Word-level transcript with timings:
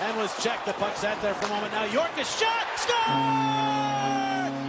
and 0.00 0.16
was 0.16 0.32
checked. 0.42 0.66
The 0.66 0.72
puck 0.74 0.96
sat 0.96 1.20
there 1.22 1.34
for 1.34 1.46
a 1.46 1.48
moment. 1.48 1.72
Now 1.72 1.84
York 1.84 2.10
is 2.18 2.28
shot. 2.36 2.66
Score! 2.76 2.96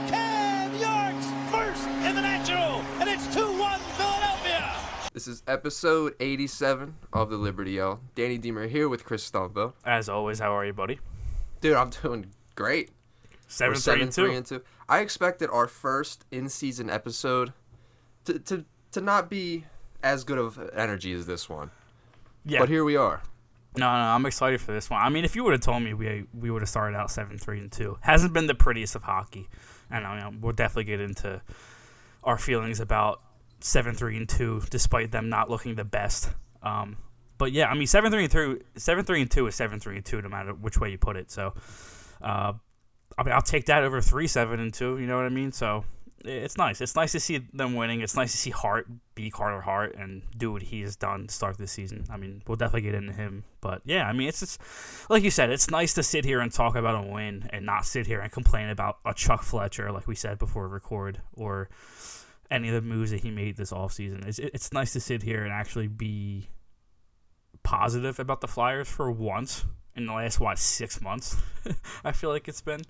Kev 0.08 0.80
York's 0.80 1.28
first 1.52 1.88
in 2.06 2.16
the 2.16 2.22
National, 2.22 2.82
and 3.00 3.10
it's 3.10 3.28
2-1 3.28 3.78
Philadelphia. 3.98 4.76
This 5.14 5.28
is 5.28 5.44
episode 5.48 6.16
87 6.20 6.96
of 7.14 7.30
the 7.30 7.38
Liberty 7.38 7.72
Yell. 7.72 8.00
Danny 8.16 8.38
Deemer 8.38 8.68
here 8.68 8.88
with 8.88 9.04
Chris 9.04 9.30
Stumbo. 9.30 9.74
As 9.84 10.08
always, 10.10 10.40
how 10.40 10.56
are 10.56 10.66
you, 10.66 10.74
buddy? 10.74 11.00
Dude, 11.62 11.74
I'm 11.76 11.90
doing 11.90 12.28
great. 12.56 12.92
Seven, 13.48 13.72
We're 13.72 13.76
three, 13.76 13.82
seven, 13.82 14.02
and 14.04 14.12
two. 14.12 14.26
three, 14.26 14.36
and 14.36 14.46
two. 14.46 14.62
I 14.90 15.00
expected 15.00 15.50
our 15.50 15.68
first 15.68 16.26
in-season 16.32 16.90
episode 16.90 17.54
to, 18.26 18.40
to, 18.40 18.66
to 18.92 19.02
not 19.02 19.30
be 19.30 19.66
as 20.04 20.24
good 20.24 20.38
of 20.38 20.60
energy 20.76 21.14
as 21.14 21.26
this 21.26 21.50
one. 21.50 21.72
yeah. 22.46 22.60
But 22.60 22.70
here 22.70 22.84
we 22.84 22.96
are. 22.96 23.22
No, 23.78 23.86
no, 23.86 23.88
I'm 23.88 24.26
excited 24.26 24.62
for 24.62 24.72
this 24.72 24.90
one. 24.90 25.02
I 25.02 25.10
mean, 25.10 25.26
if 25.26 25.36
you 25.36 25.44
would 25.44 25.54
have 25.54 25.62
told 25.62 25.84
me 25.84 25.94
we 25.94 26.26
we 26.34 26.52
would 26.52 26.62
have 26.62 26.70
started 26.70 26.98
out 26.98 27.12
seven, 27.12 27.38
three, 27.38 27.60
and 27.60 27.72
two, 27.72 27.98
hasn't 28.02 28.34
been 28.34 28.48
the 28.48 28.56
prettiest 28.56 28.96
of 28.96 29.04
hockey, 29.04 29.48
and 29.90 30.06
I 30.06 30.30
mean, 30.30 30.42
we'll 30.42 30.54
definitely 30.54 30.86
get 30.86 31.02
into 31.02 31.42
our 32.24 32.38
feelings 32.38 32.80
about 32.80 33.22
seven, 33.60 33.96
three, 33.96 34.18
and 34.18 34.28
two, 34.28 34.62
despite 34.70 35.12
them 35.12 35.30
not 35.30 35.50
looking 35.50 35.76
the 35.76 35.86
best. 35.86 36.30
Um, 36.62 36.98
but 37.38 37.52
yeah, 37.52 37.70
I 37.70 37.76
mean, 37.76 37.88
seven, 37.88 38.12
three, 38.12 38.24
and 38.24 38.32
two, 38.32 38.62
seven, 38.76 39.06
three, 39.06 39.22
and 39.22 39.32
two 39.32 39.48
is 39.48 39.56
seven, 39.56 39.80
three, 39.80 39.96
and 39.96 40.06
two, 40.06 40.22
no 40.22 40.30
matter 40.30 40.54
which 40.54 40.80
way 40.80 40.90
you 40.90 40.98
put 40.98 41.16
it. 41.16 41.32
So, 41.32 41.54
uh, 42.22 42.54
I 43.18 43.24
mean, 43.24 43.34
I'll 43.34 43.42
take 43.42 43.66
that 43.66 43.84
over 43.84 44.02
three, 44.02 44.28
seven, 44.28 44.60
and 44.60 44.74
two. 44.74 44.98
You 44.98 45.08
know 45.08 45.18
what 45.18 45.26
I 45.26 45.30
mean? 45.30 45.52
So 45.52 45.86
it's 46.26 46.58
nice. 46.58 46.82
It's 46.82 46.96
nice 46.96 47.12
to 47.12 47.20
see 47.20 47.40
them 47.54 47.76
winning. 47.76 48.02
It's 48.02 48.16
nice 48.16 48.32
to 48.32 48.38
see 48.38 48.50
Hart 48.50 48.88
be 49.16 49.30
Carter 49.30 49.62
Hart 49.62 49.96
and 49.96 50.24
do 50.36 50.52
what 50.52 50.62
he 50.62 50.82
has 50.82 50.96
done 50.96 51.28
to 51.28 51.34
start 51.34 51.58
this 51.58 51.72
season. 51.72 52.06
I 52.10 52.18
mean, 52.18 52.42
we'll 52.48 52.56
definitely 52.56 52.82
get 52.82 52.96
into 52.96 53.14
him, 53.14 53.44
but 53.62 53.82
yeah, 53.86 54.08
I 54.08 54.14
mean, 54.14 54.28
it's 54.28 54.40
just 54.40 54.62
like 55.10 55.24
you 55.24 55.32
said. 55.32 55.50
It's 55.50 55.70
nice 55.70 55.94
to 55.96 56.04
sit 56.04 56.26
here 56.26 56.40
and 56.40 56.52
talk 56.52 56.76
about 56.76 57.06
a 57.06 57.08
win 57.08 57.50
and 57.52 57.66
not 57.66 57.86
sit 57.86 58.08
here 58.08 58.20
and 58.20 58.32
complain 58.32 58.70
about 58.70 58.98
a 59.06 59.14
Chuck 59.14 59.44
Fletcher, 59.44 59.92
like 59.92 60.08
we 60.08 60.16
said 60.16 60.40
before 60.40 60.68
record, 60.68 61.22
or 61.34 61.70
any 62.50 62.70
of 62.70 62.74
the 62.74 62.82
moves 62.82 63.12
that 63.12 63.22
he 63.22 63.32
made 63.32 63.58
this 63.58 63.72
offseason. 63.72 64.28
It's 64.28 64.40
it's 64.40 64.74
nice 64.74 64.94
to 64.94 65.00
sit 65.00 65.24
here 65.24 65.44
and 65.44 65.54
actually 65.54 65.88
be 65.88 66.50
positive 67.64 68.20
about 68.20 68.42
the 68.42 68.48
Flyers 68.48 68.88
for 68.88 69.12
once 69.12 69.66
in 69.96 70.06
the 70.06 70.14
last 70.14 70.40
what 70.40 70.58
six 70.58 71.02
months. 71.02 71.38
I 72.04 72.12
feel 72.12 72.30
like 72.30 72.48
it's 72.48 72.62
been. 72.62 72.82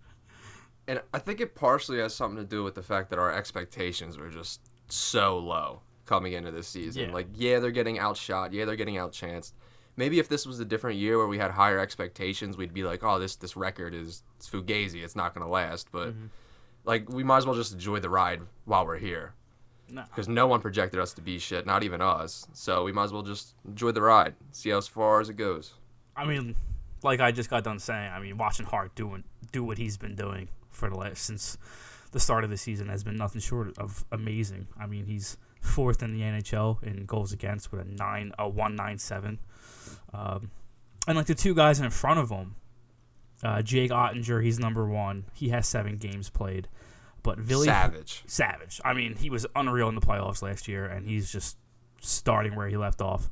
And 0.87 1.01
I 1.13 1.19
think 1.19 1.41
it 1.41 1.53
partially 1.55 1.99
has 1.99 2.15
something 2.15 2.37
to 2.37 2.47
do 2.49 2.63
with 2.63 2.75
the 2.75 2.81
fact 2.81 3.09
that 3.09 3.19
our 3.19 3.31
expectations 3.33 4.17
were 4.17 4.29
just 4.29 4.61
so 4.87 5.37
low 5.37 5.81
coming 6.05 6.33
into 6.33 6.51
this 6.51 6.67
season. 6.67 7.09
Yeah. 7.09 7.13
Like, 7.13 7.27
yeah, 7.33 7.59
they're 7.59 7.71
getting 7.71 7.99
outshot. 7.99 8.53
Yeah, 8.53 8.63
they're 8.65 8.77
getting 8.77 8.95
outchanced. 8.95 9.51
Maybe 9.97 10.19
if 10.19 10.29
this 10.29 10.45
was 10.45 10.59
a 10.59 10.65
different 10.65 10.97
year 10.99 11.17
where 11.17 11.27
we 11.27 11.37
had 11.39 11.51
higher 11.51 11.79
expectations, 11.79 12.55
we'd 12.55 12.73
be 12.73 12.83
like, 12.83 13.03
oh, 13.03 13.19
this 13.19 13.35
this 13.35 13.57
record 13.57 13.93
is 13.93 14.23
it's 14.37 14.49
fugazi. 14.49 15.03
It's 15.03 15.15
not 15.15 15.33
going 15.33 15.45
to 15.45 15.51
last. 15.51 15.89
But, 15.91 16.09
Mm-hmm. 16.09 16.25
like, 16.85 17.09
we 17.09 17.23
might 17.23 17.37
as 17.37 17.45
well 17.45 17.55
just 17.55 17.73
enjoy 17.73 17.99
the 17.99 18.09
ride 18.09 18.41
while 18.65 18.85
we're 18.85 18.97
here. 18.97 19.33
No. 19.89 20.03
Because 20.03 20.27
no 20.27 20.47
one 20.47 20.61
projected 20.61 20.99
us 20.99 21.13
to 21.13 21.21
be 21.21 21.39
shit, 21.39 21.65
not 21.65 21.83
even 21.83 22.01
us. 22.01 22.45
So 22.53 22.83
we 22.83 22.91
might 22.91 23.05
as 23.05 23.13
well 23.13 23.23
just 23.23 23.55
enjoy 23.65 23.91
the 23.91 24.01
ride, 24.01 24.35
see 24.51 24.69
how 24.69 24.81
far 24.81 25.19
as 25.19 25.29
it 25.29 25.35
goes. 25.35 25.73
I 26.15 26.25
mean, 26.25 26.55
like 27.03 27.19
I 27.19 27.31
just 27.31 27.49
got 27.49 27.63
done 27.63 27.79
saying, 27.79 28.11
I 28.11 28.19
mean, 28.19 28.37
watching 28.37 28.65
Hart 28.65 28.93
doing 28.95 29.23
do 29.51 29.63
what 29.63 29.77
he's 29.77 29.97
been 29.97 30.15
doing 30.15 30.49
for 30.77 30.89
the 30.89 30.95
last 30.97 31.23
since 31.23 31.57
the 32.11 32.19
start 32.19 32.43
of 32.43 32.49
the 32.49 32.57
season 32.57 32.87
has 32.87 33.03
been 33.03 33.15
nothing 33.15 33.41
short 33.41 33.77
of 33.77 34.05
amazing. 34.11 34.67
I 34.79 34.85
mean, 34.85 35.05
he's 35.05 35.37
fourth 35.61 36.01
in 36.01 36.13
the 36.13 36.21
NHL 36.21 36.81
in 36.83 37.05
goals 37.05 37.33
against 37.33 37.71
with 37.71 37.81
a 37.81 37.85
nine 37.85 38.31
a 38.39 38.47
one 38.47 38.75
nine 38.75 38.97
seven, 38.97 39.39
um, 40.13 40.51
and 41.07 41.17
like 41.17 41.27
the 41.27 41.35
two 41.35 41.53
guys 41.53 41.79
in 41.79 41.89
front 41.89 42.19
of 42.19 42.29
him, 42.29 42.55
uh, 43.43 43.61
Jake 43.61 43.91
Oettinger, 43.91 44.43
he's 44.43 44.59
number 44.59 44.87
one. 44.87 45.25
He 45.33 45.49
has 45.49 45.67
seven 45.67 45.97
games 45.97 46.29
played, 46.29 46.67
but 47.23 47.39
Villy 47.39 47.65
Savage. 47.65 48.23
Savage. 48.27 48.79
I 48.85 48.93
mean, 48.93 49.15
he 49.15 49.29
was 49.29 49.45
unreal 49.55 49.89
in 49.89 49.95
the 49.95 50.01
playoffs 50.01 50.41
last 50.41 50.67
year, 50.67 50.85
and 50.85 51.07
he's 51.07 51.31
just 51.31 51.57
starting 52.01 52.55
where 52.55 52.67
he 52.67 52.77
left 52.77 53.01
off. 53.01 53.29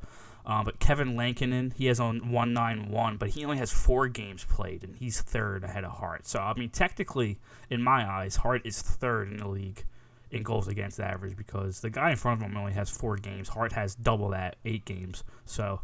Um, 0.47 0.63
but 0.63 0.79
Kevin 0.79 1.15
Lankinen, 1.15 1.73
he 1.75 1.87
has 1.87 1.99
on 1.99 2.31
191, 2.31 3.17
but 3.17 3.29
he 3.29 3.43
only 3.43 3.57
has 3.57 3.71
four 3.71 4.07
games 4.07 4.43
played, 4.43 4.83
and 4.83 4.95
he's 4.95 5.19
third 5.19 5.63
ahead 5.63 5.83
of 5.83 5.91
Hart. 5.93 6.27
So, 6.27 6.39
I 6.39 6.53
mean, 6.53 6.69
technically, 6.69 7.39
in 7.69 7.81
my 7.81 8.07
eyes, 8.07 8.35
Hart 8.37 8.61
is 8.63 8.81
third 8.81 9.31
in 9.31 9.37
the 9.37 9.47
league 9.47 9.83
in 10.29 10.43
goals 10.43 10.67
against 10.67 10.99
average 10.99 11.35
because 11.35 11.79
the 11.81 11.89
guy 11.89 12.11
in 12.11 12.15
front 12.17 12.41
of 12.41 12.47
him 12.47 12.57
only 12.57 12.73
has 12.73 12.89
four 12.89 13.15
games. 13.15 13.49
Hart 13.49 13.71
has 13.73 13.95
double 13.95 14.29
that, 14.29 14.57
eight 14.65 14.85
games. 14.85 15.23
So, 15.45 15.81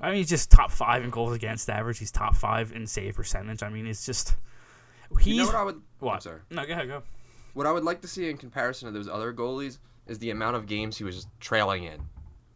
I 0.00 0.08
mean, 0.10 0.16
he's 0.18 0.28
just 0.28 0.50
top 0.50 0.70
five 0.70 1.02
in 1.02 1.10
goals 1.10 1.34
against 1.34 1.68
average. 1.68 1.98
He's 1.98 2.12
top 2.12 2.36
five 2.36 2.72
in 2.72 2.86
save 2.86 3.16
percentage. 3.16 3.62
I 3.62 3.68
mean, 3.68 3.86
it's 3.86 4.06
just. 4.06 4.36
He's, 5.18 5.26
You 5.28 5.36
know 5.42 5.46
what 5.46 5.54
I 5.56 5.62
would. 5.64 5.80
what? 5.98 6.22
Sorry. 6.22 6.40
No, 6.50 6.64
go 6.64 6.72
ahead, 6.72 6.86
go. 6.88 7.02
What 7.54 7.66
I 7.66 7.72
would 7.72 7.84
like 7.84 8.00
to 8.02 8.08
see 8.08 8.30
in 8.30 8.36
comparison 8.36 8.86
to 8.86 8.92
those 8.92 9.08
other 9.08 9.32
goalies 9.32 9.78
is 10.06 10.18
the 10.20 10.30
amount 10.30 10.56
of 10.56 10.66
games 10.66 10.96
he 10.96 11.04
was 11.04 11.26
trailing 11.38 11.84
in, 11.84 12.00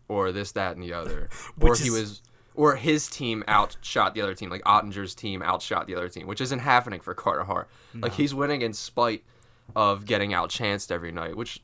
or 0.09 0.33
this, 0.33 0.53
that, 0.53 0.75
and 0.77 0.83
the 0.83 0.93
other, 0.93 1.29
or 1.61 1.75
he 1.75 1.87
is- 1.87 1.91
was, 1.91 2.23
or 2.55 2.77
his 2.77 3.09
team 3.09 3.45
outshot 3.49 4.15
the 4.15 4.23
other 4.23 4.35
team, 4.35 4.49
like 4.51 4.63
Oettinger's 4.65 5.15
team 5.15 5.43
outshot 5.43 5.87
the 5.87 5.95
other 5.95 6.09
team, 6.09 6.27
which 6.27 6.41
isn't 6.41 6.61
happening 6.61 7.01
for 7.01 7.13
Carter 7.15 7.45
Hart. 7.45 7.69
Like 7.95 8.15
he's 8.15 8.35
winning 8.35 8.63
in 8.63 8.73
spite 8.73 9.25
of 9.75 10.07
getting 10.07 10.31
outchanced 10.31 10.91
every 10.91 11.13
night, 11.13 11.37
which, 11.37 11.61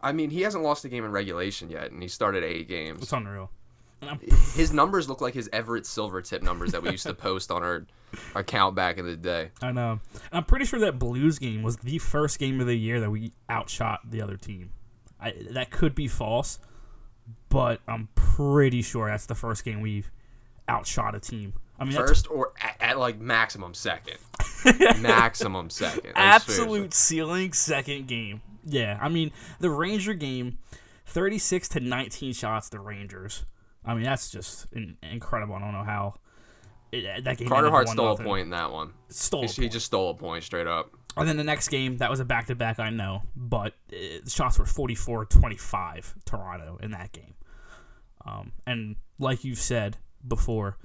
I 0.00 0.12
mean, 0.12 0.30
he 0.30 0.42
hasn't 0.42 0.64
lost 0.64 0.84
a 0.84 0.88
game 0.88 1.04
in 1.04 1.12
regulation 1.12 1.70
yet, 1.70 1.90
and 1.92 2.02
he 2.02 2.08
started 2.08 2.42
eight 2.42 2.66
games. 2.68 3.02
It's 3.02 3.12
unreal. 3.12 3.50
His 4.54 4.72
numbers 4.72 5.08
look 5.08 5.20
like 5.20 5.32
his 5.34 5.48
Everett 5.52 5.84
Silvertip 5.84 6.42
numbers 6.42 6.72
that 6.72 6.82
we 6.82 6.90
used 6.90 7.06
to 7.06 7.14
post 7.14 7.50
on 7.50 7.62
our 7.62 7.86
account 8.34 8.74
back 8.74 8.98
in 8.98 9.06
the 9.06 9.16
day. 9.16 9.50
I 9.62 9.72
know. 9.72 10.00
I'm 10.32 10.44
pretty 10.44 10.64
sure 10.66 10.80
that 10.80 10.98
Blues 10.98 11.38
game 11.38 11.62
was 11.62 11.78
the 11.78 11.98
first 11.98 12.38
game 12.38 12.60
of 12.60 12.66
the 12.66 12.76
year 12.76 13.00
that 13.00 13.10
we 13.10 13.32
outshot 13.50 14.00
the 14.10 14.20
other 14.22 14.36
team. 14.36 14.72
I, 15.20 15.32
that 15.52 15.70
could 15.70 15.94
be 15.94 16.06
false, 16.08 16.58
but 17.54 17.80
I'm 17.86 18.08
pretty 18.16 18.82
sure 18.82 19.06
that's 19.06 19.26
the 19.26 19.36
first 19.36 19.64
game 19.64 19.80
we've 19.80 20.10
outshot 20.68 21.14
a 21.14 21.20
team. 21.20 21.52
I 21.78 21.84
mean, 21.84 21.94
First 21.94 22.28
or 22.28 22.52
at, 22.60 22.76
at 22.80 22.98
like 22.98 23.20
maximum 23.20 23.74
second. 23.74 24.16
maximum 25.00 25.70
second. 25.70 26.06
Like, 26.06 26.14
absolute 26.16 26.92
seriously. 26.92 27.16
ceiling 27.16 27.52
second 27.52 28.08
game. 28.08 28.42
Yeah, 28.64 28.98
I 29.00 29.08
mean 29.08 29.30
the 29.60 29.70
Ranger 29.70 30.14
game, 30.14 30.58
36 31.06 31.68
to 31.68 31.80
19 31.80 32.32
shots. 32.32 32.70
The 32.70 32.80
Rangers. 32.80 33.44
I 33.84 33.94
mean 33.94 34.02
that's 34.02 34.30
just 34.30 34.66
in, 34.72 34.96
incredible. 35.02 35.54
I 35.54 35.60
don't 35.60 35.72
know 35.72 35.84
how 35.84 36.14
it, 36.90 37.22
that 37.22 37.38
game. 37.38 37.48
Carter 37.48 37.70
Hart 37.70 37.86
1-0. 37.86 37.92
stole 37.92 38.12
a 38.14 38.16
point 38.16 38.42
in 38.42 38.50
that 38.50 38.72
one. 38.72 38.94
Stole. 39.10 39.46
He, 39.46 39.62
he 39.62 39.68
just 39.68 39.86
stole 39.86 40.10
a 40.10 40.14
point 40.14 40.42
straight 40.42 40.66
up. 40.66 40.90
And 41.16 41.28
then 41.28 41.36
the 41.36 41.44
next 41.44 41.68
game, 41.68 41.98
that 41.98 42.10
was 42.10 42.18
a 42.18 42.24
back 42.24 42.48
to 42.48 42.56
back, 42.56 42.80
I 42.80 42.90
know, 42.90 43.22
but 43.36 43.74
uh, 43.92 44.18
the 44.24 44.30
shots 44.30 44.58
were 44.58 44.66
44 44.66 45.26
25 45.26 46.16
Toronto 46.24 46.80
in 46.82 46.90
that 46.90 47.12
game. 47.12 47.33
Um, 48.26 48.52
and 48.66 48.96
like 49.18 49.44
you've 49.44 49.58
said 49.58 49.98
before, 50.26 50.78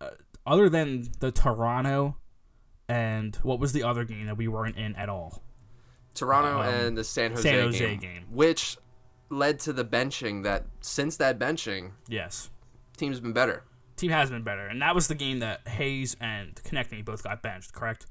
uh, 0.00 0.10
other 0.46 0.68
than 0.68 1.08
the 1.20 1.30
Toronto 1.32 2.16
and 2.88 3.34
what 3.42 3.58
was 3.58 3.72
the 3.72 3.82
other 3.82 4.04
game 4.04 4.26
that 4.26 4.36
we 4.36 4.46
weren't 4.48 4.76
in 4.76 4.94
at 4.96 5.08
all? 5.08 5.42
Toronto 6.14 6.60
Um, 6.60 6.66
and 6.86 6.96
the 6.98 7.04
San 7.04 7.32
Jose, 7.32 7.42
San 7.42 7.60
Jose 7.64 7.78
game, 7.78 7.98
game. 7.98 8.24
which 8.30 8.76
led 9.28 9.58
to 9.60 9.72
the 9.72 9.84
benching. 9.84 10.44
That 10.44 10.64
since 10.80 11.16
that 11.18 11.38
benching, 11.38 11.92
Yes. 12.08 12.50
team's 12.96 13.20
been 13.20 13.32
better. 13.32 13.64
Team 13.96 14.10
has 14.12 14.30
been 14.30 14.42
better. 14.42 14.66
And 14.66 14.80
that 14.82 14.94
was 14.94 15.08
the 15.08 15.14
game 15.14 15.40
that 15.40 15.66
Hayes 15.66 16.16
and 16.20 16.54
Konecny 16.56 17.04
both 17.04 17.22
got 17.24 17.42
benched, 17.42 17.72
correct? 17.72 18.06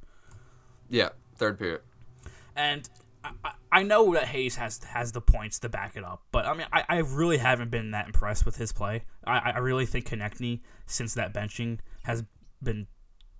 Yeah, 0.89 1.09
third 1.35 1.57
period. 1.57 1.81
And 2.55 2.89
I, 3.43 3.51
I- 3.71 3.83
know 3.83 4.13
that 4.13 4.25
Hayes 4.27 4.55
has 4.55 4.83
has 4.83 5.11
the 5.11 5.21
points 5.21 5.59
to 5.59 5.69
back 5.69 5.95
it 5.95 6.03
up, 6.03 6.23
but 6.31 6.45
I 6.45 6.53
mean, 6.53 6.67
I, 6.71 6.83
I 6.87 6.97
really 6.99 7.37
haven't 7.37 7.69
been 7.71 7.91
that 7.91 8.07
impressed 8.07 8.45
with 8.45 8.57
his 8.57 8.71
play. 8.71 9.03
I, 9.25 9.51
I 9.51 9.57
really 9.59 9.85
think 9.85 10.07
Konecny, 10.09 10.61
since 10.85 11.13
that 11.13 11.33
benching, 11.33 11.79
has 12.03 12.23
been 12.61 12.87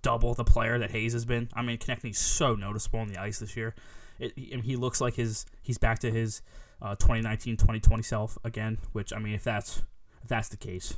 double 0.02 0.34
the 0.34 0.44
player 0.44 0.78
that 0.78 0.90
Hayes 0.92 1.12
has 1.14 1.24
been. 1.24 1.48
I 1.54 1.62
mean, 1.62 1.78
Konecny's 1.78 2.18
so 2.18 2.54
noticeable 2.54 3.00
on 3.00 3.08
the 3.08 3.20
ice 3.20 3.38
this 3.40 3.56
year. 3.56 3.74
It, 4.18 4.32
he, 4.36 4.60
he 4.62 4.76
looks 4.76 5.00
like 5.00 5.14
his 5.14 5.46
he's 5.62 5.78
back 5.78 5.98
to 6.00 6.10
his 6.10 6.42
uh, 6.80 6.94
2019-2020 6.96 8.04
self 8.04 8.38
again. 8.44 8.78
Which 8.92 9.12
I 9.12 9.18
mean, 9.18 9.34
if 9.34 9.44
that's 9.44 9.78
if 10.22 10.28
that's 10.28 10.48
the 10.48 10.56
case, 10.56 10.94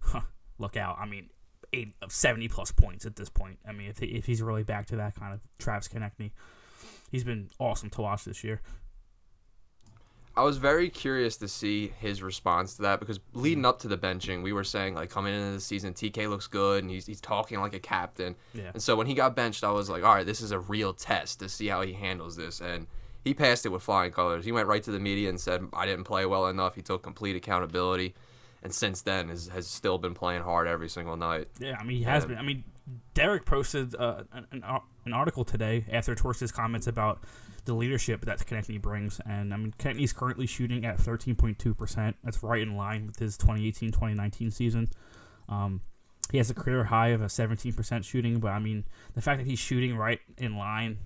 huh, 0.00 0.22
look 0.58 0.76
out. 0.76 0.96
I 0.98 1.06
mean, 1.06 1.30
80, 1.72 1.94
70 2.08 2.48
plus 2.48 2.72
points 2.72 3.06
at 3.06 3.16
this 3.16 3.28
point. 3.28 3.58
I 3.68 3.72
mean, 3.72 3.88
if, 3.88 4.02
if 4.02 4.26
he's 4.26 4.42
really 4.42 4.62
back 4.62 4.86
to 4.86 4.96
that 4.96 5.14
kind 5.16 5.34
of 5.34 5.40
Travis 5.58 5.88
Konecny 5.88 6.30
he's 7.10 7.24
been 7.24 7.50
awesome 7.58 7.90
to 7.90 8.02
watch 8.02 8.24
this 8.24 8.42
year. 8.44 8.60
I 10.38 10.42
was 10.42 10.58
very 10.58 10.90
curious 10.90 11.38
to 11.38 11.48
see 11.48 11.94
his 11.98 12.22
response 12.22 12.74
to 12.76 12.82
that 12.82 13.00
because 13.00 13.20
leading 13.32 13.62
mm. 13.64 13.68
up 13.68 13.78
to 13.80 13.88
the 13.88 13.96
benching, 13.96 14.42
we 14.42 14.52
were 14.52 14.64
saying 14.64 14.94
like 14.94 15.08
coming 15.08 15.32
into 15.32 15.52
the 15.52 15.60
season, 15.60 15.94
TK 15.94 16.28
looks 16.28 16.46
good 16.46 16.84
and 16.84 16.90
he's 16.90 17.06
he's 17.06 17.22
talking 17.22 17.58
like 17.58 17.72
a 17.74 17.78
captain. 17.78 18.36
Yeah. 18.52 18.70
And 18.74 18.82
so 18.82 18.96
when 18.96 19.06
he 19.06 19.14
got 19.14 19.34
benched, 19.34 19.64
I 19.64 19.70
was 19.70 19.88
like, 19.88 20.04
all 20.04 20.14
right, 20.14 20.26
this 20.26 20.42
is 20.42 20.50
a 20.50 20.58
real 20.58 20.92
test 20.92 21.40
to 21.40 21.48
see 21.48 21.68
how 21.68 21.80
he 21.80 21.94
handles 21.94 22.36
this. 22.36 22.60
And 22.60 22.86
he 23.24 23.32
passed 23.32 23.64
it 23.64 23.70
with 23.70 23.82
flying 23.82 24.12
colors. 24.12 24.44
He 24.44 24.52
went 24.52 24.68
right 24.68 24.82
to 24.82 24.90
the 24.90 25.00
media 25.00 25.30
and 25.30 25.40
said, 25.40 25.66
I 25.72 25.86
didn't 25.86 26.04
play 26.04 26.26
well 26.26 26.48
enough. 26.48 26.74
He 26.74 26.82
took 26.82 27.02
complete 27.02 27.34
accountability. 27.34 28.14
and 28.62 28.74
since 28.74 29.00
then 29.02 29.30
has 29.30 29.48
has 29.48 29.66
still 29.66 29.96
been 29.96 30.12
playing 30.14 30.42
hard 30.42 30.66
every 30.68 30.90
single 30.90 31.16
night. 31.16 31.48
Yeah, 31.58 31.78
I 31.80 31.84
mean 31.84 31.96
he 31.96 32.02
has 32.04 32.24
Yeah. 32.24 32.28
been. 32.28 32.38
I 32.38 32.42
mean, 32.42 32.64
Derek 33.14 33.44
posted 33.44 33.94
uh, 33.96 34.24
an, 34.32 34.62
an 35.04 35.12
article 35.12 35.44
today 35.44 35.84
after 35.90 36.14
Torts' 36.14 36.52
comments 36.52 36.86
about 36.86 37.24
the 37.64 37.74
leadership 37.74 38.24
that 38.26 38.38
Konecny 38.38 38.80
brings, 38.80 39.20
and 39.26 39.52
I 39.52 39.56
mean 39.56 39.74
Konecny's 39.78 40.12
currently 40.12 40.46
shooting 40.46 40.84
at 40.84 40.98
13.2 40.98 41.76
percent. 41.76 42.16
That's 42.22 42.42
right 42.42 42.62
in 42.62 42.76
line 42.76 43.06
with 43.06 43.18
his 43.18 43.36
2018-2019 43.38 44.52
season. 44.52 44.88
Um, 45.48 45.80
he 46.30 46.38
has 46.38 46.50
a 46.50 46.54
career 46.54 46.84
high 46.84 47.08
of 47.08 47.22
a 47.22 47.26
17% 47.26 48.04
shooting, 48.04 48.38
but 48.40 48.48
I 48.52 48.58
mean 48.58 48.84
the 49.14 49.20
fact 49.20 49.38
that 49.38 49.46
he's 49.46 49.58
shooting 49.58 49.96
right 49.96 50.20
in 50.38 50.56
line 50.56 50.98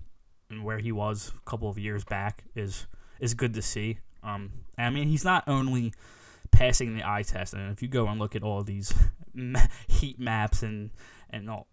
and 0.49 0.63
where 0.63 0.79
he 0.79 0.91
was 0.91 1.31
a 1.35 1.49
couple 1.49 1.69
of 1.69 1.77
years 1.77 2.03
back 2.03 2.43
is 2.55 2.85
is 3.19 3.33
good 3.33 3.53
to 3.55 3.61
see. 3.61 3.99
Um, 4.23 4.51
I 4.77 4.89
mean 4.91 5.07
he's 5.07 5.25
not 5.25 5.43
only 5.47 5.93
passing 6.51 6.95
the 6.95 7.03
eye 7.03 7.23
test, 7.23 7.53
and 7.53 7.71
if 7.71 7.81
you 7.81 7.87
go 7.87 8.07
and 8.07 8.19
look 8.19 8.35
at 8.35 8.43
all 8.43 8.63
these 8.63 8.93
heat 9.87 10.19
maps 10.19 10.61
and 10.61 10.91
and 11.31 11.49
all, 11.49 11.67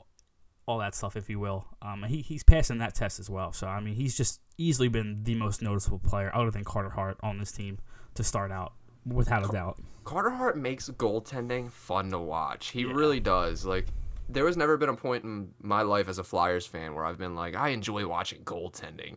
all 0.66 0.78
that 0.78 0.94
stuff, 0.94 1.16
if 1.16 1.28
you 1.28 1.38
will, 1.38 1.66
um, 1.82 2.02
he, 2.05 2.20
he's 2.22 2.43
passing 2.44 2.78
that 2.78 2.94
test 2.94 3.19
as 3.20 3.28
well. 3.28 3.52
So 3.52 3.66
I 3.66 3.81
mean 3.81 3.94
he's 3.94 4.16
just 4.16 4.40
easily 4.56 4.88
been 4.88 5.22
the 5.25 5.34
most 5.34 5.62
noticeable 5.62 5.99
player 5.99 6.31
other 6.34 6.50
than 6.50 6.64
Carter 6.64 6.90
Hart 6.90 7.19
on 7.22 7.38
this 7.38 7.52
team 7.52 7.78
to 8.14 8.25
start 8.25 8.50
out 8.50 8.72
without 9.06 9.49
a 9.49 9.52
doubt. 9.52 9.81
Carter 10.05 10.31
Hart 10.31 10.56
makes 10.58 10.88
goaltending 10.90 11.70
fun 11.70 12.10
to 12.10 12.19
watch. 12.19 12.69
He 12.70 12.82
Yeah. 12.82 12.93
really 12.93 13.20
does. 13.20 13.64
Like 13.64 13.87
there 14.28 14.46
has 14.46 14.56
never 14.56 14.76
been 14.76 14.88
a 14.90 14.96
point 14.96 15.25
in 15.25 15.50
my 15.62 15.82
life 15.82 16.08
as 16.08 16.19
a 16.19 16.25
Flyers 16.25 16.66
fan 16.66 16.94
where 16.94 17.04
I've 17.04 17.19
been 17.19 17.34
like, 17.34 17.56
I 17.56 17.70
enjoy 17.70 18.06
watching 18.06 18.43
goaltending. 18.44 19.16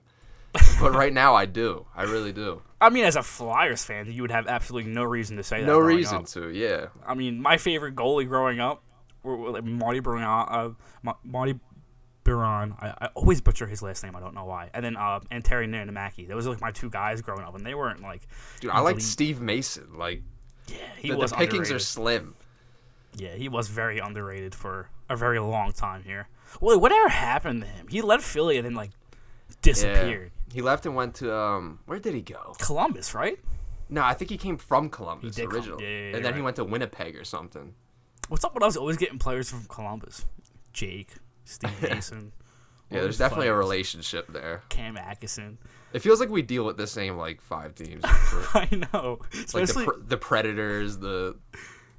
but 0.81 0.93
right 0.93 1.13
now 1.13 1.33
I 1.33 1.45
do. 1.45 1.85
I 1.95 2.03
really 2.03 2.31
do. 2.33 2.61
I 2.79 2.89
mean, 2.89 3.05
as 3.05 3.15
a 3.15 3.23
Flyers 3.23 3.83
fan, 3.85 4.11
you 4.11 4.21
would 4.21 4.31
have 4.31 4.47
absolutely 4.47 4.91
no 4.91 5.03
reason 5.03 5.37
to 5.37 5.43
say 5.43 5.61
that. 5.61 5.65
No 5.67 5.79
reason 5.79 6.17
up. 6.19 6.25
to, 6.27 6.49
yeah. 6.49 6.87
I 7.05 7.13
mean, 7.13 7.41
my 7.41 7.57
favorite 7.57 7.95
goalie 7.95 8.27
growing 8.27 8.59
up 8.59 8.83
like 9.23 9.63
Marty 9.63 9.99
Biron. 9.99 10.23
Uh, 10.23 10.71
Ma- 11.03 11.15
Marty 11.23 11.59
Biron. 12.23 12.75
I, 12.79 12.93
I 13.01 13.05
always 13.15 13.41
butcher 13.41 13.67
his 13.67 13.81
last 13.81 14.03
name. 14.03 14.15
I 14.15 14.19
don't 14.19 14.33
know 14.33 14.45
why. 14.45 14.69
And 14.73 14.83
then 14.83 14.97
uh, 14.97 15.19
and 15.31 15.43
Terry 15.43 15.67
Nanamaki. 15.67 16.27
Those 16.27 16.45
were 16.45 16.53
like 16.53 16.61
my 16.61 16.71
two 16.71 16.89
guys 16.89 17.21
growing 17.21 17.43
up, 17.43 17.55
and 17.55 17.65
they 17.65 17.75
weren't 17.75 18.01
like. 18.01 18.21
Dude, 18.59 18.71
I 18.71 18.79
like 18.79 18.93
elite. 18.93 19.05
Steve 19.05 19.41
Mason. 19.41 19.97
Like 19.97 20.21
Yeah, 20.67 20.77
he 20.97 21.09
the, 21.09 21.15
the 21.15 21.19
was 21.19 21.33
pickings 21.33 21.71
are 21.71 21.79
slim. 21.79 22.35
Yeah, 23.15 23.35
he 23.35 23.49
was 23.49 23.67
very 23.67 23.99
underrated 23.99 24.55
for 24.55 24.89
a 25.09 25.15
very 25.15 25.39
long 25.39 25.73
time 25.73 26.03
here. 26.03 26.29
Well, 26.61 26.79
whatever 26.79 27.09
happened 27.09 27.61
to 27.61 27.67
him? 27.67 27.87
He 27.87 28.01
left 28.01 28.23
Philly 28.23 28.57
and 28.57 28.65
then 28.65 28.73
like 28.73 28.91
disappeared. 29.61 30.31
Yeah. 30.47 30.53
He 30.53 30.61
left 30.61 30.85
and 30.85 30.95
went 30.95 31.15
to 31.15 31.33
um 31.35 31.79
where 31.85 31.99
did 31.99 32.13
he 32.13 32.21
go? 32.21 32.55
Columbus, 32.59 33.13
right? 33.13 33.39
No, 33.89 34.01
I 34.03 34.13
think 34.13 34.31
he 34.31 34.37
came 34.37 34.57
from 34.57 34.89
Columbus 34.89 35.37
originally. 35.37 35.83
yeah, 35.83 35.89
yeah, 36.11 36.15
and 36.15 36.25
then 36.25 36.35
he 36.35 36.41
went 36.41 36.55
to 36.55 36.63
Winnipeg 36.63 37.17
or 37.17 37.25
something. 37.25 37.73
What's 38.29 38.45
up 38.45 38.53
with 38.53 38.63
us 38.63 38.77
always 38.77 38.97
getting 38.97 39.19
players 39.19 39.49
from 39.49 39.65
Columbus? 39.65 40.25
Jake, 40.73 41.09
Steve 41.45 41.81
Mason. 41.89 42.31
Yeah, 42.89 43.01
there's 43.01 43.17
definitely 43.17 43.47
a 43.47 43.53
relationship 43.55 44.27
there. 44.31 44.63
Cam 44.69 44.97
Atkinson. 44.97 45.57
It 45.93 45.99
feels 45.99 46.19
like 46.19 46.29
we 46.29 46.41
deal 46.41 46.65
with 46.65 46.77
the 46.77 46.87
same 46.87 47.17
like 47.17 47.41
five 47.41 47.75
teams. 47.75 48.05
for- 48.05 48.57
I 48.57 48.67
know, 48.93 49.19
like 49.21 49.31
the, 49.31 49.43
especially 49.45 49.85
pr- 49.85 49.91
the 50.07 50.17
Predators, 50.17 50.97
the 50.97 51.35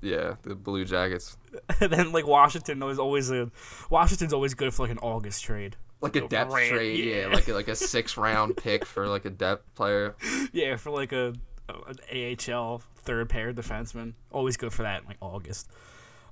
yeah, 0.01 0.35
the 0.43 0.55
Blue 0.55 0.85
Jackets. 0.85 1.37
and 1.81 1.91
then 1.93 2.13
like 2.13 2.27
Washington 2.27 2.81
was 2.81 2.99
always 2.99 3.31
a 3.31 3.51
Washington's 3.91 4.33
always 4.33 4.55
good 4.55 4.73
for 4.75 4.83
like 4.83 4.91
an 4.93 4.99
August 4.99 5.43
trade. 5.45 5.77
Like 6.01 6.17
a 6.17 6.27
depth 6.27 6.53
Ram- 6.53 6.69
trade, 6.75 7.05
yeah. 7.05 7.21
yeah. 7.21 7.27
like 7.29 7.47
a, 7.49 7.53
like 7.53 7.69
a 7.69 7.77
six 7.77 8.17
round 8.17 8.57
pick 8.57 8.85
for 8.85 9.07
like 9.07 9.25
a 9.25 9.31
depth 9.31 9.75
player. 9.75 10.17
Yeah, 10.53 10.77
for 10.77 10.91
like 10.91 11.13
a 11.13 11.33
an 11.69 12.37
AHL 12.51 12.83
third 12.97 13.29
pair 13.31 13.53
defenseman. 13.53 14.15
Always 14.31 14.57
good 14.57 14.73
for 14.73 14.83
that 14.83 15.03
in 15.03 15.07
like 15.09 15.19
August. 15.21 15.69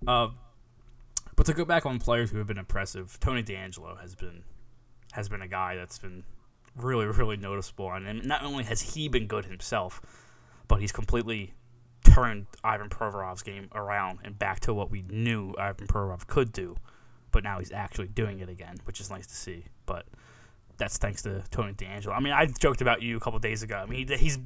Uh, 0.06 0.28
but 1.36 1.46
to 1.46 1.52
go 1.54 1.64
back 1.64 1.86
on 1.86 1.98
players 1.98 2.30
who 2.30 2.38
have 2.38 2.46
been 2.46 2.58
impressive, 2.58 3.18
Tony 3.20 3.42
DeAngelo 3.42 4.00
has 4.00 4.14
been 4.14 4.44
has 5.12 5.28
been 5.28 5.42
a 5.42 5.48
guy 5.48 5.74
that's 5.76 5.98
been 5.98 6.22
really 6.76 7.06
really 7.06 7.36
noticeable, 7.36 7.90
and, 7.92 8.24
not 8.24 8.42
only 8.42 8.64
has 8.64 8.94
he 8.94 9.08
been 9.08 9.26
good 9.26 9.46
himself, 9.46 10.00
but 10.68 10.80
he's 10.80 10.92
completely 10.92 11.54
turned 12.04 12.46
Ivan 12.64 12.88
Provorov's 12.88 13.42
game 13.42 13.68
around 13.74 14.20
and 14.24 14.38
back 14.38 14.60
to 14.60 14.72
what 14.74 14.90
we 14.90 15.02
knew 15.02 15.54
Ivan 15.58 15.86
Provorov 15.86 16.26
could 16.26 16.52
do. 16.52 16.76
But 17.30 17.44
now 17.44 17.58
he's 17.58 17.70
actually 17.72 18.08
doing 18.08 18.40
it 18.40 18.48
again, 18.48 18.76
which 18.84 19.00
is 19.00 19.10
nice 19.10 19.26
to 19.26 19.34
see. 19.34 19.66
But 19.86 20.06
that's 20.78 20.98
thanks 20.98 21.22
to 21.22 21.42
Tony 21.50 21.72
DeAngelo. 21.74 22.12
I 22.16 22.20
mean, 22.20 22.32
I 22.32 22.46
joked 22.46 22.80
about 22.80 23.02
you 23.02 23.16
a 23.16 23.20
couple 23.20 23.38
days 23.38 23.62
ago. 23.62 23.76
I 23.76 23.86
mean, 23.86 24.08
he- 24.08 24.16
he's 24.16 24.38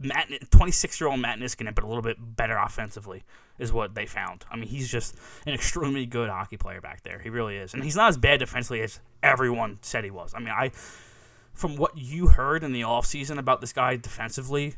Matt, 0.00 0.28
26 0.50 1.00
year 1.00 1.10
old 1.10 1.20
Matt 1.20 1.38
Niskanen, 1.38 1.74
but 1.74 1.84
a 1.84 1.86
little 1.86 2.02
bit 2.02 2.16
better 2.18 2.56
offensively, 2.56 3.24
is 3.58 3.72
what 3.72 3.94
they 3.94 4.06
found. 4.06 4.44
I 4.50 4.56
mean, 4.56 4.68
he's 4.68 4.88
just 4.88 5.16
an 5.46 5.54
extremely 5.54 6.06
good 6.06 6.28
hockey 6.28 6.56
player 6.56 6.80
back 6.80 7.02
there. 7.02 7.18
He 7.18 7.30
really 7.30 7.56
is. 7.56 7.74
And 7.74 7.82
he's 7.82 7.96
not 7.96 8.08
as 8.08 8.16
bad 8.16 8.38
defensively 8.38 8.80
as 8.82 9.00
everyone 9.22 9.78
said 9.82 10.04
he 10.04 10.10
was. 10.10 10.34
I 10.34 10.38
mean, 10.38 10.50
I, 10.50 10.70
from 11.52 11.76
what 11.76 11.96
you 11.96 12.28
heard 12.28 12.62
in 12.62 12.72
the 12.72 12.82
offseason 12.82 13.38
about 13.38 13.60
this 13.60 13.72
guy 13.72 13.96
defensively, 13.96 14.76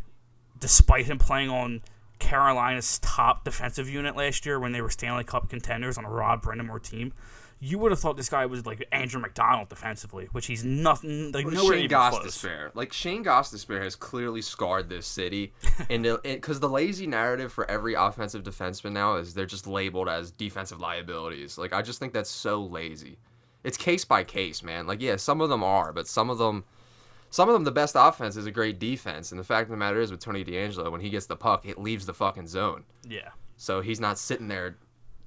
despite 0.58 1.06
him 1.06 1.19
playing 1.19 1.50
on 1.50 1.82
Carolina's 2.19 2.99
top 3.00 3.44
defensive 3.44 3.88
unit 3.88 4.17
last 4.17 4.46
year 4.46 4.58
when 4.58 4.72
they 4.72 4.81
were 4.81 4.90
Stanley 4.90 5.25
Cup 5.25 5.49
contenders 5.49 5.99
on 5.99 6.05
a 6.05 6.11
Rod 6.11 6.43
Brind'Amour 6.43 6.82
team, 6.82 7.12
you 7.62 7.78
would 7.78 7.92
have 7.92 8.00
thought 8.00 8.16
this 8.16 8.30
guy 8.30 8.46
was 8.46 8.64
like 8.64 8.86
Andrew 8.90 9.20
MacDonald 9.20 9.68
defensively, 9.68 10.28
which 10.32 10.46
he's 10.46 10.64
nothing 10.64 11.30
like 11.32 11.46
nowhere 11.46 11.74
Shane 11.74 11.84
even 11.84 11.90
Goss 11.90 12.14
close. 12.14 12.24
despair. 12.24 12.70
Like 12.74 12.90
Shayne 12.90 13.22
Gostisbehere 13.22 13.82
has 13.82 13.94
clearly 13.94 14.40
scarred 14.40 14.88
this 14.88 15.06
city, 15.06 15.52
and 15.90 16.06
because 16.22 16.60
the 16.60 16.70
lazy 16.70 17.06
narrative 17.06 17.52
for 17.52 17.70
every 17.70 17.92
offensive 17.92 18.42
defenseman 18.42 18.92
now 18.92 19.16
is 19.16 19.34
they're 19.34 19.44
just 19.44 19.66
labeled 19.66 20.08
as 20.08 20.30
defensive 20.30 20.80
liabilities. 20.80 21.58
Like 21.58 21.74
I 21.74 21.82
just 21.82 21.98
think 21.98 22.14
that's 22.14 22.30
so 22.30 22.62
lazy. 22.62 23.18
It's 23.62 23.76
case 23.76 24.06
by 24.06 24.24
case, 24.24 24.62
man. 24.62 24.86
Like 24.86 25.02
yeah, 25.02 25.16
some 25.16 25.42
of 25.42 25.50
them 25.50 25.62
are, 25.62 25.92
but 25.92 26.08
some 26.08 26.30
of 26.30 26.38
them, 26.38 26.64
some 27.28 27.50
of 27.50 27.52
them, 27.52 27.64
the 27.64 27.70
best 27.70 27.94
offense 27.94 28.38
is 28.38 28.46
a 28.46 28.50
great 28.50 28.78
defense. 28.78 29.32
And 29.32 29.38
the 29.38 29.44
fact 29.44 29.64
of 29.64 29.70
the 29.72 29.76
matter 29.76 30.00
is, 30.00 30.10
with 30.10 30.20
Tony 30.20 30.46
DeAngelo, 30.46 30.90
when 30.90 31.02
he 31.02 31.10
gets 31.10 31.26
the 31.26 31.36
puck, 31.36 31.66
it 31.66 31.78
leaves 31.78 32.06
the 32.06 32.14
fucking 32.14 32.46
zone. 32.46 32.84
Yeah. 33.06 33.28
So 33.58 33.82
he's 33.82 34.00
not 34.00 34.18
sitting 34.18 34.48
there 34.48 34.78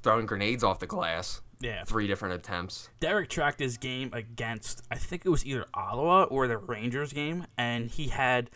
throwing 0.01 0.25
grenades 0.25 0.63
off 0.63 0.79
the 0.79 0.87
glass. 0.87 1.42
Yeah. 1.59 1.83
Three 1.85 2.07
different 2.07 2.35
attempts. 2.35 2.89
Derek 2.99 3.29
tracked 3.29 3.59
his 3.59 3.77
game 3.77 4.11
against 4.13 4.81
I 4.91 4.95
think 4.95 5.25
it 5.25 5.29
was 5.29 5.45
either 5.45 5.65
Ottawa 5.73 6.23
or 6.23 6.47
the 6.47 6.57
Rangers 6.57 7.13
game, 7.13 7.47
and 7.57 7.89
he 7.89 8.09
had 8.09 8.49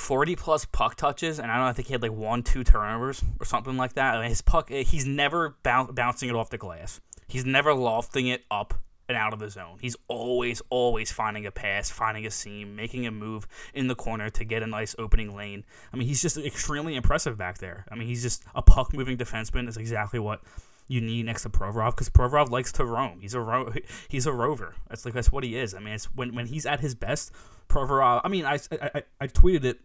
forty 0.00 0.36
plus 0.36 0.64
puck 0.64 0.96
touches, 0.96 1.38
and 1.38 1.50
I 1.50 1.56
don't 1.56 1.64
know, 1.64 1.70
I 1.70 1.72
think 1.72 1.88
he 1.88 1.92
had 1.92 2.02
like 2.02 2.12
one, 2.12 2.42
two 2.42 2.64
turnovers 2.64 3.22
or 3.38 3.46
something 3.46 3.76
like 3.76 3.94
that. 3.94 4.14
I 4.14 4.20
mean, 4.20 4.28
his 4.28 4.42
puck, 4.42 4.70
eh, 4.70 4.82
he's 4.82 5.06
never 5.06 5.56
boun 5.62 5.94
bouncing 5.94 6.28
it 6.28 6.34
off 6.34 6.50
the 6.50 6.58
glass. 6.58 7.00
He's 7.26 7.44
never 7.44 7.74
lofting 7.74 8.26
it 8.26 8.44
up 8.50 8.74
and 9.08 9.16
out 9.16 9.32
of 9.32 9.40
the 9.40 9.50
zone. 9.50 9.78
He's 9.80 9.96
always, 10.08 10.62
always 10.70 11.10
finding 11.12 11.44
a 11.44 11.50
pass, 11.50 11.90
finding 11.90 12.24
a 12.26 12.30
seam, 12.30 12.76
making 12.76 13.06
a 13.06 13.10
move 13.10 13.46
in 13.74 13.88
the 13.88 13.94
corner 13.94 14.30
to 14.30 14.44
get 14.44 14.62
a 14.62 14.66
nice 14.66 14.94
opening 14.98 15.34
lane. 15.34 15.64
I 15.92 15.96
mean, 15.96 16.06
he's 16.06 16.22
just 16.22 16.38
extremely 16.38 16.94
impressive 16.94 17.36
back 17.36 17.58
there. 17.58 17.86
I 17.90 17.96
mean, 17.96 18.06
he's 18.06 18.22
just 18.22 18.44
a 18.54 18.62
puck 18.62 18.92
moving 18.94 19.18
defenseman. 19.18 19.68
Is 19.68 19.76
exactly 19.76 20.18
what 20.20 20.42
you 20.90 21.00
need 21.00 21.24
next 21.26 21.44
to 21.44 21.48
Provorov 21.48 21.92
because 21.92 22.10
Provorov 22.10 22.50
likes 22.50 22.72
to 22.72 22.84
roam. 22.84 23.20
He's 23.20 23.34
a 23.34 23.40
ro- 23.40 23.72
he's 24.08 24.26
a 24.26 24.32
rover. 24.32 24.74
That's 24.88 25.04
like 25.04 25.14
that's 25.14 25.30
what 25.30 25.44
he 25.44 25.56
is. 25.56 25.72
I 25.72 25.78
mean, 25.78 25.94
it's 25.94 26.06
when 26.06 26.34
when 26.34 26.46
he's 26.46 26.66
at 26.66 26.80
his 26.80 26.96
best, 26.96 27.30
Provorov. 27.68 28.22
I 28.24 28.28
mean, 28.28 28.44
I 28.44 28.58
I, 28.72 29.02
I, 29.20 29.26
tweeted 29.28 29.64
it 29.64 29.80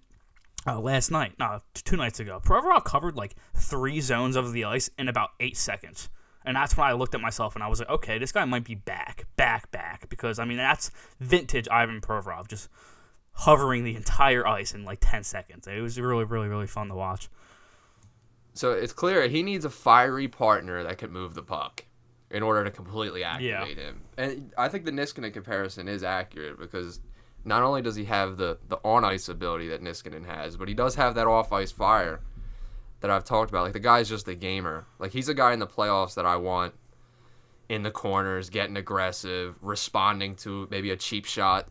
uh, 0.65 0.79
last 0.79 1.11
night, 1.11 1.33
no, 1.37 1.61
two 1.75 1.95
nights 1.95 2.19
ago. 2.19 2.41
Provorov 2.43 2.85
covered 2.85 3.15
like 3.15 3.35
three 3.55 4.01
zones 4.01 4.35
of 4.35 4.51
the 4.51 4.65
ice 4.65 4.89
in 4.97 5.07
about 5.07 5.29
eight 5.39 5.57
seconds. 5.57 6.09
And 6.43 6.55
that's 6.55 6.75
when 6.75 6.87
I 6.87 6.93
looked 6.93 7.15
at 7.15 7.21
myself 7.21 7.55
and 7.55 7.63
I 7.63 7.67
was 7.67 7.79
like, 7.79 7.89
okay, 7.89 8.17
this 8.17 8.31
guy 8.31 8.45
might 8.45 8.63
be 8.63 8.75
back, 8.75 9.25
back, 9.35 9.71
back. 9.71 10.07
Because, 10.09 10.37
I 10.37 10.45
mean, 10.45 10.57
that's 10.57 10.91
vintage 11.19 11.67
Ivan 11.69 12.01
Provorov, 12.01 12.47
just 12.47 12.69
hovering 13.31 13.83
the 13.83 13.95
entire 13.95 14.47
ice 14.47 14.73
in 14.73 14.85
like 14.85 14.99
10 15.01 15.23
seconds. 15.23 15.67
It 15.67 15.81
was 15.81 15.99
really, 15.99 16.23
really, 16.23 16.47
really 16.47 16.67
fun 16.67 16.89
to 16.89 16.95
watch. 16.95 17.29
So 18.55 18.71
it's 18.71 18.93
clear 18.93 19.27
he 19.27 19.43
needs 19.43 19.65
a 19.65 19.69
fiery 19.69 20.27
partner 20.29 20.81
that 20.83 20.97
can 20.97 21.11
move 21.11 21.35
the 21.35 21.43
puck 21.43 21.85
in 22.31 22.41
order 22.41 22.63
to 22.63 22.71
completely 22.71 23.23
activate 23.23 23.77
him. 23.77 24.01
And 24.17 24.53
I 24.57 24.69
think 24.69 24.85
the 24.85 24.91
Niskanen 24.91 25.33
comparison 25.33 25.87
is 25.87 26.03
accurate 26.03 26.57
because 26.57 27.01
not 27.43 27.63
only 27.63 27.81
does 27.81 27.95
he 27.95 28.05
have 28.05 28.37
the, 28.37 28.57
the 28.69 28.77
on 28.83 29.03
ice 29.03 29.29
ability 29.29 29.67
that 29.67 29.83
Niskanen 29.83 30.25
has, 30.25 30.55
but 30.57 30.67
he 30.67 30.73
does 30.73 30.95
have 30.95 31.15
that 31.15 31.27
off 31.27 31.51
ice 31.51 31.71
fire 31.71 32.21
that 33.01 33.11
I've 33.11 33.25
talked 33.25 33.51
about. 33.51 33.63
Like 33.63 33.73
the 33.73 33.79
guy's 33.79 34.09
just 34.09 34.27
a 34.29 34.35
gamer. 34.35 34.87
Like 34.99 35.11
he's 35.11 35.29
a 35.29 35.33
guy 35.33 35.53
in 35.53 35.59
the 35.59 35.67
playoffs 35.67 36.15
that 36.15 36.25
I 36.25 36.37
want 36.37 36.73
in 37.67 37.83
the 37.83 37.91
corners, 37.91 38.49
getting 38.49 38.77
aggressive, 38.77 39.57
responding 39.61 40.35
to 40.37 40.67
maybe 40.71 40.91
a 40.91 40.95
cheap 40.95 41.25
shot 41.25 41.67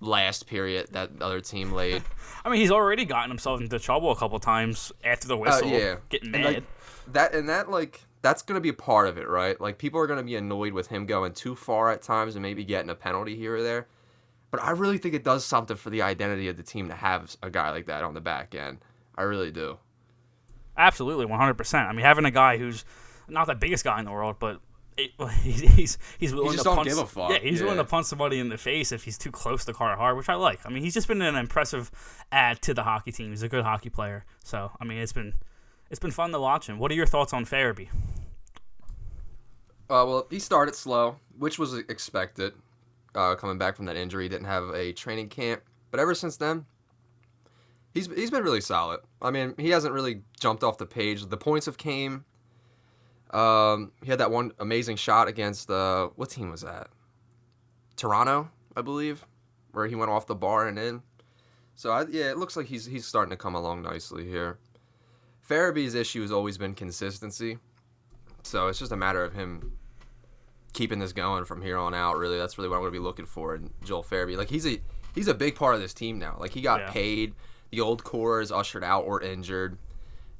last 0.00 0.46
period 0.46 0.88
that 0.92 1.10
other 1.20 1.40
team 1.40 1.72
laid. 1.72 2.02
I 2.44 2.48
mean, 2.50 2.60
he's 2.60 2.70
already 2.70 3.04
gotten 3.04 3.30
himself 3.30 3.60
into 3.60 3.78
trouble 3.78 4.10
a 4.10 4.16
couple 4.16 4.38
times 4.40 4.92
after 5.04 5.28
the 5.28 5.34
Uh, 5.36 5.40
whistle, 5.40 5.68
yeah, 5.68 5.96
getting 6.08 6.34
And, 6.34 6.42
mad. 6.44 6.54
like, 6.54 6.64
that 7.12 7.34
and 7.34 7.48
that 7.48 7.70
like 7.70 8.02
that's 8.22 8.42
gonna 8.42 8.60
be 8.60 8.68
a 8.68 8.74
part 8.74 9.08
of 9.08 9.18
it, 9.18 9.28
right? 9.28 9.60
Like 9.60 9.78
people 9.78 10.00
are 10.00 10.06
gonna 10.06 10.22
be 10.22 10.36
annoyed 10.36 10.72
with 10.72 10.86
him 10.88 11.06
going 11.06 11.32
too 11.32 11.54
far 11.54 11.90
at 11.90 12.02
times 12.02 12.34
and 12.36 12.42
maybe 12.42 12.64
getting 12.64 12.90
a 12.90 12.94
penalty 12.94 13.36
here 13.36 13.56
or 13.56 13.62
there. 13.62 13.86
But 14.50 14.62
I 14.62 14.70
really 14.72 14.98
think 14.98 15.14
it 15.14 15.22
does 15.24 15.44
something 15.44 15.76
for 15.76 15.90
the 15.90 16.02
identity 16.02 16.48
of 16.48 16.56
the 16.56 16.62
team 16.62 16.88
to 16.88 16.94
have 16.94 17.36
a 17.42 17.50
guy 17.50 17.70
like 17.70 17.86
that 17.86 18.02
on 18.02 18.14
the 18.14 18.20
back 18.20 18.54
end. 18.54 18.78
I 19.16 19.22
really 19.22 19.50
do. 19.52 19.78
Absolutely, 20.76 21.26
100%. 21.26 21.74
I 21.88 21.92
mean, 21.92 22.04
having 22.04 22.24
a 22.24 22.30
guy 22.30 22.56
who's 22.58 22.84
not 23.28 23.46
the 23.46 23.54
biggest 23.54 23.84
guy 23.84 23.98
in 23.98 24.04
the 24.06 24.10
world, 24.10 24.36
but 24.40 24.60
it, 24.96 25.10
he's 25.42 25.98
he's 26.18 26.34
willing 26.34 26.52
just 26.52 26.58
to 26.58 26.64
don't 26.64 26.76
punch. 26.76 26.88
give 26.88 26.98
a 26.98 27.06
fuck. 27.06 27.30
Yeah, 27.30 27.38
he's 27.38 27.62
willing 27.62 27.78
to 27.78 27.84
punch 27.84 28.06
somebody 28.06 28.38
in 28.38 28.48
the 28.48 28.58
face 28.58 28.92
if 28.92 29.04
he's 29.04 29.18
too 29.18 29.30
close 29.30 29.64
to 29.66 29.72
Carter 29.72 29.96
Hart, 29.96 30.16
which 30.16 30.28
I 30.28 30.34
like. 30.34 30.60
I 30.64 30.70
mean, 30.70 30.82
he's 30.82 30.94
just 30.94 31.08
been 31.08 31.22
an 31.22 31.36
impressive 31.36 31.90
add 32.32 32.60
to 32.62 32.74
the 32.74 32.82
hockey 32.82 33.12
team. 33.12 33.30
He's 33.30 33.42
a 33.42 33.48
good 33.48 33.64
hockey 33.64 33.90
player. 33.90 34.24
So, 34.44 34.70
I 34.80 34.84
mean, 34.84 34.98
it's 34.98 35.12
been 35.12 35.34
it's 35.90 36.00
been 36.00 36.10
fun 36.10 36.32
to 36.32 36.40
watch 36.40 36.68
him. 36.68 36.78
What 36.78 36.90
are 36.90 36.94
your 36.94 37.06
thoughts 37.06 37.32
on 37.32 37.44
Farabee? 37.44 37.88
Uh, 39.88 40.06
well, 40.06 40.26
he 40.30 40.38
started 40.38 40.74
slow, 40.74 41.16
which 41.38 41.58
was 41.58 41.74
expected. 41.74 42.52
Uh, 43.14 43.34
coming 43.34 43.58
back 43.58 43.74
from 43.74 43.86
that 43.86 43.96
injury, 43.96 44.28
didn't 44.28 44.46
have 44.46 44.68
a 44.70 44.92
training 44.92 45.28
camp, 45.28 45.62
but 45.90 45.98
ever 45.98 46.14
since 46.14 46.36
then, 46.36 46.64
he's 47.92 48.06
he's 48.06 48.30
been 48.30 48.44
really 48.44 48.60
solid. 48.60 49.00
I 49.20 49.32
mean, 49.32 49.54
he 49.58 49.70
hasn't 49.70 49.92
really 49.92 50.22
jumped 50.38 50.62
off 50.62 50.78
the 50.78 50.86
page. 50.86 51.26
The 51.26 51.36
points 51.36 51.66
have 51.66 51.76
came. 51.76 52.24
Um, 53.32 53.92
he 54.02 54.10
had 54.10 54.18
that 54.20 54.30
one 54.30 54.52
amazing 54.58 54.96
shot 54.96 55.28
against 55.28 55.70
uh, 55.70 56.08
what 56.16 56.30
team 56.30 56.50
was 56.50 56.62
that? 56.62 56.88
Toronto, 57.96 58.50
I 58.76 58.82
believe, 58.82 59.24
where 59.72 59.86
he 59.86 59.94
went 59.94 60.10
off 60.10 60.26
the 60.26 60.34
bar 60.34 60.66
and 60.66 60.78
in. 60.78 61.02
So 61.74 61.90
I, 61.92 62.06
yeah, 62.10 62.30
it 62.30 62.38
looks 62.38 62.56
like 62.56 62.66
he's 62.66 62.86
he's 62.86 63.06
starting 63.06 63.30
to 63.30 63.36
come 63.36 63.54
along 63.54 63.82
nicely 63.82 64.26
here. 64.26 64.58
Farabee's 65.48 65.94
issue 65.94 66.22
has 66.22 66.32
always 66.32 66.58
been 66.58 66.74
consistency. 66.74 67.58
So 68.42 68.68
it's 68.68 68.78
just 68.78 68.92
a 68.92 68.96
matter 68.96 69.22
of 69.22 69.32
him 69.34 69.76
keeping 70.72 70.98
this 70.98 71.12
going 71.12 71.44
from 71.44 71.62
here 71.62 71.76
on 71.78 71.94
out. 71.94 72.16
Really, 72.18 72.38
that's 72.38 72.58
really 72.58 72.68
what 72.68 72.76
I'm 72.76 72.82
going 72.82 72.92
to 72.92 72.98
be 72.98 73.02
looking 73.02 73.26
for 73.26 73.54
in 73.54 73.70
Joel 73.84 74.02
Farabee. 74.02 74.36
Like 74.36 74.48
he's 74.50 74.66
a 74.66 74.80
he's 75.14 75.28
a 75.28 75.34
big 75.34 75.54
part 75.54 75.74
of 75.74 75.80
this 75.80 75.94
team 75.94 76.18
now. 76.18 76.36
Like 76.38 76.52
he 76.52 76.60
got 76.62 76.80
Yeah. 76.80 76.90
paid. 76.90 77.34
The 77.70 77.80
old 77.80 78.02
core 78.02 78.40
is 78.40 78.50
ushered 78.50 78.82
out 78.82 79.04
or 79.04 79.22
injured, 79.22 79.78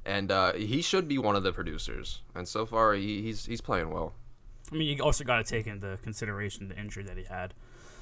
and 0.05 0.31
uh, 0.31 0.53
he 0.53 0.81
should 0.81 1.07
be 1.07 1.17
one 1.17 1.35
of 1.35 1.43
the 1.43 1.51
producers. 1.53 2.21
And 2.35 2.47
so 2.47 2.65
far, 2.65 2.93
he, 2.93 3.21
he's 3.21 3.45
he's 3.45 3.61
playing 3.61 3.89
well. 3.91 4.13
I 4.71 4.75
mean, 4.75 4.97
you 4.97 5.03
also 5.03 5.23
got 5.23 5.37
to 5.37 5.43
take 5.43 5.67
into 5.67 5.97
consideration 6.01 6.69
the 6.69 6.77
injury 6.79 7.03
that 7.03 7.17
he 7.17 7.23
had 7.25 7.53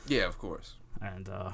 Yeah, 0.07 0.25
of 0.27 0.37
course. 0.37 0.75
and 1.01 1.27
uh, 1.27 1.51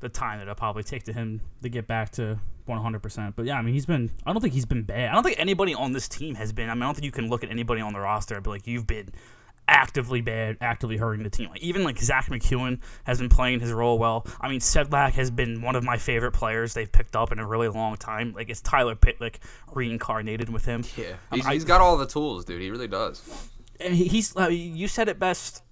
the 0.00 0.08
time 0.10 0.38
that 0.38 0.42
it'll 0.42 0.54
probably 0.54 0.82
take 0.82 1.04
to 1.04 1.12
him 1.12 1.40
to 1.62 1.68
get 1.70 1.86
back 1.86 2.10
to 2.12 2.38
100%. 2.68 3.32
But 3.34 3.46
yeah, 3.46 3.56
I 3.58 3.62
mean, 3.62 3.72
he's 3.72 3.86
been. 3.86 4.10
I 4.26 4.32
don't 4.32 4.42
think 4.42 4.52
he's 4.54 4.66
been 4.66 4.82
bad. 4.82 5.08
I 5.10 5.14
don't 5.14 5.22
think 5.22 5.40
anybody 5.40 5.74
on 5.74 5.92
this 5.92 6.06
team 6.08 6.34
has 6.34 6.52
been. 6.52 6.68
I 6.68 6.74
mean, 6.74 6.82
I 6.82 6.86
don't 6.86 6.94
think 6.94 7.06
you 7.06 7.12
can 7.12 7.28
look 7.30 7.42
at 7.42 7.50
anybody 7.50 7.80
on 7.80 7.92
the 7.94 8.00
roster 8.00 8.34
and 8.34 8.44
be 8.44 8.50
like, 8.50 8.66
you've 8.66 8.86
been 8.86 9.08
actively 9.68 10.20
bad, 10.22 10.56
actively 10.60 10.96
hurting 10.96 11.22
the 11.22 11.30
team. 11.30 11.50
Like 11.50 11.60
even 11.60 11.84
like 11.84 11.98
Zack 11.98 12.26
MacEwen 12.26 12.80
has 13.04 13.18
been 13.18 13.28
playing 13.28 13.60
his 13.60 13.70
role 13.72 13.98
well. 13.98 14.26
I 14.40 14.48
mean, 14.48 14.60
Sedlak 14.60 15.12
has 15.12 15.30
been 15.30 15.60
one 15.62 15.76
of 15.76 15.84
my 15.84 15.98
favorite 15.98 16.32
players 16.32 16.74
they've 16.74 16.90
picked 16.90 17.14
up 17.14 17.30
in 17.30 17.38
a 17.38 17.46
really 17.46 17.68
long 17.68 17.96
time. 17.96 18.32
Like 18.32 18.48
it's 18.48 18.60
Tyler 18.62 18.96
Pitlick 18.96 19.36
reincarnated 19.72 20.48
with 20.48 20.64
him. 20.64 20.84
Yeah, 20.96 21.12
Um, 21.30 21.38
he's, 21.38 21.46
I- 21.46 21.52
he's 21.54 21.64
got 21.64 21.80
all 21.80 21.96
the 21.96 22.06
tools, 22.06 22.44
dude. 22.44 22.60
He 22.62 22.70
really 22.70 22.88
does. 22.88 23.22
and 23.78 23.94
he- 23.94 24.08
he's 24.08 24.36
uh, 24.36 24.48
you 24.48 24.88
said 24.88 25.08
it 25.08 25.18
best 25.18 25.62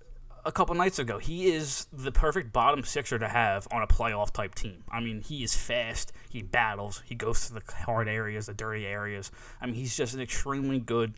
a 0.44 0.52
couple 0.52 0.74
nights 0.76 0.98
ago. 1.00 1.18
He 1.18 1.46
is 1.46 1.86
the 1.92 2.12
perfect 2.12 2.52
bottom 2.52 2.84
sixer 2.84 3.18
to 3.18 3.26
have 3.28 3.66
on 3.72 3.82
a 3.82 3.86
playoff 3.88 4.30
type 4.30 4.54
team. 4.54 4.84
I 4.92 5.00
mean, 5.00 5.22
he 5.22 5.42
is 5.42 5.56
fast. 5.56 6.12
He 6.30 6.42
battles. 6.42 7.02
He 7.04 7.14
goes 7.16 7.48
to 7.48 7.54
the 7.54 7.62
hard 7.84 8.08
areas, 8.08 8.46
the 8.46 8.54
dirty 8.54 8.86
areas. 8.86 9.32
I 9.60 9.66
mean, 9.66 9.74
he's 9.74 9.96
just 9.96 10.14
an 10.14 10.20
extremely 10.20 10.78
good, 10.78 11.14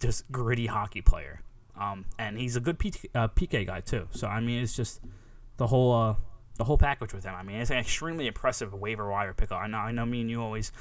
just 0.00 0.30
gritty 0.30 0.66
hockey 0.66 1.00
player. 1.02 1.40
Um, 1.78 2.04
and 2.18 2.38
he's 2.38 2.56
a 2.56 2.60
good 2.60 2.78
PT, 2.78 3.06
uh, 3.14 3.28
PK 3.28 3.66
guy 3.66 3.80
too. 3.80 4.08
So 4.10 4.26
I 4.28 4.40
mean, 4.40 4.62
it's 4.62 4.74
just 4.76 5.00
the 5.58 5.66
whole 5.66 5.92
uh, 5.92 6.14
the 6.56 6.64
whole 6.64 6.78
package 6.78 7.12
with 7.12 7.24
him. 7.24 7.34
I 7.34 7.42
mean, 7.42 7.56
it's 7.56 7.70
an 7.70 7.76
extremely 7.78 8.26
impressive 8.26 8.72
waiver 8.72 9.08
wire 9.10 9.34
pickup. 9.34 9.60
I 9.60 9.66
know, 9.66 9.78
I 9.78 9.92
know, 9.92 10.06
me 10.06 10.22
and 10.22 10.30
you 10.30 10.40
always 10.42 10.72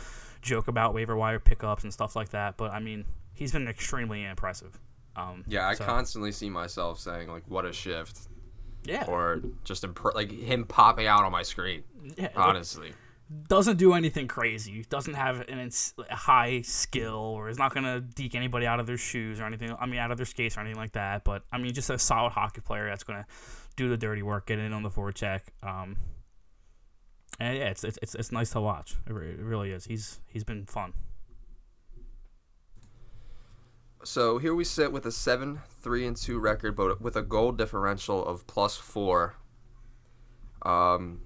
joke 0.41 0.67
about 0.67 0.93
waiver 0.93 1.15
wire 1.15 1.39
pickups 1.39 1.83
and 1.83 1.91
stuff 1.91 2.15
like 2.15 2.29
that, 2.29 2.55
but 2.55 2.71
I 2.71 2.79
mean, 2.79 3.05
he's 3.33 3.51
been 3.51 3.67
extremely 3.67 4.23
impressive. 4.23 4.79
Um, 5.17 5.43
Yeah, 5.47 5.67
I 5.67 5.73
so- 5.73 5.83
constantly 5.85 6.31
see 6.31 6.49
myself 6.49 6.99
saying 6.99 7.29
like, 7.29 7.43
"What 7.47 7.65
a 7.65 7.73
shift," 7.73 8.19
Yeah, 8.83 9.05
or 9.07 9.41
just 9.63 9.83
like 10.13 10.29
him 10.31 10.63
popping 10.65 11.07
out 11.07 11.23
on 11.23 11.31
my 11.31 11.41
screen. 11.43 11.83
yeah, 12.15 12.25
like, 12.25 12.37
Honestly, 12.37 12.93
doesn't 13.47 13.77
do 13.77 13.93
anything 13.93 14.27
crazy. 14.27 14.85
Doesn't 14.89 15.15
have 15.15 15.41
an 15.49 15.59
ins- 15.59 15.93
a 16.09 16.15
high 16.15 16.61
skill, 16.61 17.15
or 17.15 17.49
is 17.49 17.57
not 17.57 17.73
gonna 17.73 18.01
deke 18.01 18.35
anybody 18.35 18.67
out 18.67 18.79
of 18.79 18.85
their 18.85 18.97
shoes 18.97 19.39
or 19.39 19.45
anything. 19.45 19.75
I 19.79 19.85
mean, 19.85 19.99
out 19.99 20.11
of 20.11 20.17
their 20.17 20.25
skates 20.25 20.57
or 20.57 20.61
anything 20.61 20.79
like 20.79 20.93
that. 20.93 21.23
But 21.23 21.43
I 21.51 21.57
mean, 21.57 21.73
just 21.73 21.89
a 21.89 21.97
solid 21.97 22.31
hockey 22.31 22.61
player 22.61 22.87
that's 22.87 23.03
gonna 23.03 23.25
do 23.75 23.89
the 23.89 23.97
dirty 23.97 24.21
work, 24.21 24.47
get 24.47 24.59
in 24.59 24.73
on 24.73 24.83
the 24.83 24.91
forward 24.91 25.15
check. 25.15 25.53
Um, 25.63 25.97
and 27.39 27.57
yeah, 27.57 27.65
it's 27.65 27.83
it's 27.83 27.97
it's, 28.01 28.15
it's 28.15 28.31
nice 28.31 28.51
to 28.51 28.61
watch. 28.61 28.95
It, 29.07 29.13
re- 29.13 29.31
it 29.31 29.39
really 29.39 29.71
is. 29.71 29.85
He's 29.85 30.21
he's 30.27 30.43
been 30.43 30.65
fun. 30.65 30.93
So 34.03 34.37
here 34.37 34.53
we 34.53 34.63
sit 34.63 34.91
with 34.91 35.05
a 35.07 35.11
seven 35.11 35.61
three 35.81 36.05
and 36.05 36.15
two 36.15 36.37
record, 36.37 36.75
but 36.75 37.01
with 37.01 37.15
a 37.15 37.23
goal 37.23 37.51
differential 37.51 38.23
of 38.23 38.45
plus 38.45 38.77
four. 38.77 39.35
Um, 40.61 41.21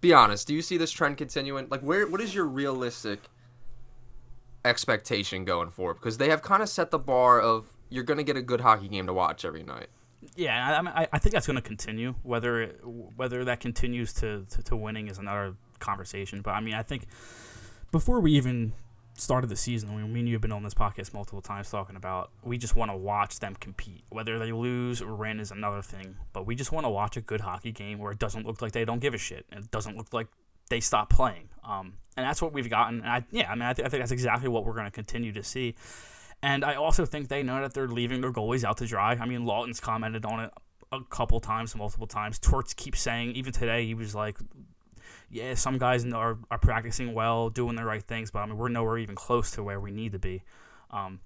be 0.00 0.12
honest. 0.12 0.46
Do 0.46 0.54
you 0.54 0.62
see 0.62 0.76
this 0.76 0.90
trend 0.90 1.16
continuing? 1.18 1.68
Like, 1.70 1.80
where? 1.80 2.06
What 2.06 2.20
is 2.20 2.34
your 2.34 2.46
realistic 2.46 3.20
expectation 4.64 5.44
going 5.44 5.70
forward? 5.70 5.94
Because 5.94 6.18
they 6.18 6.28
have 6.30 6.42
kind 6.42 6.62
of 6.62 6.68
set 6.68 6.90
the 6.90 6.98
bar 6.98 7.40
of 7.40 7.72
you're 7.90 8.04
gonna 8.04 8.22
get 8.22 8.36
a 8.36 8.42
good 8.42 8.60
hockey 8.60 8.88
game 8.88 9.06
to 9.06 9.12
watch 9.14 9.44
every 9.44 9.62
night. 9.62 9.88
Yeah, 10.34 10.80
I, 10.80 10.86
I, 11.00 11.02
I- 11.04 11.08
I 11.14 11.18
think 11.18 11.32
that's 11.32 11.46
going 11.46 11.56
to 11.56 11.62
continue. 11.62 12.14
Whether 12.24 12.60
it, 12.62 12.80
whether 12.84 13.44
that 13.44 13.60
continues 13.60 14.12
to, 14.14 14.44
to, 14.50 14.62
to 14.64 14.76
winning 14.76 15.06
is 15.06 15.18
another 15.18 15.54
conversation. 15.78 16.42
But 16.42 16.50
I 16.54 16.60
mean, 16.60 16.74
I 16.74 16.82
think 16.82 17.06
before 17.92 18.18
we 18.20 18.32
even 18.32 18.72
started 19.20 19.50
the 19.50 19.56
season, 19.56 19.90
I 19.90 19.96
mean, 19.96 20.12
me 20.12 20.20
and 20.20 20.28
you 20.28 20.34
have 20.34 20.42
been 20.42 20.52
on 20.52 20.62
this 20.62 20.74
podcast 20.74 21.12
multiple 21.12 21.40
times 21.40 21.70
talking 21.70 21.96
about 21.96 22.30
we 22.42 22.58
just 22.58 22.76
want 22.76 22.90
to 22.90 22.96
watch 22.96 23.40
them 23.40 23.56
compete. 23.58 24.04
Whether 24.10 24.38
they 24.38 24.52
lose 24.52 25.02
or 25.02 25.14
win 25.14 25.40
is 25.40 25.50
another 25.50 25.82
thing. 25.82 26.16
But 26.32 26.46
we 26.46 26.54
just 26.54 26.72
want 26.72 26.86
to 26.86 26.90
watch 26.90 27.16
a 27.16 27.20
good 27.20 27.40
hockey 27.40 27.72
game 27.72 27.98
where 27.98 28.12
it 28.12 28.18
doesn't 28.18 28.46
look 28.46 28.62
like 28.62 28.72
they 28.72 28.84
don't 28.84 29.00
give 29.00 29.14
a 29.14 29.18
shit. 29.18 29.46
And 29.50 29.64
it 29.64 29.70
doesn't 29.70 29.96
look 29.96 30.12
like 30.12 30.28
they 30.70 30.80
stop 30.80 31.10
playing. 31.10 31.48
Um, 31.64 31.94
and 32.16 32.26
that's 32.26 32.42
what 32.42 32.52
we've 32.52 32.68
gotten. 32.68 33.00
And 33.00 33.08
I, 33.08 33.24
yeah, 33.30 33.50
I 33.50 33.54
mean, 33.54 33.62
I, 33.62 33.72
th- 33.72 33.86
I 33.86 33.88
think 33.88 34.02
that's 34.02 34.12
exactly 34.12 34.48
what 34.48 34.64
we're 34.64 34.74
going 34.74 34.86
to 34.86 34.90
continue 34.90 35.32
to 35.32 35.42
see. 35.42 35.74
And 36.42 36.64
I 36.64 36.74
also 36.74 37.04
think 37.04 37.28
they 37.28 37.42
know 37.42 37.60
that 37.60 37.74
they're 37.74 37.88
leaving 37.88 38.20
their 38.20 38.32
goalies 38.32 38.64
out 38.64 38.76
to 38.78 38.86
dry. 38.86 39.12
I 39.14 39.26
mean, 39.26 39.44
Laughton's 39.44 39.80
commented 39.80 40.24
on 40.24 40.40
it 40.40 40.52
a 40.92 41.00
couple 41.02 41.40
times, 41.40 41.74
multiple 41.74 42.06
times. 42.06 42.38
Torts 42.38 42.74
keeps 42.74 43.00
saying, 43.00 43.32
even 43.32 43.52
today, 43.52 43.86
he 43.86 43.94
was 43.94 44.14
like, 44.14 44.38
yeah, 45.30 45.54
some 45.54 45.78
guys 45.78 46.04
are, 46.06 46.38
are 46.50 46.58
practicing 46.58 47.14
well, 47.14 47.50
doing 47.50 47.76
the 47.76 47.84
right 47.84 48.02
things, 48.02 48.30
but 48.30 48.40
I 48.40 48.46
mean, 48.46 48.56
we're 48.56 48.68
nowhere 48.68 48.98
even 48.98 49.14
close 49.14 49.50
to 49.52 49.62
where 49.62 49.80
we 49.80 49.90
need 49.90 50.12
to 50.12 50.18
be. 50.18 50.42
Um, 50.90 51.20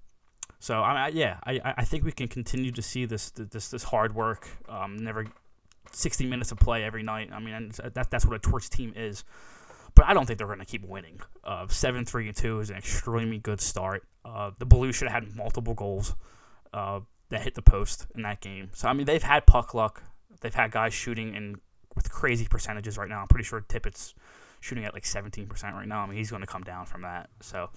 so 0.59 0.81
I 0.81 1.05
I- 1.05 1.07
yeah, 1.09 1.39
I, 1.45 1.73
I- 1.77 1.85
think 1.85 2.03
we 2.03 2.11
can 2.11 2.27
continue 2.27 2.71
to 2.71 2.81
see 2.81 3.05
this 3.05 3.31
this 3.31 3.69
this 3.69 3.83
hard 3.83 4.13
work. 4.15 4.47
Um, 4.67 4.97
never 4.97 5.25
60 5.91 6.25
minutes 6.25 6.51
of 6.51 6.59
play 6.59 6.83
every 6.83 7.03
night. 7.03 7.29
I 7.31 7.39
mean, 7.39 7.53
and 7.53 7.71
that, 7.93 8.09
that's 8.09 8.25
what 8.25 8.35
a 8.35 8.39
Torts 8.39 8.69
team 8.69 8.93
is. 8.95 9.23
But 9.95 10.05
I 10.05 10.13
don't 10.13 10.25
think 10.25 10.39
they're 10.39 10.47
going 10.47 10.59
to 10.59 10.65
keep 10.65 10.83
winning. 10.87 11.19
Uh, 11.43 11.67
seven, 11.67 12.03
three, 12.03 12.27
and 12.27 12.35
two 12.35 12.59
is 12.59 12.71
an 12.71 12.77
extremely 12.77 13.37
good 13.37 13.61
start. 13.61 14.03
Uh, 14.25 14.51
the 14.57 14.65
Blues 14.65 14.95
should 14.95 15.07
have 15.07 15.23
had 15.23 15.35
multiple 15.35 15.75
goals 15.75 16.15
uh, 16.73 17.01
that 17.29 17.41
hit 17.41 17.53
the 17.53 17.61
post 17.61 18.07
in 18.15 18.23
that 18.23 18.41
game. 18.41 18.69
So 18.73 18.87
I 18.87 18.93
mean, 18.93 19.05
they've 19.05 19.21
had 19.21 19.45
puck 19.45 19.73
luck. 19.73 20.01
They've 20.41 20.53
had 20.53 20.71
guys 20.71 20.93
shooting 20.93 21.35
in 21.35 21.57
with 21.95 22.11
crazy 22.11 22.47
percentages 22.47 22.97
right 22.97 23.09
now. 23.09 23.21
I'm 23.21 23.27
pretty 23.27 23.43
sure 23.45 23.61
Tippett's 23.61 24.13
shooting 24.59 24.85
at 24.85 24.93
like 24.93 25.03
17% 25.03 25.49
right 25.73 25.87
now. 25.87 26.01
I 26.01 26.07
mean, 26.07 26.17
he's 26.17 26.29
going 26.29 26.41
to 26.41 26.47
come 26.47 26.63
down 26.63 26.85
from 26.85 27.01
that. 27.03 27.29
So 27.41 27.69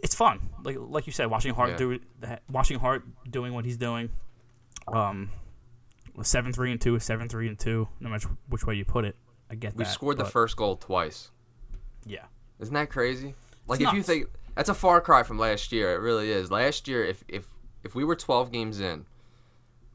it's 0.00 0.14
fun. 0.14 0.50
Like 0.62 0.76
like 0.78 1.06
you 1.06 1.12
said, 1.12 1.26
watching 1.26 1.54
Hart 1.54 1.70
Yeah. 1.70 1.76
do 1.76 1.98
watching 2.50 2.78
Hart 2.78 3.04
doing 3.30 3.52
what 3.54 3.64
he's 3.64 3.76
doing. 3.76 4.10
Um, 4.88 5.30
seven 6.22 6.52
three 6.52 6.70
and 6.70 6.80
two 6.80 6.94
is 6.94 7.04
seven 7.04 7.28
three 7.28 7.48
and 7.48 7.58
two. 7.58 7.88
No 8.00 8.08
matter 8.10 8.28
which 8.48 8.64
way 8.64 8.74
you 8.74 8.84
put 8.84 9.04
it, 9.04 9.16
I 9.50 9.54
get 9.54 9.74
We 9.76 9.84
that. 9.84 9.90
scored 9.90 10.18
the 10.18 10.24
first 10.24 10.56
goal 10.56 10.76
twice. 10.76 11.30
Yeah, 12.04 12.26
Isn't 12.60 12.74
that 12.74 12.88
crazy? 12.90 13.34
Like 13.66 13.80
It's 13.80 13.90
if 13.90 13.96
you 13.96 14.02
think 14.02 14.26
that's 14.54 14.68
a 14.68 14.74
far 14.74 15.00
cry 15.00 15.24
from 15.24 15.38
last 15.38 15.72
year, 15.72 15.92
it 15.94 15.98
really 16.00 16.30
is. 16.30 16.50
Last 16.52 16.86
year, 16.86 17.04
if 17.04 17.24
if 17.26 17.46
if 17.82 17.94
we 17.94 18.04
were 18.04 18.14
12 18.14 18.52
games 18.52 18.78
in, 18.80 19.06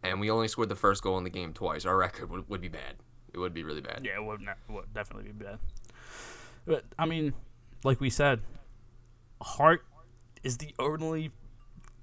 and 0.04 0.20
we 0.20 0.30
only 0.30 0.48
scored 0.48 0.70
the 0.70 0.76
first 0.76 1.04
goal 1.04 1.18
in 1.18 1.24
the 1.24 1.30
game 1.30 1.54
twice, 1.54 1.86
our 1.86 1.98
record 1.98 2.30
would, 2.30 2.50
would 2.50 2.62
be 2.62 2.68
bad. 2.68 2.96
It 3.34 3.38
would 3.38 3.54
be 3.54 3.64
really 3.64 3.82
bad. 3.82 4.02
yeah, 4.04 4.16
it 4.16 4.24
would, 4.24 4.42
ne- 4.42 4.74
would 4.74 4.94
definitely 4.94 5.32
be 5.32 5.44
bad. 5.46 5.60
But 6.66 6.84
I 7.00 7.06
mean, 7.06 7.34
like 7.84 8.00
we 8.00 8.10
said, 8.10 8.42
Hart 9.42 9.86
is 10.44 10.58
the 10.58 10.74
only 10.80 11.32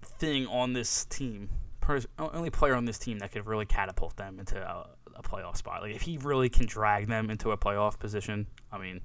thing 0.03 0.47
on 0.47 0.73
this 0.73 1.05
team, 1.05 1.51
pers- 1.81 2.07
only 2.19 2.51
player 2.51 2.75
on 2.75 2.85
this 2.87 2.99
team 2.99 3.19
that 3.19 3.33
could 3.33 3.47
really 3.47 3.67
catapult 3.67 4.17
them 4.17 4.39
into 4.39 4.59
a, 4.59 4.89
a 5.15 5.23
playoff 5.23 5.57
spot. 5.57 5.83
Like 5.83 5.95
if 5.95 6.03
he 6.03 6.19
really 6.19 6.49
can 6.49 6.67
drag 6.67 7.09
them 7.09 7.31
into 7.31 7.53
a 7.53 7.57
playoff 7.57 7.99
position, 7.99 8.47
I 8.73 8.79
mean, 8.79 9.01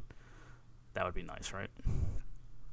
that 0.93 1.05
would 1.05 1.13
be 1.13 1.23
nice, 1.23 1.51
right? 1.53 1.69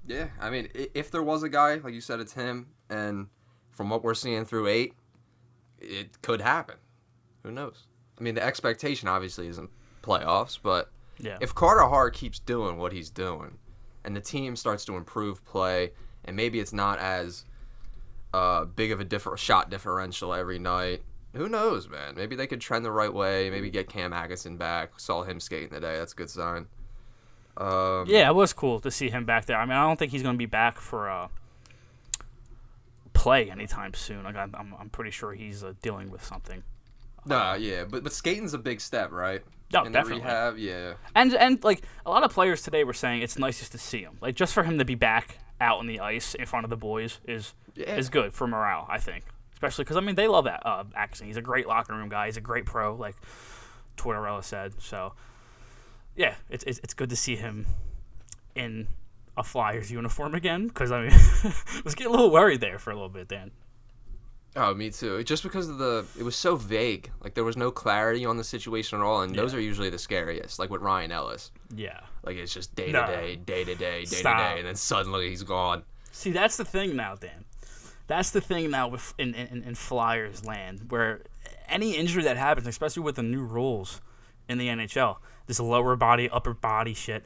Yeah, 0.07 0.29
I 0.41 0.50
mean, 0.50 0.69
if 0.75 1.11
there 1.11 1.23
was 1.23 1.43
a 1.43 1.49
guy 1.49 1.77
like 1.77 1.95
you 1.95 2.00
said, 2.00 2.21
it's 2.21 2.33
him. 2.33 2.69
And 2.89 3.29
from 3.71 3.91
what 3.91 4.03
we're 4.03 4.15
seeing 4.15 4.45
through 4.45 4.69
eight, 4.69 4.95
it 5.80 6.20
could 6.22 6.40
happen. 6.40 6.76
Who 7.42 7.50
knows? 7.50 7.87
I 8.18 8.22
mean, 8.22 8.34
the 8.34 8.42
expectation 8.44 9.08
obviously 9.08 9.49
isn't 9.49 9.70
playoffs, 10.02 10.58
but 10.62 10.90
Yeah. 11.18 11.38
if 11.40 11.54
Carter 11.54 11.87
Hart 11.88 12.14
keeps 12.14 12.38
doing 12.38 12.76
what 12.76 12.92
he's 12.92 13.10
doing, 13.10 13.58
and 14.04 14.14
the 14.16 14.20
team 14.20 14.56
starts 14.56 14.84
to 14.87 14.96
improve 14.96 15.44
play, 15.44 15.92
and 16.25 16.37
maybe 16.37 16.60
it's 16.60 16.72
not 16.72 16.99
as 16.99 17.44
uh, 18.32 18.64
big 18.64 18.92
of 18.92 19.00
a 19.00 19.04
differ- 19.04 19.37
shot 19.37 19.70
differential 19.70 20.32
every 20.32 20.58
night. 20.58 21.02
Who 21.34 21.49
knows, 21.49 21.88
man? 21.88 22.14
Maybe 22.16 22.37
they 22.37 22.46
could 22.46 22.60
trend 22.60 22.84
the 22.84 22.92
right 22.92 23.12
way. 23.12 23.50
Maybe 23.50 23.70
get 23.70 23.88
Cam 23.88 24.12
Atkinson 24.12 24.56
back. 24.56 24.99
Saw 25.00 25.22
him 25.25 25.40
skating 25.40 25.70
today. 25.70 25.96
That's 25.99 26.12
a 26.12 26.16
good 26.16 26.30
sign. 26.30 26.66
Um, 27.56 28.04
Yeah, 28.08 28.28
it 28.28 28.34
was 28.34 28.52
cool 28.52 28.80
to 28.80 28.90
see 28.90 29.10
him 29.10 29.25
back 29.25 29.46
there. 29.46 29.56
I 29.58 29.64
mean, 29.64 29.76
I 29.76 29.82
don't 29.87 29.99
think 29.99 30.12
he's 30.12 30.22
going 30.22 30.34
to 30.34 30.38
be 30.38 30.46
back 30.46 30.78
for 30.78 31.10
uh, 31.10 31.28
play 33.21 33.50
anytime 33.50 33.95
soon. 33.95 34.25
Like, 34.25 34.37
I'm, 34.37 34.55
I'm, 34.55 34.75
I'm 34.81 34.89
pretty 34.91 35.11
sure 35.11 35.33
he's 35.33 35.62
uh, 35.62 35.75
dealing 35.83 36.11
with 36.11 36.25
something. 36.25 36.62
Nah, 37.27 37.55
yeah, 37.55 37.85
but 37.85 38.03
but 38.03 38.12
skating's 38.12 38.55
a 38.55 38.59
big 38.59 38.81
step, 38.81 39.12
right? 39.12 39.43
Oh, 39.75 39.85
In 39.85 39.93
definitely. 39.93 40.21
The 40.23 40.27
rehab, 40.27 40.57
yeah. 40.59 40.95
And 41.15 41.35
and 41.35 41.62
like 41.62 41.83
a 42.07 42.11
lot 42.11 42.25
of 42.25 42.33
players 42.33 42.62
today 42.62 42.83
were 42.83 42.95
saying 42.95 43.21
it's 43.23 43.39
nice 43.39 43.59
just 43.59 43.73
to 43.73 43.79
see 43.79 44.00
him. 44.00 44.17
Like 44.23 44.35
just 44.37 44.55
for 44.55 44.62
him 44.62 44.79
to 44.79 44.85
be 44.87 44.95
back 44.95 45.39
out 45.61 45.79
on 45.79 45.87
the 45.87 46.00
ice 46.00 46.35
in 46.35 46.47
front 46.47 46.65
of 46.65 46.71
the 46.71 46.77
boys 46.79 47.21
is 47.29 47.53
Yeah. 47.75 47.95
is 47.97 48.09
good 48.09 48.33
for 48.33 48.47
morale. 48.47 48.87
I 48.89 48.99
think, 48.99 49.25
especially 49.53 49.85
because 49.85 49.99
I 49.99 50.00
mean 50.00 50.15
they 50.15 50.29
love 50.29 50.45
that 50.45 50.62
uh. 50.65 50.85
He's 51.23 51.37
a 51.37 51.43
great 51.43 51.67
locker 51.69 51.95
room 51.95 52.09
guy. 52.09 52.27
He's 52.27 52.39
a 52.39 52.41
great 52.41 52.65
pro, 52.65 52.95
like 52.97 53.17
Tortorella 53.99 54.43
said. 54.43 54.81
So 54.81 55.12
yeah, 56.17 56.35
it's 56.49 56.65
it's, 56.65 56.81
it's 56.83 56.95
good 56.95 57.11
to 57.11 57.17
see 57.17 57.37
him 57.37 57.67
in 58.55 58.89
a 59.40 59.44
Flyers 59.44 59.90
uniform 59.90 60.35
again. 60.35 60.68
Because 60.68 60.92
I 60.92 61.02
mean, 61.02 61.11
I 61.12 61.52
was 61.85 61.94
getting 61.94 62.06
a 62.12 62.16
little 62.16 62.30
worried 62.30 62.61
there 62.61 62.78
for 62.78 62.90
a 62.90 62.94
little 62.94 63.09
bit, 63.09 63.26
Dan. 63.28 63.50
Oh, 64.56 64.75
me 64.75 64.90
too. 64.90 65.23
Just 65.23 65.44
because 65.44 65.68
of 65.68 65.78
the, 65.78 66.04
it 66.18 66.25
was 66.25 66.35
so 66.35 66.56
vague. 66.56 67.11
Like 67.23 67.35
there 67.35 67.44
was 67.44 67.56
no 67.56 67.70
clarity 67.70 68.25
on 68.25 68.37
the 68.37 68.42
situation 68.44 68.99
at 68.99 69.04
all, 69.04 69.23
and 69.23 69.35
those 69.35 69.54
are 69.54 69.61
usually 69.61 69.90
the 69.90 69.99
scariest. 69.99 70.59
Like 70.59 70.70
with 70.70 70.82
Ryan 70.82 71.12
Ellis, 71.12 71.52
Yeah. 71.75 72.00
like 72.25 72.37
it's 72.37 72.52
just 72.52 72.75
day 72.75 72.87
to 72.90 73.06
day, 73.06 73.37
day 73.37 73.64
to 73.64 73.75
day, 73.76 74.04
day 74.04 74.16
to 74.16 74.23
day, 74.23 74.54
and 74.59 74.66
then 74.66 74.75
suddenly 74.75 75.28
he's 75.30 75.44
gone. 75.44 75.85
See, 76.11 76.32
that's 76.32 76.56
the 76.56 76.64
thing 76.64 76.97
now, 76.97 77.14
Dan. 77.14 77.44
That's 78.09 78.32
the 78.32 78.40
thing 78.40 78.70
now 78.70 78.88
with 78.88 79.14
in, 79.18 79.35
in, 79.37 79.62
in 79.62 79.75
Flyers 79.76 80.44
land, 80.44 80.87
where 80.90 81.23
any 81.68 81.97
injury 81.97 82.25
that 82.25 82.37
happens, 82.37 82.66
especially 82.66 83.04
with 83.04 83.14
the 83.14 83.23
new 83.23 83.44
rules 83.44 84.00
in 84.49 84.59
the 84.59 84.66
NHL, 84.66 85.18
this 85.47 85.61
lower 85.61 85.94
body, 85.94 86.28
upper 86.28 86.54
body 86.54 86.92
shit, 86.92 87.25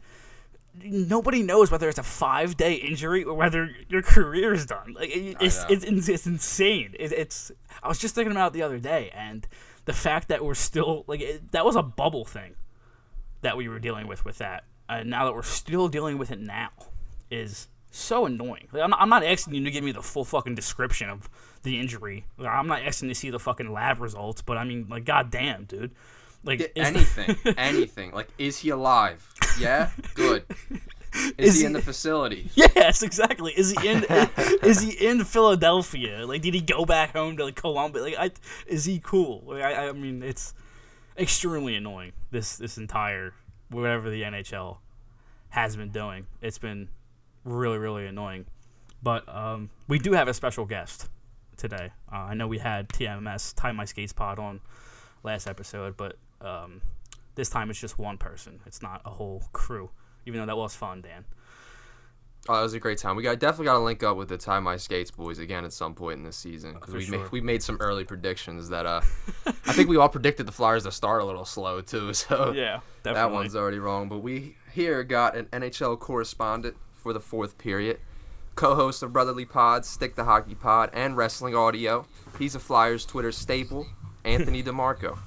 nobody 0.83 1.43
knows 1.43 1.71
whether 1.71 1.89
it's 1.89 1.99
a 1.99 2.03
five 2.03 2.57
day 2.57 2.75
injury 2.75 3.25
or 3.25 3.35
whether 3.35 3.71
your 3.89 4.03
career 4.03 4.53
is 4.53 4.67
done. 4.67 4.95
Like 4.95 5.11
it, 5.11 5.37
it's, 5.41 5.65
it's 5.69 5.85
it's 5.85 6.09
it's 6.09 6.27
insane. 6.27 6.95
It, 6.99 7.13
it's 7.13 7.53
I 7.83 7.89
was 7.89 7.99
just 7.99 8.15
thinking 8.15 8.33
about 8.33 8.49
it 8.49 8.53
the 8.55 8.63
other 8.63 8.79
day, 8.79 9.11
and 9.15 9.47
the 9.85 9.93
fact 9.93 10.29
that 10.29 10.45
we're 10.45 10.55
still 10.55 11.05
like 11.07 11.21
it, 11.21 11.53
that 11.53 11.65
was 11.65 11.77
a 11.77 11.83
bubble 11.83 12.25
thing 12.25 12.55
that 13.43 13.57
we 13.57 13.69
were 13.69 13.79
dealing 13.79 14.07
with 14.07 14.25
with 14.25 14.39
that. 14.39 14.65
And 14.89 15.09
now 15.09 15.25
that 15.25 15.35
we're 15.35 15.43
still 15.43 15.89
dealing 15.89 16.19
with 16.19 16.31
it 16.31 16.41
now 16.41 16.71
is 17.31 17.69
so 17.91 18.27
annoying. 18.27 18.69
Like, 18.73 18.83
I'm, 18.83 18.91
not, 18.91 19.01
I'm 19.01 19.09
not 19.09 19.25
asking 19.25 19.55
you 19.55 19.65
to 19.65 19.71
give 19.71 19.85
me 19.85 19.93
the 19.93 20.03
full 20.03 20.25
fucking 20.25 20.55
description 20.55 21.09
of 21.09 21.29
the 21.63 21.79
injury. 21.79 22.27
Like, 22.37 22.49
I'm 22.49 22.67
not 22.67 22.83
asking 22.83 23.09
to 23.11 23.15
see 23.15 23.31
the 23.31 23.39
fucking 23.39 23.73
lab 23.73 24.01
results, 24.01 24.43
but 24.43 24.59
I 24.59 24.65
mean, 24.65 24.87
like, 24.91 25.05
goddamn, 25.05 25.65
dude. 25.65 25.93
Like, 26.43 26.73
anything, 26.77 27.37
anything. 27.57 28.11
Like, 28.13 28.29
is 28.37 28.59
he 28.59 28.69
alive? 28.71 29.27
Yeah, 29.59 29.91
good. 30.15 30.45
Is, 31.15 31.33
Is 31.39 31.55
he, 31.55 31.61
he- 31.61 31.67
in 31.67 31.73
the 31.75 31.81
facility? 31.83 32.51
Yes, 32.57 33.03
exactly. 33.05 33.53
Is 33.53 33.71
he 33.71 33.89
in? 33.89 34.05
is 34.65 34.81
he 34.81 34.91
in 35.07 35.23
Philadelphia? 35.25 36.27
Like, 36.27 36.43
did 36.43 36.55
he 36.55 36.61
go 36.61 36.85
back 36.85 37.13
home 37.13 37.37
to 37.37 37.45
like 37.45 37.55
Columbus? 37.55 38.03
Like, 38.03 38.17
I, 38.19 38.31
is 38.67 38.85
he 38.85 38.99
cool? 38.99 39.45
Like, 39.47 39.63
I, 39.63 39.89
I 39.89 39.93
mean, 39.93 40.25
it's 40.25 40.55
extremely 41.17 41.77
annoying. 41.77 42.13
This 42.33 42.57
this 42.57 42.77
entire 42.79 43.33
whatever 43.71 44.11
the 44.11 44.23
NHL 44.23 44.79
has 45.51 45.77
been 45.77 45.91
doing, 45.91 46.27
it's 46.43 46.59
been 46.59 46.89
really 47.45 47.79
really 47.79 48.07
annoying. 48.07 48.47
But 49.01 49.29
um, 49.29 49.71
we 49.87 50.01
do 50.01 50.13
have 50.15 50.27
a 50.27 50.35
special 50.35 50.65
guest 50.65 51.09
today. 51.57 51.93
Uh, 52.13 52.17
I 52.17 52.35
know 52.35 52.49
we 52.49 52.59
had 52.59 52.89
TMS 52.89 53.55
Tie 53.55 53.71
My 53.71 53.85
Skates 53.85 54.13
Pod 54.13 54.41
on 54.41 54.61
last 55.23 55.47
episode, 55.47 55.97
but 55.97 56.17
um, 56.41 56.81
this 57.35 57.51
time 57.51 57.71
it's 57.71 57.81
just 57.81 57.99
one 57.99 58.19
person. 58.19 58.61
It's 58.67 58.83
not 58.83 59.03
a 59.05 59.11
whole 59.11 59.43
crew. 59.53 59.91
Even 60.27 60.41
though 60.41 60.47
that 60.47 60.57
was 60.57 60.75
fun, 60.75 61.03
Dan. 61.03 61.25
Oh, 62.49 62.57
that 62.57 62.63
was 62.63 62.75
a 62.75 62.79
great 62.81 62.99
time. 62.99 63.17
We 63.17 63.23
got 63.23 63.39
definitely 63.39 63.67
got 63.67 63.75
to 63.75 63.79
link 63.81 64.03
up 64.03 64.19
with 64.19 64.29
the 64.29 64.37
Tie 64.37 64.61
My 64.61 64.77
Skates 64.77 65.11
boys 65.11 65.39
again 65.39 65.65
at 65.65 65.73
some 65.73 65.95
point 65.95 66.19
in 66.19 66.25
this 66.25 66.37
season 66.37 66.75
because 66.75 66.91
For 66.93 66.99
we 66.99 67.05
sure. 67.05 67.19
made 67.21 67.33
we 67.33 67.41
made 67.41 67.63
some 67.63 67.79
early 67.81 68.05
predictions 68.05 68.69
that 68.69 68.85
uh, 68.85 69.01
I 69.47 69.73
think 69.73 69.89
we 69.89 69.97
all 69.97 70.11
predicted 70.11 70.47
the 70.47 70.53
Flyers 70.53 70.83
to 70.85 70.93
start 70.93 71.23
a 71.23 71.25
little 71.25 71.47
slow 71.47 71.81
too. 71.81 72.13
So 72.15 72.53
Yeah, 72.53 72.81
definitely. 73.03 73.15
that 73.15 73.31
one's 73.33 73.57
already 73.57 73.79
wrong. 73.79 74.09
But 74.11 74.19
we 74.19 74.57
here 74.73 75.03
got 75.05 75.37
an 75.37 75.47
NHL 75.47 75.99
correspondent 75.99 76.77
for 76.93 77.15
the 77.15 77.21
fourth 77.21 77.57
period, 77.57 77.99
co-host 78.57 79.03
of 79.03 79.13
Brotherly 79.13 79.47
Pods, 79.47 79.89
Stick 79.89 80.15
the 80.15 80.25
Hockey 80.25 80.55
Pod, 80.55 80.91
and 80.93 81.17
Wrestling 81.17 81.55
Audio. 81.55 82.07
He's 82.39 82.55
a 82.55 82.61
Flyers 82.61 83.07
Twitter 83.07 83.33
staple, 83.33 83.87
Anthony 84.25 84.61
Di 84.63 84.71
Marco. 84.71 85.19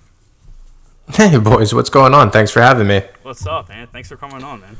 Hey 1.09 1.37
boys, 1.37 1.73
what's 1.73 1.89
going 1.89 2.13
on? 2.13 2.31
Thanks 2.31 2.51
for 2.51 2.61
having 2.61 2.87
me. 2.87 3.01
What's 3.23 3.45
up, 3.47 3.69
man? 3.69 3.87
Thanks 3.87 4.09
for 4.09 4.17
coming 4.17 4.43
on, 4.43 4.59
man. 4.59 4.75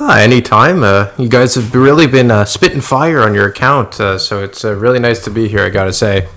Ah, 0.00 0.18
anytime. 0.18 0.82
Uh, 0.82 1.10
you 1.18 1.28
guys 1.28 1.54
have 1.54 1.74
really 1.74 2.06
been 2.08 2.30
uh, 2.32 2.44
spitting 2.44 2.80
fire 2.80 3.20
on 3.20 3.32
your 3.32 3.46
account, 3.46 4.00
uh, 4.00 4.18
so 4.18 4.42
it's 4.42 4.64
uh, 4.64 4.74
really 4.74 4.98
nice 4.98 5.22
to 5.24 5.30
be 5.30 5.46
here. 5.46 5.60
I 5.60 5.70
gotta 5.70 5.92
say. 5.92 6.28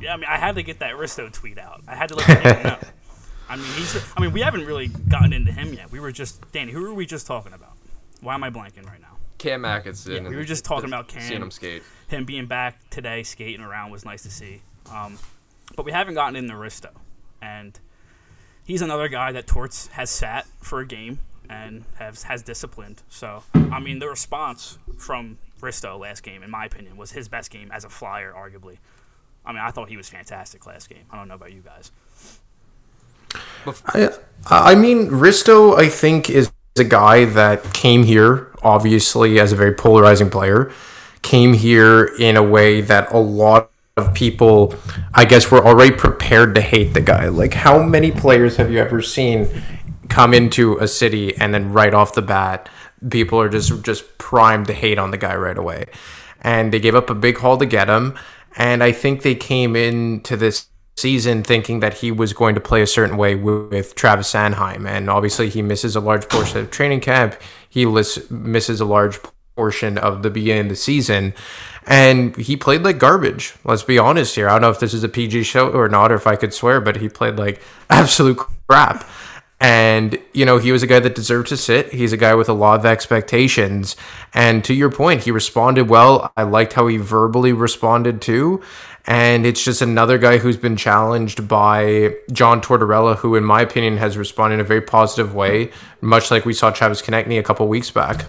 Yeah, 0.00 0.14
I 0.14 0.16
mean, 0.16 0.26
I 0.28 0.38
had 0.38 0.56
to 0.56 0.62
get 0.62 0.80
that 0.80 0.94
Risto 0.96 1.32
tweet 1.32 1.56
out. 1.56 1.82
I 1.86 1.94
had 1.94 2.08
to 2.08 2.16
let 2.16 2.26
him 2.26 2.62
know. 2.64 2.78
I 3.48 3.56
mean, 3.56 3.66
he's. 3.76 3.96
I 4.16 4.20
mean, 4.20 4.32
we 4.32 4.40
haven't 4.40 4.66
really 4.66 4.88
gotten 4.88 5.32
into 5.32 5.52
him 5.52 5.72
yet. 5.72 5.92
We 5.92 6.00
were 6.00 6.12
just 6.12 6.40
Danny. 6.50 6.72
Who 6.72 6.82
were 6.82 6.94
we 6.94 7.06
just 7.06 7.28
talking 7.28 7.52
about? 7.52 7.76
Why 8.22 8.34
am 8.34 8.42
I 8.42 8.50
blanking 8.50 8.86
right 8.86 9.00
now? 9.00 9.16
Cam 9.38 9.64
Atkinson. 9.64 10.24
Yeah, 10.24 10.28
we 10.28 10.36
were 10.36 10.44
just 10.44 10.64
talking 10.64 10.90
about 10.90 11.06
Cam. 11.06 11.22
Seeing 11.22 11.42
him 11.42 11.50
skate. 11.52 11.84
Him 12.08 12.24
being 12.24 12.46
back 12.46 12.78
today, 12.90 13.22
skating 13.22 13.60
around 13.60 13.92
was 13.92 14.04
nice 14.04 14.24
to 14.24 14.30
see. 14.30 14.62
Um, 14.92 15.16
but 15.76 15.86
we 15.86 15.92
haven't 15.92 16.14
gotten 16.14 16.34
into 16.34 16.54
Risto, 16.54 16.90
and 17.40 17.78
he's 18.66 18.82
another 18.82 19.08
guy 19.08 19.32
that 19.32 19.46
Torts 19.46 19.88
has 19.88 20.10
sat 20.10 20.46
for 20.60 20.80
a 20.80 20.86
game 20.86 21.18
and 21.48 21.84
has 21.96 22.24
has 22.24 22.42
disciplined. 22.42 23.02
So 23.08 23.42
I 23.54 23.80
mean, 23.80 23.98
the 23.98 24.08
response 24.08 24.78
from 24.98 25.38
Risto 25.60 25.98
last 25.98 26.22
game, 26.22 26.42
in 26.42 26.50
my 26.50 26.66
opinion, 26.66 26.96
was 26.96 27.12
his 27.12 27.28
best 27.28 27.50
game 27.50 27.70
as 27.72 27.84
a 27.84 27.88
Flyer, 27.88 28.32
arguably. 28.36 28.78
I 29.46 29.52
mean, 29.52 29.62
I 29.62 29.70
thought 29.70 29.88
he 29.88 29.96
was 29.96 30.08
fantastic 30.08 30.66
last 30.66 30.88
game. 30.88 31.04
I 31.10 31.16
don't 31.16 31.28
know 31.28 31.34
about 31.34 31.52
you 31.52 31.60
guys. 31.60 31.90
I, 33.86 34.10
I 34.50 34.74
mean, 34.74 35.08
Risto, 35.08 35.78
I 35.78 35.88
think, 35.88 36.30
is 36.30 36.50
a 36.78 36.84
guy 36.84 37.24
that 37.26 37.74
came 37.74 38.04
here, 38.04 38.50
obviously, 38.62 39.38
as 39.38 39.52
a 39.52 39.56
very 39.56 39.72
polarizing 39.72 40.30
player. 40.30 40.72
Came 41.22 41.52
here 41.52 42.04
in 42.18 42.36
a 42.36 42.42
way 42.42 42.80
that 42.80 43.12
a 43.12 43.18
lot 43.18 43.70
of 43.96 44.12
people, 44.12 44.74
I 45.14 45.24
guess, 45.24 45.50
were 45.50 45.64
already 45.64 45.94
prepared 45.94 46.56
to 46.56 46.60
hate 46.60 46.94
the 46.94 47.00
guy. 47.00 47.28
Like, 47.28 47.54
how 47.54 47.80
many 47.80 48.10
players 48.10 48.56
have 48.56 48.72
you 48.72 48.78
ever 48.78 49.00
seen 49.00 49.48
come 50.08 50.34
into 50.34 50.76
a 50.78 50.88
city 50.88 51.36
and 51.36 51.54
then 51.54 51.72
right 51.72 51.94
off 51.94 52.14
the 52.14 52.22
bat, 52.22 52.68
people 53.08 53.40
are 53.40 53.48
just 53.48 53.84
just 53.84 54.18
primed 54.18 54.66
to 54.66 54.72
hate 54.72 54.98
on 54.98 55.12
the 55.12 55.16
guy 55.16 55.36
right 55.36 55.56
away? 55.56 55.86
And 56.40 56.72
they 56.72 56.80
gave 56.80 56.96
up 56.96 57.08
a 57.08 57.14
big 57.14 57.38
haul 57.38 57.56
to 57.58 57.66
get 57.66 57.88
him. 57.88 58.18
And 58.56 58.82
I 58.82 58.90
think 58.90 59.22
they 59.22 59.36
came 59.36 59.76
into 59.76 60.36
this 60.36 60.66
season 60.96 61.44
thinking 61.44 61.80
that 61.80 61.94
he 61.94 62.10
was 62.10 62.32
going 62.32 62.56
to 62.56 62.60
play 62.60 62.82
a 62.82 62.86
certain 62.86 63.16
way 63.16 63.36
with, 63.36 63.94
Travis 63.94 64.32
Sanheim. 64.32 64.88
And 64.88 65.08
obviously, 65.08 65.50
he 65.50 65.62
misses 65.62 65.94
a 65.94 66.00
large 66.00 66.28
portion 66.28 66.58
of 66.58 66.70
training 66.72 67.00
camp. 67.00 67.36
He 67.68 67.86
misses 67.86 68.80
a 68.80 68.84
large 68.84 69.20
portion 69.56 69.98
of 69.98 70.24
the 70.24 70.30
beginning 70.30 70.62
of 70.62 70.68
the 70.70 70.76
season. 70.76 71.32
And 71.86 72.34
he 72.36 72.56
played 72.56 72.82
like 72.82 72.98
garbage. 72.98 73.54
Let's 73.64 73.82
be 73.82 73.98
honest 73.98 74.34
here. 74.34 74.48
I 74.48 74.52
don't 74.52 74.62
know 74.62 74.70
if 74.70 74.80
this 74.80 74.94
is 74.94 75.04
a 75.04 75.08
PG 75.08 75.42
show 75.42 75.70
or 75.70 75.88
not, 75.88 76.10
or 76.10 76.14
if 76.16 76.26
I 76.26 76.36
could 76.36 76.54
swear, 76.54 76.80
but 76.80 76.96
he 76.96 77.08
played 77.08 77.36
like 77.36 77.60
absolute 77.90 78.38
crap. 78.68 79.08
And, 79.60 80.18
you 80.32 80.44
know, 80.44 80.58
he 80.58 80.72
was 80.72 80.82
a 80.82 80.86
guy 80.86 81.00
that 81.00 81.14
deserved 81.14 81.48
to 81.48 81.56
sit. 81.56 81.92
He's 81.92 82.12
a 82.12 82.16
guy 82.16 82.34
with 82.34 82.48
a 82.48 82.52
lot 82.52 82.78
of 82.78 82.84
expectations. 82.84 83.96
And 84.34 84.64
to 84.64 84.74
your 84.74 84.90
point, 84.90 85.22
he 85.24 85.30
responded 85.30 85.88
well. 85.88 86.32
I 86.36 86.42
liked 86.42 86.74
how 86.74 86.86
he 86.86 86.98
verbally 86.98 87.52
responded 87.52 88.20
too. 88.20 88.62
And 89.06 89.46
it's 89.46 89.62
just 89.62 89.80
another 89.80 90.18
guy 90.18 90.38
who's 90.38 90.56
been 90.56 90.76
challenged 90.76 91.46
by 91.46 92.16
John 92.32 92.60
Tortorella, 92.60 93.16
who, 93.16 93.36
in 93.36 93.44
my 93.44 93.60
opinion, 93.60 93.98
has 93.98 94.16
responded 94.16 94.54
in 94.54 94.60
a 94.60 94.64
very 94.64 94.80
positive 94.80 95.34
way, 95.34 95.70
much 96.00 96.30
like 96.30 96.44
we 96.44 96.54
saw 96.54 96.70
Travis 96.70 97.02
Konecny 97.02 97.38
a 97.38 97.42
couple 97.42 97.68
weeks 97.68 97.90
back. 97.90 98.26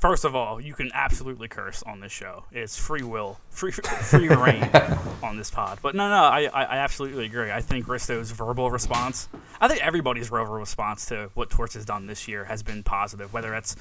First 0.00 0.24
of 0.24 0.36
all, 0.36 0.60
you 0.60 0.74
can 0.74 0.90
absolutely 0.94 1.48
curse 1.48 1.82
on 1.82 1.98
this 1.98 2.12
show. 2.12 2.44
It's 2.52 2.78
free 2.78 3.02
will, 3.02 3.40
free 3.50 3.72
free 3.72 4.28
reign 4.28 4.70
on 5.24 5.36
this 5.36 5.50
pod. 5.50 5.80
But 5.82 5.96
no, 5.96 6.08
no, 6.08 6.22
I, 6.22 6.42
I, 6.44 6.62
I 6.62 6.76
absolutely 6.78 7.26
agree. 7.26 7.50
I 7.50 7.60
think 7.60 7.88
Risto's 7.88 8.30
verbal 8.30 8.70
response, 8.70 9.28
I 9.60 9.66
think 9.66 9.84
everybody's 9.84 10.28
verbal 10.28 10.54
response 10.54 11.06
to 11.06 11.30
what 11.34 11.50
Torts 11.50 11.74
has 11.74 11.84
done 11.84 12.06
this 12.06 12.28
year 12.28 12.44
has 12.44 12.62
been 12.62 12.84
positive. 12.84 13.32
Whether 13.32 13.54
it's 13.54 13.74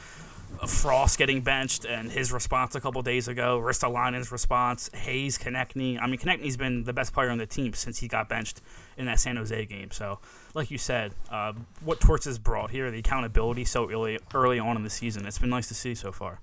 Frost 0.66 1.20
getting 1.20 1.42
benched 1.42 1.86
and 1.86 2.12
his 2.12 2.32
response 2.32 2.74
a 2.74 2.82
couple 2.82 3.02
days 3.04 3.28
ago, 3.28 3.60
Ristolainen's 3.60 4.32
response, 4.32 4.90
Hayes, 4.94 5.38
Konecny. 5.38 6.02
I 6.02 6.08
mean, 6.08 6.18
Konecny's 6.18 6.58
been 6.58 6.84
the 6.84 6.94
best 6.94 7.14
player 7.14 7.30
on 7.30 7.38
the 7.38 7.46
team 7.46 7.74
since 7.74 8.00
he 8.00 8.08
got 8.08 8.28
benched 8.28 8.62
in 8.98 9.06
that 9.06 9.20
San 9.20 9.36
Jose 9.36 9.66
game. 9.66 9.92
So, 9.92 10.20
like 10.58 10.72
you 10.72 10.78
said, 10.80 11.14
uh, 11.32 11.54
what 11.86 12.00
Torts 12.00 12.26
has 12.26 12.40
brought 12.40 12.72
here, 12.72 12.90
the 12.90 12.98
accountability 12.98 13.64
so 13.64 13.90
early, 13.90 14.18
early 14.34 14.58
on 14.58 14.76
in 14.76 14.84
the 14.84 14.90
season, 14.90 15.28
it's 15.28 15.38
been 15.38 15.52
nice 15.52 15.68
to 15.68 15.76
see 15.76 15.94
so 15.94 16.12
far. 16.12 16.42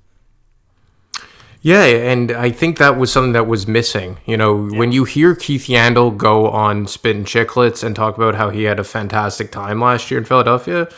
Yeah, 1.60 1.84
and 1.84 2.30
I 2.30 2.50
think 2.50 2.78
that 2.78 2.96
was 2.96 3.10
something 3.10 3.32
that 3.32 3.48
was 3.48 3.66
missing. 3.66 4.18
You 4.24 4.36
know, 4.36 4.68
yeah. 4.68 4.78
when 4.78 4.92
you 4.92 5.02
hear 5.04 5.34
Keith 5.34 5.64
Yandle 5.64 6.16
go 6.16 6.48
on 6.48 6.86
Spin 6.86 7.24
Chicklets 7.24 7.82
and 7.82 7.96
talk 7.96 8.16
about 8.16 8.36
how 8.36 8.50
he 8.50 8.64
had 8.64 8.78
a 8.78 8.84
fantastic 8.84 9.50
time 9.50 9.80
last 9.80 10.10
year 10.10 10.18
in 10.18 10.24
Philadelphia, 10.24 10.88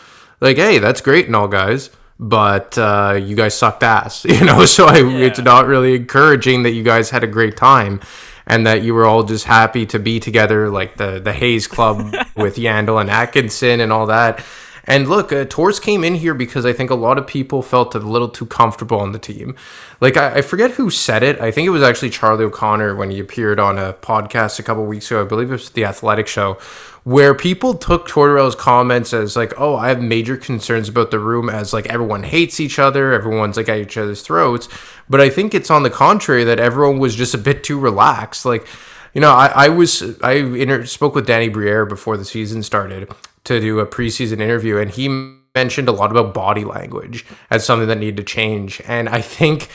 like, 0.40 0.58
hey, 0.58 0.78
that's 0.78 1.00
great 1.00 1.26
and 1.26 1.34
all, 1.34 1.48
guys 1.48 1.90
but 2.18 2.78
uh, 2.78 3.20
you 3.22 3.36
guys 3.36 3.54
sucked 3.54 3.82
ass, 3.82 4.24
you 4.28 4.42
know. 4.42 4.64
So 4.64 4.86
I, 4.86 5.00
yeah. 5.00 5.26
it's 5.26 5.38
not 5.38 5.66
really 5.66 5.94
encouraging 5.94 6.62
that 6.62 6.70
you 6.70 6.82
guys 6.82 7.10
had 7.10 7.22
a 7.22 7.26
great 7.26 7.58
time, 7.58 8.00
and 8.46 8.66
that 8.66 8.82
you 8.82 8.94
were 8.94 9.04
all 9.04 9.22
just 9.22 9.44
happy 9.44 9.86
to 9.86 9.98
be 9.98 10.20
together, 10.20 10.70
like 10.70 10.96
the 10.96 11.20
the 11.20 11.32
Hayes 11.32 11.66
Club 11.66 11.98
with 12.36 12.56
Yandle 12.56 13.00
and 13.00 13.10
Atkinson 13.10 13.80
and 13.80 13.92
all 13.92 14.06
that. 14.06 14.44
And 14.86 15.08
look, 15.08 15.32
uh, 15.32 15.44
came 15.80 16.04
in 16.04 16.14
here 16.14 16.34
because 16.34 16.64
I 16.64 16.72
think 16.72 16.90
a 16.90 16.94
lot 16.94 17.18
of 17.18 17.26
people 17.26 17.60
felt 17.60 17.94
a 17.94 17.98
little 17.98 18.28
too 18.28 18.46
comfortable 18.46 19.00
on 19.00 19.12
the 19.12 19.18
team. 19.18 19.56
Like, 20.00 20.16
I, 20.16 20.36
I, 20.36 20.42
forget 20.42 20.72
who 20.72 20.90
said 20.90 21.24
it. 21.24 21.40
I 21.40 21.50
think 21.50 21.66
it 21.66 21.70
was 21.70 21.82
actually 21.82 22.10
Charlie 22.10 22.44
O'Connor 22.44 22.94
when 22.94 23.10
he 23.10 23.18
appeared 23.18 23.58
on 23.58 23.78
a 23.78 23.94
podcast 23.94 24.60
a 24.60 24.62
couple 24.62 24.86
weeks 24.86 25.10
ago. 25.10 25.22
I 25.22 25.24
believe 25.24 25.48
it 25.48 25.52
was 25.52 25.70
the 25.70 25.84
Athletic 25.84 26.28
Show, 26.28 26.58
where 27.06 27.36
people 27.36 27.74
took 27.74 28.08
Tortorella's 28.08 28.56
comments 28.56 29.14
as 29.14 29.36
like, 29.36 29.52
oh, 29.56 29.76
I 29.76 29.90
have 29.90 30.02
major 30.02 30.36
concerns 30.36 30.88
about 30.88 31.12
the 31.12 31.20
room 31.20 31.48
as 31.48 31.72
like 31.72 31.86
everyone 31.86 32.24
hates 32.24 32.58
each 32.58 32.80
other, 32.80 33.12
everyone's 33.12 33.56
like 33.56 33.68
at 33.68 33.78
each 33.78 33.96
other's 33.96 34.22
throats. 34.22 34.68
But 35.08 35.20
I 35.20 35.30
think 35.30 35.54
it's 35.54 35.70
on 35.70 35.84
the 35.84 35.88
contrary 35.88 36.42
that 36.42 36.58
everyone 36.58 36.98
was 36.98 37.14
just 37.14 37.32
a 37.32 37.38
bit 37.38 37.62
too 37.62 37.78
relaxed. 37.78 38.44
Like, 38.44 38.66
you 39.14 39.20
know, 39.20 39.30
I, 39.30 39.52
I 39.54 39.68
was 39.68 40.18
I 40.20 40.32
inter- 40.32 40.84
spoke 40.84 41.14
with 41.14 41.28
Danny 41.28 41.48
Briere 41.48 41.86
before 41.86 42.16
the 42.16 42.24
season 42.24 42.64
started 42.64 43.08
to 43.44 43.60
do 43.60 43.78
a 43.78 43.86
preseason 43.86 44.40
interview, 44.40 44.76
and 44.76 44.90
he 44.90 45.08
mentioned 45.54 45.88
a 45.88 45.92
lot 45.92 46.10
about 46.10 46.34
body 46.34 46.64
language 46.64 47.24
as 47.50 47.64
something 47.64 47.86
that 47.86 47.98
needed 47.98 48.16
to 48.16 48.24
change. 48.24 48.82
And 48.84 49.08
I 49.08 49.20
think 49.20 49.68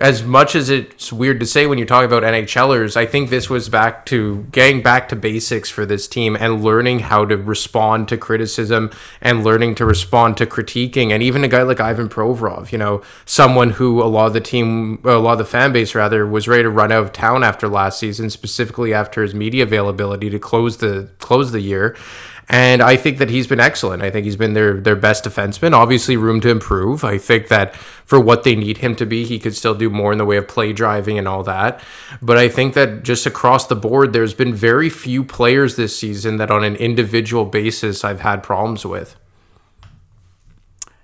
as 0.00 0.24
much 0.24 0.56
as 0.56 0.70
it's 0.70 1.12
weird 1.12 1.38
to 1.38 1.46
say 1.46 1.66
when 1.66 1.78
you 1.78 1.84
talk 1.84 2.04
about 2.04 2.24
NHLers, 2.24 2.96
I 2.96 3.06
think 3.06 3.30
this 3.30 3.48
was 3.48 3.68
back 3.68 4.04
to 4.06 4.44
getting 4.50 4.82
back 4.82 5.08
to 5.10 5.16
basics 5.16 5.70
for 5.70 5.86
this 5.86 6.08
team 6.08 6.36
and 6.36 6.64
learning 6.64 6.98
how 6.98 7.24
to 7.24 7.36
respond 7.36 8.08
to 8.08 8.16
criticism 8.16 8.90
and 9.20 9.44
learning 9.44 9.76
to 9.76 9.86
respond 9.86 10.36
to 10.38 10.46
critiquing. 10.46 11.12
And 11.12 11.22
even 11.22 11.44
a 11.44 11.48
guy 11.48 11.62
like 11.62 11.78
Ivan 11.78 12.08
Provorov, 12.08 12.72
you 12.72 12.78
know, 12.78 13.02
someone 13.24 13.70
who 13.70 14.02
a 14.02 14.06
lot 14.06 14.26
of 14.26 14.32
the 14.32 14.40
team, 14.40 15.00
a 15.04 15.18
lot 15.18 15.32
of 15.32 15.38
the 15.38 15.44
fan 15.44 15.72
base 15.72 15.94
rather, 15.94 16.26
was 16.26 16.48
ready 16.48 16.64
to 16.64 16.70
run 16.70 16.90
out 16.90 17.04
of 17.04 17.12
town 17.12 17.44
after 17.44 17.68
last 17.68 18.00
season, 18.00 18.30
specifically 18.30 18.92
after 18.92 19.22
his 19.22 19.32
media 19.32 19.62
availability 19.62 20.28
to 20.28 20.40
close 20.40 20.78
the 20.78 21.08
close 21.18 21.52
the 21.52 21.60
year. 21.60 21.96
And 22.48 22.82
I 22.82 22.96
think 22.96 23.18
that 23.18 23.30
he's 23.30 23.46
been 23.46 23.60
excellent. 23.60 24.02
I 24.02 24.10
think 24.10 24.24
he's 24.24 24.36
been 24.36 24.52
their 24.52 24.74
their 24.80 24.96
best 24.96 25.24
defenseman. 25.24 25.72
Obviously, 25.72 26.16
room 26.16 26.40
to 26.42 26.50
improve. 26.50 27.02
I 27.02 27.16
think 27.16 27.48
that 27.48 27.74
for 27.74 28.20
what 28.20 28.44
they 28.44 28.54
need 28.54 28.78
him 28.78 28.94
to 28.96 29.06
be, 29.06 29.24
he 29.24 29.38
could 29.38 29.54
still 29.54 29.74
do 29.74 29.88
more 29.88 30.12
in 30.12 30.18
the 30.18 30.26
way 30.26 30.36
of 30.36 30.46
play 30.46 30.72
driving 30.72 31.18
and 31.18 31.26
all 31.26 31.42
that. 31.44 31.80
But 32.20 32.36
I 32.36 32.48
think 32.48 32.74
that 32.74 33.02
just 33.02 33.24
across 33.24 33.66
the 33.66 33.76
board, 33.76 34.12
there's 34.12 34.34
been 34.34 34.54
very 34.54 34.90
few 34.90 35.24
players 35.24 35.76
this 35.76 35.98
season 35.98 36.36
that 36.36 36.50
on 36.50 36.64
an 36.64 36.76
individual 36.76 37.46
basis 37.46 38.04
I've 38.04 38.20
had 38.20 38.42
problems 38.42 38.84
with. 38.84 39.16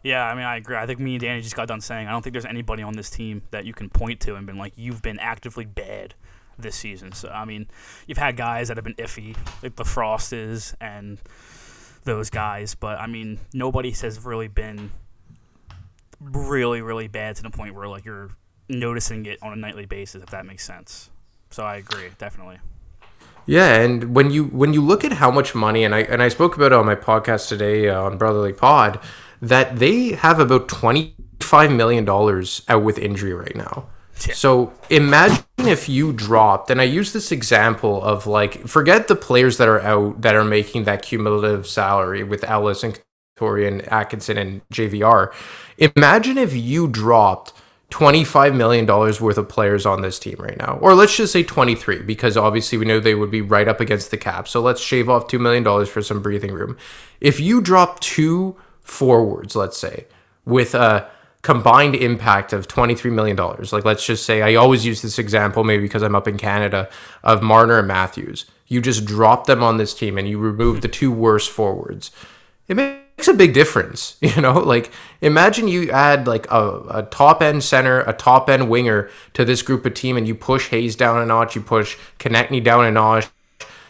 Yeah, 0.03 0.24
I 0.24 0.35
mean, 0.35 0.44
I 0.44 0.57
agree. 0.57 0.76
I 0.76 0.87
think 0.87 0.98
me 0.98 1.14
and 1.14 1.20
Danny 1.20 1.42
just 1.42 1.57
got 1.57 1.68
done 1.68 1.81
saying 1.81 2.07
I 2.07 2.12
don't 2.12 2.22
think 2.22 2.33
there's 2.33 2.46
anybody 2.46 2.83
on 2.83 2.94
this 2.94 3.11
team 3.11 3.42
that 3.50 3.66
you 3.66 3.74
can 3.74 3.90
point 3.90 4.20
to 4.20 4.35
and 4.35 4.46
been 4.46 4.57
like, 4.57 4.72
you've 4.76 5.03
been 5.03 5.18
actively 5.18 5.66
bad 5.66 6.14
this 6.62 6.77
season. 6.77 7.12
So 7.12 7.29
I 7.29 7.44
mean, 7.44 7.66
you've 8.07 8.18
had 8.18 8.37
guys 8.37 8.68
that 8.68 8.77
have 8.77 8.85
been 8.85 8.94
iffy, 8.94 9.37
like 9.62 9.77
the 9.77 9.85
Frost 9.85 10.33
is, 10.33 10.75
and 10.81 11.18
those 12.05 12.31
guys. 12.31 12.75
But 12.75 12.99
I 12.99 13.07
mean, 13.07 13.40
nobody 13.53 13.90
has 13.90 14.25
really 14.25 14.49
been 14.49 14.92
really, 16.20 16.83
really 16.83 17.09
bad 17.09 17.37
to 17.37 17.42
the 17.42 17.51
point 17.51 17.75
where 17.75 17.88
like 17.88 18.05
you're 18.05 18.31
noticing 18.68 19.27
it 19.27 19.38
on 19.42 19.53
a 19.53 19.57
nightly 19.57 19.87
basis. 19.87 20.23
If 20.23 20.31
that 20.31 20.46
makes 20.46 20.64
sense. 20.64 21.11
So 21.51 21.64
I 21.64 21.77
agree, 21.77 22.09
definitely. 22.18 22.59
Yeah, 23.46 23.75
and 23.81 24.14
when 24.14 24.31
you 24.31 24.44
when 24.44 24.73
you 24.73 24.81
look 24.81 25.05
at 25.05 25.12
how 25.12 25.31
much 25.31 25.55
money, 25.55 25.83
and 25.83 25.94
I 25.94 26.01
and 26.03 26.23
I 26.23 26.29
spoke 26.29 26.57
about 26.57 26.66
it 26.66 26.75
on 26.75 26.87
my 26.87 26.94
podcast 26.94 27.49
today 27.49 27.88
uh, 27.88 28.01
on 28.01 28.18
Brotherly 28.18 28.53
Pod, 28.53 29.01
that 29.42 29.79
they 29.79 30.11
have 30.11 30.38
about 30.38 30.68
twenty 30.68 31.14
five 31.40 31.73
million 31.73 32.05
dollars 32.05 32.62
out 32.68 32.85
with 32.85 32.99
injury 32.99 33.33
right 33.33 33.57
now. 33.57 33.88
So 34.20 34.72
imagine 34.88 35.44
if 35.59 35.88
you 35.88 36.12
dropped, 36.12 36.70
and 36.70 36.80
I 36.80 36.85
use 36.85 37.12
this 37.12 37.33
example 37.33 38.02
of 38.02 38.26
like, 38.26 38.66
forget 38.66 39.09
the 39.09 39.16
players 39.16 39.56
that 39.59 39.68
are 39.68 39.80
out 39.80 40.22
that 40.22 40.35
are 40.35 40.44
making 40.44 40.85
that 40.85 41.02
cumulative 41.02 41.66
salary 41.66 42.22
with 42.22 42.44
Ellis 42.44 42.83
and 42.83 43.00
Torian, 43.38 43.87
Atkinson, 43.90 44.37
and 44.37 44.61
JVR. 44.72 45.33
Imagine 45.78 46.37
if 46.37 46.54
you 46.54 46.87
dropped 46.87 47.54
$25 47.90 48.54
million 48.54 48.87
worth 48.87 49.38
of 49.38 49.48
players 49.48 49.85
on 49.85 50.02
this 50.02 50.18
team 50.18 50.37
right 50.38 50.56
now. 50.59 50.78
Or 50.80 50.94
let's 50.94 51.16
just 51.16 51.33
say 51.33 51.42
23, 51.42 52.02
because 52.02 52.37
obviously 52.37 52.78
we 52.78 52.85
know 52.85 53.00
they 53.00 53.14
would 53.14 53.30
be 53.30 53.40
right 53.40 53.66
up 53.66 53.80
against 53.80 54.11
the 54.11 54.16
cap. 54.16 54.46
So 54.46 54.61
let's 54.61 54.80
shave 54.80 55.09
off 55.09 55.26
$2 55.26 55.40
million 55.40 55.87
for 55.87 56.02
some 56.02 56.22
breathing 56.22 56.52
room. 56.52 56.76
If 57.20 57.40
you 57.40 57.61
drop 57.61 57.98
two 58.00 58.56
forwards, 58.83 59.56
let's 59.56 59.78
say, 59.78 60.06
with 60.44 60.74
a 60.74 61.11
combined 61.42 61.94
impact 61.94 62.53
of 62.53 62.68
$23 62.68 63.11
million. 63.12 63.37
Like, 63.37 63.85
let's 63.85 64.05
just 64.05 64.24
say, 64.24 64.42
I 64.42 64.55
always 64.57 64.85
use 64.85 65.03
this 65.03 65.18
example, 65.18 65.64
maybe 65.64 65.85
because 65.85 66.03
I'm 66.03 66.14
up 66.14 66.29
in 66.29 66.37
Canada, 66.37 66.88
of 67.22 67.42
Marner 67.42 67.79
and 67.79 67.88
Matthews. 67.88 68.46
You 68.66 68.81
just 68.81 69.05
drop 69.05 69.46
them 69.46 69.62
on 69.62 69.79
this 69.79 69.94
team 69.94 70.18
and 70.18 70.29
you 70.29 70.38
remove 70.38 70.81
the 70.81 70.88
two 70.88 71.11
worst 71.11 71.50
forwards. 71.50 72.11
It 72.68 72.76
makes 72.76 73.26
a 73.26 73.35
big 73.35 73.55
difference, 73.55 74.16
you 74.20 74.40
know? 74.40 74.53
Like, 74.53 74.92
imagine 75.20 75.66
you 75.66 75.90
add 75.90 76.26
like 76.26 76.46
a, 76.50 76.83
a 76.90 77.03
top 77.11 77.42
end 77.42 77.64
center, 77.64 78.00
a 78.00 78.12
top 78.12 78.50
end 78.50 78.68
winger 78.68 79.11
to 79.33 79.44
this 79.44 79.62
group 79.62 79.87
of 79.87 79.94
team, 79.94 80.16
and 80.16 80.29
you 80.29 80.35
push 80.35 80.68
Hayes 80.68 80.94
down 80.94 81.20
a 81.20 81.26
notch, 81.26 81.57
you 81.57 81.62
push 81.62 81.96
Konecny 82.18 82.62
down 82.62 82.85
a 82.85 82.90
notch, 82.90 83.29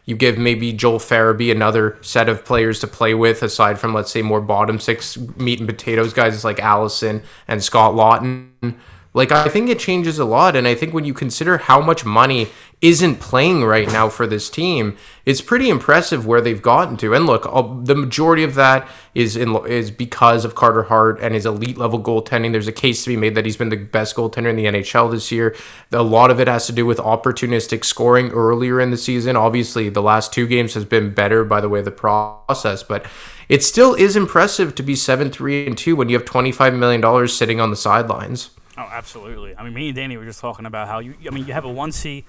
you 0.05 0.17
give 0.17 0.39
maybe 0.39 0.73
Joel 0.73 0.99
Farabee 0.99 1.51
another 1.51 1.99
set 2.01 2.29
of 2.29 2.45
players 2.45 2.81
to 2.81 2.87
play 2.87 3.15
with, 3.15 3.43
aside 3.43 3.79
from 3.79 3.95
let's 3.95 4.11
say 4.11 4.23
more 4.23 4.41
bottom 4.41 4.81
six 4.81 5.17
meat 5.37 5.61
and 5.61 5.69
potatoes 5.69 6.13
guys 6.13 6.45
like 6.45 6.59
Allison 6.59 7.23
and 7.47 7.63
Scott 7.63 7.95
Laughton. 7.95 8.77
Like 9.13 9.33
I 9.33 9.49
think 9.49 9.69
it 9.69 9.81
changes 9.81 10.21
a 10.21 10.25
lot, 10.25 10.55
and 10.55 10.69
I 10.69 10.77
think 10.77 10.95
when 10.95 11.05
you 11.05 11.13
consider 11.13 11.59
how 11.59 11.81
much 11.81 12.05
money 12.05 12.49
isn't 12.81 13.17
playing 13.17 13.65
right 13.65 13.89
now 13.89 14.09
for 14.09 14.25
this 14.25 14.49
team, 14.49 14.97
it's 15.27 15.41
pretty 15.41 15.69
impressive 15.69 16.27
where 16.27 16.41
they've 16.41 16.63
gotten 16.63 16.97
to. 16.99 17.13
And 17.13 17.27
look, 17.27 17.43
the 17.85 17.97
majority 17.97 18.45
of 18.45 18.55
that 18.55 18.89
is 19.13 19.37
in 19.37 19.57
is 19.67 19.91
because 19.91 20.45
of 20.45 20.55
Carter 20.55 20.85
Hart 20.85 21.19
and 21.21 21.35
his 21.35 21.45
elite 21.45 21.77
level 21.77 22.01
goaltending. 22.01 22.53
There's 22.53 22.69
a 22.69 22.73
case 22.73 23.03
to 23.03 23.11
be 23.11 23.17
made 23.17 23.35
that 23.35 23.45
he's 23.45 23.57
been 23.57 23.69
the 23.69 23.77
best 23.77 24.15
goaltender 24.15 24.49
in 24.49 24.55
the 24.55 24.67
NHL 24.67 25.11
this 25.11 25.33
year. 25.33 25.57
A 25.91 26.05
lot 26.05 26.31
of 26.31 26.39
it 26.39 26.47
has 26.47 26.67
to 26.67 26.73
do 26.73 26.87
with 26.87 26.99
opportunistic 26.99 27.85
scoring 27.85 28.31
earlier 28.31 28.81
in 28.81 28.93
the 28.93 28.97
season. 28.97 29.35
Obviously, 29.35 29.89
the 29.89 30.03
last 30.03 30.33
two 30.33 30.47
games 30.47 30.75
has 30.75 30.85
been 30.85 31.13
better 31.13 31.43
by 31.43 31.61
the 31.61 31.69
way 31.69 31.83
the 31.83 31.91
process, 31.91 32.85
but 32.85 33.05
it 33.49 33.65
still 33.65 33.95
is 33.95 34.15
impressive 34.15 34.77
to 34.77 34.85
be 34.85 34.95
seven 34.95 35.33
three 35.33 35.67
and 35.67 35.77
two 35.77 35.97
when 35.97 36.09
you 36.09 36.17
have 36.17 36.25
twenty 36.25 36.53
five 36.53 36.75
million 36.75 37.01
dollars 37.01 37.37
sitting 37.37 37.61
on 37.61 37.71
the 37.71 37.77
sidelines. 37.77 38.51
Oh, 38.81 38.89
absolutely. 38.91 39.55
I 39.57 39.63
mean, 39.63 39.75
me 39.75 39.89
and 39.89 39.97
Danny 39.97 40.17
were 40.17 40.25
just 40.25 40.41
talking 40.41 40.67
about 40.67 40.89
how 40.89 41.01
you. 41.01 41.15
I 41.27 41.31
mean, 41.31 41.47
you 41.47 41.53
have 41.53 41.65
a 41.65 41.73
one 41.73 41.93
C 41.93 42.25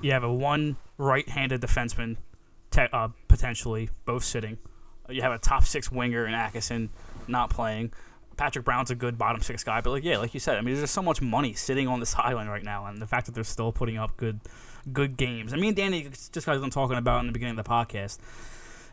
you 0.00 0.12
have 0.12 0.24
a 0.24 0.32
one 0.32 0.76
right-handed 0.96 1.60
defenseman, 1.60 2.16
te- 2.70 2.88
uh, 2.92 3.08
potentially 3.28 3.90
both 4.04 4.24
sitting. 4.24 4.58
You 5.08 5.22
have 5.22 5.32
a 5.32 5.38
top 5.38 5.64
six 5.64 5.90
winger 5.92 6.26
in 6.26 6.34
Atkinson 6.34 6.90
not 7.28 7.50
playing. 7.50 7.92
Patrick 8.36 8.64
Brown's 8.64 8.90
a 8.90 8.94
good 8.94 9.18
bottom 9.18 9.42
six 9.42 9.62
guy, 9.62 9.80
but 9.80 9.90
like 9.90 10.04
yeah, 10.04 10.18
like 10.18 10.32
you 10.32 10.40
said, 10.40 10.56
I 10.56 10.60
mean, 10.60 10.74
there's 10.74 10.84
just 10.84 10.94
so 10.94 11.02
much 11.02 11.20
money 11.20 11.52
sitting 11.52 11.86
on 11.86 12.00
this 12.00 12.14
island 12.18 12.48
right 12.48 12.62
now, 12.62 12.86
and 12.86 13.02
the 13.02 13.06
fact 13.06 13.26
that 13.26 13.34
they're 13.34 13.44
still 13.44 13.72
putting 13.72 13.98
up 13.98 14.16
good, 14.16 14.40
good 14.92 15.16
games. 15.16 15.52
I 15.52 15.56
mean, 15.56 15.74
Danny 15.74 16.08
just 16.32 16.46
guys 16.46 16.62
I'm 16.62 16.70
talking 16.70 16.96
about 16.96 17.20
in 17.20 17.26
the 17.26 17.32
beginning 17.32 17.58
of 17.58 17.64
the 17.64 17.70
podcast. 17.70 18.18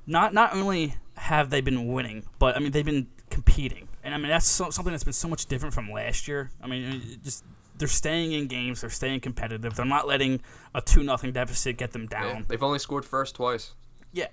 Not 0.06 0.34
not 0.34 0.54
only 0.54 0.96
have 1.16 1.50
they 1.50 1.62
been 1.62 1.88
winning, 1.88 2.26
but 2.40 2.56
I 2.56 2.60
mean 2.60 2.72
they've 2.72 2.86
been 2.86 3.08
competing, 3.30 3.88
and 4.04 4.14
I 4.14 4.18
mean 4.18 4.30
that's 4.30 4.48
so, 4.48 4.70
something 4.70 4.92
that's 4.92 5.04
been 5.04 5.14
so 5.14 5.28
much 5.28 5.46
different 5.46 5.74
from 5.74 5.92
last 5.92 6.28
year. 6.28 6.52
I 6.62 6.68
mean, 6.68 7.20
just 7.24 7.44
they're 7.78 7.88
staying 7.88 8.34
in 8.34 8.48
games. 8.48 8.82
They're 8.82 8.90
staying 8.90 9.22
competitive. 9.22 9.76
They're 9.76 9.86
not 9.86 10.08
letting 10.08 10.42
a 10.76 10.82
two 10.82 11.04
nothing 11.04 11.32
deficit 11.32 11.78
get 11.78 11.92
them 11.92 12.08
down. 12.08 12.38
Yeah, 12.38 12.42
they've 12.48 12.64
only 12.64 12.80
scored 12.80 13.06
first 13.06 13.36
twice. 13.36 13.74
Yeah, 14.12 14.28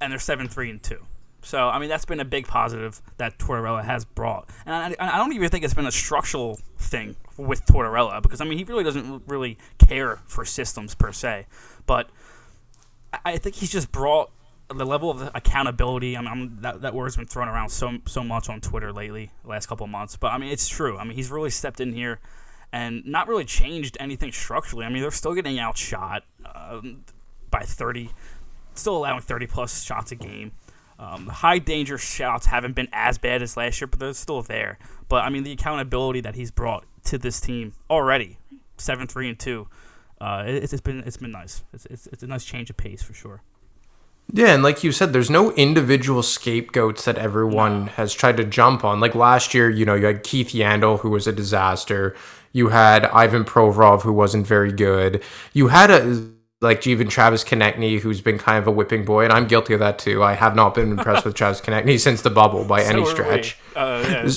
and 0.00 0.12
they're 0.12 0.18
seven 0.18 0.48
three 0.48 0.70
and 0.70 0.82
two. 0.82 1.04
So 1.42 1.68
I 1.68 1.78
mean 1.78 1.88
that's 1.88 2.04
been 2.04 2.20
a 2.20 2.24
big 2.24 2.48
positive 2.48 3.00
that 3.18 3.38
Tortorella 3.38 3.84
has 3.84 4.04
brought, 4.04 4.48
and 4.64 4.74
I, 4.74 5.14
I, 5.14 5.16
don't 5.18 5.32
even 5.32 5.48
think 5.48 5.64
it's 5.64 5.74
been 5.74 5.86
a 5.86 5.92
structural 5.92 6.58
thing 6.76 7.14
with 7.36 7.64
Tortorella 7.66 8.20
because 8.20 8.40
I 8.40 8.44
mean 8.44 8.58
he 8.58 8.64
really 8.64 8.82
doesn't 8.82 9.22
really 9.28 9.56
care 9.78 10.18
for 10.26 10.44
systems 10.44 10.94
per 10.96 11.12
se, 11.12 11.46
but 11.86 12.10
I 13.24 13.36
think 13.36 13.54
he's 13.54 13.70
just 13.70 13.92
brought 13.92 14.30
the 14.68 14.86
level 14.86 15.10
of 15.10 15.30
accountability. 15.34 16.16
I 16.16 16.20
mean, 16.20 16.28
I'm, 16.28 16.60
that 16.62 16.82
that 16.82 16.94
word's 16.94 17.16
been 17.16 17.26
thrown 17.26 17.48
around 17.48 17.68
so 17.68 17.98
so 18.06 18.24
much 18.24 18.48
on 18.48 18.60
Twitter 18.60 18.92
lately, 18.92 19.30
the 19.42 19.48
last 19.48 19.66
couple 19.66 19.84
of 19.84 19.90
months. 19.90 20.16
But 20.16 20.32
I 20.32 20.38
mean, 20.38 20.50
it's 20.50 20.68
true. 20.68 20.98
I 20.98 21.04
mean, 21.04 21.14
he's 21.14 21.30
really 21.30 21.50
stepped 21.50 21.80
in 21.80 21.92
here 21.92 22.20
and 22.72 23.04
not 23.06 23.28
really 23.28 23.44
changed 23.44 23.96
anything 24.00 24.32
structurally. 24.32 24.84
I 24.84 24.88
mean, 24.88 25.02
they're 25.02 25.10
still 25.10 25.34
getting 25.34 25.58
outshot 25.58 26.24
um, 26.54 27.04
by 27.50 27.60
30, 27.60 28.10
still 28.74 28.96
allowing 28.96 29.20
30 29.20 29.46
plus 29.46 29.82
shots 29.82 30.12
a 30.12 30.16
game. 30.16 30.52
Um, 30.98 31.26
high 31.26 31.58
danger 31.58 31.98
shots 31.98 32.46
haven't 32.46 32.74
been 32.74 32.88
as 32.92 33.18
bad 33.18 33.42
as 33.42 33.56
last 33.56 33.80
year, 33.80 33.86
but 33.86 34.00
they're 34.00 34.14
still 34.14 34.42
there. 34.42 34.78
But 35.08 35.24
I 35.24 35.30
mean, 35.30 35.44
the 35.44 35.52
accountability 35.52 36.22
that 36.22 36.34
he's 36.34 36.50
brought 36.50 36.84
to 37.04 37.18
this 37.18 37.40
team 37.40 37.74
already, 37.90 38.38
seven 38.78 39.06
three 39.06 39.28
and 39.28 39.38
two, 39.38 39.68
uh, 40.20 40.44
it, 40.46 40.64
it's 40.64 40.80
been 40.80 41.00
it's 41.00 41.18
been 41.18 41.32
nice. 41.32 41.62
It's, 41.72 41.86
it's 41.86 42.06
it's 42.08 42.22
a 42.22 42.26
nice 42.26 42.44
change 42.44 42.70
of 42.70 42.78
pace 42.78 43.02
for 43.02 43.12
sure. 43.12 43.42
Yeah, 44.32 44.52
and 44.52 44.62
like 44.62 44.82
you 44.82 44.92
said, 44.92 45.12
there's 45.12 45.30
no 45.30 45.52
individual 45.52 46.22
scapegoats 46.22 47.04
that 47.04 47.16
everyone 47.16 47.86
no. 47.86 47.92
has 47.92 48.12
tried 48.12 48.36
to 48.38 48.44
jump 48.44 48.84
on. 48.84 48.98
Like 48.98 49.14
last 49.14 49.54
year, 49.54 49.70
you 49.70 49.84
know, 49.84 49.94
you 49.94 50.06
had 50.06 50.24
Keith 50.24 50.48
Yandle, 50.48 51.00
who 51.00 51.10
was 51.10 51.26
a 51.26 51.32
disaster. 51.32 52.14
You 52.52 52.68
had 52.68 53.06
Ivan 53.06 53.44
Provorov, 53.44 54.02
who 54.02 54.12
wasn't 54.12 54.46
very 54.46 54.72
good. 54.72 55.22
You 55.52 55.68
had 55.68 55.90
a 55.90 56.28
like 56.60 56.86
even 56.86 57.08
Travis 57.08 57.44
Konecny, 57.44 58.00
who's 58.00 58.20
been 58.20 58.38
kind 58.38 58.58
of 58.58 58.66
a 58.66 58.70
whipping 58.70 59.04
boy, 59.04 59.24
and 59.24 59.32
I'm 59.32 59.46
guilty 59.46 59.74
of 59.74 59.80
that 59.80 59.98
too. 59.98 60.22
I 60.22 60.32
have 60.32 60.56
not 60.56 60.74
been 60.74 60.90
impressed 60.90 61.24
with 61.24 61.34
Travis 61.36 61.60
Konecny 61.60 62.00
since 62.00 62.22
the 62.22 62.30
bubble 62.30 62.64
by 62.64 62.82
so 62.82 62.88
any 62.88 63.04
stretch. 63.06 63.58
Uh, 63.76 64.02
yeah. 64.08 64.28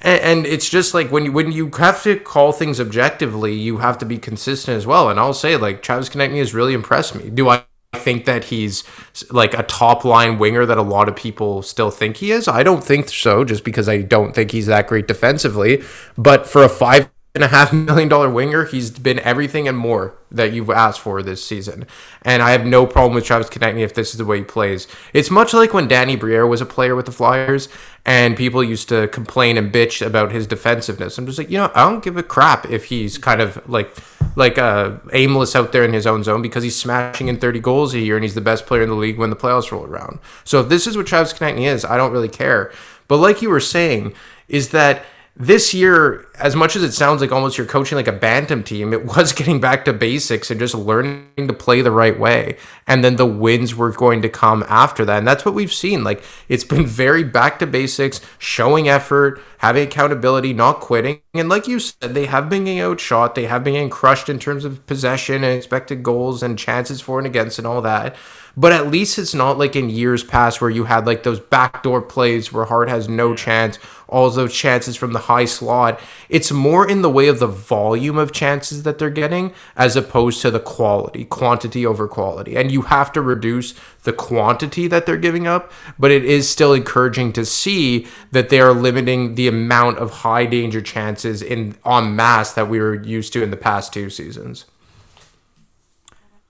and, 0.00 0.46
it's 0.46 0.68
just 0.70 0.94
like 0.94 1.10
when 1.10 1.26
you 1.26 1.32
when 1.32 1.52
you 1.52 1.70
have 1.78 2.02
to 2.04 2.18
call 2.18 2.52
things 2.52 2.80
objectively, 2.80 3.52
you 3.52 3.78
have 3.78 3.98
to 3.98 4.06
be 4.06 4.18
consistent 4.18 4.76
as 4.76 4.86
well. 4.86 5.10
And 5.10 5.20
I'll 5.20 5.34
say 5.34 5.56
like 5.56 5.82
Travis 5.82 6.08
Konecny 6.08 6.38
has 6.38 6.54
really 6.54 6.74
impressed 6.74 7.14
me. 7.14 7.28
Do 7.28 7.48
I 7.50 7.64
think 7.94 8.24
that 8.24 8.44
he's 8.44 8.84
like 9.30 9.54
a 9.54 9.62
top 9.64 10.04
line 10.04 10.38
winger 10.38 10.64
that 10.64 10.78
a 10.78 10.82
lot 10.82 11.08
of 11.08 11.16
people 11.16 11.62
still 11.62 11.90
think 11.90 12.16
he 12.16 12.32
is? 12.32 12.48
I 12.48 12.62
don't 12.62 12.82
think 12.82 13.08
so, 13.08 13.44
just 13.44 13.64
because 13.64 13.88
I 13.88 14.02
don't 14.02 14.34
think 14.34 14.50
he's 14.50 14.66
that 14.66 14.86
great 14.88 15.06
defensively. 15.06 15.82
But 16.16 16.46
for 16.46 16.62
a 16.62 16.68
five 16.68 17.10
and 17.34 17.42
a 17.42 17.48
half 17.48 17.72
million 17.72 18.08
dollar 18.08 18.28
winger. 18.28 18.66
He's 18.66 18.90
been 18.90 19.18
everything 19.20 19.66
and 19.66 19.76
more 19.76 20.14
that 20.30 20.52
you've 20.52 20.68
asked 20.68 21.00
for 21.00 21.22
this 21.22 21.42
season. 21.44 21.86
And 22.22 22.42
I 22.42 22.50
have 22.50 22.66
no 22.66 22.86
problem 22.86 23.14
with 23.14 23.24
Travis 23.24 23.48
Konecny 23.48 23.80
if 23.80 23.94
this 23.94 24.10
is 24.10 24.18
the 24.18 24.24
way 24.24 24.38
he 24.38 24.44
plays. 24.44 24.86
It's 25.14 25.30
much 25.30 25.54
like 25.54 25.72
when 25.72 25.88
Danny 25.88 26.14
Briere 26.16 26.46
was 26.46 26.60
a 26.60 26.66
player 26.66 26.94
with 26.94 27.06
the 27.06 27.12
Flyers 27.12 27.68
and 28.04 28.36
people 28.36 28.62
used 28.62 28.88
to 28.90 29.08
complain 29.08 29.56
and 29.56 29.72
bitch 29.72 30.04
about 30.04 30.32
his 30.32 30.46
defensiveness. 30.46 31.16
I'm 31.16 31.26
just 31.26 31.38
like, 31.38 31.50
you 31.50 31.58
know, 31.58 31.70
I 31.74 31.88
don't 31.88 32.04
give 32.04 32.16
a 32.16 32.22
crap 32.22 32.68
if 32.70 32.86
he's 32.86 33.16
kind 33.16 33.40
of 33.40 33.66
like 33.68 33.94
like 34.34 34.56
uh, 34.56 34.96
aimless 35.12 35.54
out 35.54 35.72
there 35.72 35.84
in 35.84 35.92
his 35.92 36.06
own 36.06 36.24
zone 36.24 36.40
because 36.40 36.62
he's 36.62 36.76
smashing 36.76 37.28
in 37.28 37.38
30 37.38 37.60
goals 37.60 37.92
a 37.92 37.98
year 37.98 38.16
and 38.16 38.24
he's 38.24 38.34
the 38.34 38.40
best 38.40 38.64
player 38.64 38.82
in 38.82 38.88
the 38.88 38.94
league 38.94 39.18
when 39.18 39.28
the 39.28 39.36
playoffs 39.36 39.70
roll 39.70 39.84
around. 39.84 40.18
So 40.44 40.60
if 40.60 40.68
this 40.70 40.86
is 40.86 40.96
what 40.96 41.06
Travis 41.06 41.34
Konecny 41.34 41.66
is, 41.66 41.84
I 41.84 41.98
don't 41.98 42.12
really 42.12 42.30
care. 42.30 42.72
But 43.08 43.18
like 43.18 43.42
you 43.42 43.50
were 43.50 43.60
saying, 43.60 44.14
is 44.48 44.70
that 44.70 45.04
this 45.34 45.72
year, 45.72 46.26
as 46.38 46.54
much 46.54 46.76
as 46.76 46.82
it 46.82 46.92
sounds 46.92 47.22
like 47.22 47.32
almost 47.32 47.56
you're 47.56 47.66
coaching 47.66 47.96
like 47.96 48.06
a 48.06 48.12
bantam 48.12 48.62
team, 48.62 48.92
it 48.92 49.06
was 49.06 49.32
getting 49.32 49.60
back 49.60 49.84
to 49.86 49.92
basics 49.92 50.50
and 50.50 50.60
just 50.60 50.74
learning 50.74 51.24
to 51.36 51.54
play 51.54 51.80
the 51.80 51.90
right 51.90 52.18
way. 52.18 52.58
And 52.86 53.02
then 53.02 53.16
the 53.16 53.26
wins 53.26 53.74
were 53.74 53.92
going 53.92 54.20
to 54.22 54.28
come 54.28 54.62
after 54.68 55.06
that. 55.06 55.18
And 55.18 55.26
that's 55.26 55.44
what 55.44 55.54
we've 55.54 55.72
seen. 55.72 56.04
Like 56.04 56.22
it's 56.48 56.64
been 56.64 56.86
very 56.86 57.24
back 57.24 57.58
to 57.60 57.66
basics, 57.66 58.20
showing 58.38 58.88
effort, 58.88 59.40
having 59.58 59.86
accountability, 59.86 60.52
not 60.52 60.80
quitting. 60.80 61.22
And 61.32 61.48
like 61.48 61.66
you 61.66 61.78
said, 61.78 62.12
they 62.12 62.26
have 62.26 62.50
been 62.50 62.64
getting 62.64 62.80
outshot. 62.80 63.34
They 63.34 63.46
have 63.46 63.64
been 63.64 63.74
getting 63.74 63.90
crushed 63.90 64.28
in 64.28 64.38
terms 64.38 64.66
of 64.66 64.84
possession 64.86 65.44
and 65.44 65.56
expected 65.56 66.02
goals 66.02 66.42
and 66.42 66.58
chances 66.58 67.00
for 67.00 67.18
and 67.18 67.26
against 67.26 67.58
and 67.58 67.66
all 67.66 67.80
that. 67.80 68.16
But 68.56 68.72
at 68.72 68.90
least 68.90 69.18
it's 69.18 69.34
not 69.34 69.58
like 69.58 69.74
in 69.74 69.88
years 69.88 70.22
past 70.22 70.60
where 70.60 70.70
you 70.70 70.84
had 70.84 71.06
like 71.06 71.22
those 71.22 71.40
backdoor 71.40 72.02
plays 72.02 72.52
where 72.52 72.66
Hart 72.66 72.88
has 72.90 73.08
no 73.08 73.34
chance, 73.34 73.78
all 74.08 74.28
those 74.28 74.54
chances 74.54 74.94
from 74.94 75.14
the 75.14 75.20
high 75.20 75.46
slot. 75.46 75.98
It's 76.28 76.52
more 76.52 76.86
in 76.86 77.00
the 77.00 77.10
way 77.10 77.28
of 77.28 77.38
the 77.38 77.46
volume 77.46 78.18
of 78.18 78.30
chances 78.30 78.82
that 78.82 78.98
they're 78.98 79.08
getting 79.08 79.54
as 79.74 79.96
opposed 79.96 80.42
to 80.42 80.50
the 80.50 80.60
quality, 80.60 81.24
quantity 81.24 81.86
over 81.86 82.06
quality. 82.06 82.56
And 82.56 82.70
you 82.70 82.82
have 82.82 83.10
to 83.12 83.22
reduce 83.22 83.74
the 84.02 84.12
quantity 84.12 84.86
that 84.86 85.06
they're 85.06 85.16
giving 85.16 85.46
up, 85.46 85.72
but 85.98 86.10
it 86.10 86.24
is 86.24 86.48
still 86.48 86.74
encouraging 86.74 87.32
to 87.32 87.46
see 87.46 88.06
that 88.32 88.50
they 88.50 88.60
are 88.60 88.74
limiting 88.74 89.34
the 89.34 89.48
amount 89.48 89.98
of 89.98 90.10
high 90.10 90.44
danger 90.44 90.82
chances 90.82 91.40
in 91.40 91.76
en 91.86 92.14
masse 92.14 92.52
that 92.52 92.68
we 92.68 92.80
were 92.80 93.02
used 93.02 93.32
to 93.32 93.42
in 93.42 93.50
the 93.50 93.56
past 93.56 93.94
two 93.94 94.10
seasons. 94.10 94.66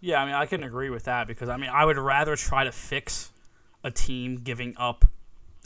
Yeah, 0.02 0.20
I 0.20 0.26
mean, 0.26 0.34
I 0.34 0.46
can 0.46 0.64
agree 0.64 0.90
with 0.90 1.04
that 1.04 1.28
because 1.28 1.48
I 1.48 1.56
mean, 1.56 1.70
I 1.70 1.84
would 1.84 1.96
rather 1.96 2.34
try 2.34 2.64
to 2.64 2.72
fix 2.72 3.30
a 3.84 3.90
team 3.90 4.40
giving 4.42 4.74
up 4.76 5.04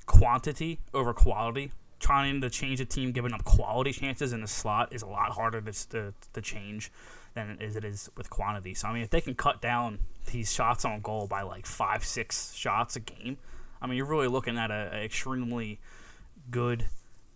quantity 0.04 0.78
over 0.92 1.14
quality. 1.14 1.72
Trying 1.98 2.42
to 2.42 2.50
change 2.50 2.78
a 2.78 2.84
team 2.84 3.12
giving 3.12 3.32
up 3.32 3.44
quality 3.44 3.92
chances 3.92 4.34
in 4.34 4.42
the 4.42 4.46
slot 4.46 4.92
is 4.92 5.00
a 5.00 5.06
lot 5.06 5.30
harder 5.30 5.62
to, 5.62 5.88
to, 5.88 6.14
to 6.34 6.40
change 6.42 6.92
than 7.32 7.48
it 7.48 7.62
is, 7.62 7.76
it 7.76 7.84
is 7.84 8.10
with 8.14 8.28
quantity. 8.28 8.74
So 8.74 8.88
I 8.88 8.92
mean, 8.92 9.02
if 9.02 9.08
they 9.08 9.22
can 9.22 9.34
cut 9.34 9.62
down 9.62 10.00
these 10.30 10.52
shots 10.52 10.84
on 10.84 11.00
goal 11.00 11.26
by 11.26 11.40
like 11.40 11.64
five, 11.64 12.04
six 12.04 12.52
shots 12.52 12.94
a 12.94 13.00
game, 13.00 13.38
I 13.80 13.86
mean, 13.86 13.96
you're 13.96 14.06
really 14.06 14.28
looking 14.28 14.58
at 14.58 14.70
an 14.70 14.92
extremely 15.02 15.80
good 16.50 16.84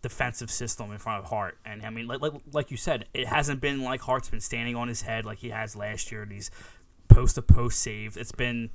defensive 0.02 0.50
system 0.50 0.92
in 0.92 0.98
front 0.98 1.24
of 1.24 1.30
Hart. 1.30 1.56
And 1.64 1.84
I 1.84 1.88
mean, 1.88 2.06
like, 2.06 2.20
like, 2.20 2.32
like 2.52 2.70
you 2.70 2.76
said, 2.76 3.06
it 3.14 3.26
hasn't 3.26 3.62
been 3.62 3.82
like 3.82 4.02
Hart's 4.02 4.28
been 4.28 4.40
standing 4.40 4.76
on 4.76 4.88
his 4.88 5.02
head 5.02 5.24
like 5.24 5.38
he 5.38 5.48
has 5.48 5.74
last 5.74 6.12
year. 6.12 6.26
These 6.26 6.50
post 7.10 7.34
to 7.34 7.42
post 7.42 7.80
saves. 7.80 8.16
It's 8.16 8.32
been 8.32 8.70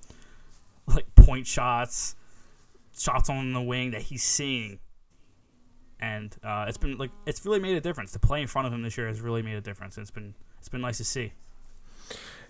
like 0.87 1.13
point 1.15 1.47
shots, 1.47 2.15
shots 2.97 3.29
on 3.29 3.53
the 3.53 3.61
wing 3.61 3.91
that 3.91 4.03
he's 4.03 4.23
seeing. 4.23 4.79
And 5.99 6.35
uh, 6.43 6.65
it's 6.67 6.77
been 6.77 6.97
like 6.97 7.11
it's 7.25 7.45
really 7.45 7.59
made 7.59 7.77
a 7.77 7.81
difference. 7.81 8.11
The 8.11 8.19
play 8.19 8.41
in 8.41 8.47
front 8.47 8.67
of 8.67 8.73
him 8.73 8.83
this 8.83 8.97
year 8.97 9.07
has 9.07 9.21
really 9.21 9.41
made 9.41 9.55
a 9.55 9.61
difference. 9.61 9.97
It's 9.97 10.11
been 10.11 10.35
it's 10.59 10.69
been 10.69 10.81
nice 10.81 10.97
to 10.97 11.05
see. 11.05 11.31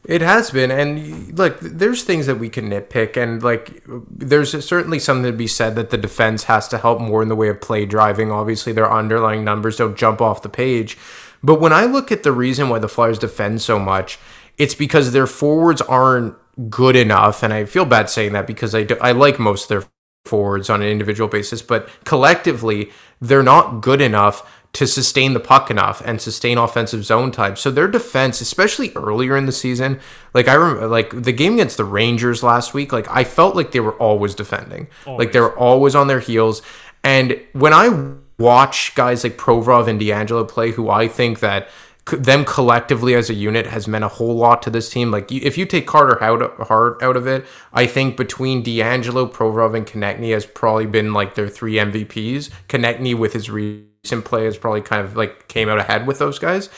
It 0.03 0.21
has 0.21 0.51
been, 0.51 0.69
and 0.69 1.35
look, 1.35 1.59
there's 1.61 2.03
things 2.03 2.27
that 2.27 2.35
we 2.35 2.47
can 2.47 2.69
nitpick, 2.69 3.17
and 3.17 3.41
like, 3.41 3.83
there's 3.87 4.63
certainly 4.63 4.99
something 4.99 5.31
to 5.31 5.35
be 5.35 5.47
said 5.47 5.75
that 5.77 5.89
the 5.89 5.97
defense 5.97 6.43
has 6.43 6.67
to 6.67 6.77
help 6.77 6.99
more 7.01 7.23
in 7.23 7.27
the 7.27 7.35
way 7.35 7.47
of 7.47 7.59
play 7.59 7.87
driving. 7.87 8.29
Obviously, 8.29 8.71
their 8.71 8.91
underlying 8.91 9.43
numbers 9.43 9.77
don't 9.77 9.97
jump 9.97 10.21
off 10.21 10.43
the 10.43 10.49
page, 10.49 10.95
but 11.43 11.59
when 11.59 11.73
I 11.73 11.85
look 11.85 12.11
at 12.11 12.21
the 12.21 12.31
reason 12.31 12.69
why 12.69 12.77
the 12.77 12.87
Flyers 12.87 13.17
defend 13.17 13.63
so 13.63 13.79
much, 13.79 14.19
it's 14.57 14.75
because 14.75 15.11
their 15.11 15.27
forwards 15.27 15.81
aren't 15.81 16.35
good 16.69 16.95
enough, 16.95 17.43
and 17.43 17.53
I 17.53 17.65
feel 17.65 17.85
bad 17.85 18.09
saying 18.09 18.33
that 18.33 18.47
because 18.47 18.73
I 18.73 18.83
do, 18.83 18.97
I 19.01 19.11
like 19.11 19.39
most 19.39 19.63
of 19.63 19.69
their 19.69 19.89
forwards 20.25 20.69
on 20.69 20.81
an 20.81 20.87
individual 20.87 21.29
basis, 21.29 21.61
but 21.61 21.89
collectively 22.03 22.89
they're 23.21 23.43
not 23.43 23.81
good 23.81 24.01
enough 24.01 24.51
to 24.73 24.85
sustain 24.85 25.33
the 25.33 25.39
puck 25.39 25.71
enough 25.71 26.01
and 26.03 26.19
sustain 26.19 26.57
offensive 26.57 27.05
zone 27.05 27.31
types. 27.31 27.61
So 27.61 27.71
their 27.71 27.87
defense, 27.87 28.41
especially 28.41 28.91
earlier 28.93 29.37
in 29.37 29.45
the 29.45 29.53
season, 29.53 30.01
like 30.33 30.49
I 30.49 30.53
remember, 30.55 30.87
like 30.87 31.23
the 31.23 31.31
game 31.31 31.53
against 31.53 31.77
the 31.77 31.85
Rangers 31.85 32.43
last 32.43 32.73
week, 32.73 32.91
like 32.91 33.09
I 33.09 33.23
felt 33.23 33.55
like 33.55 33.71
they 33.71 33.79
were 33.79 33.93
always 33.93 34.35
defending, 34.35 34.89
always. 35.05 35.19
like 35.19 35.31
they 35.31 35.39
were 35.39 35.57
always 35.57 35.95
on 35.95 36.07
their 36.07 36.19
heels. 36.19 36.61
And 37.05 37.39
when 37.53 37.71
I 37.71 38.15
watch 38.37 38.93
guys 38.95 39.23
like 39.23 39.37
Provorov 39.37 39.87
and 39.87 39.99
DeAngelo 39.99 40.45
play, 40.45 40.71
who 40.71 40.89
I 40.89 41.07
think 41.07 41.39
that 41.39 41.69
them 42.05 42.45
collectively 42.45 43.15
as 43.15 43.29
a 43.29 43.33
unit 43.33 43.65
has 43.65 43.87
meant 43.87 44.03
a 44.03 44.09
whole 44.09 44.35
lot 44.35 44.61
to 44.61 44.69
this 44.69 44.89
team. 44.89 45.09
Like 45.09 45.31
if 45.31 45.57
you 45.57 45.65
take 45.65 45.87
Carter 45.87 46.17
Hart 46.19 47.01
out 47.01 47.17
of 47.17 47.25
it, 47.25 47.45
I 47.73 47.87
think 47.87 48.15
between 48.15 48.63
DeAngelo, 48.63 49.31
Provorov, 49.31 49.75
and 49.75 49.87
Konecny 49.87 50.31
has 50.31 50.45
probably 50.45 50.85
been 50.85 51.13
like 51.13 51.33
their 51.33 51.49
three 51.49 51.75
MVPs. 51.75 52.51
Konecny 52.69 53.17
with 53.17 53.33
his 53.33 53.49
recent 53.49 54.23
play 54.23 54.45
has 54.45 54.57
probably 54.57 54.81
kind 54.81 55.03
of 55.03 55.15
like 55.15 55.47
came 55.47 55.67
out 55.67 55.79
ahead 55.79 56.05
with 56.05 56.19
those 56.19 56.37
guys. 56.37 56.69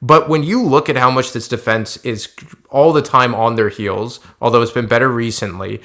But 0.00 0.28
when 0.28 0.44
you 0.44 0.62
look 0.62 0.88
at 0.88 0.96
how 0.96 1.10
much 1.10 1.32
this 1.32 1.48
defense 1.48 1.96
is 2.04 2.32
all 2.68 2.92
the 2.92 3.02
time 3.02 3.34
on 3.34 3.56
their 3.56 3.70
heels, 3.70 4.20
although 4.40 4.62
it's 4.62 4.70
been 4.70 4.86
better 4.86 5.08
recently, 5.08 5.80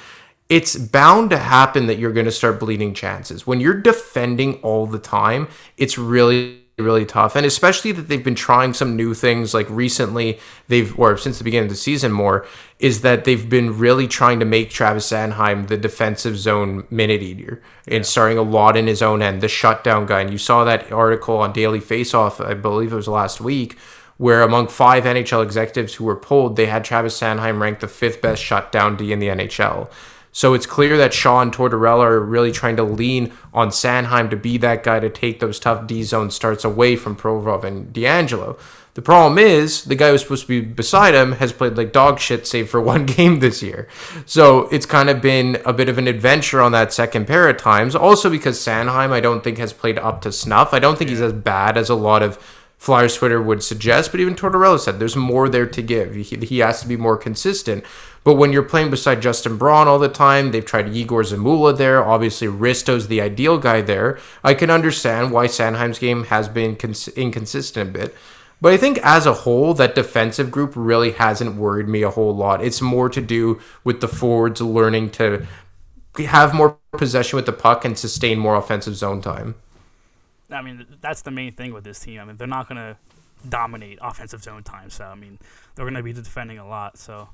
it's 0.48 0.76
bound 0.76 1.30
to 1.30 1.38
happen 1.38 1.88
that 1.88 1.98
you're 1.98 2.12
going 2.12 2.26
to 2.26 2.32
start 2.32 2.60
bleeding 2.60 2.94
chances. 2.94 3.48
When 3.48 3.62
you're 3.62 3.74
defending 3.74 4.56
all 4.56 4.86
the 4.86 5.00
time, 5.00 5.48
it's 5.78 5.98
really 5.98 6.61
really 6.78 7.06
tough. 7.06 7.36
And 7.36 7.46
especially 7.46 7.92
that 7.94 8.08
they've 8.08 8.24
been 8.24 8.36
trying 8.36 8.74
some 8.74 8.96
new 8.96 9.14
things 9.14 9.54
like 9.54 9.70
recently 9.70 10.40
they've 10.68 10.98
or 10.98 11.18
since 11.18 11.38
the 11.38 11.44
beginning 11.44 11.66
of 11.66 11.70
the 11.70 11.76
season 11.76 12.12
more 12.12 12.46
is 12.80 13.02
that 13.02 13.26
they've 13.26 13.50
been 13.50 13.78
really 13.78 14.08
trying 14.08 14.40
to 14.40 14.46
make 14.46 14.70
Travis 14.70 15.12
Sanheim 15.12 15.68
the 15.68 15.78
defensive 15.78 16.38
zone 16.38 16.86
minute 16.90 17.22
eater 17.22 17.62
and 17.86 17.98
yeah. 17.98 18.02
starting 18.02 18.38
a 18.38 18.42
lot 18.42 18.78
in 18.78 18.88
his 18.88 19.02
own 19.02 19.22
end 19.22 19.42
the 19.42 19.48
shutdown 19.48 20.06
guy. 20.06 20.22
And 20.22 20.32
you 20.32 20.38
saw 20.38 20.64
that 20.64 20.92
article 20.92 21.38
on 21.38 21.54
Daily 21.54 21.80
Faceoff 21.80 22.44
I 22.44 22.54
believe 22.54 22.94
it 22.94 22.96
was 22.96 23.08
last 23.08 23.42
week 23.42 23.78
where 24.18 24.44
among 24.44 24.68
five 24.68 25.04
NHL 25.04 25.44
executives 25.44 25.96
who 25.96 26.06
were 26.06 26.16
polled 26.16 26.56
they 26.56 26.68
had 26.68 26.84
Travis 26.84 27.20
Sanheim 27.20 27.60
ranked 27.60 27.82
the 27.82 27.88
fifth 27.88 28.22
best 28.22 28.42
shutdown 28.42 28.96
D 28.96 29.12
in 29.12 29.20
the 29.20 29.28
NHL 29.28 29.92
so 30.32 30.54
it's 30.54 30.66
clear 30.66 30.98
that 30.98 31.14
Shaw 31.14 31.42
and 31.42 31.54
Tortorella 31.54 32.04
are 32.04 32.20
really 32.20 32.52
trying 32.52 32.78
to 32.78 32.84
lean 32.84 33.34
on 33.54 33.70
Sanheim 33.70 34.30
to 34.30 34.38
be 34.38 34.58
that 34.60 34.84
guy 34.84 35.00
to 35.00 35.10
take 35.10 35.40
those 35.40 35.60
tough 35.60 35.88
D 35.88 36.04
zone 36.04 36.32
starts 36.32 36.64
away 36.64 36.96
from 36.96 37.16
Provorov 37.16 37.64
and 37.64 37.94
DeAngelo. 37.94 38.58
The 38.94 39.02
problem 39.02 39.38
is 39.38 39.86
the 39.86 39.96
guy 39.96 40.10
who's 40.10 40.22
supposed 40.22 40.48
to 40.48 40.48
be 40.48 40.62
beside 40.62 41.14
him 41.14 41.34
has 41.34 41.54
played 41.54 41.78
like 41.78 41.94
dog 41.94 42.20
shit, 42.20 42.46
save 42.46 42.70
for 42.70 42.82
one 42.92 43.06
game 43.06 43.40
this 43.40 43.64
year. 43.64 43.88
So 44.26 44.68
it's 44.70 44.86
kind 44.86 45.10
of 45.10 45.22
been 45.22 45.62
a 45.66 45.74
bit 45.74 45.90
of 45.90 45.98
an 45.98 46.08
adventure 46.08 46.62
on 46.62 46.72
that 46.74 46.92
second 46.92 47.28
pair 47.28 47.48
at 47.48 47.60
times. 47.60 47.96
Also 47.96 48.30
because 48.30 48.60
Sanheim, 48.60 49.12
I 49.12 49.20
don't 49.20 49.44
think 49.44 49.58
has 49.58 49.74
played 49.74 49.98
up 50.00 50.22
to 50.22 50.32
snuff. 50.32 50.74
I 50.74 50.80
don't 50.80 50.98
think 50.98 51.10
he's 51.10 51.22
as 51.22 51.34
bad 51.34 51.78
as 51.78 51.90
a 51.90 51.96
lot 51.96 52.22
of 52.22 52.38
Flyers 52.82 53.18
Twitter 53.18 53.40
would 53.40 53.62
suggest, 53.62 54.10
but 54.10 54.20
even 54.20 54.34
Tortorella 54.34 54.80
said 54.80 54.98
there's 54.98 55.16
more 55.16 55.48
there 55.48 55.68
to 55.68 55.82
give. 55.84 56.16
He, 56.16 56.24
he 56.24 56.58
has 56.60 56.82
to 56.82 56.88
be 56.88 56.98
more 56.98 57.16
consistent. 57.16 57.86
But 58.24 58.38
when 58.38 58.52
you're 58.52 58.64
playing 58.64 58.90
beside 58.90 59.22
Justin 59.22 59.56
Braun 59.56 59.88
all 59.88 60.00
the 60.00 60.10
time, 60.10 60.50
they've 60.50 60.66
tried 60.66 60.88
Egor 60.88 61.22
Zamula 61.22 61.78
there. 61.78 62.04
Obviously, 62.04 62.48
Risto's 62.48 63.08
the 63.08 63.22
ideal 63.22 63.60
guy 63.60 63.82
there. 63.82 64.18
I 64.44 64.56
can 64.56 64.72
understand 64.72 65.32
why 65.32 65.46
Sanheim's 65.46 66.00
game 66.00 66.24
has 66.26 66.50
been 66.50 66.76
cons- 66.76 67.08
inconsistent 67.10 67.90
a 67.90 68.00
bit. 68.00 68.16
But 68.60 68.74
I 68.74 68.78
think 68.78 68.98
as 69.04 69.28
a 69.28 69.34
whole, 69.34 69.76
that 69.76 69.94
defensive 69.94 70.50
group 70.50 70.74
really 70.76 71.12
hasn't 71.12 71.58
worried 71.58 71.88
me 71.88 72.02
a 72.02 72.10
whole 72.10 72.36
lot. 72.36 72.64
It's 72.64 72.82
more 72.82 73.10
to 73.10 73.22
do 73.22 73.62
with 73.84 74.02
the 74.02 74.08
forwards 74.08 74.60
learning 74.60 75.12
to 75.12 75.46
have 76.18 76.56
more 76.56 76.80
possession 76.94 77.38
with 77.38 77.46
the 77.46 77.54
puck 77.54 77.86
and 77.86 77.96
sustain 77.96 78.40
more 78.40 78.56
offensive 78.56 78.96
zone 78.96 79.22
time. 79.22 79.54
I 80.54 80.62
mean, 80.62 80.86
that's 81.02 81.22
the 81.22 81.32
main 81.32 81.54
thing 81.54 81.74
with 81.74 81.84
this 81.84 82.00
team. 82.00 82.20
I 82.20 82.26
mean, 82.26 82.38
they're 82.38 82.48
not 82.48 82.68
going 82.68 82.78
to 82.78 82.98
dominate 83.48 84.00
offensive 84.02 84.44
zone 84.44 84.64
time. 84.64 84.90
So, 84.90 85.06
I 85.06 85.16
mean, 85.16 85.40
they're 85.76 85.86
going 85.86 85.96
to 85.96 86.04
be 86.04 86.14
defending 86.14 86.58
a 86.60 86.68
lot. 86.68 86.98
So, 86.98 87.30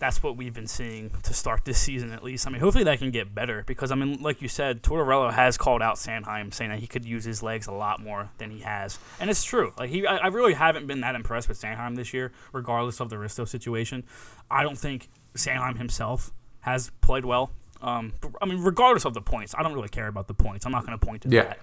that's 0.00 0.22
what 0.22 0.36
we've 0.36 0.54
been 0.54 0.68
seeing 0.68 1.10
to 1.24 1.34
start 1.34 1.64
this 1.64 1.76
season, 1.76 2.12
at 2.12 2.22
least. 2.22 2.46
I 2.46 2.50
mean, 2.50 2.60
hopefully 2.60 2.84
that 2.84 3.00
can 3.00 3.10
get 3.10 3.34
better 3.34 3.64
because, 3.66 3.90
I 3.90 3.96
mean, 3.96 4.22
like 4.22 4.40
you 4.40 4.46
said, 4.46 4.80
Tortorella 4.84 5.32
has 5.32 5.58
called 5.58 5.82
out 5.82 5.96
Sanheim, 5.96 6.54
saying 6.54 6.70
that 6.70 6.78
he 6.78 6.86
could 6.86 7.04
use 7.04 7.24
his 7.24 7.42
legs 7.42 7.66
a 7.66 7.72
lot 7.72 8.00
more 8.00 8.30
than 8.38 8.52
he 8.52 8.60
has. 8.60 8.98
And 9.18 9.28
it's 9.28 9.42
true. 9.42 9.72
Like, 9.76 9.90
he, 9.90 10.06
I, 10.06 10.18
I 10.18 10.26
really 10.28 10.54
haven't 10.54 10.86
been 10.86 11.00
that 11.00 11.16
impressed 11.16 11.48
with 11.48 11.60
Sanheim 11.60 11.96
this 11.96 12.14
year, 12.14 12.30
regardless 12.52 13.00
of 13.00 13.10
the 13.10 13.16
Risto 13.16 13.48
situation. 13.48 14.04
I 14.48 14.62
don't 14.62 14.78
think 14.78 15.08
Sanheim 15.34 15.78
himself 15.78 16.30
has 16.60 16.90
played 17.00 17.24
well. 17.24 17.50
Um, 17.82 18.12
I 18.40 18.46
mean, 18.46 18.62
regardless 18.62 19.04
of 19.04 19.14
the 19.14 19.20
points, 19.20 19.52
I 19.58 19.64
don't 19.64 19.72
really 19.74 19.88
care 19.88 20.06
about 20.06 20.28
the 20.28 20.34
points. 20.34 20.64
I'm 20.64 20.70
not 20.72 20.86
going 20.86 20.96
to 20.96 21.04
point 21.04 21.22
to 21.22 21.28
Yeah. 21.28 21.42
that. 21.42 21.58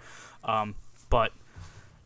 Um, 0.46 0.76
but 1.10 1.32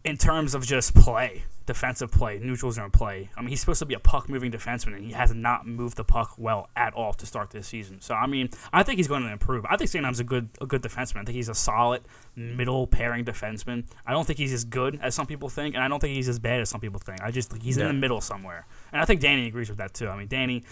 in 0.04 0.18
terms 0.18 0.56
of 0.56 0.66
just 0.66 0.96
play, 0.96 1.44
defensive 1.66 2.10
play, 2.10 2.40
neutral 2.40 2.72
zone 2.72 2.90
play, 2.90 3.30
I 3.38 3.42
mean, 3.42 3.50
he's 3.50 3.60
supposed 3.60 3.80
to 3.80 3.86
be 3.86 3.94
a 3.94 4.00
puck 4.00 4.30
moving 4.30 4.52
defenseman, 4.52 4.96
and 4.96 5.06
he 5.06 5.12
has 5.12 5.34
not 5.34 5.68
moved 5.68 5.98
the 5.98 6.04
puck 6.04 6.34
well 6.38 6.70
at 6.76 6.94
all 6.94 7.14
to 7.14 7.26
start 7.26 7.52
this 7.52 7.68
season. 7.68 8.02
So, 8.02 8.16
I 8.16 8.26
mean, 8.26 8.50
I 8.74 8.82
think 8.84 8.98
he's 8.98 9.08
going 9.08 9.24
to 9.24 9.32
improve. 9.32 9.66
I 9.70 9.78
think 9.78 9.90
Sanheim's 9.92 10.20
a 10.20 10.24
good 10.24 10.50
a 10.62 10.66
good 10.66 10.82
defenseman. 10.82 11.18
I 11.18 11.24
think 11.26 11.36
he's 11.36 11.50
a 11.50 11.54
solid 11.54 12.02
middle 12.36 12.88
pairing 12.88 13.26
defenseman. 13.26 13.86
I 14.06 14.14
don't 14.14 14.26
think 14.26 14.40
he's 14.40 14.54
as 14.54 14.64
good 14.64 15.00
as 15.02 15.14
some 15.14 15.28
people 15.28 15.50
think, 15.50 15.76
and 15.76 15.84
I 15.84 15.88
don't 15.88 16.00
think 16.00 16.16
he's 16.16 16.30
as 16.30 16.40
bad 16.40 16.62
as 16.62 16.70
some 16.70 16.82
people 16.82 17.00
think. 17.00 17.22
I 17.22 17.32
just 17.32 17.52
think 17.52 17.62
he's 17.62 17.78
in 17.78 17.88
the 17.88 17.94
middle 17.94 18.22
somewhere. 18.22 18.66
And 18.92 19.02
I 19.02 19.06
think 19.06 19.22
Danny 19.22 19.48
agrees 19.48 19.70
with 19.70 19.78
that 19.80 19.94
too. 19.94 20.08
I 20.08 20.18
mean, 20.18 20.28
Danny, 20.28 20.64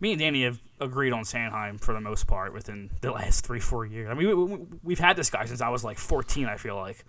me 0.00 0.12
and 0.12 0.20
Danny 0.20 0.44
have 0.44 0.60
agreed 0.80 1.12
on 1.12 1.24
Sanheim 1.24 1.78
for 1.80 1.92
the 1.94 2.00
most 2.00 2.26
part 2.26 2.52
within 2.52 2.90
the 3.02 3.10
last 3.12 3.44
three, 3.46 3.60
four 3.60 3.84
years. 3.86 4.08
I 4.10 4.14
mean, 4.14 4.28
we, 4.28 4.34
we, 4.34 4.66
we've 4.82 4.98
had 4.98 5.14
this 5.16 5.28
guy 5.30 5.44
since 5.44 5.60
I 5.60 5.68
was 5.68 5.84
like 5.84 5.98
14, 5.98 6.46
I 6.46 6.56
feel 6.56 6.76
like. 6.76 7.04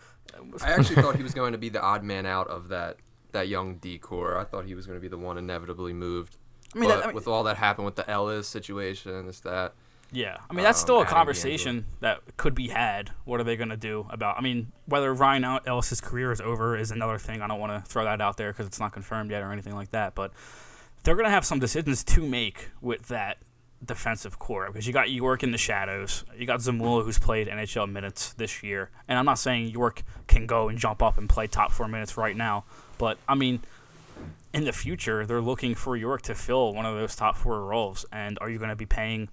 I 0.61 0.71
actually 0.71 1.01
thought 1.01 1.15
he 1.15 1.23
was 1.23 1.33
going 1.33 1.53
to 1.53 1.57
be 1.57 1.69
the 1.69 1.81
odd 1.81 2.03
man 2.03 2.25
out 2.25 2.47
of 2.47 2.69
that 2.69 2.97
that 3.31 3.47
young 3.47 3.75
decor. 3.77 4.37
I 4.37 4.43
thought 4.43 4.65
he 4.65 4.75
was 4.75 4.85
going 4.85 4.97
to 4.97 5.01
be 5.01 5.07
the 5.07 5.17
one 5.17 5.37
inevitably 5.37 5.93
moved. 5.93 6.35
I 6.75 6.79
mean, 6.79 6.89
but 6.89 6.95
that- 6.97 7.03
I 7.03 7.07
mean- 7.07 7.15
with 7.15 7.27
all 7.27 7.43
that 7.43 7.57
happened 7.57 7.85
with 7.85 7.95
the 7.95 8.09
Ellis 8.09 8.47
situation, 8.47 9.25
this 9.25 9.39
that. 9.41 9.73
Yeah, 10.13 10.35
I 10.49 10.53
mean 10.53 10.63
that's 10.65 10.79
Um, 10.81 10.85
still 10.85 11.01
a 11.01 11.05
conversation 11.05 11.85
that 12.01 12.19
could 12.35 12.53
be 12.53 12.67
had. 12.67 13.11
What 13.23 13.39
are 13.39 13.45
they 13.45 13.55
going 13.55 13.69
to 13.69 13.77
do 13.77 14.05
about? 14.09 14.37
I 14.37 14.41
mean, 14.41 14.73
whether 14.85 15.13
Ryan 15.13 15.45
El- 15.45 15.61
Ellis's 15.65 16.01
career 16.01 16.33
is 16.33 16.41
over 16.41 16.75
is 16.75 16.91
another 16.91 17.17
thing. 17.17 17.41
I 17.41 17.47
don't 17.47 17.61
want 17.61 17.81
to 17.81 17.89
throw 17.89 18.03
that 18.03 18.19
out 18.19 18.35
there 18.35 18.51
because 18.51 18.67
it's 18.67 18.77
not 18.81 18.91
confirmed 18.91 19.31
yet 19.31 19.41
or 19.41 19.53
anything 19.53 19.73
like 19.73 19.91
that. 19.91 20.13
But 20.13 20.33
they're 21.03 21.15
going 21.15 21.25
to 21.25 21.31
have 21.31 21.45
some 21.45 21.59
decisions 21.59 22.03
to 22.03 22.21
make 22.21 22.69
with 22.81 23.07
that 23.07 23.37
defensive 23.83 24.37
core 24.37 24.67
because 24.67 24.85
you 24.85 24.93
got 24.93 25.09
York 25.09 25.43
in 25.43 25.51
the 25.51 25.57
shadows, 25.57 26.23
you 26.37 26.45
got 26.45 26.59
Zamula 26.59 27.03
who's 27.03 27.17
played 27.17 27.47
NHL 27.47 27.91
minutes 27.91 28.33
this 28.33 28.61
year, 28.61 28.91
and 29.07 29.17
I'm 29.17 29.25
not 29.25 29.39
saying 29.39 29.69
York 29.69 30.03
can 30.27 30.45
go 30.45 30.69
and 30.69 30.77
jump 30.77 31.01
up 31.01 31.17
and 31.17 31.27
play 31.27 31.47
top 31.47 31.71
four 31.71 31.87
minutes 31.87 32.17
right 32.17 32.35
now, 32.35 32.65
but 32.97 33.17
I 33.27 33.35
mean. 33.35 33.61
In 34.53 34.65
the 34.65 34.73
future, 34.73 35.25
they're 35.25 35.39
looking 35.39 35.75
for 35.75 35.95
York 35.95 36.23
to 36.23 36.35
fill 36.35 36.73
one 36.73 36.85
of 36.85 36.93
those 36.93 37.15
top 37.15 37.37
four 37.37 37.63
roles. 37.63 38.05
And 38.11 38.37
are 38.41 38.49
you 38.49 38.57
going 38.57 38.69
to 38.69 38.75
be 38.75 38.85
paying 38.85 39.29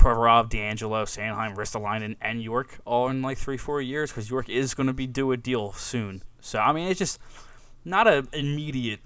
Provorov, 0.00 0.48
DeAngelo, 0.48 1.04
Sanheim, 1.04 1.54
Ristolainen, 1.54 2.16
and 2.22 2.42
York 2.42 2.80
all 2.86 3.08
in 3.08 3.20
like 3.20 3.36
three, 3.36 3.58
four 3.58 3.82
years 3.82 4.10
because 4.10 4.30
York 4.30 4.48
is 4.48 4.72
going 4.72 4.86
to 4.86 4.94
be 4.94 5.06
due 5.06 5.30
a 5.30 5.36
deal 5.36 5.72
soon. 5.72 6.22
So 6.40 6.58
I 6.58 6.72
mean, 6.72 6.88
it's 6.88 6.98
just 6.98 7.20
not 7.84 8.08
an 8.08 8.26
immediate 8.32 9.00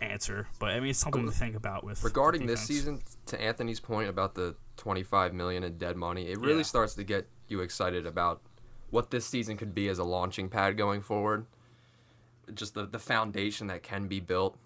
answer, 0.00 0.46
but 0.58 0.70
I 0.70 0.80
mean, 0.80 0.90
it's 0.90 0.98
something 0.98 1.24
to 1.26 1.32
think 1.32 1.56
about 1.56 1.84
with 1.84 2.02
Regarding 2.04 2.46
this 2.46 2.60
season, 2.62 3.02
to 3.26 3.40
Anthony's 3.40 3.80
point 3.80 4.08
about 4.08 4.34
the 4.34 4.54
25 4.76 5.32
million 5.32 5.64
in 5.64 5.78
dead 5.78 5.96
money, 5.96 6.28
it 6.28 6.38
really 6.38 6.58
Yeah. 6.58 6.62
starts 6.62 6.94
to 6.94 7.04
get 7.04 7.26
you 7.48 7.60
excited 7.60 8.06
about 8.06 8.42
what 8.90 9.10
this 9.10 9.24
season 9.26 9.56
could 9.56 9.74
be 9.74 9.88
as 9.88 9.98
a 9.98 10.04
launching 10.04 10.48
pad 10.48 10.76
going 10.76 11.00
forward. 11.02 11.46
Just 12.54 12.74
the 12.74 12.86
the 12.86 12.98
foundation 12.98 13.66
that 13.68 13.82
can 13.82 14.06
be 14.06 14.20
built. 14.20 14.56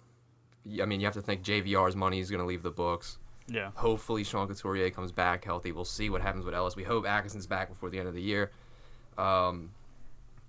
I 0.79 0.85
mean, 0.85 0.99
you 0.99 1.07
have 1.07 1.15
to 1.15 1.21
think 1.21 1.41
JVR's 1.43 1.95
money 1.95 2.19
is 2.19 2.29
going 2.29 2.41
to 2.41 2.45
leave 2.45 2.61
the 2.61 2.69
books. 2.71 3.17
Yeah, 3.47 3.71
Hopefully, 3.75 4.23
Sean 4.23 4.47
Couturier 4.47 4.91
comes 4.91 5.11
back 5.11 5.43
healthy. 5.43 5.71
We'll 5.71 5.83
see 5.83 6.09
what 6.09 6.21
happens 6.21 6.45
with 6.45 6.53
Ellis. 6.53 6.75
We 6.75 6.83
hope 6.83 7.05
Atkinson's 7.07 7.47
back 7.47 7.69
before 7.69 7.89
the 7.89 7.97
end 7.99 8.07
of 8.07 8.13
the 8.13 8.21
year. 8.21 8.51
Um, 9.17 9.71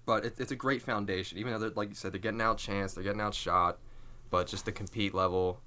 but 0.05 0.25
it, 0.27 0.35
it's 0.39 0.53
a 0.53 0.57
great 0.57 0.83
foundation. 0.83 1.39
Even 1.39 1.59
though, 1.59 1.73
like 1.75 1.89
you 1.89 1.95
said, 1.95 2.13
they're 2.13 2.21
getting 2.21 2.41
out 2.43 2.59
chance, 2.59 2.93
they're 2.93 3.03
getting 3.03 3.21
outshot, 3.21 3.79
but 4.33 4.49
just 4.49 4.65
the 4.65 4.73
compete 4.73 5.15
level, 5.15 5.61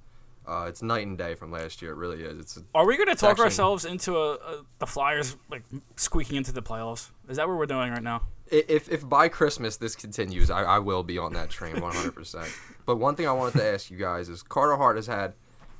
uh, 0.45 0.65
it's 0.67 0.81
night 0.81 1.07
and 1.07 1.17
day 1.17 1.35
from 1.35 1.51
last 1.51 1.81
year. 1.81 1.91
It 1.91 1.95
really 1.95 2.23
is. 2.23 2.39
It's 2.39 2.59
are 2.73 2.85
we 2.85 2.97
going 2.97 3.07
to 3.07 3.15
talk 3.15 3.39
ourselves 3.39 3.85
into 3.85 4.17
a, 4.17 4.33
a 4.33 4.65
the 4.79 4.87
Flyers 4.87 5.37
like 5.49 5.63
squeaking 5.95 6.35
into 6.35 6.51
the 6.51 6.61
playoffs? 6.61 7.11
Is 7.29 7.37
that 7.37 7.47
what 7.47 7.57
we're 7.57 7.67
doing 7.67 7.91
right 7.91 8.03
now? 8.03 8.23
If 8.51 8.89
if 8.89 9.07
by 9.07 9.29
Christmas 9.29 9.77
this 9.77 9.95
continues, 9.95 10.49
I, 10.49 10.63
I 10.63 10.79
will 10.79 11.03
be 11.03 11.17
on 11.17 11.33
that 11.33 11.49
train 11.49 11.75
100%. 11.75 12.59
but 12.85 12.97
one 12.97 13.15
thing 13.15 13.27
I 13.27 13.31
wanted 13.31 13.57
to 13.59 13.65
ask 13.65 13.89
you 13.89 13.97
guys 13.97 14.27
is 14.27 14.43
Carter 14.43 14.75
Hart 14.75 14.97
has 14.97 15.07
had 15.07 15.33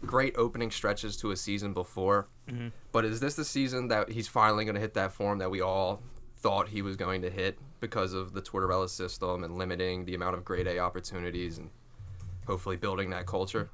great 0.06 0.36
opening 0.38 0.72
stretches 0.72 1.18
to 1.18 1.32
a 1.32 1.36
season 1.36 1.74
before, 1.74 2.28
but 2.92 3.04
is 3.06 3.20
this 3.20 3.36
the 3.36 3.46
season 3.46 3.88
that 3.88 4.12
he's 4.12 4.28
finally 4.28 4.64
going 4.64 4.76
to 4.76 4.82
hit 4.82 4.94
that 4.94 5.12
form 5.12 5.40
that 5.40 5.50
we 5.50 5.62
all 5.62 6.02
thought 6.38 6.68
he 6.68 6.84
was 6.84 6.96
going 6.96 7.24
to 7.24 7.30
hit 7.32 7.58
because 7.80 8.14
of 8.14 8.34
the 8.34 8.42
Tortorella 8.42 8.90
system 8.90 9.44
and 9.44 9.58
limiting 9.58 10.06
the 10.06 10.14
amount 10.14 10.36
of 10.36 10.46
grade 10.46 10.68
A 10.68 10.78
opportunities 10.78 11.58
and 11.58 11.70
hopefully 12.48 12.78
building 12.78 13.10
that 13.12 13.26
culture? 13.26 13.70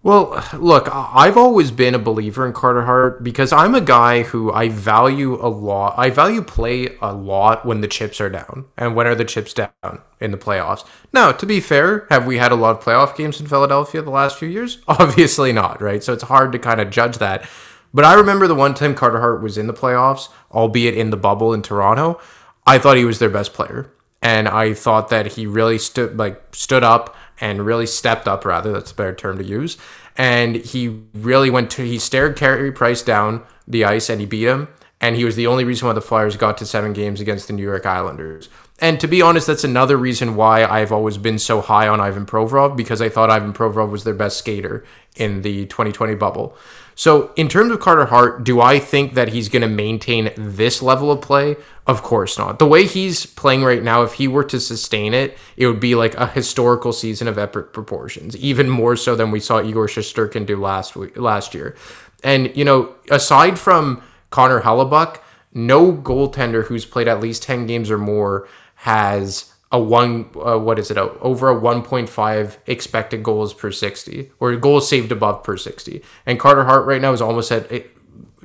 Well, 0.00 0.44
look, 0.54 0.88
I've 0.92 1.36
always 1.36 1.72
been 1.72 1.94
a 1.94 1.98
believer 1.98 2.46
in 2.46 2.52
Carter 2.52 2.82
Hart 2.82 3.24
because 3.24 3.52
I'm 3.52 3.74
a 3.74 3.80
guy 3.80 4.22
who 4.22 4.52
I 4.52 4.68
value 4.68 5.34
a 5.34 5.50
lot. 5.50 5.94
I 5.98 6.08
value 6.10 6.40
play 6.40 6.96
a 7.02 7.12
lot 7.12 7.66
when 7.66 7.80
the 7.80 7.88
chips 7.88 8.20
are 8.20 8.30
down. 8.30 8.66
And 8.76 8.94
when 8.94 9.08
are 9.08 9.16
the 9.16 9.24
chips 9.24 9.52
down 9.52 9.72
in 10.20 10.30
the 10.30 10.38
playoffs? 10.38 10.86
Now, 11.12 11.32
to 11.32 11.44
be 11.44 11.58
fair, 11.58 12.06
have 12.10 12.26
we 12.26 12.38
had 12.38 12.52
a 12.52 12.56
lot 12.56 12.76
of 12.76 12.82
playoff 12.82 13.16
games 13.16 13.40
in 13.40 13.48
Philadelphia 13.48 14.00
the 14.00 14.10
last 14.10 14.38
few 14.38 14.48
years? 14.48 14.78
Obviously 14.88 15.52
not, 15.52 15.82
right? 15.82 16.02
So 16.02 16.12
it's 16.12 16.22
hard 16.22 16.52
to 16.52 16.60
kind 16.60 16.80
of 16.80 16.90
judge 16.90 17.18
that. 17.18 17.48
But 17.92 18.04
I 18.04 18.14
remember 18.14 18.46
the 18.46 18.54
one 18.54 18.74
time 18.74 18.94
Carter 18.94 19.18
Hart 19.18 19.42
was 19.42 19.58
in 19.58 19.66
the 19.66 19.74
playoffs, 19.74 20.28
albeit 20.52 20.94
in 20.94 21.10
the 21.10 21.16
bubble 21.16 21.52
in 21.52 21.62
Toronto. 21.62 22.20
I 22.64 22.78
thought 22.78 22.98
he 22.98 23.04
was 23.04 23.18
their 23.18 23.30
best 23.30 23.52
player 23.52 23.90
and 24.22 24.48
I 24.48 24.74
thought 24.74 25.10
that 25.10 25.32
he 25.32 25.46
really 25.46 25.78
stood 25.78 26.16
like 26.18 26.54
stood 26.54 26.82
up 26.82 27.14
and 27.40 27.64
really 27.64 27.86
stepped 27.86 28.26
up 28.26 28.44
rather 28.44 28.72
that's 28.72 28.90
a 28.90 28.94
better 28.94 29.14
term 29.14 29.38
to 29.38 29.44
use. 29.44 29.76
And 30.16 30.56
he 30.56 31.02
really 31.14 31.50
went 31.50 31.70
to 31.72 31.86
he 31.86 31.98
stared 31.98 32.36
Carey 32.36 32.72
Price 32.72 33.02
down 33.02 33.44
the 33.66 33.84
ice 33.84 34.08
and 34.08 34.20
he 34.20 34.26
beat 34.26 34.46
him. 34.46 34.68
And 35.00 35.14
he 35.14 35.24
was 35.24 35.36
the 35.36 35.46
only 35.46 35.62
reason 35.62 35.86
why 35.86 35.94
the 35.94 36.00
Flyers 36.00 36.36
got 36.36 36.58
to 36.58 36.66
7 36.66 36.92
games 36.92 37.20
against 37.20 37.46
the 37.46 37.52
New 37.52 37.62
York 37.62 37.86
Islanders. 37.86 38.48
And 38.80 38.98
to 39.00 39.06
be 39.06 39.22
honest 39.22 39.46
that's 39.46 39.64
another 39.64 39.96
reason 39.96 40.34
why 40.34 40.64
I've 40.64 40.90
always 40.90 41.18
been 41.18 41.38
so 41.38 41.60
high 41.60 41.86
on 41.86 42.00
Ivan 42.00 42.26
Provorov 42.26 42.76
because 42.76 43.00
I 43.00 43.08
thought 43.08 43.30
Ivan 43.30 43.52
Provorov 43.52 43.90
was 43.90 44.02
their 44.02 44.14
best 44.14 44.38
skater 44.38 44.84
in 45.14 45.42
the 45.42 45.66
2020 45.66 46.16
bubble 46.16 46.56
so, 46.98 47.32
in 47.36 47.48
terms 47.48 47.70
of 47.70 47.78
Carter 47.78 48.06
Hart, 48.06 48.42
do 48.42 48.60
I 48.60 48.80
think 48.80 49.14
that 49.14 49.28
he's 49.28 49.48
going 49.48 49.62
to 49.62 49.68
maintain 49.68 50.32
this 50.36 50.82
level 50.82 51.12
of 51.12 51.20
play? 51.20 51.54
Of 51.86 52.02
course 52.02 52.36
not. 52.36 52.58
The 52.58 52.66
way 52.66 52.86
he's 52.86 53.24
playing 53.24 53.62
right 53.62 53.84
now, 53.84 54.02
if 54.02 54.14
he 54.14 54.26
were 54.26 54.42
to 54.42 54.58
sustain 54.58 55.14
it, 55.14 55.38
it 55.56 55.68
would 55.68 55.78
be 55.78 55.94
like 55.94 56.16
a 56.16 56.26
historical 56.26 56.92
season 56.92 57.28
of 57.28 57.38
epic 57.38 57.72
proportions, 57.72 58.36
even 58.38 58.68
more 58.68 58.96
so 58.96 59.14
than 59.14 59.30
we 59.30 59.38
saw 59.38 59.62
Igor 59.62 59.86
Shesterkin 59.86 60.44
do 60.44 60.56
last 60.56 60.96
week, 60.96 61.16
last 61.16 61.54
year. 61.54 61.76
And 62.24 62.50
you 62.56 62.64
know, 62.64 62.92
aside 63.12 63.60
from 63.60 64.02
Connor 64.30 64.62
Hellebuyck, 64.62 65.20
no 65.54 65.92
goaltender 65.92 66.64
who's 66.64 66.84
played 66.84 67.06
at 67.06 67.20
least 67.20 67.44
ten 67.44 67.68
games 67.68 67.92
or 67.92 67.98
more 67.98 68.48
has 68.74 69.54
a 69.70 69.78
one 69.78 70.30
uh, 70.36 70.58
what 70.58 70.78
is 70.78 70.90
it 70.90 70.96
a, 70.96 71.10
over 71.20 71.50
a 71.50 71.60
1.5 71.60 72.56
expected 72.66 73.22
goals 73.22 73.52
per 73.52 73.70
60 73.70 74.30
or 74.40 74.56
goals 74.56 74.88
saved 74.88 75.12
above 75.12 75.42
per 75.42 75.56
60 75.56 76.02
and 76.24 76.40
carter 76.40 76.64
hart 76.64 76.86
right 76.86 77.02
now 77.02 77.12
is 77.12 77.20
almost 77.20 77.52
at 77.52 77.70
eh, 77.70 77.82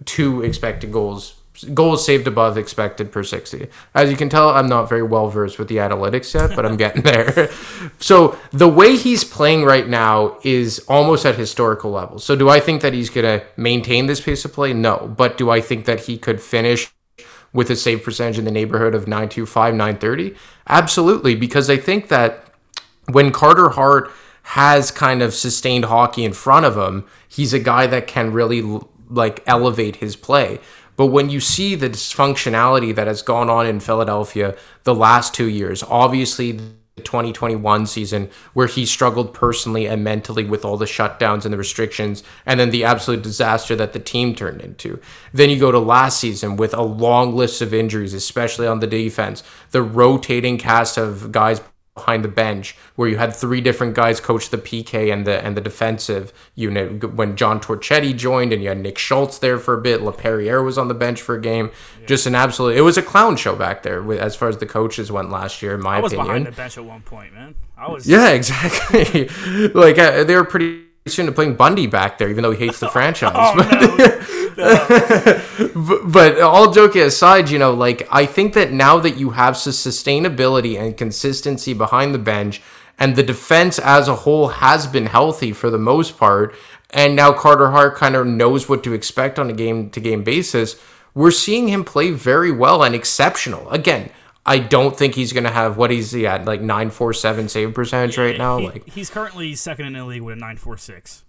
two 0.05 0.41
expected 0.41 0.91
goals 0.91 1.35
goals 1.73 2.05
saved 2.05 2.27
above 2.27 2.57
expected 2.57 3.11
per 3.11 3.23
60. 3.23 3.67
As 3.93 4.09
you 4.09 4.17
can 4.17 4.29
tell, 4.29 4.49
I'm 4.49 4.67
not 4.67 4.89
very 4.89 5.03
well 5.03 5.29
versed 5.29 5.59
with 5.59 5.67
the 5.67 5.77
analytics 5.77 6.33
yet, 6.33 6.55
but 6.55 6.65
I'm 6.65 6.77
getting 6.77 7.03
there. 7.03 7.49
so 7.99 8.37
the 8.51 8.67
way 8.67 8.95
he's 8.95 9.23
playing 9.23 9.63
right 9.63 9.87
now 9.87 10.37
is 10.43 10.79
almost 10.87 11.25
at 11.25 11.35
historical 11.35 11.91
levels. 11.91 12.23
So 12.23 12.35
do 12.35 12.49
I 12.49 12.59
think 12.59 12.81
that 12.81 12.93
he's 12.93 13.09
going 13.09 13.39
to 13.39 13.45
maintain 13.55 14.07
this 14.07 14.21
pace 14.21 14.43
of 14.45 14.53
play? 14.53 14.73
No. 14.73 15.13
But 15.15 15.37
do 15.37 15.49
I 15.49 15.61
think 15.61 15.85
that 15.85 16.01
he 16.01 16.17
could 16.17 16.41
finish 16.41 16.91
with 17.53 17.69
a 17.69 17.75
save 17.75 18.03
percentage 18.03 18.39
in 18.39 18.45
the 18.45 18.51
neighborhood 18.51 18.95
of 18.95 19.07
925, 19.07 19.73
930? 19.73 20.35
Absolutely, 20.67 21.35
because 21.35 21.69
I 21.69 21.77
think 21.77 22.07
that 22.07 22.51
when 23.09 23.31
Carter 23.31 23.69
Hart 23.69 24.11
has 24.43 24.91
kind 24.91 25.21
of 25.21 25.33
sustained 25.33 25.85
hockey 25.85 26.25
in 26.25 26.33
front 26.33 26.65
of 26.65 26.77
him, 26.77 27.05
he's 27.27 27.53
a 27.53 27.59
guy 27.59 27.87
that 27.87 28.07
can 28.07 28.33
really 28.33 28.79
like 29.09 29.43
elevate 29.45 29.97
his 29.97 30.15
play. 30.15 30.59
But 30.95 31.07
when 31.07 31.29
you 31.29 31.39
see 31.39 31.75
the 31.75 31.89
dysfunctionality 31.89 32.93
that 32.95 33.07
has 33.07 33.21
gone 33.21 33.49
on 33.49 33.65
in 33.65 33.79
Philadelphia 33.79 34.55
the 34.83 34.93
last 34.93 35.33
two 35.33 35.47
years, 35.47 35.83
obviously 35.83 36.59
the 36.95 37.01
2021 37.01 37.87
season 37.87 38.29
where 38.53 38.67
he 38.67 38.85
struggled 38.85 39.33
personally 39.33 39.87
and 39.87 40.03
mentally 40.03 40.45
with 40.45 40.63
all 40.63 40.77
the 40.77 40.85
shutdowns 40.85 41.43
and 41.43 41.51
the 41.51 41.57
restrictions, 41.57 42.23
and 42.45 42.59
then 42.59 42.69
the 42.69 42.83
absolute 42.83 43.23
disaster 43.23 43.75
that 43.75 43.93
the 43.93 43.99
team 43.99 44.35
turned 44.35 44.61
into. 44.61 44.99
Then 45.33 45.49
you 45.49 45.59
go 45.59 45.71
to 45.71 45.79
last 45.79 46.19
season 46.19 46.55
with 46.55 46.73
a 46.73 46.83
long 46.83 47.35
list 47.35 47.63
of 47.63 47.73
injuries, 47.73 48.13
especially 48.13 48.67
on 48.67 48.79
the 48.79 48.85
defense, 48.85 49.41
the 49.71 49.81
rotating 49.81 50.59
cast 50.59 50.97
of 50.97 51.31
guys 51.31 51.61
behind 51.95 52.23
the 52.23 52.27
bench 52.29 52.75
where 52.95 53.07
you 53.07 53.17
had 53.17 53.35
three 53.35 53.61
different 53.61 53.93
guys 53.93 54.19
coach 54.19 54.49
the 54.49 54.57
PK 54.57 55.13
and 55.13 55.27
the 55.27 55.43
and 55.45 55.55
the 55.55 55.61
defensive 55.61 56.33
unit. 56.55 57.13
When 57.13 57.35
John 57.35 57.59
Torchetti 57.59 58.17
joined 58.17 58.51
and 58.51 58.63
you 58.63 58.69
had 58.69 58.79
Nick 58.79 58.97
Schultz 58.97 59.37
there 59.37 59.59
for 59.59 59.75
a 59.75 59.81
bit 59.81 60.01
LaPerriere 60.01 60.63
was 60.65 60.77
on 60.77 60.87
the 60.87 60.93
bench 60.95 61.21
for 61.21 61.35
a 61.35 61.41
game. 61.41 61.69
Yeah. 62.01 62.07
just 62.07 62.25
an 62.25 62.33
absolute 62.35 62.75
it 62.77 62.81
was 62.81 62.97
a 62.97 63.03
clown 63.03 63.35
show 63.35 63.55
back 63.55 63.83
there 63.83 64.11
as 64.13 64.35
far 64.35 64.49
as 64.49 64.57
the 64.57 64.65
coaches 64.65 65.11
went 65.11 65.29
last 65.29 65.61
year 65.61 65.75
in 65.75 65.81
my 65.81 65.97
I 65.97 65.99
was 65.99 66.13
opinion. 66.13 66.27
behind 66.27 66.45
the 66.47 66.51
bench 66.51 66.77
at 66.77 66.85
one 66.85 67.01
point 67.01 67.33
man. 67.33 67.55
I 67.77 67.91
was 67.91 68.07
yeah 68.07 68.29
exactly. 68.39 69.29
Like 69.73 69.97
uh, 69.99 70.23
they 70.23 70.35
were 70.35 70.45
pretty 70.45 70.85
soon 71.07 71.25
to 71.25 71.31
putting 71.31 71.55
Bundy 71.55 71.87
back 71.87 72.17
there 72.17 72.29
even 72.29 72.43
though 72.43 72.51
he 72.51 72.65
hates 72.65 72.79
the 72.79 72.89
franchise 72.89 73.33
oh, 73.35 73.55
no. 73.55 74.39
but, 76.05 76.39
all 76.39 76.71
joking 76.71 77.01
aside, 77.01 77.49
you 77.49 77.57
know, 77.57 77.73
like 77.73 78.07
I 78.11 78.25
think 78.25 78.53
that 78.53 78.71
now 78.71 78.99
that 78.99 79.17
you 79.17 79.31
have 79.31 79.55
sustainability 79.55 80.79
and 80.79 80.95
consistency 80.95 81.73
behind 81.73 82.13
the 82.13 82.19
bench, 82.19 82.61
and 82.99 83.15
the 83.15 83.23
defense 83.23 83.79
as 83.79 84.07
a 84.07 84.15
whole 84.15 84.49
has 84.49 84.85
been 84.85 85.07
healthy 85.07 85.51
for 85.51 85.69
the 85.69 85.79
most 85.79 86.17
part, 86.17 86.55
and 86.91 87.15
now 87.15 87.33
Carter 87.33 87.71
Hart 87.71 87.95
kind 87.95 88.15
of 88.15 88.27
knows 88.27 88.69
what 88.69 88.83
to 88.83 88.93
expect 88.93 89.39
on 89.39 89.49
a 89.49 89.53
game 89.53 89.89
to 89.89 89.99
game 89.99 90.23
basis, 90.23 90.75
we're 91.15 91.31
seeing 91.31 91.67
him 91.67 91.83
play 91.83 92.11
very 92.11 92.51
well 92.51 92.83
and 92.83 92.93
exceptional. 92.93 93.69
Again, 93.71 94.11
I 94.45 94.59
don't 94.59 94.97
think 94.97 95.15
he's 95.15 95.31
going 95.31 95.45
to 95.45 95.51
have 95.51 95.77
what 95.77 95.89
he's 95.89 96.11
he 96.11 96.27
at 96.27 96.45
like 96.45 96.59
947 96.59 97.49
save 97.49 97.73
percentage 97.73 98.17
right 98.17 98.37
now. 98.37 98.57
He, 98.57 98.67
like 98.67 98.89
he's 98.89 99.09
currently 99.09 99.55
second 99.55 99.85
in 99.85 99.93
the 99.93 100.05
league 100.05 100.21
with 100.21 100.33
a 100.33 100.39
946. 100.39 101.23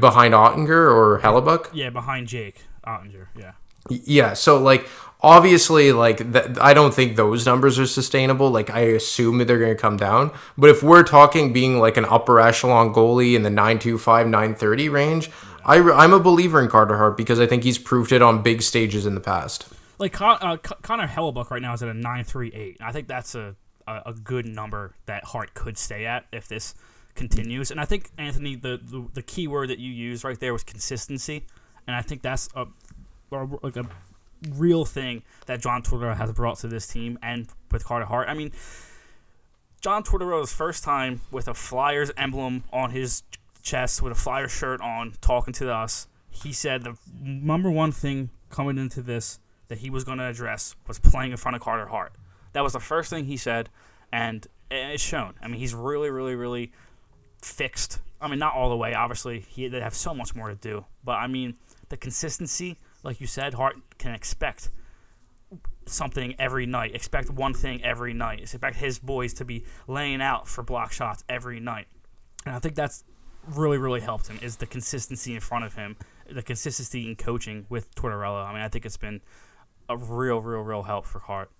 Behind 0.00 0.34
Oettinger 0.34 0.92
or 0.92 1.20
Hellebuyck? 1.22 1.70
Yeah, 1.72 1.90
behind 1.90 2.26
Jake 2.26 2.62
Oettinger. 2.84 3.28
Yeah. 3.38 3.52
Yeah. 3.88 4.34
So 4.34 4.58
like 4.58 4.88
obviously 5.20 5.92
like 5.92 6.32
th- 6.32 6.58
I 6.60 6.74
don't 6.74 6.92
think 6.92 7.14
those 7.14 7.46
numbers 7.46 7.78
are 7.78 7.86
sustainable. 7.86 8.50
Like 8.50 8.70
I 8.70 8.80
assume 8.80 9.38
that 9.38 9.44
they're 9.44 9.60
going 9.60 9.76
to 9.76 9.80
come 9.80 9.96
down. 9.96 10.32
But 10.58 10.70
if 10.70 10.82
we're 10.82 11.04
talking 11.04 11.52
being 11.52 11.78
like 11.78 11.96
an 11.96 12.04
upper 12.06 12.40
echelon 12.40 12.92
goalie 12.92 13.36
in 13.36 13.44
the 13.44 13.50
925 13.50 14.26
930 14.26 14.88
range. 14.88 15.30
I 15.64 15.78
I'm 15.78 16.12
a 16.12 16.20
believer 16.20 16.60
in 16.60 16.68
Carter 16.68 16.96
Hart 16.96 17.16
because 17.16 17.40
I 17.40 17.46
think 17.46 17.64
he's 17.64 17.78
proved 17.78 18.12
it 18.12 18.22
on 18.22 18.42
big 18.42 18.62
stages 18.62 19.04
in 19.04 19.14
the 19.14 19.20
past. 19.20 19.66
Like 19.98 20.12
Con- 20.12 20.38
uh, 20.40 20.56
Connor 20.58 21.06
Hellebuyck 21.06 21.50
right 21.50 21.62
now 21.62 21.72
is 21.72 21.82
at 21.82 21.88
a 21.88 21.94
938. 21.94 22.78
I 22.80 22.92
think 22.92 23.08
that's 23.08 23.34
a, 23.34 23.56
a 23.86 24.02
a 24.06 24.12
good 24.12 24.46
number 24.46 24.94
that 25.06 25.24
Hart 25.24 25.54
could 25.54 25.78
stay 25.78 26.06
at 26.06 26.26
if 26.32 26.48
this 26.48 26.74
continues. 27.14 27.70
And 27.70 27.80
I 27.80 27.84
think 27.84 28.10
Anthony, 28.18 28.54
the, 28.56 28.78
the 28.82 29.06
the 29.14 29.22
key 29.22 29.48
word 29.48 29.70
that 29.70 29.78
you 29.78 29.90
used 29.90 30.24
right 30.24 30.38
there 30.38 30.52
was 30.52 30.62
consistency, 30.62 31.44
and 31.86 31.96
I 31.96 32.02
think 32.02 32.22
that's 32.22 32.48
a, 32.54 32.66
a 33.32 33.44
like 33.62 33.76
a 33.76 33.86
real 34.50 34.84
thing 34.84 35.22
that 35.46 35.60
John 35.60 35.82
Tortorella 35.82 36.16
has 36.16 36.32
brought 36.32 36.58
to 36.58 36.68
this 36.68 36.86
team 36.86 37.18
and 37.22 37.48
with 37.70 37.84
Carter 37.84 38.06
Hart. 38.06 38.28
I 38.28 38.34
mean, 38.34 38.52
John 39.80 40.02
Tortorella's 40.02 40.52
first 40.52 40.84
time 40.84 41.22
with 41.30 41.48
a 41.48 41.54
Flyers 41.54 42.10
emblem 42.16 42.64
on 42.72 42.90
his 42.90 43.22
chest, 43.62 44.02
with 44.02 44.12
a 44.12 44.16
Flyers 44.16 44.52
shirt 44.52 44.80
on, 44.80 45.14
talking 45.20 45.52
to 45.54 45.72
us, 45.72 46.06
he 46.30 46.52
said 46.52 46.84
the 46.84 46.96
number 47.20 47.70
one 47.70 47.92
thing 47.92 48.30
coming 48.50 48.78
into 48.78 49.02
this 49.02 49.38
that 49.68 49.78
he 49.78 49.90
was 49.90 50.04
going 50.04 50.18
to 50.18 50.24
address 50.24 50.74
was 50.86 50.98
playing 50.98 51.30
in 51.32 51.36
front 51.36 51.56
of 51.56 51.62
Carter 51.62 51.86
Hart. 51.86 52.12
That 52.52 52.62
was 52.62 52.72
the 52.72 52.80
first 52.80 53.10
thing 53.10 53.26
he 53.26 53.36
said, 53.36 53.68
and 54.12 54.46
it's 54.70 55.02
shown. 55.02 55.34
I 55.42 55.48
mean, 55.48 55.58
he's 55.60 55.74
really, 55.74 56.10
really, 56.10 56.34
really 56.34 56.72
fixed. 57.42 58.00
I 58.20 58.28
mean, 58.28 58.38
not 58.38 58.54
all 58.54 58.70
the 58.70 58.76
way. 58.76 58.94
Obviously, 58.94 59.40
he, 59.40 59.68
they 59.68 59.80
have 59.80 59.94
so 59.94 60.14
much 60.14 60.34
more 60.34 60.48
to 60.48 60.54
do. 60.54 60.84
But 61.04 61.16
I 61.16 61.26
mean, 61.26 61.54
the 61.88 61.96
consistency, 61.96 62.78
like 63.02 63.20
you 63.20 63.26
said, 63.26 63.54
Hart 63.54 63.76
can 63.98 64.14
expect 64.14 64.70
something 65.86 66.34
every 66.38 66.66
night. 66.66 66.94
Expect 66.94 67.30
one 67.30 67.54
thing 67.54 67.82
every 67.84 68.12
night. 68.12 68.40
Expect 68.40 68.76
his 68.76 68.98
boys 68.98 69.34
to 69.34 69.44
be 69.44 69.64
laying 69.86 70.20
out 70.20 70.48
for 70.48 70.62
block 70.62 70.92
shots 70.92 71.24
every 71.28 71.60
night. 71.60 71.86
And 72.44 72.54
I 72.54 72.58
think 72.58 72.74
that's 72.74 73.04
really, 73.46 73.78
really 73.78 74.00
helped 74.00 74.28
him 74.28 74.38
is 74.42 74.56
the 74.56 74.66
consistency 74.66 75.34
in 75.34 75.40
front 75.40 75.64
of 75.64 75.74
him, 75.74 75.96
the 76.28 76.42
consistency 76.42 77.08
in 77.08 77.16
coaching 77.16 77.66
with 77.68 77.94
Tortorella. 77.94 78.46
I 78.46 78.52
mean, 78.52 78.62
I 78.62 78.68
think 78.68 78.84
it's 78.84 78.96
been 78.96 79.20
a 79.88 79.96
real, 79.96 80.40
real, 80.40 80.60
real 80.60 80.82
help 80.84 81.06
for 81.06 81.20
Hart. 81.20 81.50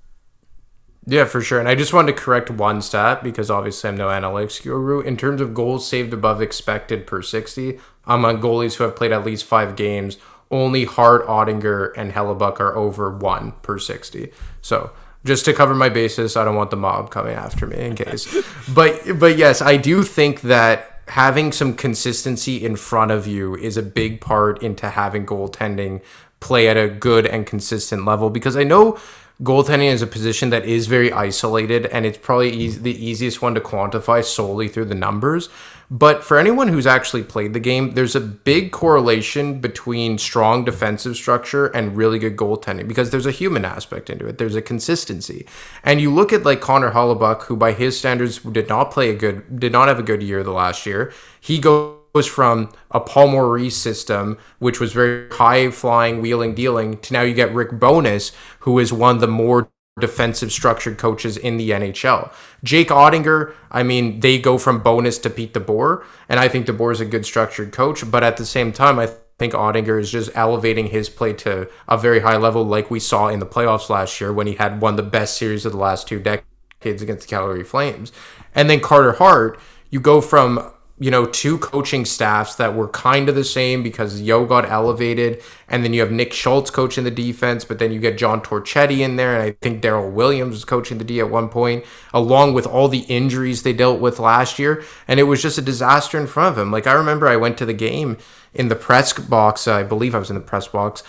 Yeah, 1.09 1.25
for 1.25 1.41
sure. 1.41 1.61
And 1.61 1.69
I 1.69 1.77
just 1.77 1.93
wanted 1.93 2.17
to 2.17 2.21
correct 2.21 2.51
one 2.51 2.83
stat 2.83 3.23
because 3.23 3.49
obviously 3.49 3.89
I'm 3.89 3.97
no 3.97 4.09
analytics 4.09 4.63
guru. 4.63 5.01
In 5.01 5.17
terms 5.17 5.41
of 5.41 5.55
goals 5.55 5.87
saved 5.87 6.13
above 6.13 6.43
expected 6.43 7.07
per 7.07 7.23
60, 7.23 7.79
among 8.07 8.41
goalies 8.41 8.75
who 8.75 8.85
have 8.85 8.97
played 8.97 9.13
at 9.13 9.25
least 9.25 9.45
five 9.45 9.77
games, 9.77 10.17
only 10.51 10.85
Hart, 10.85 11.25
Oettinger, 11.27 11.93
and 11.97 12.13
Hellebuyck 12.13 12.59
are 12.59 12.77
over 12.77 13.17
one 13.17 13.53
per 13.63 13.79
60. 13.79 14.33
So 14.61 14.91
just 15.25 15.45
to 15.45 15.53
cover 15.53 15.75
my 15.75 15.89
bases, 15.89 16.37
I 16.37 16.45
don't 16.45 16.57
want 16.57 16.71
the 16.71 16.77
mob 16.77 17.11
coming 17.11 17.35
after 17.35 17.67
me 17.67 17.79
in 17.79 17.95
case. 17.95 18.27
but 18.75 19.19
but 19.19 19.37
yes, 19.37 19.63
I 19.63 19.77
do 19.77 20.03
think 20.03 20.43
that 20.43 21.03
having 21.09 21.53
some 21.53 21.75
consistency 21.75 22.65
in 22.65 22.75
front 22.75 23.13
of 23.13 23.27
you 23.27 23.55
is 23.57 23.77
a 23.77 23.83
big 23.83 24.21
part 24.21 24.63
into 24.63 24.91
having 24.91 25.25
goaltending 25.25 26.03
play 26.41 26.69
at 26.69 26.77
a 26.77 26.89
good 26.89 27.27
and 27.27 27.47
consistent 27.47 28.05
level 28.05 28.31
because 28.31 28.57
I 28.57 28.65
know 28.65 28.99
goaltending 29.43 29.93
is 29.93 30.01
a 30.01 30.07
position 30.07 30.51
that 30.51 30.65
is 30.65 30.87
very 30.87 31.13
isolated 31.13 31.87
and 31.87 32.07
it's 32.07 32.19
probably 32.19 32.51
easy, 32.51 32.81
the 32.81 33.05
easiest 33.05 33.43
one 33.43 33.55
to 33.55 33.61
quantify 33.61 34.25
solely 34.25 34.69
through 34.69 34.87
the 34.87 34.95
numbers. 34.95 35.49
But 35.89 36.25
for 36.25 36.37
anyone 36.37 36.69
who's 36.69 36.87
actually 36.87 37.23
played 37.23 37.53
the 37.53 37.61
game, 37.61 37.93
there's 37.93 38.17
a 38.17 38.21
big 38.21 38.73
correlation 38.73 39.61
between 39.61 40.19
strong 40.19 40.65
defensive 40.65 41.17
structure 41.17 41.67
and 41.67 41.97
really 41.97 42.19
good 42.19 42.37
goaltending 42.37 42.89
because 42.89 43.11
there's 43.11 43.27
a 43.27 43.31
human 43.31 43.65
aspect 43.65 44.11
into 44.11 44.27
it. 44.27 44.39
There's 44.39 44.57
a 44.57 44.63
consistency. 44.63 45.47
And 45.85 46.01
you 46.01 46.13
look 46.13 46.33
at 46.33 46.43
like 46.43 46.61
Connor 46.61 46.91
Hellebuyck, 46.91 47.43
who 47.43 47.57
by 47.57 47.73
his 47.73 47.97
standards 47.97 48.41
did 48.41 48.69
not 48.69 48.91
play 48.91 49.11
a 49.11 49.15
good, 49.15 49.61
did 49.61 49.71
not 49.71 49.87
have 49.87 50.01
a 50.01 50.03
good 50.03 50.25
year 50.25 50.43
the 50.43 50.51
last 50.51 50.87
year. 50.87 51.13
He 51.41 51.61
goes 51.61 51.96
goes 52.17 52.27
from 52.27 52.71
a 52.91 52.99
Paul 52.99 53.29
Maurice 53.29 53.77
system, 53.77 54.39
which 54.59 54.81
was 54.81 54.95
very 54.95 55.29
high 55.33 55.71
flying, 55.71 56.23
wheeling, 56.23 56.55
dealing, 56.55 56.97
to 57.01 57.13
now 57.13 57.21
you 57.21 57.35
get 57.35 57.53
Rick 57.53 57.79
Bowness, 57.79 58.33
who 58.61 58.79
is 58.79 58.91
one 58.91 59.17
of 59.17 59.21
the 59.21 59.27
more 59.27 59.69
defensive 60.01 60.51
structured 60.51 60.97
coaches 60.97 61.37
in 61.37 61.59
the 61.59 61.71
NHL. 61.71 62.33
Jake 62.65 62.89
Oettinger, 62.89 63.53
I 63.71 63.83
mean, 63.83 64.21
they 64.21 64.39
go 64.39 64.57
from 64.57 64.83
Bowness 64.83 65.19
to 65.19 65.31
Pete 65.31 65.53
DeBoer, 65.53 66.05
and 66.27 66.41
I 66.41 66.49
think 66.49 66.67
DeBoer 66.67 66.93
is 66.93 67.01
a 67.03 67.05
good 67.05 67.27
structured 67.27 67.71
coach, 67.71 68.11
but 68.11 68.25
at 68.25 68.39
the 68.39 68.47
same 68.47 68.73
time, 68.73 68.99
I 68.99 69.11
think 69.39 69.53
Oettinger 69.53 70.01
is 70.01 70.11
just 70.11 70.31
elevating 70.35 70.87
his 70.87 71.11
play 71.11 71.35
to 71.35 71.69
a 71.87 71.99
very 71.99 72.21
high 72.21 72.39
level, 72.39 72.65
like 72.65 72.91
we 72.91 72.99
saw 72.99 73.29
in 73.29 73.41
the 73.41 73.47
playoffs 73.47 73.91
last 73.91 74.23
year 74.23 74.33
when 74.33 74.47
he 74.47 74.55
had 74.55 74.81
won 74.81 74.97
the 74.97 75.03
best 75.03 75.37
series 75.37 75.67
of 75.67 75.73
the 75.73 75.79
last 75.79 76.09
two 76.09 76.19
decades 76.19 77.03
against 77.03 77.29
the 77.29 77.31
Calgary 77.31 77.63
Flames. 77.65 78.11
And 78.55 78.71
then 78.71 78.81
Carter 78.81 79.13
Hart, 79.13 79.61
you 79.91 80.01
go 80.01 80.23
from 80.23 80.73
you 80.99 81.11
know, 81.11 81.27
two 81.27 81.59
coaching 81.59 82.07
staffs 82.07 82.55
that 82.55 82.75
were 82.75 82.89
kind 82.89 83.29
of 83.29 83.35
the 83.35 83.45
same 83.45 83.83
because 83.83 84.21
Yeo 84.21 84.47
got 84.47 84.69
elevated, 84.71 85.43
and 85.69 85.85
then 85.85 85.93
you 85.93 86.01
have 86.01 86.11
Nick 86.11 86.33
Schultz 86.33 86.71
coaching 86.71 87.05
the 87.05 87.11
defense, 87.11 87.67
but 87.67 87.79
then 87.79 87.93
you 87.93 88.01
get 88.01 88.17
John 88.17 88.41
Torchetti 88.41 89.01
in 89.01 89.17
there, 89.17 89.35
and 89.35 89.43
I 89.43 89.57
think 89.61 89.83
Darryl 89.83 90.11
Williams 90.11 90.55
was 90.55 90.65
coaching 90.65 90.97
the 90.97 91.05
D 91.05 91.21
at 91.21 91.31
one 91.31 91.51
point, 91.51 91.85
along 92.15 92.55
with 92.55 92.67
all 92.67 92.89
the 92.89 93.01
injuries 93.01 93.63
they 93.63 93.75
dealt 93.75 94.01
with 94.01 94.19
last 94.19 94.59
year, 94.59 94.83
and 95.07 95.21
it 95.21 95.25
was 95.25 95.43
just 95.43 95.59
a 95.59 95.63
disaster 95.63 96.19
in 96.19 96.27
front 96.27 96.57
of 96.57 96.59
him. 96.59 96.73
Like 96.73 96.87
I 96.87 96.93
remember, 96.93 97.29
I 97.29 97.37
went 97.37 97.59
to 97.59 97.67
the 97.67 97.75
game 97.75 98.17
in 98.55 98.69
the 98.69 98.77
press 98.77 99.13
box. 99.13 99.69
I 99.69 99.83
believe 99.83 100.15
I 100.15 100.19
was 100.19 100.31
in 100.31 100.37
the 100.37 100.41
press 100.41 100.69
box 100.69 101.03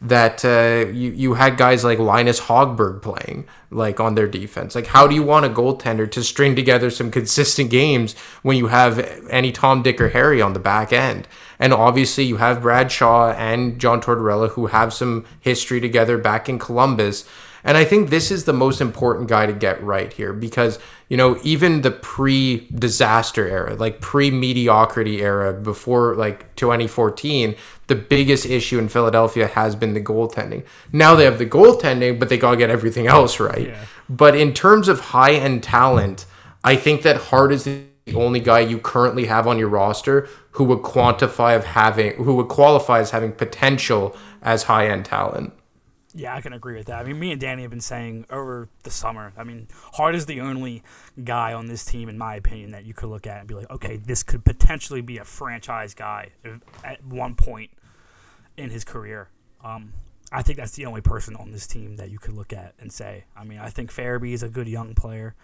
that 0.00 0.44
uh, 0.44 0.90
you 0.90 1.10
you 1.12 1.34
had 1.34 1.56
guys 1.56 1.82
like 1.84 1.98
Linus 1.98 2.40
Hogberg 2.40 3.00
playing 3.02 3.46
like 3.70 4.00
on 4.00 4.14
their 4.14 4.28
defense. 4.28 4.74
Like, 4.74 4.88
how 4.88 5.06
do 5.06 5.14
you 5.14 5.22
want 5.22 5.46
a 5.46 5.48
goaltender 5.48 6.10
to 6.10 6.22
string 6.22 6.54
together 6.54 6.90
some 6.90 7.10
consistent 7.10 7.70
games 7.70 8.14
when 8.42 8.56
you 8.56 8.68
have 8.68 8.98
any 9.30 9.50
Tom, 9.50 9.82
Dick, 9.82 10.00
or 10.00 10.10
Harry 10.10 10.40
on 10.42 10.52
the 10.52 10.60
back 10.60 10.92
end? 10.92 11.26
And 11.58 11.72
obviously, 11.72 12.24
you 12.24 12.36
have 12.36 12.62
Brad 12.62 12.92
Shaw 12.92 13.32
and 13.32 13.80
John 13.80 14.00
Tortorella 14.00 14.50
who 14.50 14.66
have 14.66 14.92
some 14.92 15.24
history 15.40 15.80
together 15.80 16.18
back 16.18 16.48
in 16.48 16.58
Columbus. 16.58 17.24
And 17.64 17.78
I 17.78 17.84
think 17.84 18.10
this 18.10 18.30
is 18.30 18.44
the 18.44 18.52
most 18.52 18.82
important 18.82 19.28
guy 19.28 19.46
to 19.46 19.52
get 19.52 19.82
right 19.82 20.12
here 20.12 20.34
because, 20.34 20.78
you 21.08 21.16
know, 21.16 21.38
even 21.42 21.80
the 21.80 21.90
pre 21.90 22.68
disaster 22.74 23.48
era, 23.48 23.74
like 23.74 24.02
pre 24.02 24.30
mediocrity 24.30 25.22
era 25.22 25.54
before 25.54 26.14
like 26.14 26.54
2014, 26.56 27.56
the 27.86 27.94
biggest 27.94 28.44
issue 28.44 28.78
in 28.78 28.88
Philadelphia 28.88 29.46
has 29.46 29.74
been 29.74 29.94
the 29.94 30.00
goaltending. 30.00 30.64
Now 30.92 31.14
they 31.14 31.24
have 31.24 31.38
the 31.38 31.46
goaltending, 31.46 32.20
but 32.20 32.28
they 32.28 32.36
got 32.36 32.50
to 32.50 32.56
get 32.58 32.68
everything 32.68 33.06
else 33.06 33.40
right. 33.40 33.68
Yeah. 33.68 33.84
But 34.10 34.36
in 34.36 34.52
terms 34.52 34.86
of 34.88 35.00
high 35.00 35.32
end 35.32 35.62
talent, 35.62 36.26
I 36.62 36.76
think 36.76 37.02
that 37.02 37.16
Hart 37.16 37.50
is 37.50 37.64
the 37.64 37.84
only 38.14 38.40
guy 38.40 38.60
you 38.60 38.78
currently 38.78 39.26
have 39.26 39.46
on 39.46 39.58
your 39.58 39.68
roster 39.68 40.28
who 40.52 40.64
would 40.64 40.80
quantify 40.80 41.56
of 41.56 41.64
having 41.64 42.12
who 42.16 42.34
would 42.36 42.48
qualify 42.48 43.00
as 43.00 43.10
having 43.10 43.32
potential 43.32 44.14
as 44.42 44.64
high 44.64 44.88
end 44.88 45.06
talent. 45.06 45.52
Yeah, 46.16 46.34
I 46.34 46.40
can 46.40 46.52
agree 46.52 46.76
with 46.76 46.86
that. 46.86 47.00
I 47.00 47.04
mean, 47.04 47.18
me 47.18 47.32
and 47.32 47.40
Danny 47.40 47.62
have 47.62 47.72
been 47.72 47.80
saying 47.80 48.26
over 48.30 48.68
the 48.84 48.90
summer. 48.90 49.32
I 49.36 49.42
mean, 49.42 49.66
Hart 49.94 50.14
is 50.14 50.26
the 50.26 50.40
only 50.42 50.84
guy 51.22 51.52
on 51.52 51.66
this 51.66 51.84
team, 51.84 52.08
in 52.08 52.16
my 52.16 52.36
opinion, 52.36 52.70
that 52.70 52.84
you 52.84 52.94
could 52.94 53.08
look 53.08 53.26
at 53.26 53.40
and 53.40 53.48
be 53.48 53.54
like, 53.54 53.68
okay, 53.68 53.96
this 53.96 54.22
could 54.22 54.44
potentially 54.44 55.00
be 55.00 55.18
a 55.18 55.24
franchise 55.24 55.92
guy 55.92 56.30
at 56.84 57.04
one 57.04 57.34
point 57.34 57.72
in 58.56 58.70
his 58.70 58.84
career. 58.84 59.28
Um, 59.64 59.92
I 60.30 60.42
think 60.42 60.58
that's 60.58 60.72
the 60.72 60.86
only 60.86 61.00
person 61.00 61.34
on 61.34 61.50
this 61.50 61.66
team 61.66 61.96
that 61.96 62.10
you 62.10 62.18
could 62.18 62.34
look 62.34 62.52
at 62.52 62.74
and 62.78 62.92
say. 62.92 63.24
I 63.36 63.42
mean, 63.42 63.58
I 63.58 63.70
think 63.70 63.92
Farabee 63.92 64.32
is 64.32 64.44
a 64.44 64.48
good 64.48 64.68
young 64.68 64.94
player. 64.94 65.34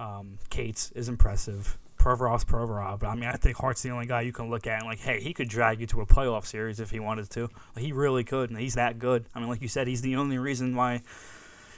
Um, 0.00 0.38
Cates 0.50 0.90
is 0.92 1.08
impressive. 1.08 1.78
Provorov's 2.00 2.44
Provorov, 2.44 3.00
but 3.00 3.08
I 3.08 3.14
mean, 3.14 3.24
I 3.24 3.32
think 3.32 3.58
Hart's 3.58 3.82
the 3.82 3.90
only 3.90 4.06
guy 4.06 4.22
you 4.22 4.32
can 4.32 4.48
look 4.48 4.66
at 4.66 4.80
and 4.80 4.86
like, 4.88 5.00
hey, 5.00 5.20
he 5.20 5.34
could 5.34 5.48
drag 5.48 5.80
you 5.80 5.86
to 5.88 6.00
a 6.00 6.06
playoff 6.06 6.46
series 6.46 6.80
if 6.80 6.90
he 6.90 6.98
wanted 6.98 7.28
to. 7.30 7.48
Like, 7.76 7.84
he 7.84 7.92
really 7.92 8.24
could, 8.24 8.50
and 8.50 8.58
he's 8.58 8.74
that 8.74 8.98
good. 8.98 9.26
I 9.34 9.40
mean, 9.40 9.48
like 9.48 9.60
you 9.60 9.68
said, 9.68 9.86
he's 9.86 10.00
the 10.00 10.16
only 10.16 10.38
reason 10.38 10.74
why. 10.74 11.02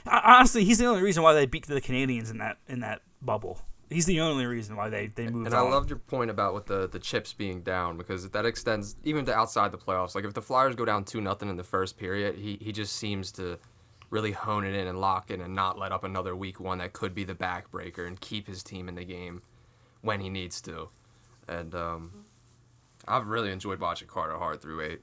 Honestly, 0.07 0.63
he's 0.63 0.77
the 0.77 0.85
only 0.85 1.01
reason 1.01 1.23
why 1.23 1.33
they 1.33 1.45
beat 1.45 1.67
the 1.67 1.81
Canadiens 1.81 2.31
in 2.31 2.37
that 2.37 2.57
in 2.67 2.79
that 2.79 3.01
bubble. 3.21 3.59
He's 3.89 4.05
the 4.05 4.21
only 4.21 4.45
reason 4.45 4.75
why 4.75 4.89
they 4.89 5.07
they 5.07 5.27
moved. 5.27 5.47
And 5.47 5.55
on. 5.55 5.67
I 5.67 5.69
loved 5.69 5.89
your 5.89 5.99
point 5.99 6.31
about 6.31 6.53
with 6.53 6.65
the 6.65 6.87
the 6.87 6.99
chips 6.99 7.33
being 7.33 7.61
down 7.61 7.97
because 7.97 8.29
that 8.29 8.45
extends 8.45 8.95
even 9.03 9.25
to 9.25 9.35
outside 9.35 9.71
the 9.71 9.77
playoffs. 9.77 10.15
Like 10.15 10.25
if 10.25 10.33
the 10.33 10.41
Flyers 10.41 10.75
go 10.75 10.85
down 10.85 11.03
two 11.03 11.21
nothing 11.21 11.49
in 11.49 11.57
the 11.57 11.63
first 11.63 11.97
period, 11.97 12.35
he 12.35 12.57
he 12.61 12.71
just 12.71 12.95
seems 12.95 13.31
to 13.33 13.59
really 14.09 14.31
hone 14.31 14.63
it 14.63 14.75
in 14.75 14.87
and 14.87 14.99
lock 14.99 15.31
in 15.31 15.41
and 15.41 15.55
not 15.55 15.77
let 15.77 15.91
up 15.91 16.03
another 16.03 16.35
week 16.35 16.59
one 16.59 16.77
that 16.77 16.93
could 16.93 17.15
be 17.15 17.23
the 17.23 17.33
backbreaker 17.33 18.05
and 18.07 18.21
keep 18.21 18.47
his 18.47 18.61
team 18.61 18.87
in 18.87 18.95
the 18.95 19.03
game 19.03 19.41
when 20.03 20.19
he 20.19 20.29
needs 20.29 20.61
to. 20.61 20.89
And 21.47 21.73
um, 21.73 22.25
I've 23.07 23.27
really 23.27 23.51
enjoyed 23.51 23.79
watching 23.79 24.07
Carter 24.07 24.37
Hart 24.37 24.61
through 24.61 24.81
eight. 24.81 25.01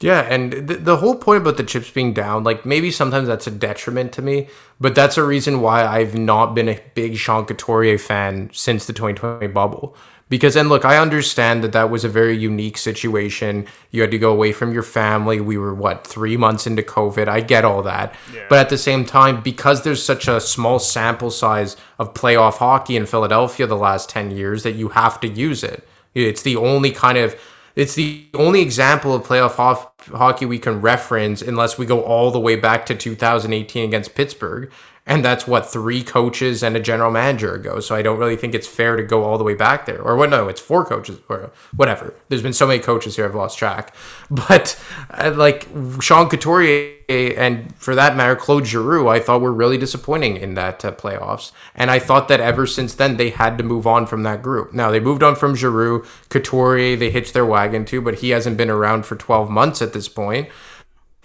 Yeah, 0.00 0.20
and 0.20 0.52
the, 0.52 0.76
the 0.76 0.96
whole 0.98 1.16
point 1.16 1.42
about 1.42 1.56
the 1.56 1.64
chips 1.64 1.90
being 1.90 2.12
down, 2.12 2.44
like 2.44 2.64
maybe 2.64 2.92
sometimes 2.92 3.26
that's 3.26 3.48
a 3.48 3.50
detriment 3.50 4.12
to 4.12 4.22
me, 4.22 4.48
but 4.78 4.94
that's 4.94 5.18
a 5.18 5.24
reason 5.24 5.60
why 5.60 5.84
I've 5.84 6.14
not 6.14 6.54
been 6.54 6.68
a 6.68 6.80
big 6.94 7.16
Sean 7.16 7.44
Couturier 7.46 7.98
fan 7.98 8.50
since 8.52 8.86
the 8.86 8.92
2020 8.92 9.48
bubble. 9.48 9.96
Because, 10.28 10.56
and 10.56 10.68
look, 10.68 10.84
I 10.84 10.98
understand 10.98 11.64
that 11.64 11.72
that 11.72 11.90
was 11.90 12.04
a 12.04 12.08
very 12.08 12.36
unique 12.36 12.76
situation. 12.76 13.66
You 13.90 14.02
had 14.02 14.10
to 14.10 14.18
go 14.18 14.30
away 14.30 14.52
from 14.52 14.72
your 14.72 14.82
family. 14.82 15.40
We 15.40 15.56
were, 15.56 15.74
what, 15.74 16.06
three 16.06 16.36
months 16.36 16.66
into 16.66 16.82
COVID. 16.82 17.28
I 17.28 17.40
get 17.40 17.64
all 17.64 17.82
that. 17.82 18.14
Yeah. 18.32 18.44
But 18.48 18.58
at 18.58 18.68
the 18.68 18.78
same 18.78 19.04
time, 19.04 19.40
because 19.42 19.82
there's 19.82 20.02
such 20.02 20.28
a 20.28 20.40
small 20.40 20.78
sample 20.78 21.30
size 21.30 21.76
of 21.98 22.12
playoff 22.14 22.58
hockey 22.58 22.96
in 22.96 23.06
Philadelphia 23.06 23.66
the 23.66 23.76
last 23.76 24.10
10 24.10 24.30
years, 24.32 24.62
that 24.64 24.72
you 24.72 24.88
have 24.88 25.18
to 25.20 25.28
use 25.28 25.64
it. 25.64 25.88
It's 26.14 26.42
the 26.42 26.56
only 26.56 26.90
kind 26.90 27.18
of 27.18 27.38
it's 27.78 27.94
the 27.94 28.26
only 28.34 28.60
example 28.60 29.14
of 29.14 29.22
playoff 29.22 29.52
ho- 29.52 29.92
hockey 30.16 30.44
we 30.44 30.58
can 30.58 30.80
reference 30.80 31.42
unless 31.42 31.78
we 31.78 31.86
go 31.86 32.02
all 32.02 32.32
the 32.32 32.40
way 32.40 32.56
back 32.56 32.86
to 32.86 32.94
2018 32.96 33.84
against 33.84 34.16
Pittsburgh. 34.16 34.68
And 35.08 35.24
that's 35.24 35.46
what 35.46 35.66
three 35.66 36.02
coaches 36.04 36.62
and 36.62 36.76
a 36.76 36.80
general 36.80 37.10
manager 37.10 37.54
ago. 37.54 37.80
So 37.80 37.94
I 37.94 38.02
don't 38.02 38.18
really 38.18 38.36
think 38.36 38.54
it's 38.54 38.68
fair 38.68 38.94
to 38.94 39.02
go 39.02 39.24
all 39.24 39.38
the 39.38 39.44
way 39.44 39.54
back 39.54 39.86
there. 39.86 40.02
Or 40.02 40.16
what? 40.16 40.28
No, 40.28 40.48
it's 40.48 40.60
four 40.60 40.84
coaches 40.84 41.18
or 41.30 41.50
whatever. 41.74 42.14
There's 42.28 42.42
been 42.42 42.52
so 42.52 42.66
many 42.66 42.78
coaches 42.78 43.16
here, 43.16 43.24
I've 43.24 43.34
lost 43.34 43.58
track. 43.58 43.94
But 44.30 44.78
uh, 45.10 45.32
like 45.34 45.66
Sean 46.02 46.28
Couturier 46.28 46.98
and 47.08 47.74
for 47.76 47.94
that 47.94 48.14
matter, 48.14 48.36
Claude 48.36 48.66
Giroux, 48.66 49.08
I 49.08 49.18
thought 49.18 49.40
were 49.40 49.52
really 49.52 49.78
disappointing 49.78 50.36
in 50.36 50.52
that 50.54 50.84
uh, 50.84 50.92
playoffs. 50.92 51.52
And 51.74 51.90
I 51.90 51.98
thought 51.98 52.28
that 52.28 52.40
ever 52.40 52.66
since 52.66 52.94
then 52.94 53.16
they 53.16 53.30
had 53.30 53.56
to 53.56 53.64
move 53.64 53.86
on 53.86 54.04
from 54.04 54.24
that 54.24 54.42
group. 54.42 54.74
Now 54.74 54.90
they 54.90 55.00
moved 55.00 55.22
on 55.22 55.34
from 55.34 55.56
Giroux, 55.56 56.04
Couturier, 56.28 56.96
they 56.96 57.10
hitched 57.10 57.32
their 57.32 57.46
wagon 57.46 57.86
to, 57.86 58.02
but 58.02 58.16
he 58.16 58.30
hasn't 58.30 58.58
been 58.58 58.68
around 58.68 59.06
for 59.06 59.16
12 59.16 59.48
months 59.48 59.80
at 59.80 59.94
this 59.94 60.08
point. 60.08 60.50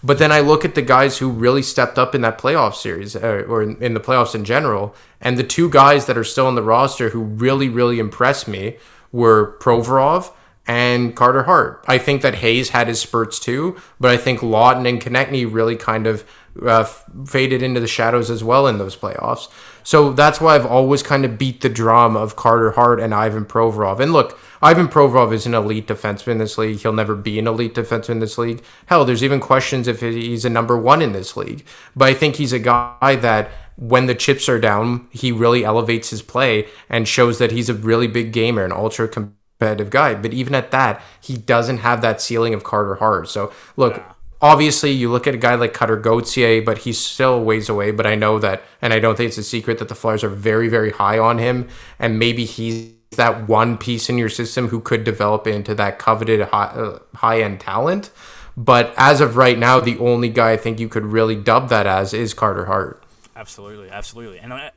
But 0.03 0.19
then 0.19 0.31
I 0.31 0.41
look 0.41 0.65
at 0.65 0.75
the 0.75 0.81
guys 0.81 1.19
who 1.19 1.29
really 1.29 1.61
stepped 1.61 1.97
up 1.97 2.13
in 2.13 2.21
that 2.21 2.37
playoff 2.37 2.75
series 2.75 3.15
uh, 3.15 3.45
or 3.47 3.63
in, 3.63 3.81
in 3.81 3.93
the 3.93 4.01
playoffs 4.01 4.35
in 4.35 4.43
general, 4.43 4.93
and 5.21 5.37
the 5.37 5.43
two 5.43 5.69
guys 5.69 6.05
that 6.07 6.17
are 6.17 6.25
still 6.25 6.47
on 6.47 6.55
the 6.55 6.61
roster 6.61 7.09
who 7.09 7.21
really, 7.21 7.69
really 7.69 7.99
impressed 7.99 8.47
me 8.47 8.77
were 9.13 9.57
Provorov 9.61 10.31
and 10.67 11.15
Carter 11.15 11.43
Hart. 11.43 11.83
I 11.87 11.97
think 11.97 12.21
that 12.21 12.35
Hayes 12.35 12.69
had 12.69 12.87
his 12.87 12.99
spurts 12.99 13.39
too, 13.39 13.77
but 13.99 14.11
I 14.11 14.17
think 14.17 14.39
Laughton 14.39 14.87
and 14.87 15.01
Konecny 15.01 15.51
really 15.51 15.75
kind 15.75 16.07
of 16.07 16.27
uh, 16.61 16.83
faded 16.83 17.63
into 17.63 17.79
the 17.79 17.87
shadows 17.87 18.29
as 18.29 18.43
well 18.43 18.67
in 18.67 18.77
those 18.77 18.95
playoffs. 18.95 19.49
So 19.83 20.13
that's 20.13 20.41
why 20.41 20.55
I've 20.55 20.65
always 20.65 21.03
kind 21.03 21.25
of 21.25 21.37
beat 21.37 21.61
the 21.61 21.69
drum 21.69 22.15
of 22.15 22.35
Carter 22.35 22.71
Hart 22.71 22.99
and 22.99 23.13
Ivan 23.13 23.45
Provorov. 23.45 23.99
And 23.99 24.13
look, 24.13 24.39
Ivan 24.61 24.87
Provorov 24.87 25.33
is 25.33 25.45
an 25.45 25.53
elite 25.53 25.87
defenseman 25.87 26.33
in 26.33 26.37
this 26.37 26.57
league. 26.57 26.79
He'll 26.79 26.93
never 26.93 27.15
be 27.15 27.37
an 27.37 27.47
elite 27.47 27.75
defenseman 27.75 28.09
in 28.11 28.19
this 28.19 28.37
league. 28.37 28.63
Hell, 28.85 29.03
there's 29.03 29.23
even 29.23 29.39
questions 29.39 29.87
if 29.87 29.99
he's 29.99 30.45
a 30.45 30.49
number 30.49 30.77
one 30.77 31.01
in 31.01 31.11
this 31.11 31.35
league. 31.35 31.65
But 31.95 32.09
I 32.09 32.13
think 32.13 32.37
he's 32.37 32.53
a 32.53 32.59
guy 32.59 33.17
that 33.17 33.51
when 33.75 34.05
the 34.05 34.15
chips 34.15 34.47
are 34.47 34.59
down, 34.59 35.07
he 35.11 35.31
really 35.31 35.65
elevates 35.65 36.11
his 36.11 36.21
play 36.21 36.67
and 36.89 37.07
shows 37.07 37.39
that 37.39 37.51
he's 37.51 37.69
a 37.69 37.73
really 37.73 38.07
big 38.07 38.31
gamer, 38.31 38.63
an 38.63 38.71
ultra 38.71 39.07
competitive 39.07 39.89
guy. 39.89 40.13
But 40.15 40.33
even 40.33 40.55
at 40.55 40.71
that, 40.71 41.01
he 41.19 41.37
doesn't 41.37 41.79
have 41.79 42.01
that 42.01 42.21
ceiling 42.21 42.53
of 42.53 42.63
Carter 42.63 42.95
Hart. 42.95 43.27
So 43.29 43.51
look, 43.75 44.01
obviously 44.43 44.91
you 44.91 45.09
look 45.09 45.25
at 45.25 45.33
a 45.33 45.37
guy 45.37 45.55
like 45.55 45.73
Cutter 45.73 45.95
Gauthier, 45.95 46.61
but 46.61 46.79
he's 46.79 46.99
still 46.99 47.43
ways 47.43 47.69
away. 47.69 47.89
But 47.91 48.05
I 48.05 48.13
know 48.13 48.37
that, 48.39 48.61
and 48.81 48.93
I 48.93 48.99
don't 48.99 49.15
think 49.15 49.29
it's 49.29 49.37
a 49.39 49.43
secret 49.43 49.79
that 49.79 49.87
the 49.87 49.95
Flyers 49.95 50.23
are 50.23 50.29
very, 50.29 50.67
very 50.67 50.91
high 50.91 51.17
on 51.17 51.39
him, 51.39 51.69
and 51.97 52.19
maybe 52.19 52.45
he's 52.45 52.91
that 53.11 53.47
one 53.47 53.77
piece 53.77 54.09
in 54.09 54.17
your 54.17 54.29
system 54.29 54.67
who 54.67 54.81
could 54.81 55.03
develop 55.03 55.47
into 55.47 55.73
that 55.75 55.99
coveted 55.99 56.41
high, 56.41 56.65
uh, 56.65 56.99
high 57.15 57.41
end 57.41 57.59
talent. 57.59 58.11
But 58.57 58.93
as 58.97 59.21
of 59.21 59.37
right 59.37 59.57
now, 59.57 59.79
the 59.79 59.97
only 59.97 60.29
guy 60.29 60.51
I 60.51 60.57
think 60.57 60.79
you 60.79 60.87
could 60.87 61.05
really 61.05 61.35
dub 61.35 61.69
that 61.69 61.87
as 61.87 62.13
is 62.13 62.33
Carter 62.33 62.65
Hart. 62.65 63.03
Absolutely, 63.35 63.89
absolutely. 63.89 64.39
And 64.39 64.53
uh, 64.53 64.69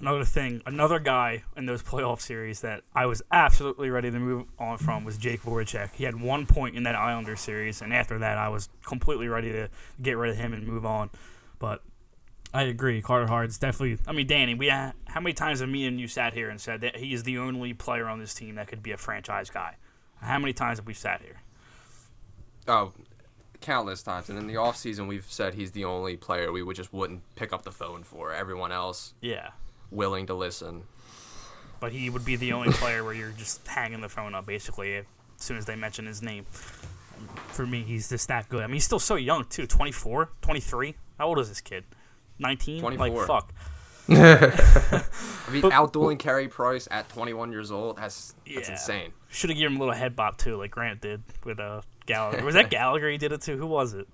another 0.00 0.24
thing, 0.24 0.62
another 0.66 0.98
guy 0.98 1.42
in 1.56 1.66
those 1.66 1.82
playoff 1.82 2.20
series 2.20 2.60
that 2.60 2.82
I 2.94 3.06
was 3.06 3.22
absolutely 3.32 3.90
ready 3.90 4.10
to 4.10 4.18
move 4.18 4.46
on 4.58 4.78
from 4.78 5.04
was 5.04 5.16
Jake 5.16 5.42
Voracek. 5.42 5.94
He 5.94 6.04
had 6.04 6.20
one 6.20 6.46
point 6.46 6.76
in 6.76 6.82
that 6.84 6.94
Islander 6.94 7.36
series, 7.36 7.82
and 7.82 7.92
after 7.92 8.18
that, 8.18 8.38
I 8.38 8.48
was 8.48 8.68
completely 8.84 9.28
ready 9.28 9.52
to 9.52 9.68
get 10.00 10.16
rid 10.16 10.30
of 10.30 10.36
him 10.36 10.52
and 10.52 10.66
move 10.66 10.84
on. 10.84 11.10
But 11.58 11.82
I 12.52 12.62
agree, 12.62 13.02
Carter 13.02 13.26
Hart's 13.26 13.58
definitely. 13.58 13.98
I 14.06 14.12
mean, 14.12 14.26
Danny, 14.26 14.54
we 14.54 14.70
uh, 14.70 14.92
how 15.06 15.20
many 15.20 15.32
times 15.32 15.60
have 15.60 15.68
me 15.68 15.86
and 15.86 16.00
you 16.00 16.08
sat 16.08 16.34
here 16.34 16.48
and 16.48 16.60
said 16.60 16.80
that 16.82 16.96
he 16.96 17.12
is 17.12 17.22
the 17.22 17.38
only 17.38 17.72
player 17.72 18.06
on 18.06 18.18
this 18.18 18.34
team 18.34 18.56
that 18.56 18.68
could 18.68 18.82
be 18.82 18.92
a 18.92 18.96
franchise 18.96 19.50
guy? 19.50 19.76
How 20.20 20.38
many 20.38 20.52
times 20.52 20.78
have 20.78 20.86
we 20.86 20.94
sat 20.94 21.20
here? 21.22 21.40
Oh, 22.68 22.92
countless 23.60 24.02
times. 24.02 24.28
And 24.28 24.38
in 24.38 24.46
the 24.46 24.54
offseason, 24.54 25.06
we've 25.06 25.26
said 25.28 25.54
he's 25.54 25.72
the 25.72 25.84
only 25.84 26.16
player 26.16 26.52
we 26.52 26.62
would 26.62 26.76
just 26.76 26.92
wouldn't 26.92 27.22
pick 27.34 27.52
up 27.52 27.62
the 27.62 27.72
phone 27.72 28.02
for. 28.02 28.32
Everyone 28.32 28.72
else 28.72 29.14
Yeah. 29.20 29.50
Willing 29.90 30.26
to 30.26 30.34
listen. 30.34 30.82
but 31.80 31.92
he 31.92 32.08
would 32.10 32.24
be 32.24 32.36
the 32.36 32.52
only 32.52 32.72
player 32.72 33.04
where 33.04 33.14
you're 33.14 33.30
just 33.32 33.66
hanging 33.66 34.00
the 34.00 34.08
phone 34.08 34.34
up 34.34 34.46
basically 34.46 34.96
as 34.96 35.04
soon 35.36 35.56
as 35.56 35.66
they 35.66 35.76
mention 35.76 36.06
his 36.06 36.22
name. 36.22 36.44
For 37.48 37.66
me, 37.66 37.82
he's 37.82 38.08
just 38.08 38.28
that 38.28 38.48
good. 38.48 38.62
I 38.62 38.66
mean, 38.66 38.74
he's 38.74 38.84
still 38.84 38.98
so 38.98 39.14
young 39.16 39.44
too 39.44 39.66
24, 39.66 40.30
23. 40.42 40.94
How 41.18 41.28
old 41.28 41.38
is 41.38 41.48
this 41.48 41.60
kid? 41.60 41.84
19? 42.38 42.82
Like, 42.82 42.96
24. 42.96 43.26
fuck. 43.26 43.52
I 44.08 45.02
mean, 45.50 45.62
But- 45.62 45.72
outdueling 45.72 46.18
Carey 46.18 46.48
Price 46.48 46.86
at 46.90 47.08
21 47.08 47.50
years 47.52 47.70
old, 47.70 47.96
that's, 47.96 48.34
that's 48.54 48.68
Yeah. 48.68 48.72
insane. 48.72 49.12
Should 49.30 49.50
have 49.50 49.58
given 49.58 49.72
him 49.74 49.80
a 49.80 49.84
little 49.84 49.94
head 49.98 50.14
bop 50.14 50.36
too, 50.38 50.56
like 50.56 50.70
Grant 50.70 51.00
did 51.00 51.22
with 51.44 51.58
uh, 51.58 51.80
Gallagher. 52.06 52.44
Was 52.44 52.54
that 52.54 52.70
Gallagher 52.70 53.10
he 53.10 53.18
did 53.18 53.32
it 53.32 53.40
to? 53.42 53.56
Who 53.56 53.66
was 53.66 53.94
it? 53.94 54.06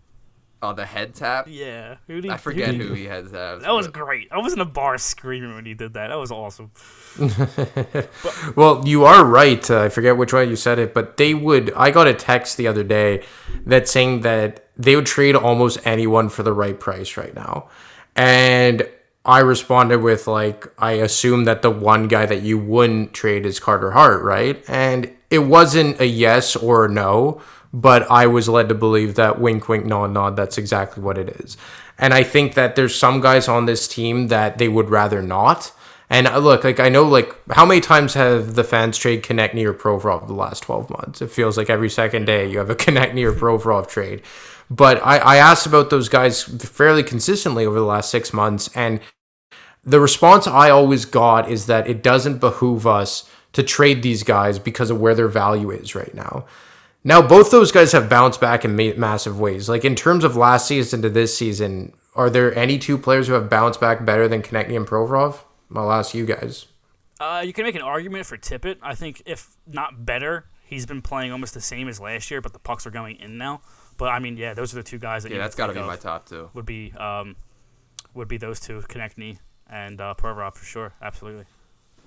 Oh, 0.65 0.73
the 0.73 0.87
head 0.87 1.15
tap. 1.15 1.47
Yeah, 1.49 1.97
who'd 2.07 2.23
he, 2.23 2.31
I 2.31 2.37
forget 2.37 2.73
who'd 2.75 2.87
who 2.87 2.95
he 2.95 3.05
head 3.07 3.25
taps. 3.33 3.65
That 3.65 3.73
was 3.73 3.89
but- 3.89 3.95
great. 3.95 4.29
I 4.31 4.39
was 4.39 4.53
in 4.53 4.61
a 4.61 4.65
bar 4.65 4.97
screaming 4.97 5.55
when 5.57 5.67
he 5.67 5.75
did 5.75 5.95
that. 5.95 6.09
That 6.09 6.19
was 6.19 6.31
awesome. 6.31 6.71
Well, 8.57 8.83
you 8.87 9.05
are 9.05 9.25
right. 9.25 9.69
Uh, 9.71 9.83
I 9.83 9.89
forget 9.89 10.17
which 10.17 10.33
way 10.33 10.45
you 10.45 10.57
said 10.57 10.79
it, 10.79 10.95
but 10.95 11.17
they 11.17 11.35
would. 11.35 11.73
I 11.75 11.91
got 11.91 12.07
a 12.07 12.15
text 12.15 12.57
the 12.57 12.67
other 12.69 12.83
day 12.85 13.23
that 13.67 13.89
saying 13.89 14.21
that 14.23 14.67
they 14.77 14.97
would 14.97 15.07
trade 15.07 15.35
almost 15.37 15.79
anyone 15.87 16.29
for 16.29 16.43
the 16.43 16.53
right 16.53 16.79
price 16.79 17.17
right 17.17 17.35
now, 17.35 17.69
and 18.17 18.89
I 19.25 19.41
responded 19.41 19.99
with 20.03 20.27
like, 20.27 20.67
I 20.79 20.93
assume 20.93 21.45
that 21.45 21.63
the 21.63 21.71
one 21.71 22.09
guy 22.09 22.27
that 22.27 22.43
you 22.43 22.59
wouldn't 22.59 23.13
trade 23.15 23.47
is 23.47 23.61
Carter 23.61 23.93
Hart, 23.93 24.23
right? 24.23 24.63
And 24.69 25.11
it 25.31 25.41
wasn't 25.41 26.01
a 26.01 26.07
yes 26.07 26.57
or 26.57 26.87
a 26.87 26.89
no, 26.89 27.41
but 27.73 28.11
I 28.11 28.27
was 28.27 28.49
led 28.49 28.69
to 28.69 28.75
believe 28.75 29.15
that 29.15 29.41
wink, 29.41 29.69
wink, 29.69 29.87
nod, 29.87 30.13
nod. 30.13 30.37
That's 30.37 30.59
exactly 30.59 31.03
what 31.03 31.19
it 31.19 31.29
is. 31.41 31.57
And 31.99 32.13
I 32.13 32.23
think 32.23 32.55
that 32.55 32.77
there's 32.77 32.95
some 32.95 33.21
guys 33.21 33.49
on 33.49 33.67
this 33.67 33.89
team 33.89 34.29
that 34.29 34.59
they 34.59 34.69
would 34.69 34.91
rather 34.91 35.23
not. 35.23 35.73
And 36.11 36.27
uh, 36.27 36.39
look, 36.39 36.65
like 36.65 36.79
I 36.79 36.91
know, 36.91 37.05
like 37.05 37.35
how 37.53 37.65
many 37.65 37.81
times 37.81 38.15
have 38.15 38.55
the 38.55 38.65
fans 38.65 38.99
trade 38.99 39.23
Konecny 39.23 39.65
or 39.65 39.73
Provorov 39.73 40.27
the 40.27 40.35
last 40.35 40.63
twelve 40.63 40.91
months? 40.91 41.23
It 41.23 41.31
feels 41.31 41.57
like 41.57 41.71
every 41.71 41.89
second 41.89 42.27
day 42.27 42.51
you 42.51 42.59
have 42.59 42.69
a 42.69 42.75
Konecny 42.85 43.25
or 43.25 43.33
Provorov 43.33 43.89
trade. 43.89 44.23
But 44.69 45.05
I, 45.05 45.19
I 45.19 45.37
asked 45.37 45.67
about 45.67 45.91
those 45.91 46.09
guys 46.09 46.43
fairly 46.43 47.03
consistently 47.03 47.65
over 47.65 47.79
the 47.79 47.85
last 47.85 48.11
six 48.11 48.33
months, 48.33 48.69
and 48.75 49.01
the 49.85 50.01
response 50.01 50.47
I 50.47 50.71
always 50.71 51.05
got 51.05 51.51
is 51.51 51.67
that 51.67 51.89
it 51.89 52.03
doesn't 52.03 52.39
behoove 52.39 52.87
us 52.87 53.29
to 53.53 53.63
trade 53.63 54.03
these 54.03 54.23
guys 54.23 54.59
because 54.59 54.91
of 54.91 55.01
where 55.01 55.15
their 55.15 55.29
value 55.29 55.71
is 55.71 55.95
right 55.95 56.15
now. 56.15 56.47
Now, 57.05 57.21
both 57.21 57.51
those 57.51 57.73
guys 57.73 57.93
have 57.93 58.09
bounced 58.09 58.41
back 58.41 58.65
in 58.65 58.77
ma- 58.77 58.93
massive 58.97 59.39
ways. 59.41 59.69
Like 59.69 59.85
in 59.85 59.95
terms 59.95 60.23
of 60.25 60.37
last 60.37 60.67
season 60.69 61.03
to 61.03 61.11
this 61.11 61.37
season, 61.37 61.95
are 62.15 62.31
there 62.31 62.55
any 62.57 62.79
two 62.79 62.97
players 62.97 63.27
who 63.27 63.33
have 63.35 63.49
bounced 63.51 63.81
back 63.81 64.05
better 64.05 64.29
than 64.29 64.43
Konecny 64.43 64.77
and 64.77 64.87
Provorov? 64.87 65.41
I'll 65.75 65.91
ask 65.91 66.15
you 66.15 66.27
guys. 66.27 66.67
Uh, 67.19 67.43
you 67.45 67.53
can 67.53 67.65
make 67.65 67.75
an 67.75 67.83
argument 67.83 68.27
for 68.27 68.37
Tippett. 68.37 68.77
I 68.83 68.95
think 68.95 69.23
if 69.27 69.57
not 69.67 70.05
better, 70.05 70.47
he's 70.65 70.87
been 70.87 71.03
playing 71.03 71.33
almost 71.33 71.55
the 71.55 71.61
same 71.61 71.89
as 71.89 71.99
last 72.01 72.31
year, 72.31 72.41
but 72.41 72.53
the 72.53 72.59
pucks 72.59 72.87
are 72.87 72.91
going 72.91 73.17
in 73.17 73.39
now. 73.39 73.63
But 73.97 74.07
I 74.11 74.19
mean, 74.19 74.37
yeah, 74.37 74.55
those 74.55 74.73
are 74.73 74.77
the 74.77 74.83
two 74.83 74.99
guys 74.99 75.23
that 75.23 75.31
Yeah, 75.31 75.37
you 75.37 75.43
that's 75.43 75.55
got 75.55 75.69
got 75.69 75.75
to 75.75 75.79
to 75.79 75.81
be 75.83 75.87
my 75.87 75.97
top 75.97 76.29
two. 76.29 76.51
Would 76.55 76.67
be 76.67 76.93
um, 76.93 77.37
would 78.15 78.29
be 78.29 78.37
those 78.39 78.61
two, 78.61 78.81
Konecny 78.81 79.39
and 79.71 80.01
uh, 80.01 80.15
Provorov 80.19 80.55
for 80.55 80.65
sure. 80.65 80.93
Absolutely. 81.01 81.45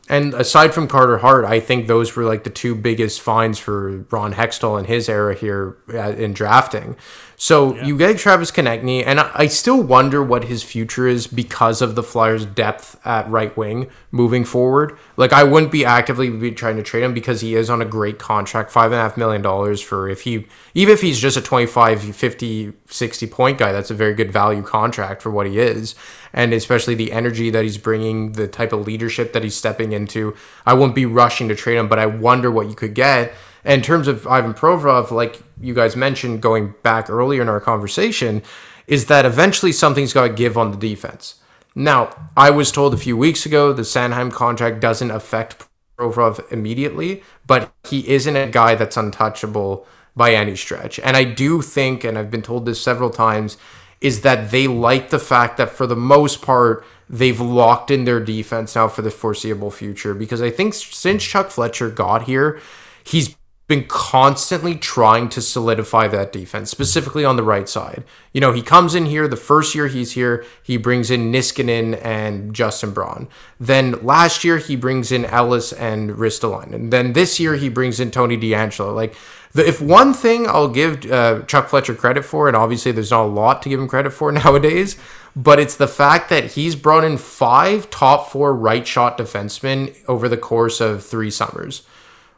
And 0.08 0.36
aside 0.36 0.74
from 0.74 0.88
Carter 0.88 1.18
Hart, 1.18 1.46
I 1.46 1.60
think 1.60 1.88
those 1.88 2.16
were 2.16 2.24
like 2.24 2.44
the 2.44 2.52
two 2.52 2.76
biggest 2.76 3.22
finds 3.22 3.58
for 3.58 4.06
Ron 4.12 4.34
Hextall 4.34 4.78
in 4.78 4.86
his 4.86 5.10
era 5.10 5.34
here 5.34 5.78
uh, 5.92 6.12
in 6.12 6.34
drafting. 6.34 6.96
So 7.38 7.76
you 7.84 7.98
get 7.98 8.18
Travis 8.18 8.52
Konecny, 8.52 9.04
and 9.06 9.20
I 9.20 9.32
I 9.34 9.48
still 9.48 9.82
wonder 9.82 10.24
what 10.24 10.46
his 10.46 10.64
future 10.64 11.08
is 11.08 11.28
because 11.28 11.82
of 11.82 11.96
the 11.96 12.04
Flyers' 12.04 12.46
depth 12.46 13.00
at 13.06 13.30
right 13.30 13.56
wing 13.58 13.90
moving 14.12 14.46
forward. 14.46 14.98
Like 15.18 15.34
I 15.34 15.44
wouldn't 15.44 15.72
be 15.72 15.84
actively 15.84 16.30
be 16.30 16.52
trying 16.52 16.78
to 16.78 16.84
trade 16.84 17.04
him 17.04 17.14
because 17.14 17.42
he 17.42 17.56
is 17.56 17.70
on 17.70 17.82
a 17.82 17.86
great 17.86 18.20
contract, 18.20 18.72
five 18.72 18.92
and 18.92 19.00
a 19.00 19.04
half 19.04 19.18
million 19.18 19.42
dollars 19.42 19.82
for 19.82 20.08
if 20.08 20.22
he 20.22 20.48
even 20.74 20.94
if 20.94 21.02
he's 21.02 21.20
just 21.20 21.36
a 21.36 21.42
25, 21.42 22.16
50, 22.16 22.74
60 22.88 23.28
point 23.28 23.58
guy, 23.58 23.72
that's 23.72 23.92
a 23.92 23.96
very 23.96 24.14
good 24.14 24.32
value 24.32 24.64
contract 24.64 25.22
for 25.22 25.30
what 25.30 25.46
he 25.46 25.60
is. 25.60 25.96
And 26.36 26.54
especially 26.54 26.94
the 26.94 27.12
energy 27.12 27.50
that 27.50 27.64
he's 27.64 27.80
bringing, 27.80 28.34
the 28.34 28.48
type 28.48 28.74
of 28.74 28.86
leadership 28.86 29.34
that 29.34 29.44
he's 29.44 29.56
stepping 29.56 29.94
into. 29.94 30.36
I 30.66 30.74
wouldn't 30.74 30.94
be 30.94 31.08
rushing 31.08 31.48
to 31.48 31.56
trade 31.56 31.78
him, 31.78 31.88
but 31.88 31.98
I 31.98 32.06
wonder 32.06 32.52
what 32.52 32.68
you 32.68 32.76
could 32.76 32.94
get. 32.94 33.34
In 33.64 33.82
terms 33.82 34.08
of 34.08 34.28
Ivan 34.28 34.54
Provorov, 34.54 35.10
like 35.10 35.42
you 35.60 35.74
guys 35.74 35.96
mentioned 35.96 36.42
going 36.42 36.76
back 36.84 37.10
earlier 37.10 37.42
in 37.42 37.50
our 37.50 37.60
conversation, 37.60 38.44
is 38.86 39.08
that 39.08 39.26
eventually 39.26 39.72
something's 39.72 40.14
got 40.14 40.28
to 40.28 40.34
give 40.34 40.58
on 40.58 40.70
the 40.70 40.78
defense. 40.78 41.36
Now, 41.74 42.16
I 42.38 42.52
was 42.52 42.72
told 42.72 42.94
a 42.94 42.98
few 42.98 43.18
weeks 43.18 43.46
ago 43.46 43.74
the 43.74 43.82
Sanheim 43.82 44.32
contract 44.32 44.80
doesn't 44.82 45.12
affect 45.12 45.66
Provorov 45.98 46.52
immediately, 46.52 47.24
but 47.48 47.74
he 47.86 48.08
isn't 48.10 48.36
a 48.36 48.48
guy 48.48 48.76
that's 48.76 48.98
untouchable 48.98 49.88
by 50.16 50.34
any 50.34 50.56
stretch. 50.56 51.00
And 51.00 51.18
I 51.18 51.24
do 51.24 51.62
think, 51.62 52.04
and 52.04 52.18
I've 52.18 52.32
been 52.32 52.42
told 52.42 52.66
this 52.66 52.82
several 52.82 53.10
times, 53.10 53.58
is 54.06 54.22
that 54.22 54.52
they 54.52 54.68
like 54.68 55.10
the 55.10 55.18
fact 55.18 55.58
that 55.58 55.72
for 55.72 55.88
the 55.88 55.96
most 55.96 56.44
part, 56.44 56.86
they've 57.10 57.42
locked 57.42 57.90
in 57.90 58.06
their 58.06 58.20
defense 58.20 58.76
now 58.76 58.88
for 58.88 59.02
the 59.02 59.10
foreseeable 59.10 59.72
future. 59.72 60.14
Because 60.14 60.44
I 60.44 60.52
think 60.52 60.76
since 60.76 61.24
Chuck 61.24 61.50
Fletcher 61.50 61.90
got 61.90 62.24
here, 62.24 62.60
he's 63.04 63.36
been 63.68 63.86
constantly 63.88 64.76
trying 64.76 65.28
to 65.28 65.42
solidify 65.42 66.08
that 66.08 66.32
defense, 66.32 66.70
specifically 66.70 67.26
on 67.26 67.36
the 67.36 67.42
right 67.42 67.68
side. 67.68 68.04
You 68.32 68.40
know, 68.40 68.52
he 68.52 68.62
comes 68.62 68.94
in 68.94 69.08
here 69.08 69.28
the 69.28 69.36
first 69.36 69.74
year 69.74 69.88
he's 69.88 70.12
here, 70.12 70.46
he 70.62 70.78
brings 70.78 71.10
in 71.10 71.32
Niskanen 71.32 72.00
and 72.06 72.54
Justin 72.54 72.92
Braun. 72.92 73.28
Then 73.60 73.94
last 74.06 74.44
year 74.44 74.60
he 74.60 74.76
brings 74.76 75.12
in 75.12 75.26
Ellis 75.26 75.74
and 75.74 76.12
Ristolainen. 76.12 76.76
And 76.76 76.94
then 76.94 77.14
this 77.14 77.40
year 77.40 77.56
he 77.56 77.70
brings 77.70 78.00
in 78.00 78.12
Tony 78.12 78.38
DeAngelo. 78.38 78.94
Like, 78.94 79.16
the, 79.56 79.68
if 79.68 79.82
one 79.82 80.14
thing 80.14 80.48
I'll 80.48 80.70
give 80.70 81.12
uh, 81.12 81.42
Chuck 81.48 81.70
Fletcher 81.70 81.96
credit 81.96 82.24
for, 82.24 82.48
and 82.48 82.56
obviously 82.56 82.92
there's 82.92 83.12
not 83.12 83.24
a 83.24 83.28
lot 83.28 83.62
to 83.64 83.70
give 83.70 83.80
him 83.80 83.88
credit 83.88 84.12
for 84.12 84.32
nowadays, 84.44 84.98
but 85.36 85.60
it's 85.60 85.76
the 85.76 85.88
fact 85.88 86.30
that 86.30 86.52
he's 86.52 86.76
brought 86.76 87.04
in 87.04 87.18
five 87.18 87.90
top 87.90 88.30
four 88.30 88.56
right 88.56 88.88
shot 88.88 89.18
defensemen 89.18 89.96
over 90.08 90.30
the 90.30 90.38
course 90.38 90.80
of 90.80 91.04
three 91.04 91.32
summers 91.32 91.84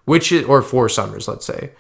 which 0.08 0.32
is 0.32 0.46
or 0.46 0.62
four 0.62 0.88
summers, 0.88 1.28
let's 1.28 1.46
say. 1.46 1.72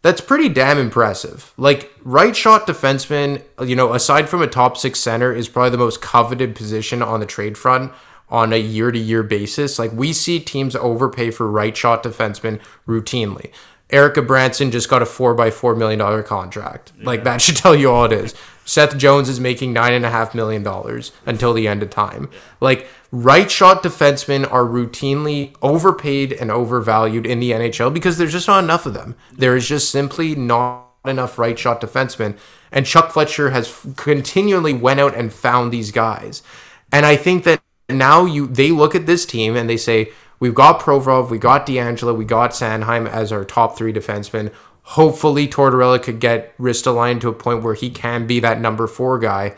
That's 0.00 0.22
pretty 0.22 0.48
damn 0.48 0.78
impressive. 0.78 1.52
Like 1.58 1.92
right 2.02 2.34
shot 2.34 2.66
defenseman, 2.66 3.42
you 3.62 3.76
know, 3.76 3.92
aside 3.92 4.30
from 4.30 4.40
a 4.40 4.46
top 4.46 4.78
six 4.78 4.98
center, 5.00 5.34
is 5.34 5.50
probably 5.50 5.70
the 5.70 5.76
most 5.76 6.00
coveted 6.00 6.56
position 6.56 7.02
on 7.02 7.20
the 7.20 7.26
trade 7.26 7.58
front 7.58 7.92
on 8.30 8.54
a 8.54 8.58
year 8.58 8.90
to 8.90 8.98
year 8.98 9.22
basis. 9.22 9.78
Like 9.78 9.92
we 9.92 10.14
see 10.14 10.40
teams 10.40 10.74
overpay 10.74 11.30
for 11.30 11.46
right 11.46 11.76
shot 11.76 12.02
defensemen 12.02 12.58
routinely. 12.88 13.52
Erica 13.94 14.22
Branson 14.22 14.72
just 14.72 14.90
got 14.90 15.02
a 15.02 15.06
four 15.06 15.34
by 15.34 15.50
four 15.50 15.76
million 15.76 16.00
dollar 16.00 16.22
contract. 16.22 16.92
Like 17.00 17.22
that 17.24 17.40
should 17.40 17.56
tell 17.64 17.76
you 17.76 17.90
all 17.90 18.04
it 18.04 18.12
is. 18.12 18.34
Seth 18.64 18.96
Jones 18.96 19.28
is 19.28 19.38
making 19.38 19.72
nine 19.72 19.92
and 19.92 20.04
a 20.04 20.10
half 20.10 20.34
million 20.34 20.62
dollars 20.62 21.12
until 21.26 21.52
the 21.52 21.68
end 21.68 21.82
of 21.82 21.90
time. 21.90 22.28
Like 22.60 22.88
right 23.12 23.48
shot 23.48 23.82
defensemen 23.84 24.50
are 24.50 24.64
routinely 24.64 25.54
overpaid 25.62 26.32
and 26.32 26.50
overvalued 26.50 27.24
in 27.24 27.38
the 27.38 27.52
NHL 27.52 27.94
because 27.94 28.18
there's 28.18 28.32
just 28.32 28.48
not 28.48 28.64
enough 28.64 28.84
of 28.84 28.94
them. 28.94 29.14
There 29.32 29.54
is 29.54 29.68
just 29.68 29.90
simply 29.90 30.34
not 30.34 30.88
enough 31.04 31.38
right 31.38 31.58
shot 31.58 31.80
defensemen. 31.80 32.36
And 32.72 32.86
Chuck 32.86 33.12
Fletcher 33.12 33.50
has 33.50 33.86
continually 33.96 34.72
went 34.72 34.98
out 34.98 35.14
and 35.14 35.32
found 35.32 35.72
these 35.72 35.92
guys. 35.92 36.42
And 36.90 37.06
I 37.06 37.14
think 37.14 37.44
that 37.44 37.62
now 37.88 38.24
you 38.24 38.46
they 38.48 38.70
look 38.70 38.94
at 38.94 39.06
this 39.06 39.24
team 39.24 39.54
and 39.54 39.70
they 39.70 39.76
say, 39.76 40.10
We've 40.44 40.54
got 40.54 40.78
Provorov, 40.78 41.30
we 41.30 41.38
got 41.38 41.66
DeAngelo, 41.66 42.14
we 42.14 42.26
got 42.26 42.50
Sanheim 42.50 43.08
as 43.08 43.32
our 43.32 43.46
top 43.46 43.78
three 43.78 43.94
defensemen. 43.94 44.52
Hopefully, 44.82 45.48
Tortorella 45.48 46.02
could 46.02 46.20
get 46.20 46.54
Ristolainen 46.58 47.18
to 47.22 47.30
a 47.30 47.32
point 47.32 47.62
where 47.62 47.72
he 47.72 47.88
can 47.88 48.26
be 48.26 48.40
that 48.40 48.60
number 48.60 48.86
four 48.86 49.18
guy. 49.18 49.54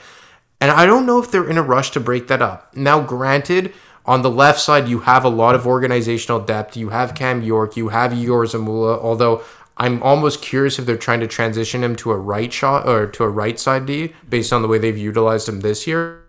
And 0.61 0.71
I 0.71 0.87
don't 0.87 1.05
know 1.05 1.19
if 1.19 1.29
they're 1.29 1.51
in 1.51 1.59
a 1.59 1.63
rush 1.65 1.91
to 1.91 1.99
break 1.99 2.29
that 2.29 2.41
up. 2.41 2.73
Now, 2.77 3.01
granted, 3.01 3.75
on 4.05 4.23
the 4.23 4.31
left 4.31 4.61
side, 4.61 4.87
you 4.87 5.01
have 5.01 5.25
a 5.25 5.29
lot 5.29 5.57
of 5.57 5.67
organizational 5.67 6.39
depth. 6.39 6.77
You 6.77 6.91
have 6.91 7.17
Cam 7.17 7.43
York, 7.43 7.77
you 7.77 7.89
have 7.89 8.13
Egor 8.13 8.45
Zamula, 8.45 8.97
although 9.03 9.43
I'm 9.77 10.01
almost 10.05 10.41
curious 10.41 10.79
if 10.79 10.87
they're 10.87 10.97
trying 10.97 11.19
to 11.19 11.27
transition 11.27 11.83
him 11.83 11.97
to 11.97 12.13
a 12.13 12.17
right 12.17 12.53
shot 12.53 12.87
or 12.87 13.09
to 13.09 13.25
a 13.25 13.29
right 13.29 13.59
side 13.59 13.87
D 13.87 14.15
based 14.29 14.53
on 14.53 14.63
the 14.63 14.69
way 14.69 14.79
they've 14.79 14.97
utilized 14.97 15.49
him 15.49 15.63
this 15.63 15.89
year. 15.89 16.26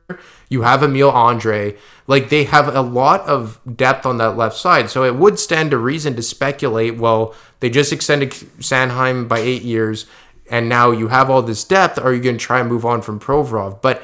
You 0.50 0.62
have 0.62 0.84
Emil 0.84 1.12
Andrae. 1.12 1.78
Like 2.08 2.30
they 2.30 2.46
have 2.46 2.74
a 2.74 2.82
lot 2.82 3.22
of 3.22 3.60
depth 3.76 4.06
on 4.06 4.18
that 4.18 4.38
left 4.38 4.56
side. 4.56 4.90
So 4.90 5.04
it 5.04 5.16
would 5.16 5.38
stand 5.38 5.72
to 5.72 5.78
reason 5.78 6.16
to 6.16 6.22
speculate, 6.22 6.98
well, 6.98 7.36
they 7.60 7.70
just 7.70 7.92
extended 7.92 8.32
Sanheim 8.32 9.28
by 9.28 9.40
eight 9.40 9.64
years, 9.64 10.06
and 10.50 10.70
now 10.70 10.92
you 10.92 11.10
have 11.10 11.30
all 11.30 11.42
this 11.42 11.64
depth. 11.64 12.00
Are 12.00 12.14
you 12.14 12.22
going 12.22 12.38
to 12.38 12.44
try 12.44 12.60
and 12.62 12.70
move 12.70 12.86
on 12.86 13.02
from 13.02 13.20
Provorov? 13.20 13.82
But 13.82 14.04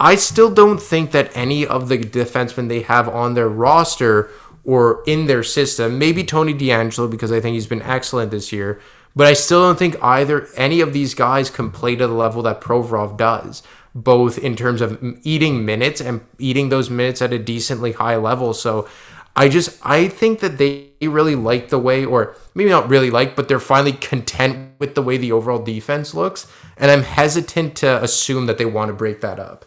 I 0.00 0.16
still 0.16 0.50
don't 0.50 0.82
think 0.82 1.12
that 1.12 1.34
any 1.36 1.64
of 1.64 1.88
the 1.88 1.98
defensemen 1.98 2.68
they 2.68 2.82
have 2.82 3.08
on 3.08 3.34
their 3.34 3.48
roster 3.48 4.30
or 4.64 5.04
in 5.06 5.26
their 5.26 5.44
system, 5.44 5.98
maybe 5.98 6.24
Tony 6.24 6.52
DeAngelo, 6.52 7.08
because 7.08 7.30
I 7.30 7.40
think 7.40 7.54
he's 7.54 7.68
been 7.68 7.82
excellent 7.82 8.32
this 8.32 8.52
year, 8.52 8.80
but 9.14 9.26
I 9.26 9.32
still 9.32 9.62
don't 9.62 9.78
think 9.78 9.96
either 10.02 10.48
any 10.56 10.80
of 10.80 10.92
these 10.92 11.14
guys 11.14 11.48
can 11.48 11.70
play 11.70 11.94
to 11.96 12.06
the 12.06 12.12
level 12.12 12.42
that 12.42 12.60
Provorov 12.60 13.16
does, 13.16 13.62
both 13.96 14.36
in 14.36 14.54
terms 14.54 14.82
of 14.82 15.02
eating 15.22 15.64
minutes 15.64 16.02
and 16.02 16.20
eating 16.38 16.68
those 16.68 16.90
minutes 16.90 17.22
at 17.22 17.32
a 17.32 17.38
decently 17.38 17.92
high 17.92 18.16
level. 18.16 18.52
So 18.52 18.86
I 19.34 19.48
just 19.48 19.78
I 19.82 20.08
think 20.08 20.40
that 20.40 20.58
they 20.58 20.90
really 21.00 21.34
like 21.34 21.70
the 21.70 21.78
way, 21.78 22.04
or 22.04 22.36
maybe 22.54 22.68
not 22.68 22.88
really 22.88 23.10
like, 23.10 23.34
but 23.34 23.48
they're 23.48 23.58
finally 23.58 23.92
content 23.92 24.72
with 24.78 24.94
the 24.94 25.02
way 25.02 25.16
the 25.16 25.32
overall 25.32 25.62
defense 25.62 26.12
looks, 26.12 26.46
and 26.76 26.90
I'm 26.90 27.02
hesitant 27.02 27.76
to 27.76 28.02
assume 28.02 28.46
that 28.46 28.58
they 28.58 28.66
want 28.66 28.90
to 28.90 28.92
break 28.92 29.22
that 29.22 29.40
up. 29.40 29.64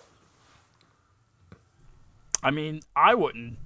I 2.43 2.51
mean, 2.51 2.82
I 2.95 3.15
wouldn't 3.15 3.57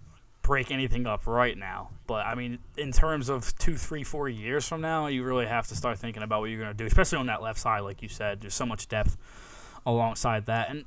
break 0.42 0.72
anything 0.72 1.06
up 1.06 1.28
right 1.28 1.58
now, 1.58 1.90
but 2.08 2.26
I 2.26 2.36
mean, 2.36 2.60
in 2.78 2.94
terms 2.94 3.28
of 3.28 3.54
two, 3.58 3.76
three, 3.76 4.04
four 4.04 4.30
years 4.30 4.68
from 4.68 4.80
now, 4.82 5.08
you 5.08 5.24
really 5.24 5.46
have 5.46 5.68
to 5.68 5.76
start 5.76 6.00
thinking 6.00 6.24
about 6.24 6.40
what 6.40 6.50
you're 6.50 6.60
going 6.60 6.72
to 6.72 6.78
do, 6.78 6.86
especially 6.86 7.18
on 7.18 7.28
that 7.28 7.42
left 7.42 7.60
side, 7.60 7.82
like 7.82 8.02
you 8.02 8.10
said. 8.10 8.42
There's 8.42 8.54
so 8.54 8.66
much 8.66 8.88
depth 8.88 9.18
alongside 9.86 10.46
that. 10.46 10.70
And 10.70 10.86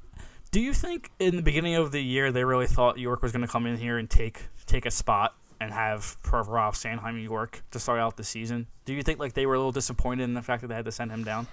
do 0.50 0.60
you 0.60 0.72
think 0.72 1.10
in 1.18 1.36
the 1.36 1.42
beginning 1.42 1.74
of 1.74 1.92
the 1.92 2.02
year 2.02 2.32
they 2.32 2.44
really 2.44 2.66
thought 2.66 2.98
York 2.98 3.22
was 3.22 3.32
going 3.32 3.42
to 3.42 3.48
come 3.48 3.66
in 3.66 3.76
here 3.76 3.98
and 3.98 4.08
take 4.08 4.44
take 4.66 4.86
a 4.86 4.90
spot 4.90 5.34
and 5.60 5.72
have 5.72 6.16
Provorov, 6.22 6.74
Sanheim, 6.74 7.22
York 7.22 7.62
to 7.70 7.78
start 7.78 8.00
out 8.00 8.16
the 8.16 8.24
season? 8.24 8.66
Do 8.84 8.92
you 8.92 9.02
think 9.02 9.18
like 9.18 9.34
they 9.34 9.46
were 9.46 9.54
a 9.54 9.58
little 9.58 9.72
disappointed 9.72 10.24
in 10.24 10.34
the 10.34 10.42
fact 10.42 10.62
that 10.62 10.68
they 10.68 10.74
had 10.74 10.84
to 10.84 10.92
send 10.92 11.10
him 11.10 11.24
down? 11.24 11.46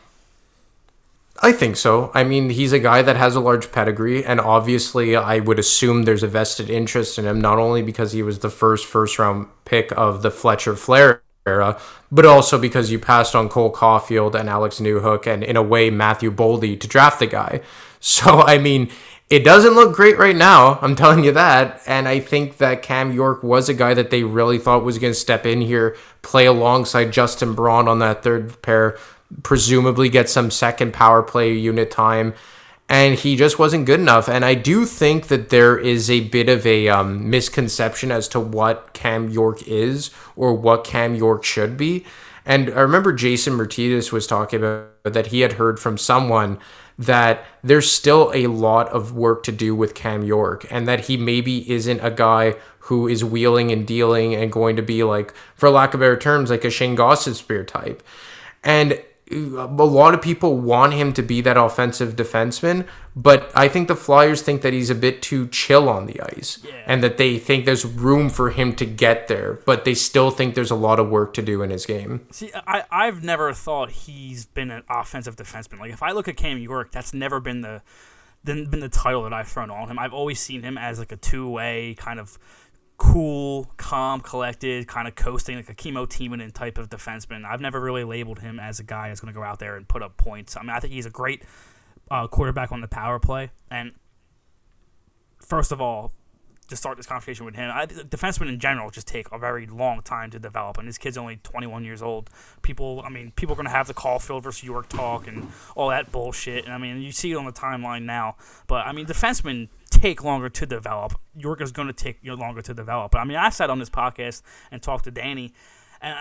I 1.42 1.52
think 1.52 1.78
so. 1.78 2.12
I 2.14 2.24
mean, 2.24 2.52
he's 2.52 2.74
a 2.74 2.80
guy 2.80 3.02
that 3.02 3.18
has 3.18 3.36
a 3.36 3.40
large 3.40 3.72
pedigree, 3.72 4.24
and 4.24 4.40
obviously, 4.40 5.16
I 5.16 5.40
would 5.40 5.58
assume 5.58 6.04
there's 6.04 6.22
a 6.22 6.28
vested 6.28 6.70
interest 6.70 7.18
in 7.18 7.26
him, 7.26 7.42
not 7.42 7.58
only 7.58 7.82
because 7.82 8.12
he 8.12 8.22
was 8.22 8.40
the 8.40 8.52
first 8.52 8.86
first 8.86 9.18
round 9.18 9.48
pick 9.66 9.92
of 9.94 10.22
the 10.22 10.30
Fletcher 10.30 10.74
Flahr 10.74 11.22
era, 11.46 11.80
but 12.12 12.26
also 12.26 12.58
because 12.58 12.92
you 12.92 13.00
passed 13.00 13.36
on 13.36 13.50
Cole 13.50 13.74
Caufield 13.74 14.36
and 14.36 14.50
Alex 14.50 14.80
Newhook 14.80 15.28
and, 15.28 15.44
in 15.44 15.56
a 15.56 15.64
way, 15.64 15.90
Matthew 15.90 16.32
Boldy 16.32 16.80
to 16.80 16.88
draft 16.88 17.20
the 17.20 17.28
guy. 17.28 17.62
So, 18.06 18.42
I 18.42 18.58
mean, 18.58 18.92
it 19.30 19.46
doesn't 19.46 19.76
look 19.76 19.96
great 19.96 20.18
right 20.18 20.36
now. 20.36 20.78
I'm 20.82 20.94
telling 20.94 21.24
you 21.24 21.32
that. 21.32 21.82
And 21.88 22.06
I 22.06 22.20
think 22.20 22.58
that 22.58 22.82
Cam 22.82 23.14
York 23.14 23.44
was 23.44 23.70
a 23.70 23.74
guy 23.74 23.94
that 23.94 24.10
they 24.10 24.24
really 24.24 24.60
thought 24.60 24.84
was 24.84 25.00
going 25.00 25.14
to 25.14 25.18
step 25.18 25.46
in 25.46 25.62
here, 25.62 25.96
play 26.22 26.46
alongside 26.46 27.14
Justin 27.14 27.54
Braun 27.54 27.88
on 27.88 28.00
that 28.00 28.22
third 28.22 28.62
pair, 28.62 28.98
presumably 29.42 30.10
get 30.10 30.30
some 30.30 30.52
second 30.52 30.94
power 30.94 31.24
play 31.24 31.54
unit 31.54 31.92
time. 31.92 32.34
And 32.94 33.16
he 33.16 33.36
just 33.36 33.58
wasn't 33.58 33.88
good 33.88 34.00
enough. 34.00 34.30
And 34.30 34.46
I 34.46 34.54
do 34.54 34.86
think 34.86 35.26
that 35.30 35.50
there 35.50 35.76
is 35.76 36.12
a 36.12 36.20
bit 36.30 36.48
of 36.48 36.64
a 36.64 36.90
um, 36.90 37.28
misconception 37.28 38.12
as 38.12 38.28
to 38.28 38.40
what 38.40 38.94
Cam 38.94 39.32
York 39.32 39.68
is 39.68 40.12
or 40.36 40.54
what 40.54 40.84
Cam 40.84 41.16
York 41.16 41.44
should 41.44 41.76
be. 41.76 42.06
And 42.46 42.70
I 42.70 42.82
remember 42.82 43.12
Jason 43.12 43.56
Martinez 43.56 44.12
was 44.12 44.28
talking 44.28 44.60
about 44.60 44.92
that 45.06 45.28
he 45.28 45.40
had 45.40 45.54
heard 45.54 45.80
from 45.80 45.98
someone 45.98 46.60
that 47.00 47.44
there's 47.64 47.92
still 47.92 48.32
a 48.36 48.46
lot 48.46 48.90
of 48.90 49.16
work 49.16 49.42
to 49.46 49.52
do 49.52 49.76
with 49.76 49.96
Cam 49.96 50.22
York 50.22 50.64
and 50.70 50.88
that 50.88 51.06
he 51.06 51.18
maybe 51.18 51.68
isn't 51.72 52.00
a 52.02 52.12
guy 52.12 52.54
who 52.82 53.08
is 53.08 53.26
wheeling 53.26 53.72
and 53.72 53.88
dealing 53.88 54.36
and 54.36 54.52
going 54.52 54.76
to 54.76 54.84
be 54.84 55.04
like, 55.04 55.34
for 55.56 55.72
lack 55.72 55.96
of 55.96 56.00
better 56.00 56.16
terms, 56.16 56.52
like 56.52 56.64
a 56.64 56.70
Shane 56.70 56.96
Spear 57.18 57.64
type. 57.64 58.04
And 58.64 59.02
a 59.34 59.66
lot 59.66 60.14
of 60.14 60.22
people 60.22 60.58
want 60.58 60.94
him 60.94 61.14
to 61.14 61.22
be 61.22 61.42
that 61.42 61.58
offensive 61.58 62.16
defenseman, 62.16 62.88
but 63.16 63.52
I 63.56 63.68
think 63.68 63.88
the 63.88 63.96
Flyers 63.96 64.42
think 64.42 64.62
that 64.62 64.74
he's 64.74 64.90
a 64.90 64.96
bit 64.96 65.22
too 65.22 65.48
chill 65.48 65.90
on 65.90 66.06
the 66.06 66.22
ice 66.22 66.60
yeah. 66.64 66.84
and 66.86 67.04
that 67.04 67.18
they 67.18 67.38
think 67.38 67.66
there's 67.66 67.86
room 67.86 68.30
for 68.30 68.52
him 68.52 68.76
to 68.76 68.86
get 68.86 69.28
there, 69.28 69.60
but 69.66 69.86
they 69.86 69.94
still 69.94 70.32
think 70.32 70.56
there's 70.56 70.72
a 70.72 70.76
lot 70.76 71.00
of 71.00 71.10
work 71.10 71.34
to 71.34 71.42
do 71.42 71.62
in 71.62 71.70
his 71.70 71.86
game. 71.86 72.26
See, 72.32 72.52
I, 72.68 72.84
I've 72.92 73.24
never 73.24 73.54
thought 73.54 73.92
he's 73.92 74.46
been 74.46 74.72
an 74.72 74.84
offensive 74.90 75.36
defenseman. 75.36 75.80
Like, 75.80 75.94
if 75.94 76.04
I 76.04 76.12
look 76.12 76.28
at 76.28 76.38
Cam 76.38 76.58
York, 76.58 76.92
that's 76.92 77.14
never 77.14 77.40
been 77.40 77.62
the, 77.62 77.82
been 78.44 78.80
the 78.80 78.90
title 78.90 79.24
that 79.24 79.34
I've 79.34 79.48
thrown 79.48 79.70
on 79.70 79.90
him. 79.90 80.00
I've 80.00 80.14
always 80.14 80.40
seen 80.40 80.64
him 80.64 80.78
as 80.78 81.00
like 81.00 81.12
a 81.12 81.18
two 81.18 81.50
way 81.50 81.96
kind 81.98 82.20
of 82.20 82.38
cool, 82.98 83.72
calm, 83.78 84.22
collected, 84.22 84.88
kind 84.88 85.08
of 85.08 85.16
coasting, 85.16 85.56
like 85.56 85.70
a 85.70 85.74
Kimmo 85.74 86.06
Timonen 86.06 86.54
type 86.54 86.78
of 86.78 86.90
defenseman. 86.90 87.46
I've 87.46 87.62
never 87.62 87.80
really 87.80 88.04
labeled 88.04 88.40
him 88.40 88.60
as 88.60 88.80
a 88.80 88.84
guy 88.84 89.10
that's 89.10 89.20
going 89.20 89.34
to 89.34 89.38
go 89.38 89.44
out 89.44 89.60
there 89.60 89.76
and 89.76 89.88
put 89.88 90.02
up 90.02 90.18
points. 90.18 90.56
I 90.56 90.62
mean, 90.62 90.70
I 90.70 90.80
think 90.80 90.94
he's 90.94 91.06
a 91.06 91.12
great 91.12 91.44
uh, 92.10 92.28
quarterback 92.28 92.72
on 92.72 92.82
the 92.82 92.88
power 92.88 93.20
play. 93.20 93.52
And 93.70 93.94
first 95.40 95.72
of 95.72 95.82
all, 95.82 96.12
to 96.70 96.76
start 96.76 96.98
this 96.98 97.06
conversation 97.06 97.46
with 97.46 97.56
him, 97.56 97.70
I, 97.74 97.86
defensemen 97.86 98.48
in 98.48 98.60
general 98.60 98.90
just 98.90 99.08
take 99.08 99.32
a 99.32 99.38
very 99.38 99.68
long 99.68 100.02
time 100.02 100.32
to 100.32 100.40
develop, 100.40 100.78
and 100.78 100.88
this 100.88 100.98
kid's 100.98 101.18
only 101.18 101.38
21 101.44 101.84
years 101.84 102.02
old. 102.02 102.30
People, 102.62 103.04
I 103.06 103.10
mean, 103.10 103.32
people 103.36 103.54
are 103.54 103.58
going 103.58 103.66
to 103.66 103.72
have 103.72 103.88
the 103.88 103.94
Caufield 103.94 104.44
versus 104.44 104.64
York 104.64 104.90
talk 104.90 105.28
and 105.28 105.52
all 105.76 105.90
that 105.90 106.12
bullshit. 106.12 106.66
And 106.66 106.74
I 106.74 106.78
mean, 106.78 107.02
you 107.02 107.12
see 107.12 107.32
it 107.32 107.36
on 107.36 107.46
the 107.46 107.52
timeline 107.52 108.04
now. 108.04 108.38
But 108.68 108.88
I 108.88 108.92
mean, 108.92 109.06
defensemen 109.06 109.70
take 109.94 110.24
longer 110.24 110.50
to 110.50 110.66
develop. 110.66 111.14
York 111.36 111.62
is 111.62 111.72
going 111.72 111.88
to 111.88 111.94
take 111.94 112.18
you 112.22 112.36
longer 112.36 112.62
to 112.62 112.74
develop. 112.74 113.12
But 113.12 113.20
I 113.20 113.26
mean, 113.26 113.38
I 113.38 113.50
sat 113.50 113.70
on 113.70 113.80
this 113.80 113.90
podcast 113.90 114.42
and 114.72 114.82
talked 114.82 115.06
to 115.06 115.12
Danny, 115.12 115.54
and 116.02 116.16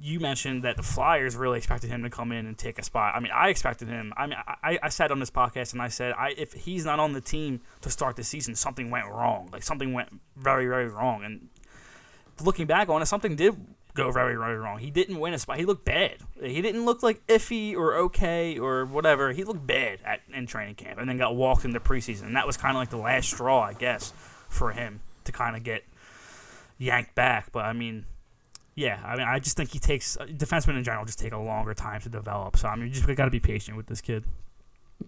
you 0.00 0.20
mentioned 0.20 0.64
that 0.64 0.76
the 0.76 0.82
Flyers 0.82 1.36
really 1.36 1.58
expected 1.58 1.90
him 1.90 2.02
to 2.02 2.10
come 2.10 2.32
in 2.32 2.46
and 2.46 2.56
take 2.56 2.78
a 2.78 2.82
spot. 2.82 3.14
I 3.14 3.20
mean, 3.20 3.32
I 3.32 3.48
expected 3.48 3.88
him. 3.88 4.12
I 4.16 4.26
mean, 4.26 4.38
I, 4.46 4.78
I 4.82 4.88
sat 4.88 5.10
on 5.10 5.20
this 5.20 5.30
podcast 5.30 5.72
and 5.72 5.82
I 5.82 5.88
said, 5.88 6.14
I 6.16 6.34
if 6.36 6.52
he's 6.52 6.84
not 6.84 6.98
on 6.98 7.12
the 7.12 7.20
team 7.20 7.60
to 7.82 7.90
start 7.90 8.16
the 8.16 8.24
season, 8.24 8.54
something 8.54 8.90
went 8.90 9.06
wrong. 9.06 9.50
Like 9.52 9.62
something 9.62 9.92
went 9.92 10.08
very, 10.36 10.66
very 10.66 10.88
wrong. 10.88 11.24
And 11.24 11.48
looking 12.42 12.66
back 12.66 12.88
on 12.88 13.02
it, 13.02 13.06
something 13.06 13.36
did 13.36 13.54
go 13.94 14.10
very, 14.10 14.36
very 14.36 14.56
wrong. 14.56 14.78
He 14.78 14.90
didn't 14.90 15.18
win 15.18 15.34
a 15.34 15.38
spot. 15.38 15.58
He 15.58 15.64
looked 15.64 15.84
bad. 15.84 16.16
He 16.40 16.62
didn't 16.62 16.84
look 16.84 17.02
like 17.02 17.26
iffy 17.26 17.76
or 17.76 17.94
okay 17.96 18.58
or 18.58 18.84
whatever. 18.86 19.32
He 19.32 19.44
looked 19.44 19.66
bad 19.66 19.98
at 20.04 20.20
in 20.32 20.46
training 20.46 20.76
camp 20.76 20.98
and 20.98 21.08
then 21.08 21.18
got 21.18 21.36
walked 21.36 21.64
in 21.64 21.72
the 21.72 21.80
preseason. 21.80 22.22
And 22.24 22.36
that 22.36 22.46
was 22.46 22.56
kind 22.56 22.76
of 22.76 22.80
like 22.80 22.90
the 22.90 22.96
last 22.96 23.28
straw, 23.28 23.60
I 23.60 23.74
guess, 23.74 24.12
for 24.48 24.72
him 24.72 25.00
to 25.24 25.32
kind 25.32 25.56
of 25.56 25.62
get 25.62 25.84
yanked 26.78 27.14
back. 27.14 27.52
But 27.52 27.66
I 27.66 27.72
mean, 27.72 28.06
yeah, 28.74 29.00
I 29.04 29.16
mean, 29.16 29.26
I 29.26 29.38
just 29.38 29.56
think 29.56 29.72
he 29.72 29.78
takes 29.78 30.16
uh, 30.16 30.24
defensemen 30.24 30.76
in 30.76 30.84
general 30.84 31.04
just 31.04 31.18
take 31.18 31.32
a 31.32 31.38
longer 31.38 31.74
time 31.74 32.00
to 32.00 32.08
develop. 32.08 32.56
So 32.56 32.68
I 32.68 32.76
mean, 32.76 32.86
you 32.86 32.92
just 32.92 33.06
got 33.06 33.26
to 33.26 33.30
be 33.30 33.40
patient 33.40 33.76
with 33.76 33.86
this 33.86 34.00
kid. 34.00 34.24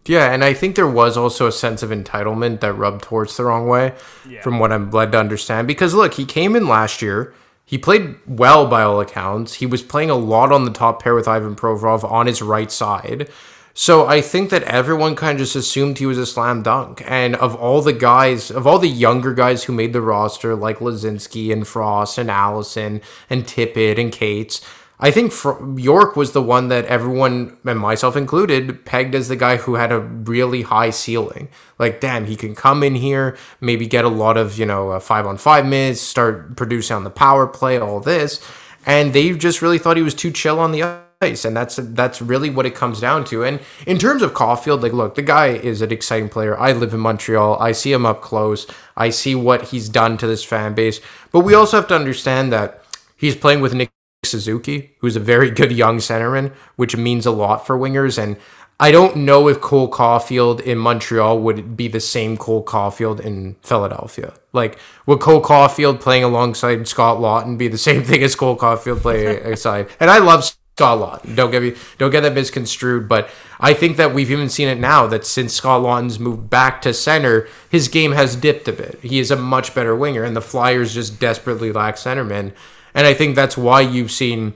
Yeah, 0.07 0.33
and 0.33 0.43
I 0.43 0.55
think 0.55 0.75
there 0.75 0.89
was 0.89 1.17
also 1.17 1.47
a 1.47 1.53
sense 1.53 1.83
of 1.83 1.91
entitlement 1.91 2.61
that 2.61 2.73
rubbed 2.73 3.03
Torts 3.03 3.37
the 3.37 3.45
wrong 3.45 3.69
way, 3.69 3.95
yeah. 4.29 4.43
from 4.43 4.59
what 4.59 4.73
I'm 4.73 4.91
led 4.91 5.13
to 5.13 5.19
understand. 5.19 5.69
Because 5.69 5.95
look, 5.95 6.15
he 6.15 6.25
came 6.25 6.57
in 6.57 6.67
last 6.67 7.01
year 7.01 7.33
he 7.65 7.79
played 7.79 8.17
well 8.27 8.67
by 8.67 8.83
all 8.83 9.01
accounts. 9.01 9.55
He 9.55 9.67
was 9.67 9.83
playing 9.83 10.11
a 10.11 10.17
lot 10.17 10.53
on 10.53 10.65
the 10.65 10.71
top 10.71 11.03
pair 11.03 11.15
with 11.15 11.29
Ivan 11.29 11.57
Provorov 11.57 12.05
on 12.05 12.27
his 12.27 12.43
right 12.43 12.71
side. 12.71 13.31
So 13.77 14.07
I 14.07 14.21
think 14.21 14.51
that 14.51 14.63
everyone 14.63 15.17
kind 15.17 15.33
of 15.33 15.47
just 15.47 15.57
assumed 15.57 15.99
he 15.99 16.07
was 16.07 16.19
a 16.19 16.27
slam 16.27 16.63
dunk. 16.63 17.03
And 17.07 17.35
of 17.35 17.57
all 17.57 17.83
the 17.83 17.93
guys, 17.93 18.51
of 18.53 18.69
all 18.69 18.79
the 18.79 18.89
younger 18.89 19.35
guys 19.35 19.65
who 19.65 19.73
made 19.73 19.93
the 19.93 20.01
roster, 20.01 20.55
like 20.55 20.79
Laczynski 20.79 21.53
and 21.53 21.67
Frost 21.67 22.17
and 22.17 22.31
Allison 22.31 23.01
and 23.29 23.45
Tippett 23.45 23.99
and 23.99 24.13
Cates, 24.13 24.61
I 25.05 25.11
think 25.11 25.35
York 25.79 26.17
was 26.17 26.33
the 26.33 26.41
one 26.41 26.69
that 26.69 26.87
everyone, 26.87 27.59
and 27.67 27.79
myself 27.79 28.17
included, 28.17 28.87
pegged 28.87 29.15
as 29.15 29.29
the 29.29 29.37
guy 29.37 29.59
who 29.59 29.75
had 29.75 29.93
a 29.93 30.01
really 30.01 30.63
high 30.63 30.89
ceiling. 30.89 31.51
Like, 31.79 32.01
damn, 32.01 32.25
he 32.25 32.37
can 32.37 32.55
come 32.55 32.83
in 32.83 32.95
here, 32.95 33.37
maybe 33.61 33.87
get 33.87 34.07
a 34.07 34.09
lot 34.09 34.39
of, 34.39 34.59
you 34.59 34.65
know, 34.65 34.93
uh, 34.93 35.01
five 35.01 35.27
on 35.27 35.37
five 35.37 35.67
minutes, 35.67 36.01
start 36.01 36.57
producing 36.57 36.97
on 36.97 37.05
the 37.05 37.11
power 37.11 37.47
play, 37.47 37.79
all 37.79 38.01
this. 38.01 38.41
And 38.87 39.13
they 39.13 39.33
just 39.33 39.61
really 39.61 39.79
thought 39.79 39.99
he 39.99 40.03
was 40.03 40.15
too 40.15 40.31
chill 40.31 40.59
on 40.59 40.73
the 40.73 41.05
ice. 41.21 41.45
And 41.45 41.55
that's 41.55 41.77
that's 41.77 42.23
really 42.23 42.49
what 42.49 42.65
it 42.65 42.75
comes 42.75 42.99
down 42.99 43.27
to. 43.27 43.45
And 43.45 43.61
in 43.87 43.99
terms 43.99 44.23
of 44.23 44.33
Caufield, 44.33 44.81
like, 44.81 44.95
look, 44.95 45.17
the 45.17 45.23
guy 45.23 45.49
is 45.49 45.83
an 45.83 45.93
exciting 45.93 46.31
player. 46.31 46.59
I 46.59 46.73
live 46.73 46.95
in 46.95 47.01
Montreal. 47.01 47.59
I 47.61 47.73
see 47.73 47.93
him 47.93 48.07
up 48.07 48.23
close. 48.23 48.67
I 48.97 49.11
see 49.11 49.35
what 49.35 49.65
he's 49.65 49.91
done 49.91 50.17
to 50.17 50.27
this 50.27 50.45
fan 50.45 50.73
base. 50.73 51.03
But 51.31 51.41
we 51.41 51.53
also 51.53 51.77
have 51.77 51.89
to 51.89 51.95
understand 51.95 52.55
that 52.55 52.83
he's 53.19 53.37
playing 53.37 53.61
with 53.61 53.75
Nick 53.75 53.91
Suzuki, 54.25 54.95
who's 54.99 55.17
a 55.17 55.21
very 55.21 55.51
good 55.51 55.73
young 55.73 55.99
centerman, 55.99 56.53
which 56.77 56.97
means 56.97 57.27
a 57.27 57.31
lot 57.31 57.67
for 57.67 57.79
wingers. 57.79 58.23
And 58.23 58.37
I 58.81 58.91
don't 58.91 59.17
know 59.17 59.49
if 59.49 59.61
Cole 59.61 59.91
Caufield 59.91 60.61
in 60.61 60.79
Montreal 60.79 61.39
would 61.39 61.77
be 61.77 61.87
the 61.87 62.01
same 62.01 62.37
Cole 62.37 62.65
Caufield 62.65 63.21
in 63.21 63.57
Philadelphia. 63.63 64.35
Like, 64.53 64.79
would 65.07 65.21
Cole 65.21 65.43
Caufield 65.43 66.01
playing 66.01 66.25
alongside 66.25 66.87
Scott 66.89 67.19
Laughton 67.19 67.57
be 67.57 67.69
the 67.69 67.79
same 67.79 68.03
thing 68.03 68.23
as 68.23 68.35
Cole 68.35 68.57
Caufield 68.57 69.01
playing 69.01 69.39
aside? 69.53 69.89
And 70.01 70.11
I 70.11 70.19
love 70.19 70.45
Scott 70.45 71.23
Laughton. 71.23 71.37
Don't 71.37 71.53
get 71.53 71.63
me, 71.63 71.75
don't 71.99 72.11
get 72.11 72.23
that 72.23 72.35
misconstrued. 72.35 73.09
But 73.09 73.31
I 73.61 73.75
think 73.75 73.97
that 73.97 74.13
we've 74.13 74.33
even 74.33 74.49
seen 74.49 74.67
it 74.67 74.81
now 74.81 75.07
that 75.07 75.25
since 75.25 75.55
Scott 75.55 75.83
Laughton's 75.83 76.19
moved 76.19 76.51
back 76.51 76.83
to 76.83 76.93
center, 76.93 77.47
his 77.71 77.87
game 77.87 78.11
has 78.11 78.35
dipped 78.35 78.67
a 78.67 78.73
bit. 78.73 78.99
He 79.03 79.21
is 79.21 79.31
a 79.31 79.37
much 79.37 79.73
better 79.73 79.95
winger, 79.95 80.25
and 80.25 80.35
the 80.35 80.41
Flyers 80.41 80.93
just 80.95 81.21
desperately 81.21 81.71
lack 81.71 81.95
centermen. 81.95 82.53
And 82.95 83.07
I 83.07 83.15
think 83.15 83.35
that's 83.35 83.57
why 83.57 83.81
you've 83.81 84.13
seen, 84.13 84.55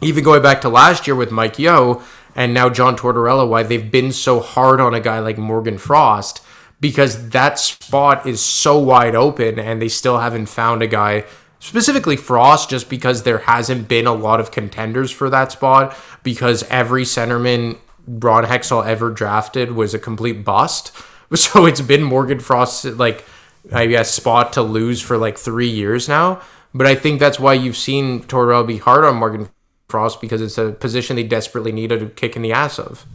even 0.00 0.24
going 0.24 0.42
back 0.42 0.60
to 0.62 0.68
last 0.68 1.06
year 1.06 1.14
with 1.14 1.30
Mike 1.30 1.58
Yeo 1.58 2.02
and 2.34 2.52
now 2.52 2.68
John 2.68 2.96
Tortorella, 2.96 3.48
why 3.48 3.62
they've 3.62 3.90
been 3.90 4.12
so 4.12 4.40
hard 4.40 4.80
on 4.80 4.94
a 4.94 5.00
guy 5.00 5.20
like 5.20 5.38
Morgan 5.38 5.78
Frost 5.78 6.42
because 6.80 7.30
that 7.30 7.58
spot 7.58 8.26
is 8.26 8.40
so 8.40 8.78
wide 8.78 9.14
open 9.14 9.58
and 9.58 9.80
they 9.80 9.88
still 9.88 10.18
haven't 10.18 10.46
found 10.46 10.82
a 10.82 10.86
guy 10.86 11.24
specifically 11.58 12.16
Frost 12.16 12.70
just 12.70 12.88
because 12.88 13.22
there 13.22 13.38
hasn't 13.38 13.86
been 13.86 14.06
a 14.06 14.14
lot 14.14 14.40
of 14.40 14.50
contenders 14.50 15.10
for 15.10 15.28
that 15.30 15.52
spot 15.52 15.96
because 16.22 16.62
every 16.64 17.04
centerman 17.04 17.78
Ron 18.06 18.44
Hextall 18.44 18.86
ever 18.86 19.10
drafted 19.10 19.72
was 19.72 19.94
a 19.94 19.98
complete 19.98 20.44
bust. 20.44 20.92
So 21.32 21.64
it's 21.64 21.80
been 21.80 22.02
Morgan 22.02 22.40
Frost's 22.40 22.84
like 22.84 23.24
I 23.72 23.86
guess 23.86 24.10
spot 24.10 24.52
to 24.54 24.62
lose 24.62 25.00
for 25.00 25.16
like 25.16 25.38
3 25.38 25.68
years 25.68 26.08
now. 26.08 26.42
But 26.72 26.86
I 26.86 26.94
think 26.94 27.18
that's 27.20 27.40
why 27.40 27.54
you've 27.54 27.76
seen 27.76 28.22
Tortorella 28.22 28.66
be 28.66 28.78
hard 28.78 29.04
on 29.04 29.16
Morgan 29.16 29.48
Frost 29.88 30.20
because 30.20 30.40
it's 30.40 30.56
a 30.56 30.70
position 30.70 31.16
they 31.16 31.24
desperately 31.24 31.72
needed 31.72 32.02
a 32.02 32.06
kick 32.06 32.36
in 32.36 32.42
the 32.42 32.52
ass 32.52 32.78
of. 32.78 33.06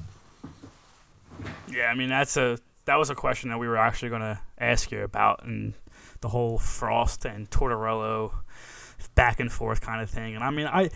Yeah, 1.70 1.88
I 1.88 1.96
mean 1.96 2.10
that's 2.10 2.38
a 2.38 2.58
that 2.86 2.98
was 2.98 3.10
a 3.10 3.16
question 3.16 3.50
that 3.50 3.58
we 3.58 3.68
were 3.68 3.78
actually 3.78 4.10
going 4.10 4.22
to 4.22 4.40
ask 4.58 4.92
you 4.92 5.04
about, 5.04 5.44
and 5.44 5.74
the 6.22 6.30
whole 6.30 6.58
Frost 6.58 7.26
and 7.26 7.50
Tortorella 7.50 8.32
back 9.16 9.40
and 9.40 9.52
forth 9.52 9.82
kind 9.82 10.02
of 10.02 10.10
thing. 10.10 10.36
And 10.36 10.44
I 10.44 10.50
mean, 10.50 10.68
I 10.68 10.90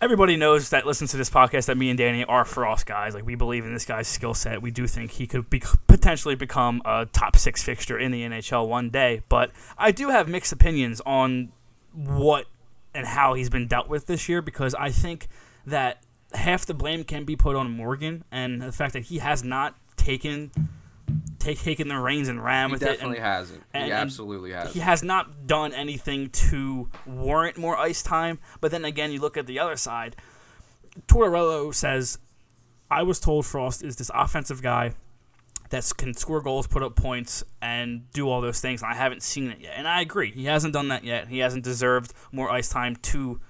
everybody 0.00 0.36
knows 0.36 0.70
that 0.70 0.86
listens 0.86 1.10
to 1.10 1.16
this 1.16 1.30
podcast 1.30 1.66
that 1.66 1.76
me 1.76 1.88
and 1.88 1.98
Danny 1.98 2.24
are 2.24 2.44
Frost 2.44 2.86
guys. 2.86 3.14
Like 3.14 3.24
we 3.24 3.34
believe 3.34 3.64
in 3.64 3.72
this 3.72 3.84
guy's 3.84 4.08
skill 4.08 4.34
set. 4.34 4.62
We 4.62 4.70
do 4.70 4.86
think 4.86 5.12
he 5.12 5.26
could 5.26 5.48
be, 5.48 5.62
potentially 5.86 6.34
become 6.34 6.82
a 6.84 7.06
top 7.06 7.36
six 7.36 7.62
fixture 7.62 7.98
in 7.98 8.12
the 8.12 8.22
NHL 8.22 8.68
one 8.68 8.90
day. 8.90 9.22
But 9.28 9.50
I 9.78 9.92
do 9.92 10.08
have 10.10 10.28
mixed 10.28 10.52
opinions 10.52 11.00
on 11.06 11.52
what 11.92 12.46
and 12.94 13.06
how 13.06 13.34
he's 13.34 13.50
been 13.50 13.66
dealt 13.66 13.88
with 13.88 14.06
this 14.06 14.28
year 14.28 14.42
because 14.42 14.74
I 14.74 14.90
think 14.90 15.28
that 15.66 16.02
half 16.32 16.66
the 16.66 16.74
blame 16.74 17.04
can 17.04 17.24
be 17.24 17.36
put 17.36 17.56
on 17.56 17.70
Morgan 17.70 18.24
and 18.30 18.60
the 18.60 18.72
fact 18.72 18.92
that 18.92 19.04
he 19.04 19.18
has 19.18 19.42
not 19.42 19.76
taken 19.96 20.50
take, 21.38 21.60
taken 21.60 21.88
the 21.88 21.98
reins 21.98 22.28
and 22.28 22.42
ran 22.42 22.68
He 22.68 22.72
with 22.74 22.82
it. 22.82 22.86
definitely 22.86 23.16
and- 23.18 23.26
hasn't. 23.26 23.62
he 23.72 23.78
and 23.78 23.92
absolutely 23.92 24.52
has. 24.52 24.72
he 24.72 24.80
has 24.80 25.02
not 25.02 25.46
done 25.46 25.72
anything 25.72 26.30
to 26.30 26.88
warrant 27.06 27.56
more 27.58 27.76
ice 27.76 28.02
time. 28.02 28.38
But 28.60 28.70
then 28.70 28.84
again, 28.84 29.12
you 29.12 29.20
look 29.20 29.36
at 29.36 29.46
the 29.46 29.58
other 29.58 29.76
side. 29.76 30.16
Tortorella 31.06 31.74
says, 31.74 32.18
"I 32.90 33.02
was 33.02 33.20
told 33.20 33.46
Frost 33.46 33.82
is 33.82 33.96
this 33.96 34.10
offensive 34.14 34.62
guy 34.62 34.94
that 35.70 35.90
can 35.96 36.14
score 36.14 36.40
goals, 36.40 36.66
put 36.66 36.82
up 36.82 36.94
points, 36.94 37.42
and 37.60 38.08
do 38.12 38.28
all 38.28 38.40
those 38.40 38.60
things. 38.60 38.82
And 38.82 38.92
I 38.92 38.94
haven't 38.94 39.22
seen 39.22 39.50
it 39.50 39.58
yet, 39.60 39.74
and 39.76 39.86
I 39.88 40.00
agree. 40.00 40.30
He 40.30 40.44
hasn't 40.44 40.72
done 40.72 40.88
that 40.88 41.02
yet. 41.04 41.28
He 41.28 41.38
hasn't 41.40 41.64
deserved 41.64 42.12
more 42.32 42.50
ice 42.50 42.68
time 42.68 42.96
to." 42.96 43.40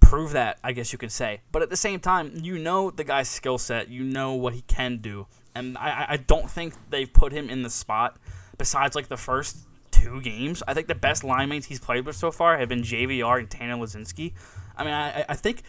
Prove 0.00 0.32
that, 0.32 0.58
I 0.62 0.72
guess 0.72 0.92
you 0.92 0.98
could 0.98 1.12
say. 1.12 1.40
But 1.52 1.62
at 1.62 1.70
the 1.70 1.76
same 1.76 1.98
time, 1.98 2.32
you 2.34 2.58
know 2.58 2.90
the 2.90 3.04
guy's 3.04 3.30
skill 3.30 3.56
set. 3.56 3.88
You 3.88 4.02
know 4.04 4.34
what 4.34 4.52
he 4.52 4.60
can 4.62 4.98
do, 4.98 5.26
and 5.54 5.76
I, 5.78 6.06
I- 6.10 6.16
don't 6.16 6.50
think 6.50 6.74
they've 6.90 7.12
put 7.12 7.32
him 7.32 7.50
in 7.50 7.62
the 7.62 7.70
spot. 7.70 8.16
Besides, 8.58 8.94
like 8.94 9.08
the 9.08 9.16
first 9.16 9.58
two 9.90 10.20
games. 10.20 10.62
I 10.66 10.74
think 10.74 10.88
the 10.88 10.94
best 10.94 11.24
line 11.24 11.48
mates 11.48 11.66
he's 11.66 11.80
played 11.80 12.06
with 12.06 12.16
so 12.16 12.30
far 12.30 12.58
have 12.58 12.68
been 12.68 12.82
JVR 12.82 13.38
and 13.38 13.50
Tanner 13.50 13.76
Laczynski. 13.76 14.32
I 14.76 14.84
mean, 14.84 14.92
I, 14.92 15.24
I 15.28 15.34
think 15.34 15.62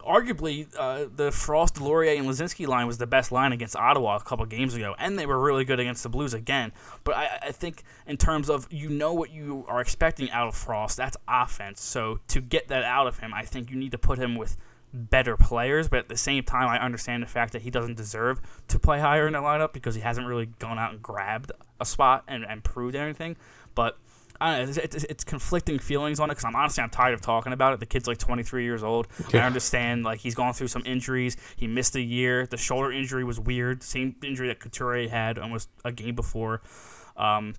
arguably 0.00 0.66
uh, 0.78 1.06
the 1.14 1.30
Frost, 1.30 1.80
Laurier, 1.80 2.16
and 2.18 2.26
Laczynski 2.28 2.66
line 2.66 2.86
was 2.86 2.98
the 2.98 3.06
best 3.06 3.32
line 3.32 3.52
against 3.52 3.76
Ottawa 3.76 4.16
a 4.16 4.20
couple 4.20 4.44
games 4.46 4.74
ago, 4.74 4.94
and 4.98 5.18
they 5.18 5.26
were 5.26 5.38
really 5.38 5.64
good 5.64 5.80
against 5.80 6.02
the 6.02 6.08
Blues 6.08 6.34
again. 6.34 6.72
But 7.04 7.16
I, 7.16 7.38
I 7.48 7.52
think 7.52 7.82
in 8.06 8.16
terms 8.16 8.48
of 8.50 8.66
you 8.72 8.88
know 8.88 9.12
what 9.12 9.30
you 9.30 9.64
are 9.68 9.80
expecting 9.80 10.30
out 10.30 10.48
of 10.48 10.54
Frost, 10.54 10.96
that's 10.96 11.16
offense. 11.28 11.80
So 11.82 12.20
to 12.28 12.40
get 12.40 12.68
that 12.68 12.84
out 12.84 13.06
of 13.06 13.18
him, 13.18 13.32
I 13.34 13.44
think 13.44 13.70
you 13.70 13.76
need 13.76 13.92
to 13.92 13.98
put 13.98 14.18
him 14.18 14.36
with 14.36 14.56
better 14.92 15.36
players, 15.36 15.88
but 15.88 16.00
at 16.00 16.08
the 16.08 16.16
same 16.16 16.44
time, 16.44 16.68
I 16.68 16.78
understand 16.78 17.22
the 17.22 17.26
fact 17.26 17.52
that 17.52 17.62
he 17.62 17.70
doesn't 17.70 17.96
deserve 17.96 18.40
to 18.68 18.78
play 18.78 19.00
higher 19.00 19.26
in 19.26 19.32
the 19.32 19.40
lineup 19.40 19.72
because 19.72 19.94
he 19.94 20.00
hasn't 20.00 20.26
really 20.26 20.46
gone 20.46 20.78
out 20.78 20.92
and 20.92 21.02
grabbed 21.02 21.52
a 21.80 21.84
spot 21.84 22.24
and, 22.28 22.44
and 22.44 22.62
proved 22.62 22.94
anything. 22.94 23.36
But 23.74 23.98
I 24.40 24.56
don't 24.56 24.64
know, 24.64 24.70
it's, 24.70 24.94
it's, 24.94 25.04
it's 25.04 25.24
conflicting 25.24 25.78
feelings 25.78 26.18
on 26.18 26.28
it 26.28 26.32
because 26.32 26.44
I'm 26.44 26.56
honestly 26.56 26.82
I'm 26.82 26.90
tired 26.90 27.14
of 27.14 27.20
talking 27.20 27.52
about 27.52 27.74
it. 27.74 27.80
The 27.80 27.86
kid's 27.86 28.08
like 28.08 28.18
23 28.18 28.64
years 28.64 28.82
old. 28.82 29.06
I 29.32 29.38
understand 29.38 30.04
like 30.04 30.20
he's 30.20 30.34
gone 30.34 30.52
through 30.52 30.68
some 30.68 30.82
injuries. 30.84 31.36
He 31.56 31.66
missed 31.66 31.94
a 31.94 32.00
year. 32.00 32.46
The 32.46 32.56
shoulder 32.56 32.90
injury 32.90 33.24
was 33.24 33.38
weird. 33.38 33.82
Same 33.82 34.16
injury 34.22 34.48
that 34.48 34.58
Couturier 34.58 35.08
had 35.08 35.38
almost 35.38 35.68
a 35.84 35.92
game 35.92 36.14
before. 36.14 36.60
Um, 37.16 37.54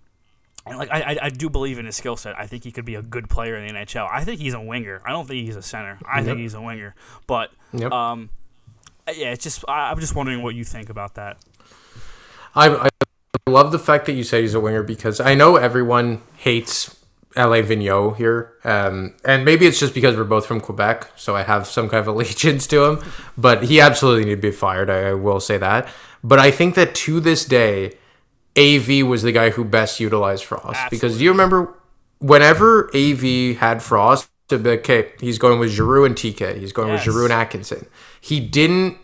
and 0.66 0.78
like 0.78 0.90
I, 0.92 1.02
I, 1.14 1.18
I 1.24 1.30
do 1.30 1.50
believe 1.50 1.78
in 1.80 1.86
his 1.86 1.96
skill 1.96 2.16
set. 2.16 2.38
I 2.38 2.48
think 2.48 2.64
he 2.64 2.72
could 2.72 2.86
be 2.86 2.96
a 2.96 3.02
good 3.02 3.30
player 3.30 3.56
in 3.58 3.68
the 3.68 3.74
NHL. 3.80 4.08
I 4.12 4.24
think 4.24 4.40
he's 4.40 4.54
a 4.54 4.62
winger. 4.62 5.02
I 5.06 5.12
don't 5.12 5.28
think 5.28 5.46
he's 5.46 5.56
a 5.56 5.62
center. 5.62 6.00
I 6.06 6.24
think 6.24 6.40
he's 6.40 6.54
a 6.54 6.62
winger. 6.62 6.96
But 7.28 7.52
Yep. 7.74 7.92
um, 7.92 8.30
yeah, 9.16 9.32
it's 9.32 9.44
just 9.44 9.66
I, 9.68 9.92
I'm 9.92 10.00
just 10.00 10.16
wondering 10.16 10.42
what 10.42 10.56
you 10.56 10.64
think 10.64 10.90
about 10.90 11.16
that. 11.16 11.38
I, 12.56 12.70
I 12.70 12.90
love 13.50 13.72
the 13.72 13.80
fact 13.80 14.06
that 14.06 14.14
you 14.14 14.24
say 14.24 14.42
he's 14.42 14.54
a 14.54 14.60
winger 14.60 14.84
because 14.84 15.20
I 15.20 15.34
know 15.36 15.56
everyone 15.56 16.22
hates 16.38 16.96
LA 17.36 17.58
Vigneault 17.64 18.16
here. 18.18 18.54
Um, 18.64 19.16
and 19.26 19.44
maybe 19.44 19.66
it's 19.66 19.80
just 19.80 19.94
because 19.96 20.16
we're 20.16 20.24
both 20.24 20.46
from 20.46 20.62
Quebec, 20.62 21.12
so 21.16 21.36
I 21.36 21.42
have 21.44 21.66
some 21.68 21.90
kind 21.90 22.00
of 22.00 22.08
allegiance 22.16 22.68
to 22.68 22.84
him. 22.86 23.04
But 23.38 23.64
he 23.64 23.82
absolutely 23.82 24.26
need 24.26 24.36
to 24.36 24.42
be 24.42 24.52
fired. 24.52 24.90
I, 24.90 25.10
I 25.10 25.14
will 25.14 25.40
say 25.40 25.58
that. 25.58 25.88
But 26.24 26.40
I 26.40 26.52
think 26.52 26.76
that 26.76 26.94
to 26.96 27.20
this 27.20 27.44
day, 27.44 27.98
AV 28.58 29.06
was 29.08 29.24
the 29.24 29.32
guy 29.32 29.50
who 29.52 29.64
best 29.64 30.00
utilized 30.00 30.44
Frost. 30.46 30.80
Because 30.90 31.18
do 31.18 31.24
you 31.24 31.32
remember 31.32 31.74
whenever 32.20 32.90
AV 32.96 33.58
had 33.58 33.82
Frost, 33.82 34.30
to 34.50 34.58
be 34.58 34.70
okay, 34.72 35.10
he's 35.20 35.38
going 35.40 35.58
with 35.60 35.72
Giroux 35.72 36.06
and 36.06 36.16
TK. 36.16 36.60
He's 36.60 36.74
going 36.74 36.90
Yes. 36.90 37.06
with 37.06 37.14
Giroux 37.14 37.24
and 37.26 37.34
Atkinson. 37.34 37.86
He 38.20 38.40
didn't 38.40 38.98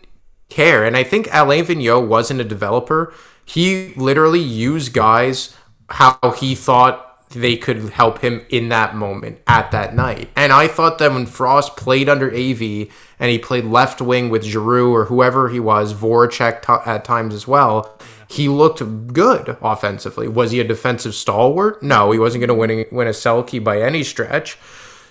care. 0.50 0.84
And 0.84 0.96
I 0.96 1.02
think 1.02 1.28
Alain 1.32 1.64
Vigneault 1.64 2.06
wasn't 2.06 2.40
a 2.40 2.44
developer. 2.44 3.12
He 3.44 3.92
literally 3.96 4.38
used 4.40 4.92
guys 4.92 5.54
how 5.88 6.18
he 6.38 6.54
thought 6.54 7.06
they 7.30 7.56
could 7.56 7.90
help 7.90 8.20
him 8.20 8.42
in 8.50 8.68
that 8.68 8.94
moment 8.94 9.38
at 9.46 9.70
that 9.70 9.94
night. 9.94 10.28
And 10.36 10.52
I 10.52 10.66
thought 10.68 10.98
that 10.98 11.12
when 11.12 11.26
Frost 11.26 11.76
played 11.76 12.08
under 12.08 12.28
AV 12.28 12.88
and 13.18 13.30
he 13.30 13.38
played 13.38 13.64
left 13.64 14.00
wing 14.00 14.30
with 14.30 14.42
Giroux 14.44 14.92
or 14.92 15.06
whoever 15.06 15.48
he 15.48 15.60
was, 15.60 15.94
Voracek 15.94 16.62
t- 16.62 16.90
at 16.90 17.04
times 17.04 17.34
as 17.34 17.46
well, 17.48 17.96
he 18.30 18.48
looked 18.48 19.12
good 19.12 19.56
offensively. 19.60 20.28
Was 20.28 20.52
he 20.52 20.60
a 20.60 20.64
defensive 20.64 21.16
stalwart? 21.16 21.82
No, 21.82 22.12
he 22.12 22.18
wasn't 22.18 22.46
going 22.46 22.48
to 22.48 22.54
win 22.54 22.70
a, 22.70 22.86
win 22.94 23.08
a 23.08 23.10
Selke 23.10 23.62
by 23.62 23.82
any 23.82 24.04
stretch. 24.04 24.56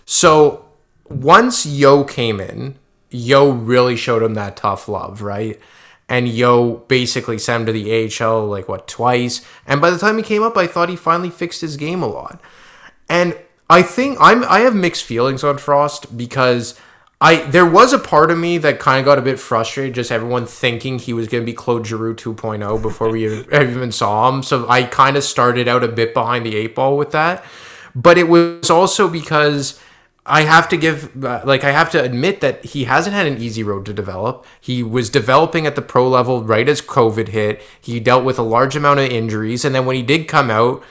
So 0.06 0.66
once 1.10 1.66
Yeo 1.66 2.06
came 2.06 2.40
in, 2.40 2.80
Yeo 3.10 3.50
really 3.50 3.98
showed 3.98 4.24
him 4.24 4.36
that 4.36 4.56
tough 4.56 4.88
love, 4.88 5.22
right? 5.22 5.60
And 6.08 6.30
Yeo 6.30 6.78
basically 6.88 7.38
sent 7.38 7.62
him 7.62 7.66
to 7.66 7.72
the 7.74 8.24
AHL 8.24 8.48
like 8.48 8.70
what 8.70 8.88
twice. 8.88 9.46
And 9.68 9.82
by 9.82 9.90
the 9.90 10.00
time 10.00 10.16
he 10.16 10.24
came 10.24 10.42
up, 10.42 10.56
I 10.56 10.66
thought 10.66 10.88
he 10.88 10.96
finally 10.96 11.30
fixed 11.30 11.60
his 11.60 11.76
game 11.76 12.02
a 12.02 12.08
lot. 12.08 12.40
And 13.10 13.38
I 13.70 13.82
think 13.82 14.18
I'm 14.22 14.46
I 14.46 14.62
have 14.62 14.76
mixed 14.76 15.04
feelings 15.04 15.44
on 15.44 15.58
Frost 15.58 16.18
because 16.18 16.80
I 17.22 17.44
there 17.44 17.66
was 17.66 17.92
a 17.92 18.00
part 18.00 18.32
of 18.32 18.38
me 18.38 18.58
that 18.60 18.80
kind 18.80 19.00
of 19.00 19.06
got 19.06 19.20
a 19.20 19.22
bit 19.22 19.40
frustrated, 19.40 19.96
just 19.96 20.12
everyone 20.12 20.46
thinking 20.46 21.00
he 21.00 21.14
was 21.14 21.28
going 21.28 21.44
to 21.44 21.46
be 21.46 21.54
Claude 21.54 21.86
Giroux 21.86 22.16
2.0 22.16 22.82
before 22.82 23.10
we 23.10 23.28
even 23.54 23.92
saw 23.92 24.30
him. 24.30 24.42
So 24.42 24.68
I 24.70 24.84
kind 24.84 25.18
of 25.18 25.24
started 25.24 25.68
out 25.68 25.84
a 25.84 25.90
bit 25.90 26.14
behind 26.14 26.46
the 26.46 26.56
eight 26.56 26.76
ball 26.76 26.98
with 26.98 27.12
that. 27.12 27.44
But 27.94 28.18
it 28.18 28.30
was 28.30 28.70
also 28.70 29.10
because 29.10 29.80
I 30.30 30.44
have 30.44 30.70
to 30.70 30.78
give, 30.78 31.26
uh, 31.26 31.42
like, 31.44 31.64
I 31.64 31.72
have 31.72 31.90
to 31.92 32.04
admit 32.04 32.40
that 32.42 32.64
he 32.64 32.84
hasn't 32.84 33.16
had 33.16 33.26
an 33.26 33.40
easy 33.40 33.64
road 33.64 33.86
to 33.88 33.94
develop. 33.94 34.46
He 34.62 34.84
was 34.84 35.10
developing 35.10 35.66
at 35.66 35.76
the 35.76 35.82
pro 35.82 36.08
level 36.08 36.44
right 36.44 36.70
as 36.70 36.82
COVID 36.82 37.30
hit. 37.30 37.62
He 37.82 38.00
dealt 38.00 38.24
with 38.24 38.38
a 38.38 38.44
large 38.44 38.76
amount 38.76 39.00
of 39.00 39.10
injuries, 39.10 39.66
and 39.66 39.74
then 39.74 39.88
when 39.88 39.96
he 39.96 40.04
did 40.04 40.28
come 40.28 40.52
out, 40.52 40.84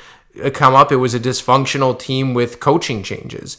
come 0.52 0.74
up, 0.74 0.90
it 0.92 0.96
was 0.96 1.14
a 1.14 1.20
dysfunctional 1.20 1.98
team 1.98 2.34
with 2.34 2.60
coaching 2.60 3.02
changes. 3.02 3.56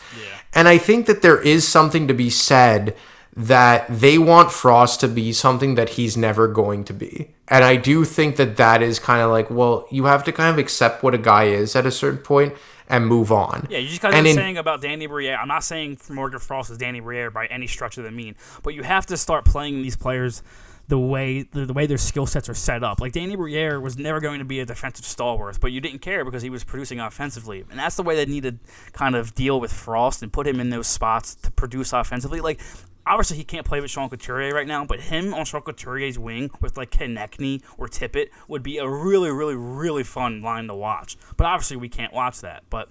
And 0.53 0.67
I 0.67 0.77
think 0.77 1.05
that 1.05 1.21
there 1.21 1.39
is 1.41 1.67
something 1.67 2.07
to 2.07 2.13
be 2.13 2.29
said 2.29 2.95
that 3.35 3.85
they 3.89 4.17
want 4.17 4.51
Frost 4.51 4.99
to 5.01 5.07
be 5.07 5.31
something 5.31 5.75
that 5.75 5.89
he's 5.89 6.17
never 6.17 6.47
going 6.47 6.83
to 6.85 6.93
be. 6.93 7.33
And 7.47 7.63
I 7.63 7.75
do 7.77 8.03
think 8.03 8.35
that 8.35 8.57
that 8.57 8.81
is 8.81 8.99
kind 8.99 9.21
of 9.21 9.31
like, 9.31 9.49
well, 9.49 9.87
you 9.91 10.05
have 10.05 10.23
to 10.25 10.31
kind 10.31 10.49
of 10.51 10.57
accept 10.57 11.03
what 11.03 11.13
a 11.13 11.17
guy 11.17 11.45
is 11.45 11.75
at 11.75 11.85
a 11.85 11.91
certain 11.91 12.19
point 12.19 12.53
and 12.87 13.05
move 13.07 13.31
on. 13.31 13.67
Yeah, 13.69 13.77
you 13.77 13.87
just 13.87 14.01
got 14.01 14.13
And 14.13 14.25
to 14.25 14.29
in- 14.31 14.35
saying 14.35 14.57
about 14.57 14.81
Danny 14.81 15.05
Briere. 15.07 15.37
I'm 15.37 15.47
not 15.47 15.63
saying 15.63 15.99
Morgan 16.09 16.39
Frost 16.39 16.71
is 16.71 16.77
Danny 16.77 16.99
Briere 16.99 17.29
by 17.31 17.45
any 17.47 17.67
stretch 17.67 17.97
of 17.97 18.03
the 18.03 18.11
mean, 18.11 18.35
but 18.63 18.73
you 18.73 18.81
have 18.83 19.05
to 19.07 19.17
start 19.17 19.45
playing 19.45 19.83
these 19.83 19.95
players 19.95 20.41
the 20.89 20.99
way 20.99 21.43
the, 21.43 21.67
the 21.67 21.73
way 21.73 21.85
their 21.85 21.99
skill 21.99 22.25
sets 22.25 22.49
are 22.49 22.55
set 22.55 22.83
up. 22.83 22.99
Like 22.99 23.13
Danny 23.13 23.35
Briere 23.35 23.79
was 23.79 23.97
never 23.97 24.19
going 24.19 24.39
to 24.39 24.45
be 24.45 24.59
a 24.59 24.65
defensive 24.65 25.05
stalwart, 25.05 25.59
but 25.61 25.71
you 25.71 25.79
didn't 25.79 25.99
care 25.99 26.25
because 26.25 26.41
he 26.41 26.49
was 26.49 26.63
producing 26.63 26.99
offensively, 26.99 27.63
and 27.69 27.79
that's 27.79 27.95
the 27.95 28.03
way 28.03 28.15
they 28.15 28.25
need 28.25 28.43
to 28.43 28.55
kind 28.91 29.15
of 29.15 29.35
deal 29.35 29.59
with 29.59 29.71
Frost 29.71 30.23
and 30.23 30.33
put 30.33 30.47
him 30.47 30.59
in 30.59 30.71
those 30.71 30.87
spots 30.87 31.35
to 31.35 31.51
produce 31.51 31.93
offensively. 31.93 32.41
Like. 32.41 32.59
Obviously, 33.07 33.37
he 33.37 33.43
can't 33.43 33.65
play 33.65 33.81
with 33.81 33.89
Sean 33.89 34.07
Couturier 34.07 34.53
right 34.53 34.67
now, 34.67 34.85
but 34.85 34.99
him 34.99 35.33
on 35.33 35.43
Sean 35.43 35.61
Couturier's 35.61 36.19
wing 36.19 36.51
with 36.61 36.77
like 36.77 36.91
Konecny 36.91 37.63
or 37.75 37.87
Tippett 37.87 38.27
would 38.47 38.61
be 38.61 38.77
a 38.77 38.87
really, 38.87 39.31
really, 39.31 39.55
really 39.55 40.03
fun 40.03 40.43
line 40.43 40.67
to 40.67 40.75
watch. 40.75 41.17
But 41.35 41.47
obviously, 41.47 41.77
we 41.77 41.89
can't 41.89 42.13
watch 42.13 42.41
that. 42.41 42.65
But 42.69 42.89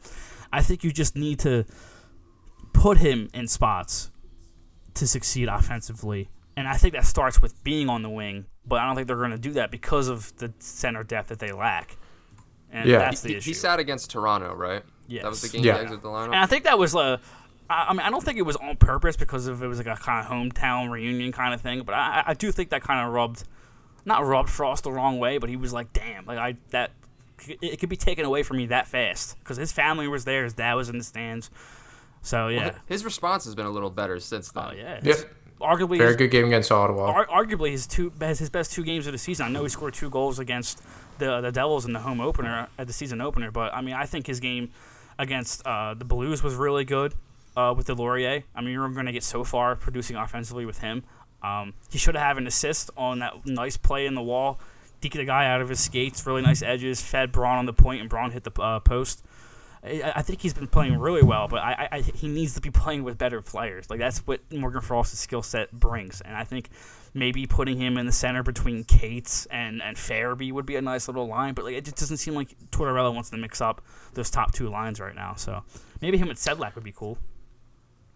I 0.52 0.60
think 0.60 0.82
you 0.82 0.90
just 0.90 1.14
need 1.14 1.38
to 1.40 1.66
put 2.72 2.98
him 2.98 3.28
in 3.32 3.46
spots 3.46 4.10
to 4.94 5.06
succeed 5.06 5.46
offensively. 5.46 6.30
And 6.58 6.66
I 6.66 6.76
think 6.76 6.94
that 6.94 7.06
starts 7.06 7.40
with 7.40 7.62
being 7.62 7.88
on 7.88 8.02
the 8.02 8.10
wing, 8.10 8.46
but 8.66 8.80
I 8.80 8.86
don't 8.86 8.96
think 8.96 9.06
they're 9.06 9.16
going 9.16 9.30
to 9.30 9.38
do 9.38 9.52
that 9.52 9.70
because 9.70 10.08
of 10.08 10.36
the 10.38 10.52
center 10.58 11.04
depth 11.04 11.28
that 11.28 11.38
they 11.38 11.52
lack. 11.52 11.96
And 12.72 12.88
Yeah. 12.88 12.98
that's 12.98 13.20
the 13.20 13.30
He, 13.30 13.36
issue. 13.36 13.50
he 13.50 13.54
sat 13.54 13.78
against 13.78 14.10
Toronto, 14.10 14.54
right? 14.54 14.82
Yes. 15.06 15.22
That 15.22 15.28
was 15.28 15.42
the 15.42 15.48
game 15.50 15.64
Yeah. 15.64 15.74
he 15.74 15.80
exited 15.80 16.02
the 16.02 16.08
lineup. 16.08 16.26
and 16.26 16.34
I 16.36 16.46
think 16.46 16.64
that 16.64 16.78
was 16.78 16.94
a. 16.94 17.20
I 17.70 17.86
I 17.88 17.92
mean, 17.92 18.00
I 18.00 18.10
don't 18.10 18.24
think 18.24 18.38
it 18.38 18.42
was 18.42 18.56
on 18.56 18.76
purpose 18.76 19.16
because 19.16 19.46
of 19.46 19.62
it 19.62 19.66
was 19.66 19.78
like 19.78 19.86
a 19.86 19.96
kind 20.00 20.24
of 20.26 20.30
hometown 20.32 20.90
reunion 20.90 21.32
kind 21.32 21.54
of 21.54 21.60
thing, 21.60 21.82
but 21.82 21.94
I, 21.94 22.24
I 22.28 22.34
do 22.34 22.50
think 22.50 22.70
that 22.70 22.82
kind 22.82 23.06
of 23.06 23.12
rubbed, 23.12 23.44
not 24.04 24.24
rubbed 24.26 24.48
Frost 24.50 24.84
the 24.84 24.92
wrong 24.92 25.18
way, 25.18 25.38
but 25.38 25.48
he 25.50 25.56
was 25.56 25.72
like, 25.72 25.92
damn, 25.92 26.24
like 26.26 26.38
I 26.38 26.56
that 26.70 26.90
it, 27.46 27.58
it 27.62 27.78
could 27.78 27.88
be 27.90 27.96
taken 27.96 28.24
away 28.24 28.42
from 28.42 28.56
me 28.56 28.66
that 28.66 28.88
fast 28.88 29.38
because 29.38 29.56
his 29.58 29.70
family 29.70 30.08
was 30.08 30.24
there, 30.24 30.44
his 30.44 30.54
dad 30.54 30.74
was 30.74 30.88
in 30.88 30.98
the 30.98 31.04
stands, 31.04 31.50
so 32.22 32.48
yeah, 32.48 32.72
His 32.86 33.04
response 33.04 33.44
has 33.44 33.54
been 33.54 33.66
a 33.66 33.70
little 33.70 33.90
better 33.90 34.18
since 34.18 34.50
then. 34.50 34.64
oh 34.66 34.72
yeah, 34.74 35.00
Yep. 35.02 35.16
Arguably 35.60 35.98
Very 35.98 36.08
his- 36.08 36.16
good 36.16 36.30
game 36.30 36.46
against 36.46 36.70
Ottawa. 36.72 37.06
ar- 37.12 37.26
arguably 37.26 37.70
his 37.70 37.86
two 37.86 38.12
his, 38.20 38.38
his 38.38 38.50
best 38.50 38.72
two 38.72 38.84
games 38.84 39.06
of 39.06 39.12
the 39.12 39.18
season. 39.18 39.46
I 39.46 39.48
know 39.50 39.62
he 39.62 39.68
scored 39.68 39.94
two 39.94 40.10
goals 40.10 40.38
against 40.38 40.82
the 41.18 41.40
the 41.40 41.50
Devils 41.52 41.84
in 41.84 41.92
the 41.92 42.00
home 42.00 42.20
opener 42.20 42.68
at 42.78 42.86
the 42.86 42.92
season 42.92 43.20
opener, 43.20 43.50
but 43.50 43.74
I 43.74 43.80
mean 43.80 43.94
I 43.94 44.04
think 44.06 44.26
his 44.26 44.40
game 44.40 44.70
against 45.18 45.66
uh, 45.66 45.94
the 45.94 46.04
Blues 46.04 46.42
was 46.42 46.54
really 46.54 46.84
good. 46.84 47.14
uh, 47.56 47.74
with 47.76 47.88
Laurier. 47.88 48.44
I 48.54 48.60
mean, 48.60 48.70
you're 48.70 48.88
going 48.90 49.06
to 49.06 49.12
get 49.12 49.24
so 49.24 49.42
far 49.42 49.74
producing 49.74 50.14
offensively 50.14 50.64
with 50.64 50.78
him. 50.78 51.02
Um, 51.42 51.74
he 51.90 51.98
should 51.98 52.14
have 52.14 52.38
an 52.38 52.46
assist 52.46 52.88
on 52.96 53.18
that 53.18 53.44
nice 53.46 53.76
play 53.76 54.06
in 54.06 54.14
the 54.14 54.22
wall. 54.22 54.60
Deked 55.02 55.14
the 55.14 55.24
guy 55.24 55.46
out 55.46 55.60
of 55.60 55.68
his 55.68 55.80
skates, 55.80 56.24
really 56.24 56.42
nice 56.42 56.62
edges, 56.62 57.02
fed 57.02 57.32
Braun 57.32 57.58
on 57.58 57.66
the 57.66 57.72
point, 57.72 58.00
and 58.00 58.08
Braun 58.08 58.30
hit 58.30 58.44
the 58.44 58.52
uh, 58.62 58.78
post. 58.78 59.24
I, 59.82 60.22
think 60.22 60.40
he's 60.40 60.54
been 60.54 60.66
playing 60.66 60.98
really 60.98 61.22
well, 61.22 61.46
but 61.46 61.60
I, 61.60 61.88
I, 61.92 62.00
he 62.00 62.28
needs 62.28 62.54
to 62.54 62.60
be 62.60 62.70
playing 62.70 63.04
with 63.04 63.16
better 63.16 63.40
players. 63.40 63.88
Like 63.88 64.00
that's 64.00 64.18
what 64.26 64.40
Morgan 64.52 64.80
Frost's 64.80 65.18
skill 65.18 65.42
set 65.42 65.70
brings, 65.72 66.20
and 66.20 66.36
I 66.36 66.44
think 66.44 66.70
maybe 67.14 67.46
putting 67.46 67.80
him 67.80 67.96
in 67.96 68.06
the 68.06 68.12
center 68.12 68.42
between 68.42 68.84
Cates 68.84 69.46
and 69.46 69.80
and 69.82 69.96
Farabee 69.96 70.52
would 70.52 70.66
be 70.66 70.76
a 70.76 70.82
nice 70.82 71.08
little 71.08 71.26
line. 71.26 71.54
But 71.54 71.66
like 71.66 71.74
it 71.74 71.84
just 71.84 71.96
doesn't 71.98 72.16
seem 72.16 72.34
like 72.34 72.56
Tortorella 72.70 73.14
wants 73.14 73.30
to 73.30 73.36
mix 73.36 73.60
up 73.60 73.82
those 74.14 74.30
top 74.30 74.52
two 74.52 74.68
lines 74.68 75.00
right 75.00 75.14
now. 75.14 75.34
So 75.36 75.62
maybe 76.00 76.18
him 76.18 76.28
and 76.28 76.38
Sedlak 76.38 76.74
would 76.74 76.84
be 76.84 76.92
cool. 76.92 77.18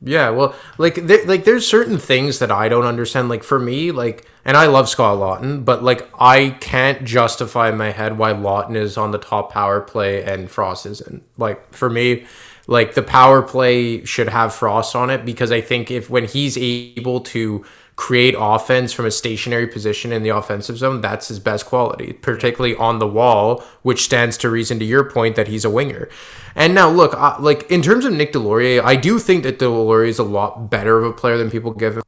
Yeah, 0.05 0.30
well, 0.30 0.55
like 0.78 0.94
there, 1.07 1.24
like 1.26 1.44
there's 1.44 1.66
certain 1.66 1.98
things 1.98 2.40
that 2.40 2.50
I 2.50 2.68
don't 2.68 2.84
understand. 2.84 3.28
Like 3.28 3.44
for 3.44 3.59
me, 3.59 3.92
like, 3.92 4.26
and 4.44 4.57
I 4.57 4.66
love 4.66 4.88
Scott 4.88 5.18
Laughton, 5.18 5.64
but 5.64 5.84
like 5.84 6.09
I 6.18 6.57
can't 6.61 7.05
justify 7.05 7.68
in 7.68 7.76
my 7.76 7.90
head 7.92 8.18
why 8.18 8.32
Laughton 8.32 8.76
is 8.76 8.96
on 8.96 9.12
the 9.12 9.18
top 9.18 9.53
power 9.53 9.80
play 9.80 10.24
and 10.24 10.50
Frost 10.50 10.86
isn't. 10.86 11.22
Like 11.38 11.72
for 11.72 11.88
me, 11.88 12.26
like 12.66 12.94
the 12.94 13.03
power 13.03 13.42
play 13.42 14.05
should 14.05 14.28
have 14.28 14.53
Frost 14.53 14.96
on 14.96 15.09
it 15.09 15.24
because 15.24 15.53
I 15.53 15.61
think 15.61 15.90
if 15.90 16.11
when 16.11 16.24
he's 16.24 16.59
able 16.59 17.20
to 17.20 17.64
create 17.97 18.34
offense 18.38 18.93
from 18.93 19.05
a 19.07 19.11
stationary 19.11 19.66
position 19.66 20.12
in 20.12 20.22
the 20.22 20.30
offensive 20.30 20.78
zone, 20.78 21.01
that's 21.01 21.28
his 21.28 21.38
best 21.38 21.66
quality, 21.66 22.12
particularly 22.14 22.74
on 22.76 22.99
the 22.99 23.07
wall, 23.07 23.62
which 23.82 24.03
stands 24.03 24.36
to 24.38 24.49
reason 24.51 24.78
to 24.78 24.84
your 24.84 25.05
point 25.09 25.36
that 25.36 25.47
he's 25.49 25.64
a 25.64 25.70
winger. 25.70 26.09
And 26.55 26.74
now, 26.74 26.88
look, 26.88 27.14
uh, 27.14 27.36
like 27.38 27.70
in 27.70 27.82
terms 27.82 28.05
of 28.05 28.12
Nick 28.12 28.32
Deslauriers, 28.32 28.82
I 28.82 28.97
do 28.97 29.18
think 29.18 29.43
that 29.45 29.59
Deslauriers 29.59 30.09
is 30.09 30.18
a 30.18 30.24
lot 30.24 30.70
better 30.70 30.99
of 30.99 31.05
a 31.05 31.12
player 31.12 31.36
than 31.38 31.51
people 31.51 31.70
give 31.72 31.97
him 31.97 32.03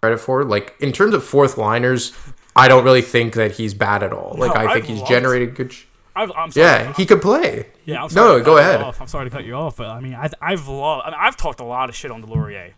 credit 0.00 0.18
for. 0.18 0.44
Like 0.44 0.74
in 0.80 0.92
terms 0.92 1.14
of 1.14 1.24
fourth 1.24 1.58
liners, 1.58 2.12
I 2.54 2.68
don't 2.68 2.84
really 2.84 3.02
think 3.02 3.34
that 3.34 3.52
he's 3.52 3.74
bad 3.74 4.02
at 4.02 4.12
all. 4.12 4.36
Like 4.38 4.54
No, 4.54 4.60
I 4.60 4.72
think 4.72 4.84
I've 4.84 4.88
he's 4.90 4.98
loved- 5.00 5.10
generated 5.10 5.54
good. 5.54 5.72
Sh- 5.72 5.84
I've, 6.18 6.30
I'm 6.34 6.50
sorry. 6.50 6.66
yeah, 6.66 6.92
he 6.94 7.04
could 7.04 7.20
play. 7.20 7.66
Yeah, 7.84 8.02
I'm 8.04 8.08
sorry 8.08 8.38
no, 8.38 8.44
go 8.44 8.56
ahead. 8.56 8.80
I'm 8.80 9.06
sorry 9.06 9.26
to 9.28 9.30
cut 9.30 9.44
you 9.44 9.52
off, 9.54 9.76
but 9.76 9.88
I 9.88 10.00
mean, 10.00 10.14
I, 10.14 10.30
I've 10.40 10.66
loved. 10.66 11.02
I 11.06 11.10
mean, 11.10 11.18
I've 11.20 11.36
talked 11.36 11.60
a 11.60 11.64
lot 11.64 11.90
of 11.90 11.94
shit 11.94 12.10
on 12.10 12.22
Deslauriers. 12.22 12.72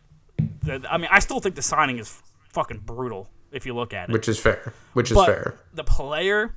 I 0.91 0.99
mean, 0.99 1.09
I 1.11 1.21
still 1.21 1.39
think 1.39 1.55
the 1.55 1.63
signing 1.63 1.99
is 1.99 2.21
fucking 2.59 2.79
brutal 2.85 3.29
if 3.53 3.65
you 3.67 3.73
look 3.75 3.95
at 3.95 4.09
it. 4.09 4.13
Which 4.13 4.29
is 4.29 4.39
fair. 4.39 4.73
Which 4.95 5.11
is 5.13 5.15
but 5.15 5.27
fair. 5.27 5.55
the 5.73 5.85
player 5.85 6.55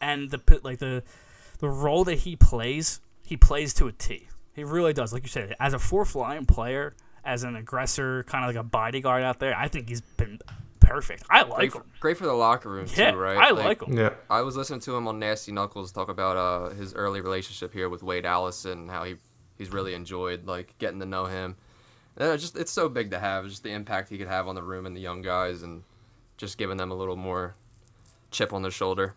and 0.00 0.28
the 0.30 0.40
like 0.64 0.78
the 0.78 1.02
the 1.60 1.68
role 1.68 2.02
that 2.04 2.18
he 2.18 2.34
plays, 2.34 3.00
he 3.24 3.36
plays 3.36 3.72
to 3.74 3.86
a 3.86 3.92
T. 3.92 4.28
He 4.54 4.64
really 4.64 4.92
does. 4.92 5.12
Like 5.12 5.22
you 5.22 5.28
said, 5.28 5.54
as 5.60 5.72
a 5.72 5.78
fourth 5.78 6.14
line 6.16 6.46
player, 6.46 6.94
as 7.24 7.44
an 7.44 7.54
aggressor, 7.54 8.24
kind 8.24 8.44
of 8.44 8.48
like 8.48 8.60
a 8.60 8.66
bodyguard 8.66 9.22
out 9.22 9.38
there, 9.38 9.56
I 9.56 9.68
think 9.68 9.88
he's 9.88 10.00
been 10.00 10.40
perfect. 10.80 11.22
I 11.30 11.42
like 11.42 11.56
Great 11.58 11.72
for, 11.72 11.78
him. 11.78 11.84
great 12.00 12.16
for 12.18 12.26
the 12.26 12.32
locker 12.34 12.68
room 12.68 12.86
Yeah, 12.96 13.12
too, 13.12 13.16
right? 13.16 13.38
I 13.38 13.50
like 13.52 13.82
him. 13.82 13.96
Yeah. 13.96 14.10
I 14.28 14.42
was 14.42 14.56
listening 14.56 14.80
to 14.80 14.96
him 14.96 15.06
on 15.08 15.18
Nasty 15.20 15.52
Knuckles 15.52 15.92
talk 15.92 16.08
about 16.08 16.36
uh, 16.36 16.74
his 16.74 16.92
early 16.92 17.20
relationship 17.20 17.72
here 17.72 17.88
with 17.88 18.02
Wade 18.02 18.26
Allison, 18.26 18.72
and 18.80 18.90
how 18.90 19.04
he 19.04 19.14
he's 19.56 19.72
really 19.72 19.94
enjoyed 19.94 20.46
like 20.46 20.76
getting 20.78 20.98
to 21.00 21.06
know 21.06 21.26
him. 21.26 21.56
It's 22.16 22.42
just 22.42 22.56
it's 22.56 22.72
so 22.72 22.88
big 22.88 23.10
to 23.10 23.18
have, 23.18 23.46
just 23.46 23.62
the 23.62 23.70
impact 23.70 24.08
he 24.08 24.18
could 24.18 24.28
have 24.28 24.46
on 24.46 24.54
the 24.54 24.62
room 24.62 24.86
and 24.86 24.96
the 24.96 25.00
young 25.00 25.22
guys, 25.22 25.62
and 25.62 25.82
just 26.36 26.58
giving 26.58 26.76
them 26.76 26.90
a 26.90 26.94
little 26.94 27.16
more 27.16 27.54
chip 28.30 28.52
on 28.52 28.62
their 28.62 28.70
shoulder. 28.70 29.14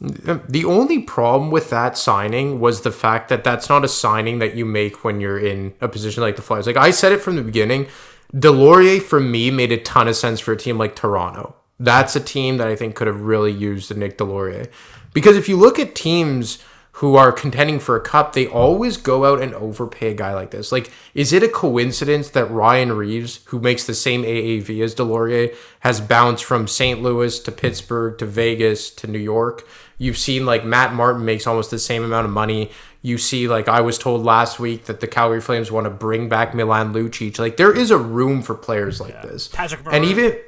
The 0.00 0.64
only 0.64 1.00
problem 1.00 1.50
with 1.50 1.68
that 1.68 1.98
signing 1.98 2.58
was 2.58 2.80
the 2.80 2.90
fact 2.90 3.28
that 3.28 3.44
that's 3.44 3.68
not 3.68 3.84
a 3.84 3.88
signing 3.88 4.38
that 4.38 4.54
you 4.54 4.64
make 4.64 5.04
when 5.04 5.20
you're 5.20 5.38
in 5.38 5.74
a 5.82 5.88
position 5.88 6.22
like 6.22 6.36
the 6.36 6.42
Flyers. 6.42 6.66
Like 6.66 6.78
I 6.78 6.90
said 6.90 7.12
it 7.12 7.20
from 7.20 7.36
the 7.36 7.42
beginning, 7.42 7.86
Deslauriers 8.32 9.02
for 9.02 9.20
me 9.20 9.50
made 9.50 9.72
a 9.72 9.76
ton 9.76 10.08
of 10.08 10.16
sense 10.16 10.40
for 10.40 10.52
a 10.52 10.56
team 10.56 10.78
like 10.78 10.96
Toronto. 10.96 11.54
That's 11.78 12.16
a 12.16 12.20
team 12.20 12.56
that 12.56 12.68
I 12.68 12.76
think 12.76 12.94
could 12.94 13.08
have 13.08 13.22
really 13.22 13.52
used 13.52 13.94
Nick 13.94 14.16
Deslauriers. 14.16 14.70
Because 15.12 15.36
if 15.36 15.50
you 15.50 15.58
look 15.58 15.78
at 15.78 15.94
teams 15.94 16.58
who 17.00 17.16
are 17.16 17.32
contending 17.32 17.78
for 17.78 17.96
a 17.96 18.00
cup, 18.00 18.34
they 18.34 18.46
always 18.46 18.98
go 18.98 19.24
out 19.24 19.40
and 19.40 19.54
overpay 19.54 20.10
a 20.10 20.14
guy 20.14 20.34
like 20.34 20.50
this. 20.50 20.70
Like, 20.70 20.92
is 21.14 21.32
it 21.32 21.42
a 21.42 21.48
coincidence 21.48 22.28
that 22.28 22.50
Ryan 22.50 22.92
Reaves, 22.92 23.40
who 23.46 23.58
makes 23.58 23.86
the 23.86 23.94
same 23.94 24.22
AAV 24.22 24.84
as 24.84 24.94
Deslauriers, 24.94 25.56
has 25.80 25.98
bounced 25.98 26.44
from 26.44 26.68
St. 26.68 27.00
Louis 27.00 27.38
to 27.40 27.50
Pittsburgh 27.50 28.18
to 28.18 28.26
Vegas 28.26 28.90
to 28.90 29.06
New 29.06 29.18
York? 29.18 29.66
You've 29.96 30.18
seen 30.18 30.44
like 30.44 30.66
Matt 30.66 30.92
Martin 30.92 31.24
makes 31.24 31.46
almost 31.46 31.70
the 31.70 31.78
same 31.78 32.04
amount 32.04 32.26
of 32.26 32.32
money. 32.32 32.70
You 33.00 33.16
see, 33.16 33.48
like 33.48 33.66
I 33.66 33.80
was 33.80 33.96
told 33.96 34.22
last 34.22 34.60
week 34.60 34.84
that 34.84 35.00
the 35.00 35.06
Calgary 35.06 35.40
Flames 35.40 35.72
want 35.72 35.84
to 35.84 35.90
bring 35.90 36.28
back 36.28 36.54
Milan 36.54 36.92
Lucic. 36.92 37.38
Like 37.38 37.56
there 37.56 37.74
is 37.74 37.90
a 37.90 37.96
room 37.96 38.42
for 38.42 38.54
players 38.54 39.00
like 39.00 39.22
this, 39.22 39.48
Patrick 39.48 39.80
and 39.90 40.04
even 40.04 40.38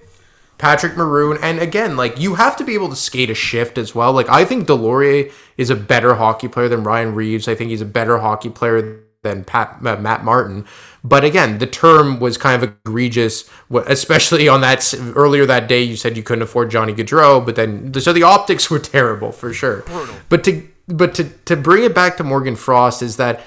Patrick 0.63 0.97
Maroon. 0.97 1.39
And 1.43 1.59
again, 1.59 1.97
like 1.97 2.21
you 2.21 2.37
have 2.37 2.57
to 2.57 2.63
be 2.63 2.75
able 2.75 2.89
to 2.89 2.95
skate 2.95 3.31
a 3.31 3.35
shift 3.35 3.77
as 3.79 3.97
well. 3.97 4.13
Like 4.13 4.29
I 4.29 4.45
think 4.45 4.69
Deslauriers 4.69 5.33
is 5.57 5.71
a 5.71 5.75
better 5.75 6.15
hockey 6.15 6.47
player 6.47 6.69
than 6.69 6.85
Ryan 6.85 7.17
Reaves. 7.17 7.49
I 7.49 7.57
think 7.57 7.71
he's 7.71 7.81
a 7.81 7.85
better 7.85 8.19
hockey 8.19 8.49
player 8.49 9.01
than 9.23 9.43
Pat, 9.43 9.79
uh, 9.85 9.97
Matt 9.97 10.23
Martin. 10.23 10.65
But 11.03 11.25
again, 11.25 11.59
the 11.59 11.67
term 11.67 12.21
was 12.21 12.39
kind 12.39 12.63
of 12.63 12.77
egregious, 12.87 13.51
especially 13.73 14.47
on 14.47 14.61
that 14.61 14.95
earlier 15.17 15.47
that 15.47 15.67
day. 15.67 15.83
You 15.83 15.97
said 15.97 16.17
you 16.17 16.23
couldn't 16.23 16.43
afford 16.43 16.71
Johnny 16.71 16.95
Gaudreau, 16.95 17.45
but 17.45 17.57
then 17.57 17.93
so 17.95 18.13
the 18.13 18.23
optics 18.23 18.71
were 18.71 18.79
terrible 18.79 19.33
for 19.33 19.53
sure. 19.53 19.85
But 20.29 20.45
to 20.45 20.65
but 20.87 21.13
to 21.17 21.25
to 21.25 21.57
bring 21.57 21.83
it 21.83 21.93
back 21.93 22.17
to 22.19 22.23
Morgan 22.23 22.55
Frost 22.55 23.03
is 23.03 23.17
that 23.17 23.41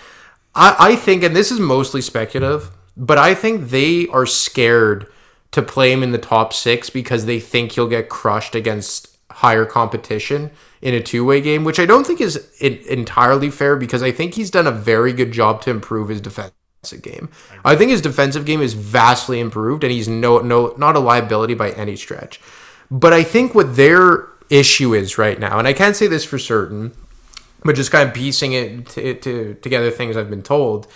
I, 0.53 0.75
I 0.77 0.95
think, 0.97 1.23
and 1.23 1.33
this 1.33 1.49
is 1.49 1.61
mostly 1.61 2.01
speculative, 2.01 2.71
but 2.97 3.17
I 3.17 3.33
think 3.33 3.69
they 3.69 4.05
are 4.07 4.25
scared 4.25 5.07
to 5.55 5.61
play 5.61 5.89
him 5.89 6.03
in 6.03 6.11
the 6.11 6.17
top 6.17 6.51
six 6.51 6.89
because 6.89 7.25
they 7.25 7.39
think 7.39 7.71
he'll 7.71 7.87
get 7.87 8.09
crushed 8.09 8.55
against 8.55 9.17
higher 9.31 9.63
competition 9.63 10.51
in 10.81 10.93
a 10.93 11.01
two 11.01 11.23
way 11.23 11.39
game, 11.39 11.63
which 11.63 11.79
I 11.79 11.85
don't 11.85 12.05
think 12.05 12.19
is 12.19 12.35
entirely 12.59 13.49
fair 13.49 13.77
because 13.77 14.03
I 14.03 14.11
think 14.11 14.33
he's 14.33 14.51
done 14.51 14.67
a 14.67 14.71
very 14.71 15.13
good 15.13 15.31
job 15.31 15.61
to 15.61 15.69
improve 15.69 16.09
his 16.09 16.19
defensive 16.19 17.01
game. 17.01 17.29
I 17.63 17.77
think 17.77 17.91
his 17.91 18.01
defensive 18.01 18.45
game 18.45 18.61
is 18.61 18.73
vastly 18.73 19.39
improved 19.39 19.85
and 19.85 19.93
he's 19.93 20.09
no 20.09 20.39
no 20.39 20.75
not 20.77 20.97
a 20.97 20.99
liability 20.99 21.53
by 21.53 21.71
any 21.71 21.95
stretch. 21.95 22.41
But 22.91 23.13
I 23.13 23.23
think 23.23 23.55
what 23.55 23.77
their 23.77 24.27
issue 24.49 24.93
is 24.93 25.17
right 25.17 25.39
now, 25.39 25.57
and 25.57 25.69
I 25.69 25.71
can't 25.73 25.95
say 25.95 26.07
this 26.07 26.25
for 26.25 26.37
certain, 26.37 26.91
but 27.63 27.77
just 27.77 27.91
kind 27.91 28.09
of 28.09 28.13
piecing 28.13 28.51
it 28.51 28.89
to, 28.89 29.13
to, 29.15 29.53
together 29.55 29.89
things 29.89 30.17
I've 30.17 30.29
been 30.29 30.43
told, 30.43 30.87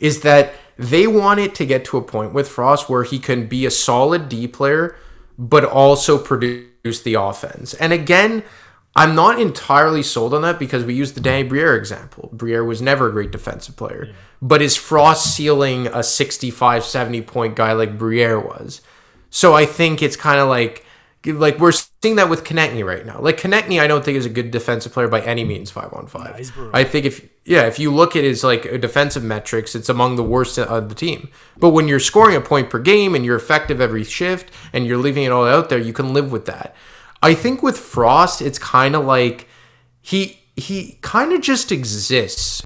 is 0.00 0.22
that 0.22 0.54
they 0.78 1.06
want 1.06 1.40
it 1.40 1.54
to 1.56 1.66
get 1.66 1.84
to 1.86 1.98
a 1.98 2.02
point 2.02 2.32
with 2.32 2.48
Frost 2.48 2.88
where 2.88 3.02
he 3.02 3.18
can 3.18 3.48
be 3.48 3.66
a 3.66 3.70
solid 3.70 4.28
D 4.28 4.46
player, 4.46 4.96
but 5.36 5.64
also 5.64 6.16
produce 6.16 7.02
the 7.02 7.14
offense. 7.14 7.74
And 7.74 7.92
again, 7.92 8.44
I'm 8.94 9.14
not 9.14 9.40
entirely 9.40 10.02
sold 10.02 10.34
on 10.34 10.42
that 10.42 10.58
because 10.58 10.84
we 10.84 10.94
used 10.94 11.14
the 11.14 11.20
Danny 11.20 11.46
Briere 11.46 11.76
example. 11.76 12.30
Briere 12.32 12.64
was 12.64 12.80
never 12.80 13.08
a 13.08 13.12
great 13.12 13.32
defensive 13.32 13.76
player, 13.76 14.14
but 14.40 14.62
is 14.62 14.76
Frost 14.76 15.34
sealing 15.34 15.88
a 15.88 16.02
65, 16.02 16.84
70 16.84 17.22
point 17.22 17.56
guy 17.56 17.72
like 17.72 17.98
Briere 17.98 18.40
was? 18.40 18.80
So 19.30 19.54
I 19.54 19.66
think 19.66 20.02
it's 20.02 20.16
kind 20.16 20.40
of 20.40 20.48
like 20.48 20.84
like 21.26 21.58
we're 21.58 21.72
seeing 21.72 22.16
that 22.16 22.30
with 22.30 22.44
Konecny 22.44 22.84
right 22.84 23.04
now. 23.04 23.20
Like 23.20 23.38
Konecny, 23.38 23.80
I 23.80 23.86
don't 23.86 24.04
think 24.04 24.16
is 24.16 24.26
a 24.26 24.30
good 24.30 24.50
defensive 24.50 24.92
player 24.92 25.08
by 25.08 25.20
any 25.20 25.44
means. 25.44 25.70
Five 25.70 25.92
on 25.92 26.06
five. 26.06 26.52
I 26.72 26.84
think 26.84 27.06
if 27.06 27.28
yeah, 27.44 27.66
if 27.66 27.78
you 27.78 27.92
look 27.92 28.14
at 28.14 28.24
his 28.24 28.44
like 28.44 28.62
defensive 28.80 29.24
metrics, 29.24 29.74
it's 29.74 29.88
among 29.88 30.16
the 30.16 30.22
worst 30.22 30.58
of 30.58 30.88
the 30.88 30.94
team. 30.94 31.28
But 31.56 31.70
when 31.70 31.88
you're 31.88 32.00
scoring 32.00 32.36
a 32.36 32.40
point 32.40 32.70
per 32.70 32.78
game 32.78 33.14
and 33.14 33.24
you're 33.24 33.36
effective 33.36 33.80
every 33.80 34.04
shift 34.04 34.52
and 34.72 34.86
you're 34.86 34.98
leaving 34.98 35.24
it 35.24 35.32
all 35.32 35.46
out 35.46 35.68
there, 35.68 35.78
you 35.78 35.92
can 35.92 36.14
live 36.14 36.30
with 36.30 36.46
that. 36.46 36.74
I 37.22 37.34
think 37.34 37.62
with 37.62 37.76
Frost, 37.76 38.40
it's 38.40 38.58
kind 38.58 38.94
of 38.94 39.04
like 39.04 39.48
he 40.00 40.40
he 40.56 40.98
kind 41.02 41.32
of 41.32 41.40
just 41.40 41.72
exists 41.72 42.62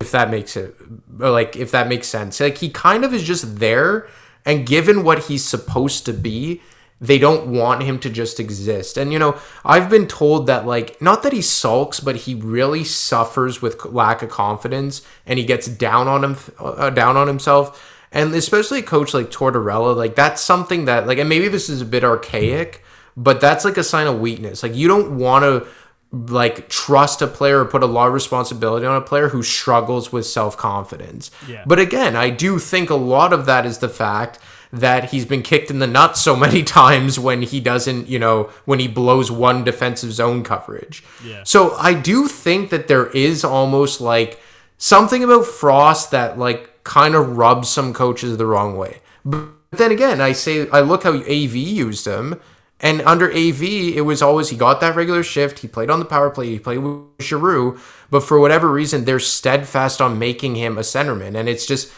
if 0.00 0.10
that 0.10 0.30
makes 0.30 0.56
it 0.56 0.74
like 1.18 1.56
if 1.56 1.70
that 1.70 1.88
makes 1.88 2.08
sense 2.08 2.40
like 2.40 2.58
he 2.58 2.68
kind 2.68 3.04
of 3.04 3.14
is 3.14 3.22
just 3.22 3.58
there 3.58 4.08
and 4.44 4.66
given 4.66 5.04
what 5.04 5.26
he's 5.26 5.44
supposed 5.44 6.04
to 6.04 6.12
be 6.12 6.60
they 7.02 7.18
don't 7.18 7.48
want 7.48 7.82
him 7.82 7.98
to 7.98 8.08
just 8.08 8.38
exist 8.38 8.96
and 8.96 9.12
you 9.12 9.18
know 9.18 9.36
i've 9.64 9.90
been 9.90 10.06
told 10.06 10.46
that 10.46 10.64
like 10.64 11.00
not 11.02 11.22
that 11.24 11.32
he 11.32 11.42
sulks 11.42 11.98
but 11.98 12.16
he 12.16 12.34
really 12.34 12.84
suffers 12.84 13.60
with 13.60 13.84
lack 13.86 14.22
of 14.22 14.30
confidence 14.30 15.02
and 15.26 15.38
he 15.38 15.44
gets 15.44 15.66
down 15.66 16.06
on 16.06 16.22
him 16.22 16.36
uh, 16.60 16.88
down 16.90 17.16
on 17.16 17.26
himself 17.26 17.92
and 18.12 18.32
especially 18.34 18.78
a 18.78 18.82
coach 18.82 19.12
like 19.12 19.30
tortorella 19.30 19.94
like 19.94 20.14
that's 20.14 20.40
something 20.40 20.84
that 20.84 21.06
like 21.06 21.18
and 21.18 21.28
maybe 21.28 21.48
this 21.48 21.68
is 21.68 21.82
a 21.82 21.84
bit 21.84 22.04
archaic 22.04 22.84
but 23.16 23.40
that's 23.40 23.64
like 23.64 23.76
a 23.76 23.84
sign 23.84 24.06
of 24.06 24.20
weakness 24.20 24.62
like 24.62 24.74
you 24.74 24.86
don't 24.86 25.18
want 25.18 25.42
to 25.42 25.66
like 26.12 26.68
trust 26.68 27.22
a 27.22 27.26
player 27.26 27.60
or 27.60 27.64
put 27.64 27.82
a 27.82 27.86
lot 27.86 28.06
of 28.06 28.12
responsibility 28.12 28.84
on 28.84 28.94
a 28.94 29.00
player 29.00 29.30
who 29.30 29.42
struggles 29.42 30.12
with 30.12 30.26
self-confidence. 30.26 31.30
Yeah. 31.48 31.64
But 31.66 31.78
again, 31.78 32.16
I 32.16 32.28
do 32.28 32.58
think 32.58 32.90
a 32.90 32.94
lot 32.94 33.32
of 33.32 33.46
that 33.46 33.64
is 33.64 33.78
the 33.78 33.88
fact 33.88 34.38
that 34.72 35.10
he's 35.10 35.26
been 35.26 35.42
kicked 35.42 35.70
in 35.70 35.78
the 35.78 35.86
nuts 35.86 36.20
so 36.20 36.34
many 36.34 36.62
times 36.80 37.18
when 37.18 37.42
he 37.42 37.60
doesn't, 37.60 38.08
you 38.08 38.18
know, 38.18 38.44
when 38.64 38.78
he 38.78 38.88
blows 38.88 39.30
one 39.30 39.64
defensive 39.64 40.12
zone 40.12 40.42
coverage. 40.42 41.04
Yeah. 41.24 41.42
So 41.44 41.74
I 41.76 41.94
do 41.94 42.26
think 42.26 42.70
that 42.70 42.88
there 42.88 43.06
is 43.06 43.44
almost 43.44 44.00
like 44.00 44.40
something 44.78 45.22
about 45.22 45.44
Frost 45.44 46.10
that 46.10 46.38
like 46.38 46.82
kind 46.84 47.14
of 47.14 47.36
rubs 47.36 47.68
some 47.68 47.92
coaches 47.92 48.36
the 48.38 48.46
wrong 48.46 48.76
way. 48.76 49.00
But 49.24 49.50
then 49.70 49.92
again, 49.92 50.20
I 50.20 50.32
say 50.32 50.68
I 50.70 50.80
look 50.80 51.04
how 51.04 51.14
AV 51.14 51.54
used 51.54 52.06
him. 52.06 52.40
And 52.80 53.00
under 53.02 53.30
AV, 53.30 53.62
it 53.62 54.04
was 54.04 54.22
always 54.22 54.48
he 54.48 54.56
got 54.56 54.80
that 54.80 54.96
regular 54.96 55.22
shift. 55.22 55.60
He 55.60 55.68
played 55.68 55.88
on 55.88 56.00
the 56.00 56.04
power 56.04 56.30
play. 56.30 56.46
He 56.46 56.58
played 56.58 56.78
with 56.78 57.04
Giroux, 57.20 57.78
but 58.10 58.24
for 58.24 58.40
whatever 58.40 58.68
reason, 58.68 59.04
they're 59.04 59.20
steadfast 59.20 60.00
on 60.00 60.18
making 60.18 60.56
him 60.56 60.76
a 60.76 60.80
centerman. 60.80 61.36
And 61.36 61.48
it's 61.48 61.64
just 61.64 61.92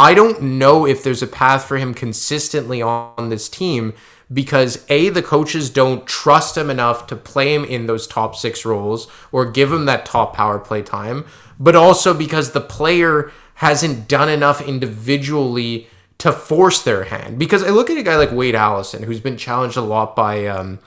I 0.00 0.14
don't 0.14 0.40
know 0.40 0.86
if 0.86 1.04
there's 1.04 1.22
a 1.22 1.26
path 1.26 1.64
for 1.64 1.76
him 1.76 1.92
consistently 1.92 2.80
on 2.80 3.28
this 3.28 3.50
team 3.50 3.92
because 4.32 4.82
a 4.88 5.10
the 5.10 5.22
coaches 5.22 5.68
don't 5.68 6.06
trust 6.06 6.56
him 6.56 6.70
enough 6.70 7.06
to 7.08 7.16
play 7.16 7.54
him 7.54 7.66
in 7.66 7.84
those 7.84 8.06
top 8.06 8.34
six 8.34 8.64
roles 8.64 9.08
or 9.30 9.44
give 9.44 9.70
him 9.70 9.84
that 9.84 10.06
top 10.06 10.34
power 10.34 10.58
play 10.58 10.80
time, 10.80 11.26
but 11.58 11.76
also 11.76 12.14
because 12.14 12.52
the 12.52 12.62
player 12.62 13.30
hasn't 13.56 14.08
done 14.08 14.30
enough 14.30 14.66
individually 14.66 15.86
to 16.16 16.32
force 16.32 16.80
their 16.82 17.04
hand. 17.04 17.38
Because 17.38 17.62
I 17.62 17.68
look 17.68 17.90
at 17.90 17.98
a 17.98 18.02
guy 18.02 18.16
like 18.16 18.32
Wade 18.32 18.54
Allison, 18.54 19.02
who's 19.02 19.20
been 19.20 19.36
challenged 19.36 19.76
a 19.76 19.82
lot 19.82 20.16
by 20.16 20.46
um, 20.46 20.78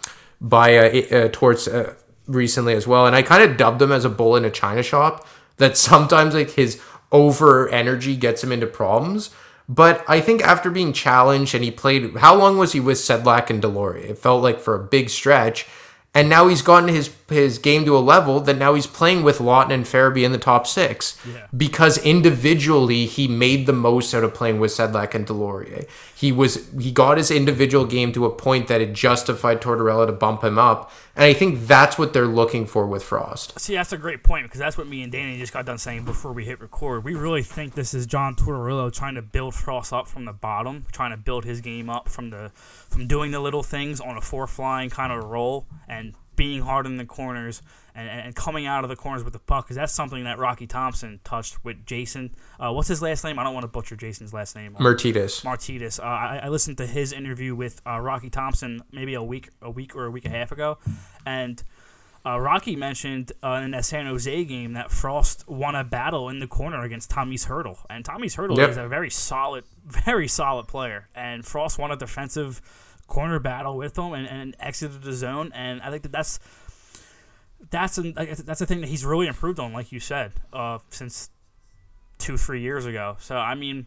by 0.42 0.76
uh, 0.76 1.16
uh, 1.16 1.30
Torts 1.32 1.68
uh, 1.68 1.94
recently 2.26 2.74
as 2.74 2.88
well, 2.88 3.06
and 3.06 3.16
I 3.16 3.22
kind 3.22 3.44
of 3.44 3.58
dubbed 3.58 3.80
him 3.80 3.92
as 3.92 4.06
a 4.06 4.10
bull 4.10 4.36
in 4.36 4.44
a 4.44 4.50
china 4.50 4.82
shop. 4.82 5.28
That 5.58 5.78
sometimes 5.78 6.34
like 6.34 6.50
his 6.50 6.82
over 7.14 7.70
energy 7.70 8.18
gets 8.18 8.44
him 8.44 8.52
into 8.52 8.68
problems. 8.68 9.30
But 9.70 10.04
I 10.10 10.20
think 10.20 10.42
after 10.42 10.70
being 10.70 10.92
challenged 10.92 11.56
and 11.56 11.64
he 11.64 11.72
played, 11.72 12.18
how 12.18 12.36
long 12.36 12.58
was 12.58 12.74
he 12.74 12.82
with 12.82 12.98
Sedlak 12.98 13.50
and 13.50 13.64
Deslauriers? 13.64 14.10
It 14.10 14.18
felt 14.18 14.44
like 14.44 14.60
for 14.60 14.76
a 14.76 14.84
big 14.84 15.10
stretch. 15.10 15.66
And 16.14 16.28
now 16.28 16.48
he's 16.48 16.62
gotten 16.62 16.90
his 16.90 17.08
his 17.34 17.58
game 17.58 17.84
to 17.86 17.98
a 17.98 18.00
level 18.00 18.40
that 18.40 18.58
now 18.58 18.74
he's 18.74 18.88
playing 18.88 19.24
with 19.24 19.40
Laughton 19.40 19.72
and 19.72 19.86
Farabee 19.86 20.24
in 20.24 20.32
the 20.32 20.38
top 20.38 20.66
six 20.66 21.18
Yeah. 21.28 21.48
because 21.56 21.98
individually 22.38 23.06
he 23.06 23.28
made 23.28 23.66
the 23.66 23.74
most 23.74 24.14
out 24.14 24.24
of 24.24 24.34
playing 24.34 24.60
with 24.60 24.72
Sedlak 24.72 25.14
and 25.14 25.28
Deslauriers. 25.28 25.88
He 26.16 26.32
was 26.32 26.70
he 26.80 26.92
got 26.92 27.18
his 27.18 27.30
individual 27.30 27.86
game 27.86 28.14
to 28.14 28.26
a 28.26 28.30
point 28.30 28.68
that 28.70 28.80
it 28.80 28.94
justified 28.94 29.62
Tortorella 29.62 30.06
to 30.08 30.14
bump 30.14 30.44
him 30.44 30.58
up, 30.58 30.90
and 31.16 31.26
I 31.26 31.34
think 31.34 31.68
that's 31.68 31.98
what 31.98 32.14
they're 32.14 32.26
looking 32.28 32.66
for 32.66 32.88
with 32.88 33.04
Frost. 33.04 33.60
See, 33.60 33.74
that's 33.76 33.92
a 33.92 33.98
great 33.98 34.24
point 34.24 34.46
because 34.46 34.60
that's 34.60 34.78
what 34.78 34.88
me 34.88 35.04
and 35.04 35.12
Danny 35.12 35.38
just 35.38 35.52
got 35.52 35.66
done 35.66 35.78
saying 35.78 36.06
before 36.06 36.32
we 36.32 36.46
hit 36.46 36.62
record. 36.62 37.04
We 37.04 37.14
really 37.14 37.44
think 37.44 37.74
this 37.76 37.94
is 37.94 38.06
John 38.06 38.36
Tortorella 38.36 38.94
trying 38.94 39.16
to 39.16 39.22
build 39.22 39.54
Frost 39.54 39.92
up 39.92 40.08
from 40.08 40.24
the 40.24 40.32
bottom, 40.34 40.86
trying 40.94 41.12
to 41.12 41.18
build 41.18 41.44
his 41.44 41.60
game 41.60 41.90
up 41.90 42.08
from 42.08 42.30
the 42.30 42.52
from 42.90 43.06
doing 43.08 43.32
the 43.32 43.40
little 43.42 43.64
things 43.64 44.00
on 44.00 44.16
a 44.16 44.22
four 44.22 44.48
flying 44.48 44.90
kind 44.90 45.12
of 45.12 45.26
roll 45.26 45.68
and 45.90 46.14
being 46.36 46.62
hard 46.62 46.86
in 46.86 46.98
the 46.98 47.06
corners 47.06 47.62
and, 47.96 48.10
and 48.10 48.36
coming 48.36 48.66
out 48.66 48.84
of 48.84 48.90
the 48.90 48.96
corners 48.96 49.24
with 49.24 49.34
the 49.34 49.40
puck 49.40 49.66
because 49.66 49.76
that's 49.76 49.94
something 49.94 50.24
that 50.24 50.38
Rocky 50.40 50.66
Thompson 50.68 51.20
touched 51.24 51.64
with 51.64 51.86
Jason. 51.86 52.34
Uh, 52.60 52.72
what's 52.72 52.88
his 52.88 53.02
last 53.02 53.24
name? 53.24 53.38
I 53.40 53.44
don't 53.44 53.54
want 53.54 53.64
to 53.64 53.68
butcher 53.68 53.96
Jason's 53.96 54.34
last 54.34 54.56
name. 54.56 54.76
Mertitas. 54.80 55.44
Martinez. 55.44 56.00
Uh, 56.00 56.04
I, 56.04 56.42
I 56.44 56.48
listened 56.50 56.78
to 56.78 56.88
his 56.88 57.14
interview 57.14 57.56
with 57.56 57.82
uh, 57.88 58.00
Rocky 58.00 58.30
Thompson 58.30 58.82
maybe 58.92 59.14
a 59.14 59.24
week, 59.24 59.50
a 59.62 59.70
week 59.70 59.96
or 59.96 60.06
a 60.06 60.12
week 60.12 60.26
and 60.26 60.34
a 60.36 60.38
half 60.38 60.52
ago, 60.52 60.78
and 61.26 61.64
uh, 62.26 62.40
Rocky 62.40 62.78
mentioned 62.78 63.34
uh, 63.44 63.60
in 63.64 63.72
that 63.72 63.84
San 63.84 64.06
Jose 64.06 64.46
game 64.46 64.74
that 64.74 64.90
Frost 64.92 65.44
won 65.50 65.76
a 65.76 65.84
battle 65.84 66.30
in 66.30 66.40
the 66.40 66.48
corner 66.48 66.82
against 66.82 67.10
Tomas 67.10 67.48
Hertl, 67.48 67.78
and 67.90 68.06
Tomas 68.06 68.38
Hertl 68.38 68.56
Yep. 68.56 68.70
is 68.70 68.78
a 68.78 68.88
very 68.88 69.10
solid, 69.10 69.66
very 69.86 70.30
solid 70.30 70.68
player, 70.70 71.10
and 71.14 71.46
Frost 71.46 71.78
won 71.78 71.92
a 71.92 71.98
defensive 71.98 72.62
corner 73.08 73.40
battle 73.40 73.78
with 73.78 73.98
him 73.98 74.14
and, 74.14 74.28
and 74.28 74.56
exited 74.60 75.04
the 75.04 75.14
zone, 75.14 75.52
and 75.54 75.82
I 75.82 75.90
think 75.90 76.04
that 76.04 76.12
that's. 76.12 76.40
That's 77.70 77.98
an, 77.98 78.14
that's 78.14 78.60
a 78.60 78.66
thing 78.66 78.82
that 78.82 78.88
he's 78.88 79.06
really 79.06 79.26
improved 79.26 79.58
on, 79.58 79.72
like 79.72 79.94
you 79.94 80.00
said, 80.02 80.34
uh, 80.52 80.80
since 80.90 81.30
two, 82.18 82.38
three 82.38 82.62
years 82.62 82.86
ago. 82.86 83.16
So 83.20 83.38
I 83.38 83.56
mean, 83.56 83.86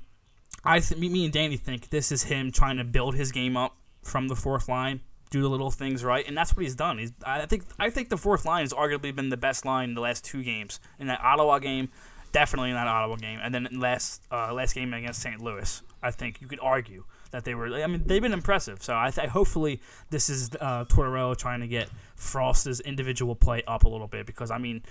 I 0.64 0.80
th- 0.80 0.98
me, 1.00 1.08
me 1.08 1.24
and 1.24 1.32
Danny 1.32 1.56
think 1.56 1.90
this 1.90 2.10
is 2.10 2.24
him 2.24 2.50
trying 2.50 2.76
to 2.78 2.84
build 2.84 3.14
his 3.14 3.32
game 3.32 3.56
up 3.56 3.76
from 4.02 4.28
the 4.28 4.36
fourth 4.36 4.68
line, 4.68 5.00
do 5.30 5.42
the 5.42 5.48
little 5.48 5.70
things 5.70 6.04
right, 6.04 6.26
and 6.26 6.36
that's 6.36 6.56
what 6.56 6.62
he's 6.64 6.74
done. 6.74 6.98
He's 6.98 7.12
I 7.24 7.46
think 7.46 7.64
I 7.78 7.90
think 7.90 8.08
the 8.08 8.16
fourth 8.16 8.44
line 8.44 8.62
has 8.62 8.72
arguably 8.72 9.14
been 9.14 9.28
the 9.28 9.36
best 9.36 9.64
line 9.64 9.90
in 9.90 9.94
the 9.94 10.00
last 10.00 10.24
two 10.24 10.42
games. 10.42 10.80
In 10.98 11.06
that 11.06 11.20
Ottawa 11.20 11.58
game, 11.58 11.88
definitely 12.32 12.70
in 12.70 12.76
that 12.76 12.86
Ottawa 12.86 13.16
game, 13.16 13.40
and 13.42 13.54
then 13.54 13.68
last 13.72 14.22
uh, 14.30 14.52
last 14.52 14.74
game 14.74 14.92
against 14.92 15.22
St. 15.22 15.40
Louis. 15.40 15.82
I 16.02 16.10
think 16.10 16.40
you 16.40 16.46
could 16.46 16.60
argue 16.60 17.04
that 17.36 17.44
they 17.44 17.54
were. 17.54 17.66
I 17.82 17.86
mean, 17.86 18.02
they've 18.06 18.22
been 18.22 18.32
impressive. 18.32 18.82
So 18.82 18.96
I 18.96 19.10
th- 19.10 19.28
hopefully 19.28 19.80
this 20.08 20.30
is 20.30 20.50
uh, 20.58 20.86
Tortorella 20.86 21.36
trying 21.36 21.60
to 21.60 21.66
get 21.66 21.90
Frost's 22.16 22.80
individual 22.80 23.34
play 23.34 23.62
up 23.66 23.84
a 23.84 23.88
little 23.88 24.06
bit 24.06 24.24
because 24.24 24.50
I 24.50 24.56
mean 24.56 24.82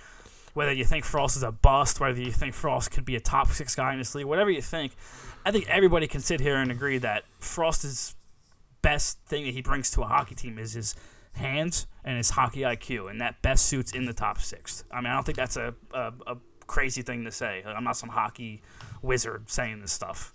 whether 0.54 0.72
you 0.72 0.84
think 0.84 1.04
Frost 1.04 1.36
is 1.36 1.42
a 1.42 1.50
bust, 1.50 1.98
whether 1.98 2.20
you 2.20 2.30
think 2.30 2.54
Frost 2.54 2.92
could 2.92 3.04
be 3.04 3.16
a 3.16 3.20
top 3.20 3.48
six 3.48 3.74
guy 3.74 3.92
in 3.92 3.98
this 3.98 4.14
league, 4.14 4.24
whatever 4.26 4.50
you 4.50 4.62
think, 4.62 4.92
I 5.44 5.50
think 5.50 5.68
everybody 5.68 6.06
can 6.06 6.20
sit 6.20 6.40
here 6.40 6.56
and 6.56 6.70
agree 6.70 6.98
that 6.98 7.24
Frost's 7.40 8.14
best 8.80 9.18
thing 9.26 9.44
that 9.44 9.52
he 9.52 9.60
brings 9.60 9.90
to 9.90 10.02
a 10.02 10.06
hockey 10.06 10.36
team 10.36 10.58
is 10.58 10.72
his 10.72 10.94
hands 11.32 11.86
and 12.04 12.16
his 12.16 12.30
hockey 12.30 12.60
IQ, 12.60 13.10
and 13.10 13.20
that 13.20 13.42
best 13.42 13.66
suits 13.66 13.92
in 13.92 14.06
the 14.06 14.14
top 14.14 14.38
six. 14.38 14.84
I 14.90 15.00
mean, 15.02 15.08
I 15.08 15.14
don't 15.14 15.24
think 15.24 15.36
that's 15.36 15.56
a, 15.56 15.74
a, 15.92 16.12
a 16.26 16.36
crazy 16.66 17.02
thing 17.02 17.24
to 17.24 17.32
say. 17.32 17.62
I'm 17.66 17.84
not 17.84 17.96
some 17.96 18.08
hockey 18.08 18.62
wizard 19.02 19.50
saying 19.50 19.82
this 19.82 19.92
stuff. 19.92 20.32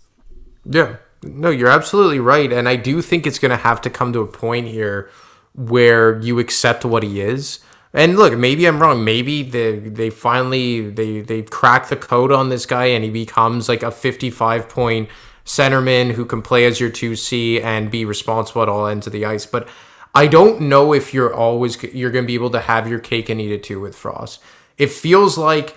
Yeah. 0.64 0.96
No, 1.22 1.50
you're 1.50 1.68
absolutely 1.68 2.18
right. 2.18 2.52
And 2.52 2.68
I 2.68 2.76
do 2.76 3.00
think 3.00 3.26
it's 3.26 3.38
going 3.38 3.50
to 3.50 3.56
have 3.56 3.80
to 3.82 3.90
come 3.90 4.12
to 4.12 4.20
a 4.20 4.26
point 4.26 4.68
here 4.68 5.10
where 5.54 6.20
you 6.20 6.38
accept 6.38 6.84
what 6.84 7.02
he 7.02 7.20
is. 7.20 7.60
And 7.94 8.16
look, 8.16 8.36
maybe 8.36 8.66
I'm 8.66 8.80
wrong. 8.80 9.04
Maybe 9.04 9.42
they 9.42 9.78
they 9.78 10.08
finally 10.10 10.88
they 10.88 11.20
they 11.20 11.42
crack 11.42 11.88
the 11.88 11.96
code 11.96 12.32
on 12.32 12.48
this 12.48 12.64
guy 12.64 12.86
and 12.86 13.04
he 13.04 13.10
becomes 13.10 13.68
like 13.68 13.82
a 13.82 13.90
55 13.90 14.68
point 14.68 15.10
centerman 15.44 16.12
who 16.12 16.24
can 16.24 16.40
play 16.40 16.64
as 16.64 16.80
your 16.80 16.88
2C 16.90 17.62
and 17.62 17.90
be 17.90 18.04
responsible 18.04 18.62
at 18.62 18.68
all 18.68 18.86
ends 18.86 19.06
of 19.06 19.12
the 19.12 19.26
ice. 19.26 19.44
But 19.44 19.68
I 20.14 20.26
don't 20.26 20.62
know 20.62 20.94
if 20.94 21.12
you're 21.12 21.34
always 21.34 21.82
you're 21.82 22.10
going 22.10 22.24
to 22.24 22.26
be 22.26 22.34
able 22.34 22.50
to 22.50 22.60
have 22.60 22.88
your 22.88 22.98
cake 22.98 23.28
and 23.28 23.40
eat 23.40 23.52
it 23.52 23.62
too 23.62 23.80
with 23.80 23.94
Frost. 23.94 24.40
It 24.78 24.90
feels 24.90 25.36
like 25.36 25.76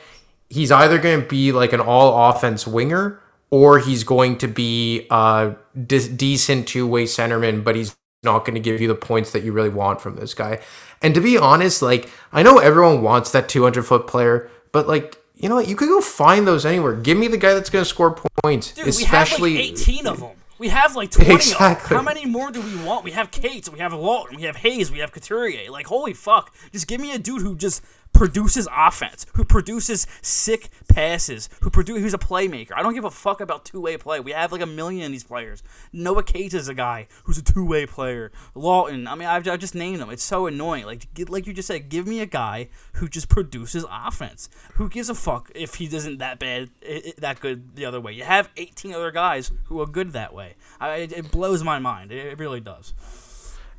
he's 0.49 0.71
either 0.71 0.97
going 0.97 1.21
to 1.21 1.27
be 1.27 1.51
like 1.51 1.73
an 1.73 1.81
all 1.81 2.29
offense 2.29 2.65
winger 2.65 3.21
or 3.49 3.79
he's 3.79 4.03
going 4.03 4.37
to 4.39 4.47
be 4.47 5.07
a 5.09 5.55
de- 5.85 6.09
decent 6.09 6.67
two 6.67 6.87
way 6.87 7.03
centerman, 7.05 7.63
but 7.63 7.75
he's 7.75 7.95
not 8.23 8.39
going 8.45 8.55
to 8.55 8.59
give 8.59 8.81
you 8.81 8.87
the 8.87 8.95
points 8.95 9.31
that 9.31 9.43
you 9.43 9.51
really 9.51 9.69
want 9.69 10.01
from 10.01 10.15
this 10.15 10.33
guy. 10.33 10.59
And 11.01 11.13
to 11.15 11.21
be 11.21 11.37
honest, 11.37 11.81
like 11.81 12.09
I 12.33 12.41
know 12.43 12.57
everyone 12.59 13.01
wants 13.01 13.31
that 13.31 13.47
200 13.49 13.83
foot 13.83 14.07
player, 14.07 14.49
but 14.71 14.87
like 14.87 15.21
you 15.35 15.49
know 15.49 15.55
what, 15.55 15.67
you 15.67 15.75
could 15.75 15.89
go 15.89 15.99
find 16.01 16.47
those 16.47 16.65
anywhere. 16.65 16.93
Give 16.95 17.17
me 17.17 17.27
the 17.27 17.37
guy 17.37 17.53
that's 17.53 17.69
going 17.69 17.83
to 17.83 17.89
score 17.89 18.15
points, 18.41 18.71
Dude, 18.71 18.87
especially. 18.87 19.51
we 19.51 19.57
have 19.67 19.71
like 19.77 19.87
18 19.87 20.07
of 20.07 20.19
them. 20.21 20.29
We 20.57 20.69
have 20.69 20.95
like 20.95 21.11
20 21.11 21.29
of 21.29 21.35
Exactly. 21.35 21.89
them. 21.89 21.97
How 21.97 22.01
many 22.13 22.25
more 22.25 22.49
do 22.51 22.61
we 22.61 22.81
want? 22.85 23.03
We 23.03 23.11
have 23.11 23.29
Cates, 23.31 23.69
we 23.69 23.79
have 23.79 23.91
Laughton, 23.91 24.37
we 24.37 24.43
have 24.43 24.55
Hayes, 24.55 24.89
we 24.89 24.99
have 24.99 25.11
Couturier. 25.11 25.69
Like, 25.69 25.87
holy 25.87 26.13
fuck. 26.13 26.55
Just 26.71 26.87
give 26.87 27.01
me 27.01 27.13
a 27.13 27.19
dude 27.19 27.41
who 27.41 27.57
just 27.57 27.83
produces 28.15 28.67
offense, 28.75 29.25
who 29.33 29.43
produces 29.43 30.07
sick 30.21 30.69
passes, 30.87 31.49
who 31.61 31.69
produce 31.69 31.99
who's 31.99 32.13
a 32.13 32.17
playmaker. 32.17 32.71
I 32.75 32.81
don't 32.81 32.93
give 32.93 33.03
a 33.03 33.11
fuck 33.11 33.41
about 33.41 33.65
two-way 33.65 33.97
play. 33.97 34.19
We 34.19 34.31
have 34.31 34.51
like 34.51 34.61
a 34.61 34.65
million 34.65 35.05
of 35.05 35.11
these 35.11 35.23
players. 35.23 35.61
Noah 35.91 36.23
Cates 36.23 36.53
is 36.53 36.67
a 36.67 36.73
guy 36.73 37.07
who's 37.25 37.37
a 37.37 37.43
two-way 37.43 37.85
player. 37.85 38.31
Laughton, 38.55 39.07
I 39.07 39.15
mean, 39.15 39.27
I've, 39.27 39.47
I've 39.47 39.59
just 39.59 39.75
named 39.75 39.99
them. 39.99 40.09
It's 40.09 40.23
so 40.23 40.47
annoying. 40.47 40.85
Like, 40.85 41.07
like 41.27 41.45
you 41.45 41.53
just 41.53 41.67
said, 41.67 41.89
give 41.89 42.07
me 42.07 42.21
a 42.21 42.25
guy 42.25 42.69
who 42.93 43.09
just 43.09 43.27
produces 43.27 43.85
offense. 43.91 44.49
Who 44.75 44.89
gives 44.89 45.09
a 45.09 45.15
fuck 45.15 45.51
if 45.53 45.75
he 45.75 45.85
isn't 45.85 46.17
that 46.19 46.39
bad, 46.39 46.69
that 47.17 47.39
good 47.41 47.75
the 47.75 47.85
other 47.85 47.99
way? 47.99 48.13
You 48.13 48.23
have 48.23 48.49
18 48.55 48.93
other 48.93 49.11
guys 49.11 49.51
who 49.65 49.81
are 49.81 49.85
good 49.85 50.11
that 50.13 50.33
way. 50.33 50.55
I, 50.79 50.95
it, 50.97 51.31
blows 51.31 51.63
my 51.63 51.79
mind. 51.79 52.11
It 52.11 52.39
really 52.39 52.61
does. 52.61 52.93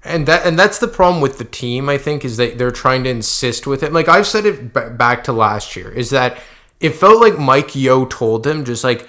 And 0.04 0.26
that 0.26 0.46
and 0.46 0.58
that's 0.58 0.78
the 0.78 0.88
problem 0.88 1.20
with 1.20 1.38
the 1.38 1.44
team 1.44 1.88
i 1.88 1.98
think 1.98 2.24
is 2.24 2.36
that 2.36 2.58
they're 2.58 2.70
trying 2.70 3.04
to 3.04 3.10
insist 3.10 3.66
with 3.66 3.82
it. 3.82 3.92
Like 3.92 4.08
i've 4.08 4.26
said 4.26 4.46
it 4.46 4.72
b- 4.72 4.90
back 4.90 5.24
to 5.24 5.32
last 5.32 5.74
year 5.74 5.90
is 5.90 6.10
that 6.10 6.38
it 6.80 6.90
felt 6.90 7.20
like 7.20 7.38
mike 7.38 7.74
yeo 7.74 8.04
told 8.04 8.44
them 8.44 8.64
just 8.64 8.84
like 8.84 9.08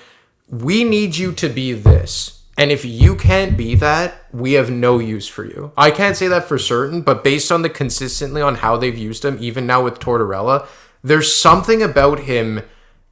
we 0.49 0.83
need 0.83 1.17
you 1.17 1.33
to 1.33 1.49
be 1.49 1.73
this. 1.73 2.41
And 2.59 2.71
if 2.71 2.83
you 2.83 3.15
can't 3.15 3.55
be 3.55 3.75
that 3.75 4.25
we 4.33 4.53
have 4.53 4.71
no 4.71 4.97
use 4.97 5.27
for 5.27 5.45
you. 5.45 5.71
I 5.77 5.91
can't 5.91 6.17
say 6.17 6.27
that 6.27 6.45
for 6.45 6.57
certain 6.57 7.01
but 7.01 7.23
based 7.23 7.51
on 7.51 7.61
the 7.61 7.69
consistently 7.69 8.41
on 8.41 8.55
how 8.55 8.77
they've 8.77 8.97
used 8.97 9.23
him 9.23 9.37
even 9.39 9.67
now 9.67 9.83
with 9.83 9.99
tortorella 9.99 10.67
there's 11.03 11.35
something 11.35 11.81
about 11.81 12.21
him 12.21 12.61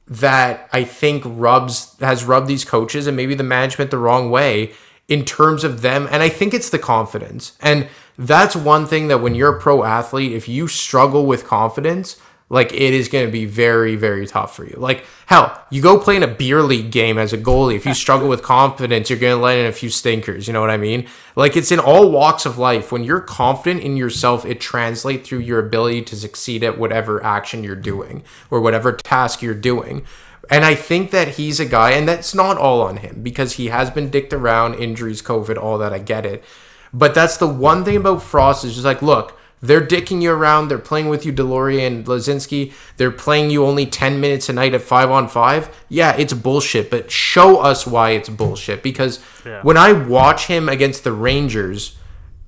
that 0.08 0.68
I 0.72 0.84
think 0.84 1.22
rubs 1.26 1.96
has 2.00 2.24
rubbed 2.24 2.46
these 2.46 2.64
coaches 2.64 3.06
and 3.06 3.16
maybe 3.16 3.34
the 3.34 3.42
management 3.42 3.90
the 3.90 3.98
wrong 3.98 4.30
way 4.30 4.72
in 5.08 5.24
terms 5.24 5.64
of 5.64 5.82
them 5.82 6.08
and 6.10 6.22
I 6.22 6.28
think 6.28 6.54
it's 6.54 6.70
the 6.70 6.78
confidence. 6.78 7.56
And 7.60 7.88
that's 8.18 8.56
one 8.56 8.86
thing 8.86 9.08
that 9.08 9.18
when 9.18 9.34
you're 9.34 9.56
a 9.56 9.60
pro 9.60 9.84
athlete 9.84 10.32
if 10.32 10.48
you 10.48 10.68
struggle 10.68 11.26
with 11.26 11.46
confidence 11.46 12.16
like 12.48 12.72
it 12.72 12.94
is 12.94 13.08
going 13.08 13.26
to 13.26 13.32
be 13.32 13.44
very 13.44 13.96
very 13.96 14.26
tough 14.26 14.54
for 14.54 14.64
you. 14.64 14.76
Like 14.78 15.04
hell, 15.26 15.64
you 15.70 15.82
go 15.82 15.98
play 15.98 16.16
in 16.16 16.22
a 16.22 16.28
beer 16.28 16.62
league 16.62 16.90
game 16.92 17.18
as 17.18 17.32
a 17.32 17.38
goalie 17.38 17.76
if 17.76 17.84
you 17.84 17.94
struggle 17.94 18.28
with 18.28 18.42
confidence 18.42 19.10
you're 19.10 19.18
going 19.18 19.36
to 19.36 19.42
let 19.42 19.58
in 19.58 19.66
a 19.66 19.72
few 19.72 19.90
stinkers, 19.90 20.46
you 20.46 20.52
know 20.52 20.60
what 20.60 20.70
I 20.70 20.76
mean? 20.76 21.08
Like 21.34 21.56
it's 21.56 21.72
in 21.72 21.80
all 21.80 22.10
walks 22.10 22.46
of 22.46 22.58
life 22.58 22.90
when 22.92 23.04
you're 23.04 23.20
confident 23.20 23.82
in 23.82 23.96
yourself 23.96 24.44
it 24.44 24.60
translates 24.60 25.28
through 25.28 25.40
your 25.40 25.58
ability 25.58 26.02
to 26.02 26.16
succeed 26.16 26.62
at 26.62 26.78
whatever 26.78 27.22
action 27.22 27.64
you're 27.64 27.76
doing 27.76 28.22
or 28.50 28.60
whatever 28.60 28.92
task 28.92 29.42
you're 29.42 29.54
doing. 29.54 30.06
And 30.50 30.64
I 30.64 30.74
think 30.74 31.10
that 31.10 31.30
he's 31.36 31.58
a 31.58 31.64
guy, 31.64 31.90
and 31.90 32.06
that's 32.08 32.34
not 32.34 32.56
all 32.58 32.80
on 32.82 32.98
him 32.98 33.20
because 33.22 33.54
he 33.54 33.66
has 33.66 33.90
been 33.90 34.10
dicked 34.10 34.32
around, 34.32 34.74
injuries, 34.74 35.22
COVID, 35.22 35.56
all 35.60 35.78
that. 35.78 35.92
I 35.92 35.98
get 35.98 36.24
it. 36.24 36.44
But 36.92 37.14
that's 37.14 37.36
the 37.36 37.48
one 37.48 37.84
thing 37.84 37.96
about 37.96 38.22
Frost 38.22 38.64
is 38.64 38.74
just 38.74 38.84
like, 38.84 39.02
look, 39.02 39.36
they're 39.60 39.84
dicking 39.84 40.22
you 40.22 40.30
around. 40.30 40.68
They're 40.68 40.78
playing 40.78 41.08
with 41.08 41.26
you, 41.26 41.32
Deslauriers 41.32 41.86
and 41.86 42.04
Laczynski. 42.06 42.72
They're 42.96 43.10
playing 43.10 43.50
you 43.50 43.64
only 43.66 43.86
10 43.86 44.20
minutes 44.20 44.48
a 44.48 44.52
night 44.52 44.74
at 44.74 44.82
five 44.82 45.10
on 45.10 45.28
five. 45.28 45.74
Yeah, 45.88 46.14
it's 46.16 46.32
bullshit, 46.32 46.90
but 46.90 47.10
show 47.10 47.58
us 47.58 47.86
why 47.86 48.10
it's 48.10 48.28
bullshit. 48.28 48.82
Because 48.82 49.18
Yeah. 49.44 49.60
when 49.62 49.76
I 49.76 49.92
watch 49.92 50.46
him 50.46 50.68
against 50.68 51.04
the 51.04 51.12
Rangers, 51.12 51.96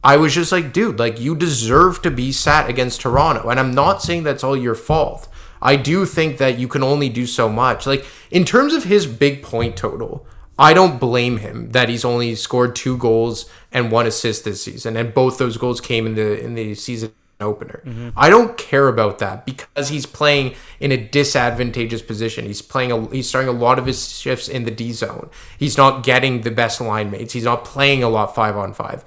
I 0.05 0.17
was 0.17 0.35
just 0.35 0.53
like, 0.53 0.73
dude, 0.73 0.99
like 0.99 1.19
you 1.19 1.35
deserve 1.35 2.03
to 2.03 2.11
be 2.11 2.31
sat 2.31 2.71
against 2.71 3.01
Toronto. 3.01 3.49
And 3.49 3.59
I'm 3.59 3.75
not 3.75 4.03
saying 4.03 4.23
that's 4.23 4.45
all 4.45 4.57
your 4.57 4.77
fault. 4.77 5.29
I 5.61 5.77
do 5.77 6.07
think 6.07 6.39
that 6.39 6.59
you 6.59 6.69
can 6.69 6.83
only 6.83 7.09
do 7.09 7.27
so 7.27 7.49
much. 7.49 7.87
Like 7.87 8.05
in 8.31 8.45
terms 8.45 8.75
of 8.75 8.85
his 8.85 9.07
big 9.07 9.43
point 9.43 9.77
total, 9.77 10.27
I 10.59 10.75
don't 10.75 10.99
blame 10.99 11.39
him 11.39 11.71
that 11.71 11.89
he's 11.89 12.05
only 12.05 12.35
scored 12.35 12.75
two 12.75 12.97
goals 12.97 13.49
and 13.71 13.93
one 13.93 14.07
assist 14.07 14.45
this 14.45 14.63
season, 14.63 14.97
and 14.97 15.15
both 15.15 15.39
those 15.39 15.57
goals 15.57 15.81
came 15.81 16.07
in 16.07 16.15
the 16.15 16.41
in 16.41 16.55
the 16.55 16.75
season 16.75 17.13
opener. 17.41 17.83
Mm-hmm. 17.87 18.09
I 18.17 18.31
don't 18.31 18.57
care 18.59 18.89
about 18.89 19.19
that 19.21 19.47
because 19.47 19.89
he's 19.89 20.07
playing 20.07 20.55
in 20.81 20.91
a 20.93 20.97
disadvantageous 20.97 22.03
position. 22.03 22.45
He's 22.45 22.63
playing 22.63 22.93
a, 22.93 23.07
he's 23.11 23.29
starting 23.29 23.49
a 23.49 23.59
lot 23.59 23.79
of 23.79 23.87
his 23.87 24.11
shifts 24.11 24.49
in 24.49 24.65
the 24.65 24.71
D 24.71 24.93
zone. 24.93 25.31
He's 25.57 25.77
not 25.77 26.03
getting 26.03 26.41
the 26.41 26.51
best 26.51 26.81
line 26.81 27.11
mates. 27.11 27.33
He's 27.33 27.45
not 27.45 27.65
playing 27.65 28.03
a 28.03 28.09
lot 28.09 28.35
5 28.35 28.57
on 28.57 28.75
5. 28.75 29.05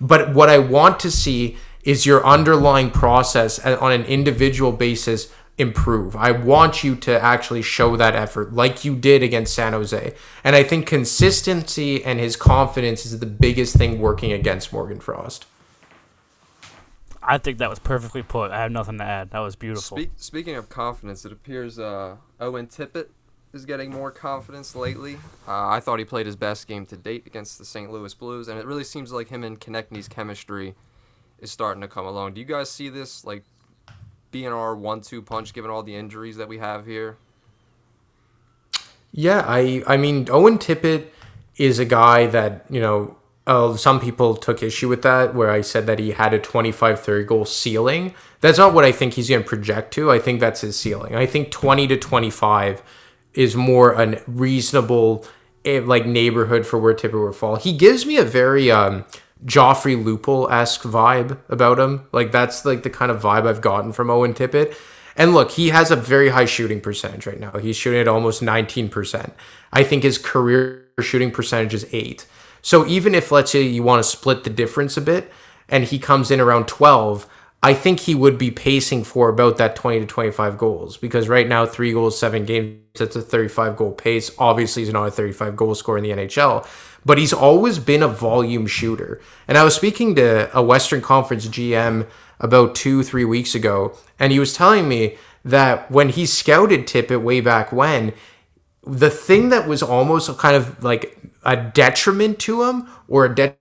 But 0.00 0.34
what 0.34 0.48
I 0.48 0.58
want 0.58 1.00
to 1.00 1.10
see 1.10 1.56
is 1.82 2.04
your 2.04 2.24
underlying 2.26 2.90
process 2.90 3.58
on 3.64 3.92
an 3.92 4.04
individual 4.04 4.72
basis 4.72 5.32
improve. 5.60 6.16
I 6.16 6.32
want 6.32 6.82
you 6.82 6.96
to 6.96 7.20
actually 7.20 7.62
show 7.62 7.96
that 7.96 8.16
effort 8.16 8.52
like 8.52 8.84
you 8.84 8.96
did 8.96 9.22
against 9.22 9.54
San 9.54 9.72
Jose. 9.72 10.14
And 10.42 10.56
I 10.56 10.62
think 10.62 10.86
consistency 10.86 12.04
and 12.04 12.18
his 12.18 12.36
confidence 12.36 13.04
is 13.04 13.18
the 13.20 13.26
biggest 13.26 13.76
thing 13.76 14.00
working 14.00 14.32
against 14.32 14.72
Morgan 14.72 15.00
Frost. 15.00 15.46
I 17.22 17.38
think 17.38 17.58
that 17.58 17.68
was 17.68 17.78
perfectly 17.78 18.22
put. 18.22 18.50
I 18.50 18.62
have 18.62 18.72
nothing 18.72 18.98
to 18.98 19.04
add. 19.04 19.30
That 19.30 19.40
was 19.40 19.54
beautiful. 19.54 19.98
Speak, 19.98 20.10
speaking 20.16 20.56
of 20.56 20.68
confidence, 20.68 21.24
it 21.24 21.32
appears 21.32 21.78
uh, 21.78 22.16
Owen 22.40 22.66
Tippett 22.66 23.08
is 23.52 23.64
getting 23.64 23.90
more 23.90 24.10
confidence 24.10 24.74
lately. 24.74 25.16
Uh, 25.46 25.68
I 25.68 25.80
thought 25.80 25.98
he 25.98 26.04
played 26.04 26.26
his 26.26 26.36
best 26.36 26.66
game 26.66 26.86
to 26.86 26.96
date 26.96 27.26
against 27.26 27.58
the 27.58 27.64
St. 27.64 27.90
Louis 27.90 28.14
Blues, 28.14 28.48
and 28.48 28.58
it 28.58 28.64
really 28.64 28.84
seems 28.84 29.12
like 29.12 29.28
him 29.28 29.44
and 29.44 29.60
Konecny's 29.60 30.08
chemistry 30.08 30.74
is 31.40 31.50
starting 31.50 31.80
to 31.80 31.88
come 31.88 32.06
along. 32.06 32.34
Do 32.34 32.40
you 32.40 32.46
guys 32.46 32.70
see 32.70 32.88
this 32.88 33.24
like 33.24 33.44
being 34.30 34.48
our 34.48 34.74
one-two 34.74 35.22
punch, 35.22 35.52
given 35.52 35.70
all 35.70 35.82
the 35.82 35.96
injuries 35.96 36.36
that 36.36 36.48
we 36.48 36.58
have 36.58 36.86
here? 36.86 37.16
Yeah, 39.12 39.44
I 39.46 39.82
I 39.86 39.96
mean 39.96 40.28
Owen 40.30 40.58
Tippett 40.58 41.06
is 41.56 41.78
a 41.78 41.84
guy 41.84 42.26
that, 42.26 42.64
you 42.70 42.80
know, 42.80 43.16
uh, 43.46 43.76
some 43.76 44.00
people 44.00 44.36
took 44.36 44.62
issue 44.62 44.88
with 44.88 45.02
that 45.02 45.34
where 45.34 45.50
I 45.50 45.60
said 45.60 45.86
that 45.86 45.98
he 45.98 46.12
had 46.12 46.32
a 46.32 46.38
25 46.38 47.00
30 47.00 47.24
goal 47.24 47.44
ceiling. 47.44 48.14
That's 48.40 48.58
not 48.58 48.72
what 48.72 48.84
I 48.84 48.92
think 48.92 49.14
he's 49.14 49.28
going 49.28 49.42
to 49.42 49.48
project 49.48 49.92
to. 49.94 50.10
I 50.10 50.18
think 50.18 50.40
that's 50.40 50.60
his 50.60 50.78
ceiling. 50.78 51.14
I 51.16 51.26
think 51.26 51.50
20 51.50 51.88
to 51.88 51.96
25 51.96 52.82
is 53.34 53.56
more 53.56 53.92
a 53.92 54.22
reasonable 54.26 55.24
eh, 55.64 55.80
like 55.84 56.06
neighborhood 56.06 56.66
for 56.66 56.78
where 56.78 56.94
Tippett 56.94 57.24
would 57.24 57.34
fall. 57.34 57.56
He 57.56 57.72
gives 57.72 58.06
me 58.06 58.16
a 58.16 58.24
very 58.24 58.70
um 58.70 59.04
Joffrey 59.44 60.02
Lupul 60.02 60.50
esque 60.50 60.82
vibe 60.82 61.38
about 61.48 61.78
him. 61.78 62.06
Like 62.12 62.32
that's 62.32 62.64
like 62.64 62.82
the 62.82 62.90
kind 62.90 63.10
of 63.10 63.22
vibe 63.22 63.46
I've 63.46 63.60
gotten 63.60 63.92
from 63.92 64.10
Owen 64.10 64.34
Tippett. 64.34 64.74
And 65.16 65.34
look, 65.34 65.52
he 65.52 65.70
has 65.70 65.90
a 65.90 65.96
very 65.96 66.30
high 66.30 66.44
shooting 66.44 66.80
percentage 66.80 67.26
right 67.26 67.40
now. 67.40 67.52
He's 67.58 67.76
shooting 67.76 68.00
at 68.00 68.08
almost 68.08 68.42
19%. 68.42 69.32
I 69.72 69.82
think 69.82 70.02
his 70.02 70.18
career 70.18 70.86
shooting 71.00 71.30
percentage 71.30 71.74
is 71.74 71.86
8. 71.92 72.26
So 72.62 72.86
even 72.86 73.14
if 73.14 73.32
let's 73.32 73.50
say 73.50 73.62
you 73.62 73.82
want 73.82 74.02
to 74.02 74.08
split 74.08 74.44
the 74.44 74.50
difference 74.50 74.96
a 74.96 75.00
bit 75.00 75.30
and 75.68 75.84
he 75.84 75.98
comes 75.98 76.30
in 76.30 76.40
around 76.40 76.68
12, 76.68 77.26
I 77.62 77.74
think 77.74 78.00
he 78.00 78.14
would 78.14 78.38
be 78.38 78.50
pacing 78.50 79.04
for 79.04 79.28
about 79.28 79.58
that 79.58 79.76
20 79.76 80.00
to 80.00 80.06
25 80.06 80.56
goals 80.56 80.96
because 80.96 81.28
right 81.28 81.46
now 81.46 81.66
3 81.66 81.92
goals, 81.92 82.18
7 82.18 82.46
games, 82.46 82.78
that's 82.94 83.16
a 83.16 83.22
35 83.22 83.76
goal 83.76 83.92
pace. 83.92 84.30
Obviously 84.38 84.82
he's 84.82 84.92
not 84.92 85.08
a 85.08 85.10
35 85.10 85.56
goal 85.56 85.74
scorer 85.74 85.98
in 85.98 86.04
the 86.04 86.10
NHL, 86.10 86.66
but 87.04 87.18
he's 87.18 87.34
always 87.34 87.78
been 87.78 88.02
a 88.02 88.08
volume 88.08 88.66
shooter. 88.66 89.20
And 89.46 89.58
I 89.58 89.64
was 89.64 89.74
speaking 89.74 90.14
to 90.14 90.56
a 90.56 90.62
Western 90.62 91.02
Conference 91.02 91.46
GM 91.48 92.08
about 92.38 92.74
2 92.74 93.02
3 93.02 93.24
weeks 93.26 93.54
ago 93.54 93.94
and 94.18 94.32
he 94.32 94.38
was 94.38 94.54
telling 94.54 94.88
me 94.88 95.18
that 95.44 95.90
when 95.90 96.08
he 96.08 96.24
scouted 96.24 96.86
Tippett 96.86 97.22
way 97.22 97.40
back 97.42 97.72
when, 97.72 98.14
the 98.86 99.10
thing 99.10 99.50
that 99.50 99.68
was 99.68 99.82
almost 99.82 100.36
kind 100.38 100.56
of 100.56 100.82
like 100.82 101.18
a 101.44 101.56
detriment 101.56 102.38
to 102.40 102.64
him 102.64 102.88
or 103.08 103.26
a 103.26 103.28
detriment 103.34 103.59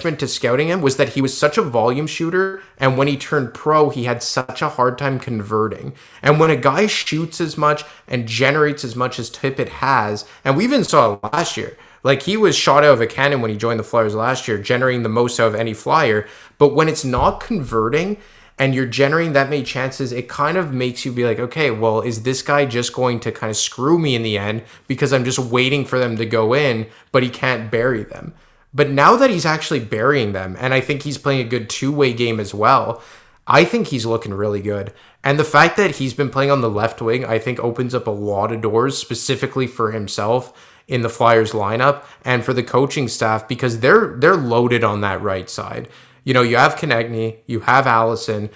to 0.00 0.26
scouting 0.26 0.68
him 0.68 0.80
was 0.80 0.96
that 0.96 1.10
he 1.10 1.22
was 1.22 1.36
such 1.36 1.58
a 1.58 1.62
volume 1.62 2.06
shooter 2.06 2.62
and 2.78 2.96
when 2.96 3.06
he 3.06 3.16
turned 3.16 3.54
pro 3.54 3.90
he 3.90 4.04
had 4.04 4.22
such 4.22 4.62
a 4.62 4.68
hard 4.70 4.98
time 4.98 5.18
converting 5.18 5.92
and 6.22 6.40
when 6.40 6.50
a 6.50 6.56
guy 6.56 6.86
shoots 6.86 7.40
as 7.40 7.56
much 7.56 7.84
and 8.08 8.26
generates 8.26 8.84
as 8.84 8.96
much 8.96 9.18
as 9.18 9.30
Tippett 9.30 9.68
has 9.68 10.24
and 10.44 10.56
we 10.56 10.64
even 10.64 10.84
saw 10.84 11.14
it 11.14 11.32
last 11.32 11.56
year 11.56 11.76
like 12.02 12.22
he 12.22 12.36
was 12.36 12.56
shot 12.56 12.82
out 12.82 12.94
of 12.94 13.00
a 13.00 13.06
cannon 13.06 13.40
when 13.40 13.50
he 13.50 13.56
joined 13.56 13.78
the 13.78 13.84
Flyers 13.84 14.14
last 14.14 14.48
year 14.48 14.58
generating 14.58 15.02
the 15.02 15.08
most 15.08 15.38
out 15.38 15.48
of 15.48 15.54
any 15.54 15.74
flyer 15.74 16.26
but 16.58 16.74
when 16.74 16.88
it's 16.88 17.04
not 17.04 17.40
converting 17.40 18.16
and 18.60 18.74
you're 18.74 18.84
generating 18.84 19.32
that 19.32 19.48
many 19.48 19.62
chances, 19.62 20.12
it 20.12 20.28
kind 20.28 20.58
of 20.58 20.70
makes 20.70 21.06
you 21.06 21.12
be 21.12 21.24
like, 21.24 21.38
okay, 21.38 21.70
well, 21.70 22.02
is 22.02 22.24
this 22.24 22.42
guy 22.42 22.66
just 22.66 22.92
going 22.92 23.18
to 23.20 23.32
kind 23.32 23.48
of 23.48 23.56
screw 23.56 23.98
me 23.98 24.14
in 24.14 24.22
the 24.22 24.36
end 24.36 24.62
because 24.86 25.14
I'm 25.14 25.24
just 25.24 25.38
waiting 25.38 25.86
for 25.86 25.98
them 25.98 26.18
to 26.18 26.26
go 26.26 26.52
in, 26.52 26.86
but 27.10 27.22
he 27.22 27.30
can't 27.30 27.70
bury 27.70 28.04
them? 28.04 28.34
But 28.72 28.90
now 28.90 29.16
that 29.16 29.30
he's 29.30 29.46
actually 29.46 29.80
burying 29.80 30.32
them, 30.32 30.56
and 30.58 30.72
I 30.72 30.80
think 30.80 31.02
he's 31.02 31.18
playing 31.18 31.40
a 31.40 31.48
good 31.48 31.68
two 31.68 31.92
way 31.92 32.12
game 32.12 32.38
as 32.38 32.54
well, 32.54 33.02
I 33.46 33.64
think 33.64 33.88
he's 33.88 34.06
looking 34.06 34.32
really 34.32 34.62
good. 34.62 34.92
And 35.24 35.38
the 35.38 35.44
fact 35.44 35.76
that 35.76 35.96
he's 35.96 36.14
been 36.14 36.30
playing 36.30 36.50
on 36.50 36.60
the 36.60 36.70
left 36.70 37.02
wing, 37.02 37.24
I 37.24 37.38
think 37.38 37.58
opens 37.58 37.94
up 37.94 38.06
a 38.06 38.12
lot 38.12 38.52
of 38.52 38.60
doors 38.60 38.96
specifically 38.96 39.66
for 39.66 39.90
himself 39.90 40.52
in 40.86 41.02
the 41.02 41.08
Flyers 41.08 41.52
lineup 41.52 42.04
and 42.24 42.44
for 42.44 42.52
the 42.52 42.62
coaching 42.62 43.08
staff 43.08 43.46
because 43.46 43.80
they're 43.80 44.16
they're 44.18 44.36
loaded 44.36 44.84
on 44.84 45.00
that 45.00 45.20
right 45.20 45.50
side. 45.50 45.88
You 46.24 46.34
know, 46.34 46.42
you 46.42 46.56
have 46.56 46.76
Konecny, 46.76 47.38
you 47.46 47.60
have 47.60 47.86
Allison, 47.86 48.50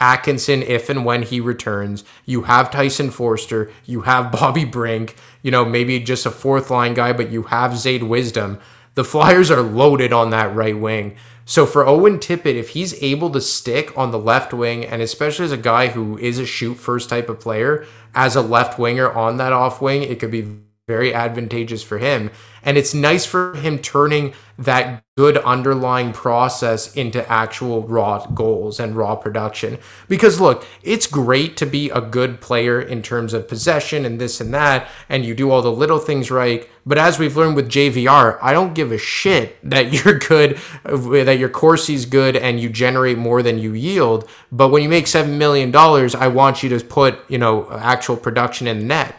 Atkinson 0.00 0.62
if 0.62 0.88
and 0.88 1.04
when 1.04 1.22
he 1.22 1.40
returns. 1.40 2.04
You 2.24 2.42
have 2.42 2.70
Tyson 2.70 3.10
Foerster, 3.10 3.70
you 3.84 4.02
have 4.02 4.32
Bobby 4.32 4.64
Brink, 4.64 5.16
you 5.42 5.50
know, 5.50 5.64
maybe 5.64 5.98
just 6.00 6.26
a 6.26 6.30
fourth 6.30 6.70
line 6.70 6.94
guy, 6.94 7.12
but 7.12 7.30
you 7.30 7.44
have 7.44 7.76
Zayd 7.76 8.02
Wisdom. 8.02 8.58
The 8.94 9.04
Flyers 9.04 9.50
are 9.50 9.62
loaded 9.62 10.12
on 10.12 10.30
that 10.30 10.54
right 10.54 10.78
wing. 10.78 11.16
So 11.44 11.64
for 11.64 11.86
Owen 11.86 12.18
Tippett, 12.18 12.56
if 12.56 12.70
he's 12.70 13.02
able 13.02 13.30
to 13.30 13.40
stick 13.40 13.96
on 13.96 14.10
the 14.10 14.18
left 14.18 14.52
wing, 14.52 14.84
and 14.84 15.00
especially 15.00 15.46
as 15.46 15.52
a 15.52 15.56
guy 15.56 15.88
who 15.88 16.18
is 16.18 16.38
a 16.38 16.44
shoot 16.44 16.74
first 16.74 17.08
type 17.08 17.28
of 17.28 17.40
player, 17.40 17.86
as 18.14 18.36
a 18.36 18.42
left 18.42 18.78
winger 18.78 19.10
on 19.10 19.38
that 19.38 19.52
off 19.52 19.80
wing, 19.80 20.02
it 20.02 20.20
could 20.20 20.30
be 20.30 20.58
very 20.88 21.12
advantageous 21.14 21.82
for 21.82 21.98
him. 21.98 22.30
And 22.64 22.78
it's 22.78 22.94
nice 22.94 23.26
for 23.26 23.54
him 23.54 23.78
turning 23.78 24.32
that 24.58 25.04
good 25.16 25.36
underlying 25.38 26.12
process 26.12 26.94
into 26.96 27.28
actual 27.30 27.82
raw 27.82 28.24
goals 28.26 28.80
and 28.80 28.96
raw 28.96 29.14
production. 29.14 29.78
Because 30.08 30.40
look, 30.40 30.66
it's 30.82 31.06
great 31.06 31.58
to 31.58 31.66
be 31.66 31.90
a 31.90 32.00
good 32.00 32.40
player 32.40 32.80
in 32.80 33.02
terms 33.02 33.34
of 33.34 33.48
possession 33.48 34.06
and 34.06 34.18
this 34.18 34.40
and 34.40 34.52
that, 34.54 34.88
and 35.10 35.26
you 35.26 35.34
do 35.34 35.50
all 35.50 35.60
the 35.60 35.70
little 35.70 35.98
things 35.98 36.30
right. 36.30 36.66
But 36.86 36.96
as 36.96 37.18
we've 37.18 37.36
learned 37.36 37.56
with 37.56 37.68
JVR, 37.68 38.38
I 38.40 38.54
don't 38.54 38.74
give 38.74 38.90
a 38.90 38.98
shit 38.98 39.58
that 39.68 39.92
you're 40.04 40.18
good, 40.18 40.58
that 40.84 41.38
your 41.38 41.50
Corsi's 41.50 42.06
good 42.06 42.34
and 42.34 42.58
you 42.58 42.70
generate 42.70 43.18
more 43.18 43.42
than 43.42 43.58
you 43.58 43.74
yield. 43.74 44.26
But 44.50 44.68
when 44.68 44.82
you 44.82 44.88
make 44.88 45.04
$7 45.04 45.36
million, 45.36 45.74
I 45.76 46.28
want 46.28 46.62
you 46.62 46.70
to 46.70 46.82
put, 46.82 47.18
you 47.30 47.36
know, 47.36 47.70
actual 47.72 48.16
production 48.16 48.66
in 48.66 48.86
net. 48.88 49.14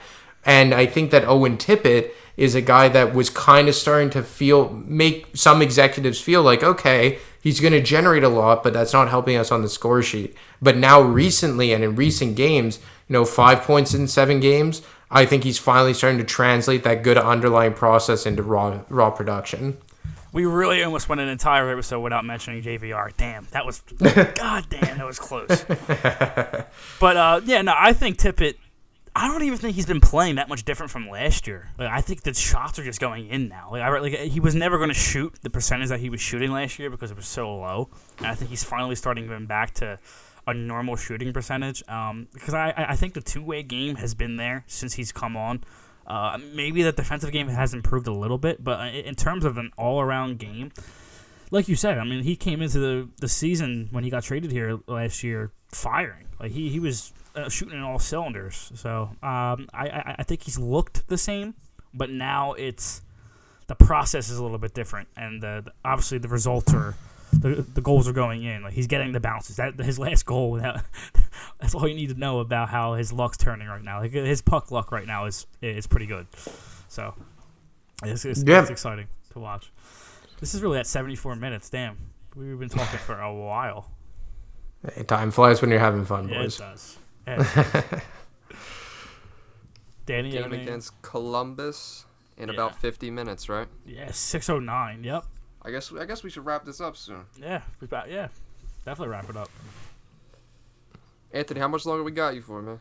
And 0.50 0.74
I 0.74 0.88
think 0.88 1.12
that 1.12 1.26
Owen 1.26 1.58
Tippett 1.58 2.10
is 2.36 2.56
a 2.56 2.62
guy 2.62 2.88
that 2.90 3.14
was 3.14 3.30
kind 3.30 3.70
of 3.70 3.76
starting 3.76 4.10
to 4.10 4.24
feel, 4.24 4.72
make 4.72 5.28
some 5.38 5.62
executives 5.62 6.20
feel 6.20 6.42
like, 6.42 6.64
okay, 6.64 7.20
he's 7.40 7.60
going 7.60 7.74
to 7.74 7.82
generate 7.84 8.24
a 8.24 8.30
lot, 8.30 8.64
but 8.64 8.74
that's 8.74 8.92
not 8.92 9.10
helping 9.10 9.38
us 9.38 9.52
on 9.52 9.62
the 9.62 9.70
score 9.70 10.02
sheet. 10.02 10.36
But 10.60 10.76
now, 10.76 11.02
recently 11.02 11.72
and 11.72 11.84
in 11.84 11.96
recent 11.96 12.36
games, 12.36 12.80
you 13.08 13.14
know, 13.14 13.26
five 13.26 13.62
points 13.62 13.94
in 13.94 14.08
seven 14.08 14.40
games, 14.40 14.82
I 15.12 15.24
think 15.24 15.44
he's 15.44 15.60
finally 15.60 15.94
starting 15.94 16.18
to 16.18 16.26
translate 16.26 16.84
that 16.84 17.04
good 17.04 17.20
underlying 17.20 17.74
process 17.74 18.26
into 18.26 18.42
raw 18.42 18.80
raw 18.90 19.12
production. 19.12 19.78
We 20.34 20.46
really 20.46 20.84
almost 20.84 21.10
went 21.10 21.22
an 21.22 21.28
entire 21.28 21.70
episode 21.70 22.00
without 22.00 22.26
mentioning 22.26 22.64
JVR. 22.64 23.16
Damn, 23.18 23.48
that 23.52 23.68
was 23.68 23.82
god 24.00 24.66
damn, 24.72 24.98
that 24.98 25.06
was 25.06 25.20
close. 25.20 25.64
but 27.00 27.18
uh, 27.18 27.42
yeah, 27.46 27.62
no, 27.62 27.76
I 27.78 27.94
think 27.94 28.18
Tippett. 28.18 28.56
I 29.20 29.28
don't 29.28 29.44
even 29.44 29.58
think 29.58 29.76
he's 29.76 29.86
been 29.86 30.00
playing 30.00 30.36
that 30.36 30.48
much 30.48 30.64
different 30.64 30.94
from 30.94 31.10
last 31.10 31.46
year. 31.46 31.68
Like, 31.78 31.90
I 31.92 32.00
think 32.00 32.24
the 32.24 32.34
shots 32.34 32.80
are 32.80 32.86
just 32.86 33.02
going 33.02 33.28
in 33.28 33.50
now. 33.50 33.68
Like, 33.70 33.82
I, 33.82 34.00
like 34.00 34.14
he 34.14 34.40
was 34.40 34.56
never 34.56 34.78
going 34.78 34.92
to 34.92 34.96
shoot 34.96 35.38
the 35.42 35.50
percentage 35.50 35.90
that 35.90 36.00
he 36.00 36.10
was 36.10 36.22
shooting 36.22 36.52
last 36.52 36.80
year 36.80 36.90
because 36.90 37.12
it 37.12 37.18
was 37.18 37.28
so 37.28 37.54
low. 37.54 37.90
And 38.20 38.28
I 38.28 38.36
think 38.36 38.50
he's 38.50 38.64
finally 38.64 38.96
starting 38.96 39.28
to 39.28 39.40
back 39.42 39.74
to 39.76 40.00
a 40.48 40.54
normal 40.54 40.96
shooting 40.96 41.34
percentage. 41.34 41.84
Um, 41.90 42.30
because 42.32 42.54
I, 42.54 42.74
I 42.78 42.96
think 42.96 43.14
the 43.14 43.20
two 43.20 43.44
way 43.44 43.62
game 43.62 43.98
has 43.98 44.16
been 44.16 44.38
there 44.38 44.64
since 44.68 44.94
he's 44.94 45.12
come 45.12 45.36
on. 45.36 45.66
Uh, 46.08 46.38
maybe 46.54 46.82
the 46.82 46.94
defensive 46.94 47.34
game 47.34 47.50
has 47.50 47.74
improved 47.74 48.08
a 48.08 48.14
little 48.14 48.38
bit, 48.38 48.64
but 48.64 48.96
in 48.96 49.16
terms 49.16 49.44
of 49.44 49.58
an 49.58 49.70
all-around 49.78 50.40
game, 50.40 50.72
like 51.52 51.68
you 51.68 51.76
said, 51.76 51.98
I 51.98 52.06
mean, 52.06 52.24
he 52.24 52.38
came 52.38 52.62
into 52.62 52.80
the, 52.80 53.10
the 53.20 53.28
season 53.28 53.90
when 53.92 54.06
he 54.06 54.10
got 54.10 54.24
traded 54.24 54.52
here 54.54 54.80
last 54.88 55.24
year 55.24 55.52
firing. 55.68 56.28
Like 56.40 56.52
he, 56.52 56.70
he 56.70 56.80
was 56.80 57.12
uh, 57.36 57.50
shooting 57.50 57.78
in 57.78 57.84
all 57.84 58.00
cylinders. 58.00 58.72
So 58.76 59.10
um, 59.24 59.68
I, 59.74 59.90
I 59.90 60.16
I 60.20 60.24
think 60.24 60.44
he's 60.44 60.58
looked 60.60 61.08
the 61.08 61.18
same, 61.18 61.54
but 61.94 62.10
now 62.10 62.54
it's 62.54 63.02
the 63.68 63.76
process 63.76 64.30
is 64.30 64.38
a 64.38 64.44
little 64.44 64.58
bit 64.58 64.74
different, 64.74 65.08
and 65.16 65.42
the, 65.42 65.62
the- 65.66 65.74
obviously 65.86 66.18
the 66.18 66.28
results 66.28 66.74
are 66.74 66.96
the, 67.32 67.64
the 67.76 67.82
goals 67.82 68.08
are 68.08 68.14
going 68.14 68.44
in. 68.44 68.64
Like 68.64 68.74
he's 68.74 68.88
getting 68.88 69.12
the 69.12 69.20
bounces. 69.20 69.58
That 69.58 69.78
his 69.80 70.00
last 70.00 70.26
goal. 70.26 70.60
That, 70.62 70.84
that's 71.60 71.76
all 71.76 71.88
you 71.88 71.94
need 71.96 72.10
to 72.10 72.20
know 72.20 72.40
about 72.40 72.70
how 72.70 72.94
his 72.96 73.12
luck's 73.14 73.38
turning 73.38 73.68
right 73.68 73.84
now. 73.84 74.00
Like 74.00 74.12
his 74.12 74.42
puck 74.42 74.72
luck 74.72 74.92
right 74.92 75.06
now 75.06 75.26
is 75.26 75.46
is 75.62 75.88
pretty 75.88 76.06
good. 76.08 76.26
So 76.88 77.14
it's, 78.04 78.24
it's, 78.26 78.44
Yeah. 78.44 78.62
it's 78.62 78.70
exciting 78.72 79.08
to 79.34 79.40
watch. 79.40 79.72
This 80.40 80.54
is 80.56 80.62
really 80.62 80.80
at 80.80 80.88
74 80.88 81.36
minutes. 81.36 81.70
Damn, 81.70 81.98
we've 82.36 82.58
been 82.58 82.70
talking 82.70 82.98
for 83.00 83.20
a 83.20 83.34
while. 83.34 83.92
Hey, 84.96 85.04
time 85.04 85.32
flies 85.32 85.62
when 85.62 85.70
you're 85.70 85.80
having 85.82 86.06
fun, 86.06 86.28
boys. 86.28 86.60
Yeah, 86.60 86.68
it 86.68 86.72
does. 86.72 86.98
Danny, 90.06 90.32
Game 90.32 90.46
anything? 90.46 90.62
against 90.68 91.00
Columbus 91.02 92.06
in 92.38 92.50
Yeah. 92.50 92.56
about 92.56 92.76
50 92.76 93.12
minutes, 93.12 93.50
right? 93.50 93.68
Yeah, 93.86 94.12
609. 94.12 95.04
Yep. 95.04 95.26
I 95.62 95.72
guess 95.72 95.92
I 95.92 96.06
guess 96.06 96.24
we 96.24 96.30
should 96.30 96.46
wrap 96.46 96.66
this 96.66 96.80
up 96.80 96.96
soon. 96.96 97.26
Yeah, 97.40 97.62
we 97.82 97.86
about 97.86 98.10
yeah, 98.10 98.30
definitely 98.86 99.12
wrap 99.12 99.30
it 99.30 99.36
up. 99.36 99.50
Anthony, 101.34 101.60
how 101.60 101.68
much 101.68 101.86
longer 101.86 102.02
we 102.04 102.12
got 102.12 102.34
you 102.34 102.42
for, 102.42 102.62
man? 102.62 102.80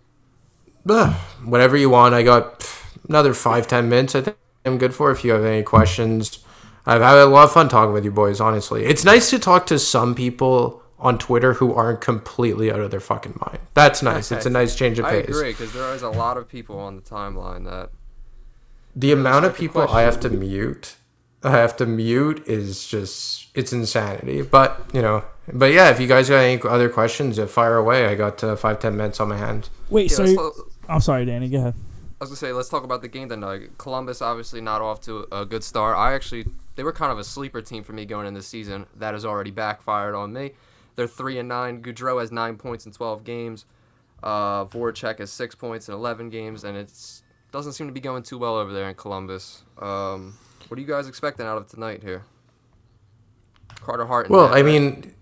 Ugh, 0.88 1.12
Whatever 1.44 1.76
you 1.76 1.90
want. 1.90 2.14
I 2.14 2.22
got 2.22 2.60
pff, 2.60 3.04
another 3.08 3.34
five 3.34 3.66
ten 3.66 3.88
minutes. 3.88 4.14
I 4.14 4.20
think 4.22 4.36
I'm 4.64 4.78
good 4.78 4.94
for. 4.94 5.10
If 5.10 5.24
you 5.24 5.32
have 5.32 5.44
any 5.44 5.64
questions, 5.64 6.38
I've 6.86 7.02
had 7.02 7.16
a 7.18 7.26
lot 7.26 7.44
of 7.44 7.52
fun 7.52 7.68
talking 7.68 7.92
with 7.92 8.04
you 8.04 8.12
boys. 8.12 8.40
Honestly, 8.40 8.84
it's 8.84 9.04
nice 9.04 9.28
to 9.30 9.38
talk 9.40 9.66
to 9.66 9.78
some 9.78 10.14
people 10.14 10.82
on 11.00 11.18
Twitter 11.18 11.54
who 11.54 11.72
aren't 11.74 12.00
completely 12.00 12.70
out 12.72 12.80
of 12.80 12.90
their 12.90 13.00
fucking 13.00 13.38
mind. 13.46 13.58
That's 13.74 14.02
nice. 14.02 14.32
It's 14.32 14.46
a 14.46 14.50
nice 14.50 14.74
change 14.74 14.98
of 14.98 15.06
pace. 15.06 15.26
I 15.28 15.30
agree 15.30 15.50
because 15.52 15.72
there 15.72 15.94
is 15.94 16.02
a 16.02 16.10
lot 16.10 16.36
of 16.36 16.48
people 16.48 16.78
on 16.78 16.96
the 16.96 17.02
timeline 17.02 17.64
that 17.64 17.90
The 18.96 19.12
amount 19.12 19.44
of 19.44 19.56
people 19.56 19.82
I 19.88 20.02
have 20.02 20.18
to 20.20 20.30
mute, 20.30 20.96
I 21.44 21.52
have 21.52 21.76
to 21.76 21.86
mute 21.86 22.42
is 22.48 22.86
just 22.88 23.46
it's 23.54 23.72
insanity. 23.72 24.42
But 24.42 24.90
you 24.92 25.00
know, 25.02 25.24
but 25.52 25.72
yeah, 25.72 25.90
if 25.90 26.00
you 26.00 26.06
guys 26.08 26.28
got 26.28 26.38
any 26.38 26.60
other 26.62 26.88
questions, 26.88 27.38
uh, 27.38 27.46
fire 27.46 27.76
away. 27.76 28.06
I 28.06 28.14
got 28.16 28.42
uh, 28.42 28.56
five 28.56 28.80
ten 28.80 28.96
minutes 28.96 29.20
on 29.20 29.28
my 29.28 29.36
hands. 29.36 29.70
Wait, 29.88 30.10
Yeah, 30.10 30.16
so 30.16 30.22
let's 30.22 30.32
you- 30.32 30.38
lo- 30.40 30.52
I'm 30.88 31.00
sorry, 31.00 31.24
Danny. 31.26 31.48
Go 31.48 31.58
ahead. 31.58 31.74
I 32.20 32.24
was 32.24 32.30
gonna 32.30 32.36
say, 32.38 32.52
let's 32.52 32.68
talk 32.68 32.82
about 32.82 33.02
the 33.02 33.08
game 33.08 33.28
tonight. 33.28 33.78
Columbus 33.78 34.20
obviously 34.20 34.60
not 34.60 34.80
off 34.82 35.00
to 35.02 35.28
a 35.30 35.44
good 35.46 35.62
start. 35.62 35.96
I 35.96 36.14
actually, 36.14 36.46
they 36.74 36.82
were 36.82 36.92
kind 36.92 37.12
of 37.12 37.18
a 37.20 37.24
sleeper 37.24 37.62
team 37.62 37.84
for 37.84 37.92
me 37.92 38.04
going 38.04 38.26
in 38.26 38.34
this 38.34 38.48
season. 38.48 38.86
That 38.96 39.14
has 39.14 39.24
already 39.24 39.52
backfired 39.52 40.16
on 40.16 40.32
me. 40.32 40.50
They're 40.98 41.06
three 41.06 41.38
and 41.38 41.48
nine. 41.48 41.80
Gaudreau 41.80 42.20
has 42.20 42.32
nine 42.32 42.56
points 42.56 42.84
in 42.84 42.90
twelve 42.90 43.22
games. 43.22 43.66
Uh, 44.20 44.64
Voracek 44.64 45.20
has 45.20 45.30
six 45.30 45.54
points 45.54 45.86
in 45.88 45.94
eleven 45.94 46.28
games, 46.28 46.64
and 46.64 46.76
it 46.76 46.90
doesn't 47.52 47.74
seem 47.74 47.86
to 47.86 47.92
be 47.92 48.00
going 48.00 48.24
too 48.24 48.36
well 48.36 48.56
over 48.56 48.72
there 48.72 48.88
in 48.88 48.96
Columbus. 48.96 49.62
Um, 49.78 50.36
what 50.66 50.76
are 50.76 50.80
you 50.80 50.88
guys 50.88 51.06
expecting 51.06 51.46
out 51.46 51.56
of 51.56 51.68
tonight 51.68 52.02
here? 52.02 52.24
Carter 53.76 54.06
Hart. 54.06 54.26
and 54.26 54.34
Well, 54.34 54.52
I 54.52 54.62
mean, 54.62 55.14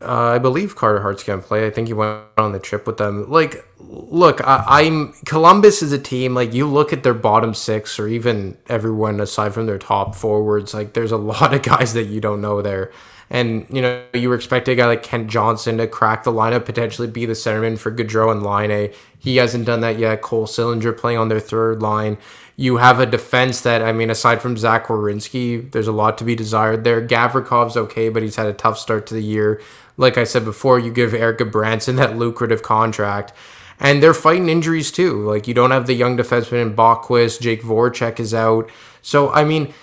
uh, 0.00 0.28
I 0.28 0.38
believe 0.38 0.76
Carter 0.76 1.02
Hart's 1.02 1.24
gonna 1.24 1.42
play. 1.42 1.66
I 1.66 1.70
think 1.70 1.88
he 1.88 1.92
went 1.92 2.26
on 2.38 2.52
the 2.52 2.60
trip 2.60 2.86
with 2.86 2.98
them. 2.98 3.28
Like, 3.28 3.66
look, 3.80 4.46
I, 4.46 4.64
I'm 4.68 5.14
Columbus 5.26 5.82
is 5.82 5.90
a 5.90 5.98
team. 5.98 6.36
Like, 6.36 6.54
you 6.54 6.68
look 6.68 6.92
at 6.92 7.02
their 7.02 7.14
bottom 7.14 7.52
six, 7.52 7.98
or 7.98 8.06
even 8.06 8.58
everyone 8.68 9.18
aside 9.18 9.54
from 9.54 9.66
their 9.66 9.76
top 9.76 10.14
forwards. 10.14 10.72
Like, 10.72 10.92
there's 10.92 11.10
a 11.10 11.16
lot 11.16 11.52
of 11.52 11.62
guys 11.62 11.94
that 11.94 12.04
you 12.04 12.20
don't 12.20 12.40
know 12.40 12.62
there. 12.62 12.92
And 13.30 13.66
you 13.70 13.80
know, 13.80 14.04
you 14.12 14.28
were 14.28 14.34
expecting 14.34 14.72
a 14.72 14.76
guy 14.76 14.86
like 14.86 15.02
Kent 15.02 15.28
Johnson 15.28 15.78
to 15.78 15.86
crack 15.86 16.24
the 16.24 16.32
lineup, 16.32 16.64
potentially 16.64 17.08
be 17.08 17.26
the 17.26 17.32
centerman 17.32 17.78
for 17.78 17.90
Gaudreau 17.90 18.30
and 18.30 18.42
Line. 18.42 18.90
He 19.18 19.36
hasn't 19.36 19.64
done 19.64 19.80
that 19.80 19.98
yet. 19.98 20.22
Cole 20.22 20.46
Sillinger 20.46 20.96
playing 20.96 21.18
on 21.18 21.28
their 21.28 21.40
third 21.40 21.80
line. 21.82 22.18
You 22.56 22.76
have 22.76 23.00
a 23.00 23.06
defense 23.06 23.62
that, 23.62 23.82
I 23.82 23.90
mean, 23.92 24.10
aside 24.10 24.40
from 24.40 24.56
Zach 24.56 24.86
Werenski, 24.86 25.72
there's 25.72 25.88
a 25.88 25.92
lot 25.92 26.18
to 26.18 26.24
be 26.24 26.36
desired 26.36 26.84
there. 26.84 27.04
Gavrikov's 27.04 27.76
okay, 27.76 28.10
but 28.10 28.22
he's 28.22 28.36
had 28.36 28.46
a 28.46 28.52
tough 28.52 28.78
start 28.78 29.06
to 29.08 29.14
the 29.14 29.22
year. 29.22 29.60
Like 29.96 30.18
I 30.18 30.24
said 30.24 30.44
before, 30.44 30.78
you 30.78 30.92
give 30.92 31.14
Erik 31.14 31.38
Gudbranson 31.38 31.96
that 31.96 32.16
lucrative 32.16 32.62
contract. 32.62 33.32
And 33.80 34.02
they're 34.02 34.14
fighting 34.14 34.48
injuries 34.48 34.92
too. 34.92 35.28
Like 35.28 35.48
you 35.48 35.54
don't 35.54 35.72
have 35.72 35.86
the 35.86 35.94
young 35.94 36.16
defenseman 36.16 36.62
in 36.62 36.76
Bachquist. 36.76 37.40
Jake 37.40 37.62
Voracek 37.62 38.20
is 38.20 38.32
out. 38.32 38.70
So 39.02 39.30
I 39.32 39.44
mean, 39.44 39.74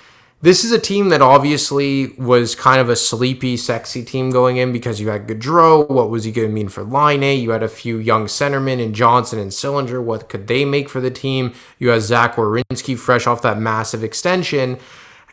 this 0.41 0.63
is 0.63 0.71
a 0.71 0.79
team 0.79 1.09
that 1.09 1.21
obviously 1.21 2.07
was 2.17 2.55
kind 2.55 2.81
of 2.81 2.89
a 2.89 2.95
sleepy, 2.95 3.55
sexy 3.55 4.03
team 4.03 4.31
going 4.31 4.57
in 4.57 4.71
because 4.71 4.99
you 4.99 5.09
had 5.09 5.27
Gaudreau. 5.27 5.87
What 5.87 6.09
was 6.09 6.23
he 6.23 6.31
going 6.31 6.47
to 6.47 6.53
mean 6.53 6.67
for 6.67 6.83
Line? 6.83 7.21
A? 7.21 7.35
You 7.35 7.51
had 7.51 7.61
a 7.61 7.67
few 7.67 7.97
young 7.97 8.25
centermen 8.25 8.79
in 8.79 8.93
Johnson 8.93 9.37
and 9.37 9.51
Sillinger. 9.51 10.01
What 10.01 10.29
could 10.29 10.47
they 10.47 10.65
make 10.65 10.89
for 10.89 10.99
the 10.99 11.11
team? 11.11 11.53
You 11.77 11.89
had 11.89 12.01
Zach 12.01 12.35
Werenski 12.35 12.97
fresh 12.97 13.27
off 13.27 13.43
that 13.43 13.59
massive 13.59 14.03
extension. 14.03 14.79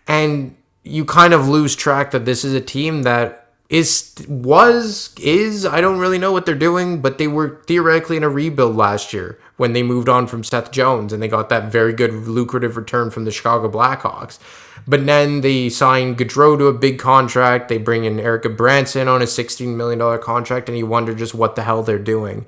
And 0.07 0.55
you 0.85 1.07
kind 1.07 1.33
of 1.33 1.49
lose 1.49 1.75
track 1.75 2.11
that 2.11 2.27
this 2.27 2.45
is 2.45 2.53
a 2.53 2.61
team 2.61 3.03
that 3.05 3.48
is 3.69 4.15
was 4.27 5.15
is 5.21 5.67
I 5.67 5.81
don't 5.81 5.99
really 5.99 6.19
know 6.19 6.33
what 6.33 6.47
they're 6.47 6.55
doing, 6.55 7.03
but 7.03 7.19
they 7.19 7.29
were 7.29 7.63
theoretically 7.67 8.17
in 8.17 8.25
a 8.25 8.29
rebuild 8.29 8.77
last 8.77 9.13
year 9.13 9.39
when 9.59 9.75
they 9.75 9.83
moved 9.83 10.09
on 10.09 10.27
from 10.27 10.43
Seth 10.43 10.71
Jones 10.71 11.13
and 11.13 11.23
they 11.23 11.29
got 11.29 11.51
that 11.51 11.71
very 11.71 11.93
good 11.93 12.13
lucrative 12.13 12.77
return 12.77 13.11
from 13.11 13.25
the 13.25 13.31
Chicago 13.31 13.71
Blackhawks. 13.71 14.39
But 14.87 15.05
then 15.05 15.43
they 15.43 15.69
signed 15.69 16.17
Gaudreau 16.17 16.57
to 16.57 16.67
a 16.67 16.73
big 16.73 16.99
contract. 16.99 17.69
They 17.69 17.77
bring 17.77 18.05
in 18.05 18.19
Erik 18.19 18.45
Gudbranson 18.45 19.07
on 19.07 19.21
a 19.21 19.27
$16 19.27 19.77
million 19.77 20.19
contract, 20.21 20.71
and 20.71 20.79
you 20.79 20.87
wonder 20.87 21.15
just 21.15 21.35
what 21.35 21.57
the 21.57 21.63
hell 21.63 21.83
they're 21.83 21.99
doing. 21.99 22.47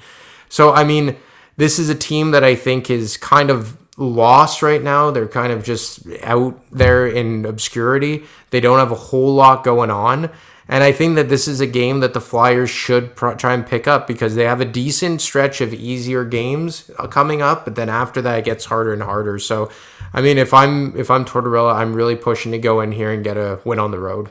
So, 0.49 0.73
I 0.73 0.85
mean, 0.85 1.17
this 1.59 1.79
is 1.79 1.91
a 1.91 1.95
team 1.95 2.31
that 2.31 2.43
I 2.43 2.55
think 2.55 2.89
is 2.89 3.19
kind 3.19 3.51
of 3.51 3.77
lost 3.99 4.63
right 4.63 4.83
now. 4.83 5.11
They're 5.11 5.29
kind 5.29 5.53
of 5.53 5.63
just 5.63 6.07
out 6.23 6.59
there 6.71 7.07
in 7.07 7.45
obscurity. 7.45 8.25
They 8.49 8.61
don't 8.61 8.79
have 8.79 8.91
a 8.91 8.97
whole 8.97 9.35
lot 9.35 9.63
going 9.63 9.91
on. 9.91 10.31
And 10.71 10.85
I 10.85 10.93
think 10.93 11.17
that 11.17 11.29
this 11.29 11.49
is 11.49 11.61
a 11.61 11.67
game 11.67 11.99
that 11.99 12.15
the 12.15 12.21
Flyers 12.21 12.71
should 12.71 13.17
pr- 13.17 13.33
try 13.33 13.55
and 13.55 13.67
pick 13.67 13.89
up 13.89 14.07
because 14.07 14.37
they 14.37 14.45
have 14.45 14.61
a 14.61 14.65
decent 14.65 15.21
stretch 15.21 15.61
of 15.61 15.75
easier 15.75 16.25
games 16.25 16.93
uh, 16.97 17.09
coming 17.09 17.43
up, 17.43 17.65
but 17.65 17.75
then 17.75 17.89
after 17.89 18.23
that 18.23 18.39
it 18.39 18.45
gets 18.45 18.67
harder 18.67 18.93
and 18.93 19.03
harder. 19.03 19.41
So, 19.41 19.69
I 20.15 20.21
mean, 20.21 20.39
if 20.39 20.55
I'm 20.55 20.97
if 20.97 21.11
I'm 21.11 21.25
Tortorella, 21.25 21.75
I'm 21.75 21.93
really 21.93 22.15
pushing 22.15 22.53
to 22.53 22.59
go 22.59 22.81
in 22.81 22.93
here 22.93 23.11
and 23.11 23.25
get 23.25 23.37
a 23.37 23.59
win 23.65 23.81
on 23.81 23.91
the 23.91 23.99
road. 23.99 24.31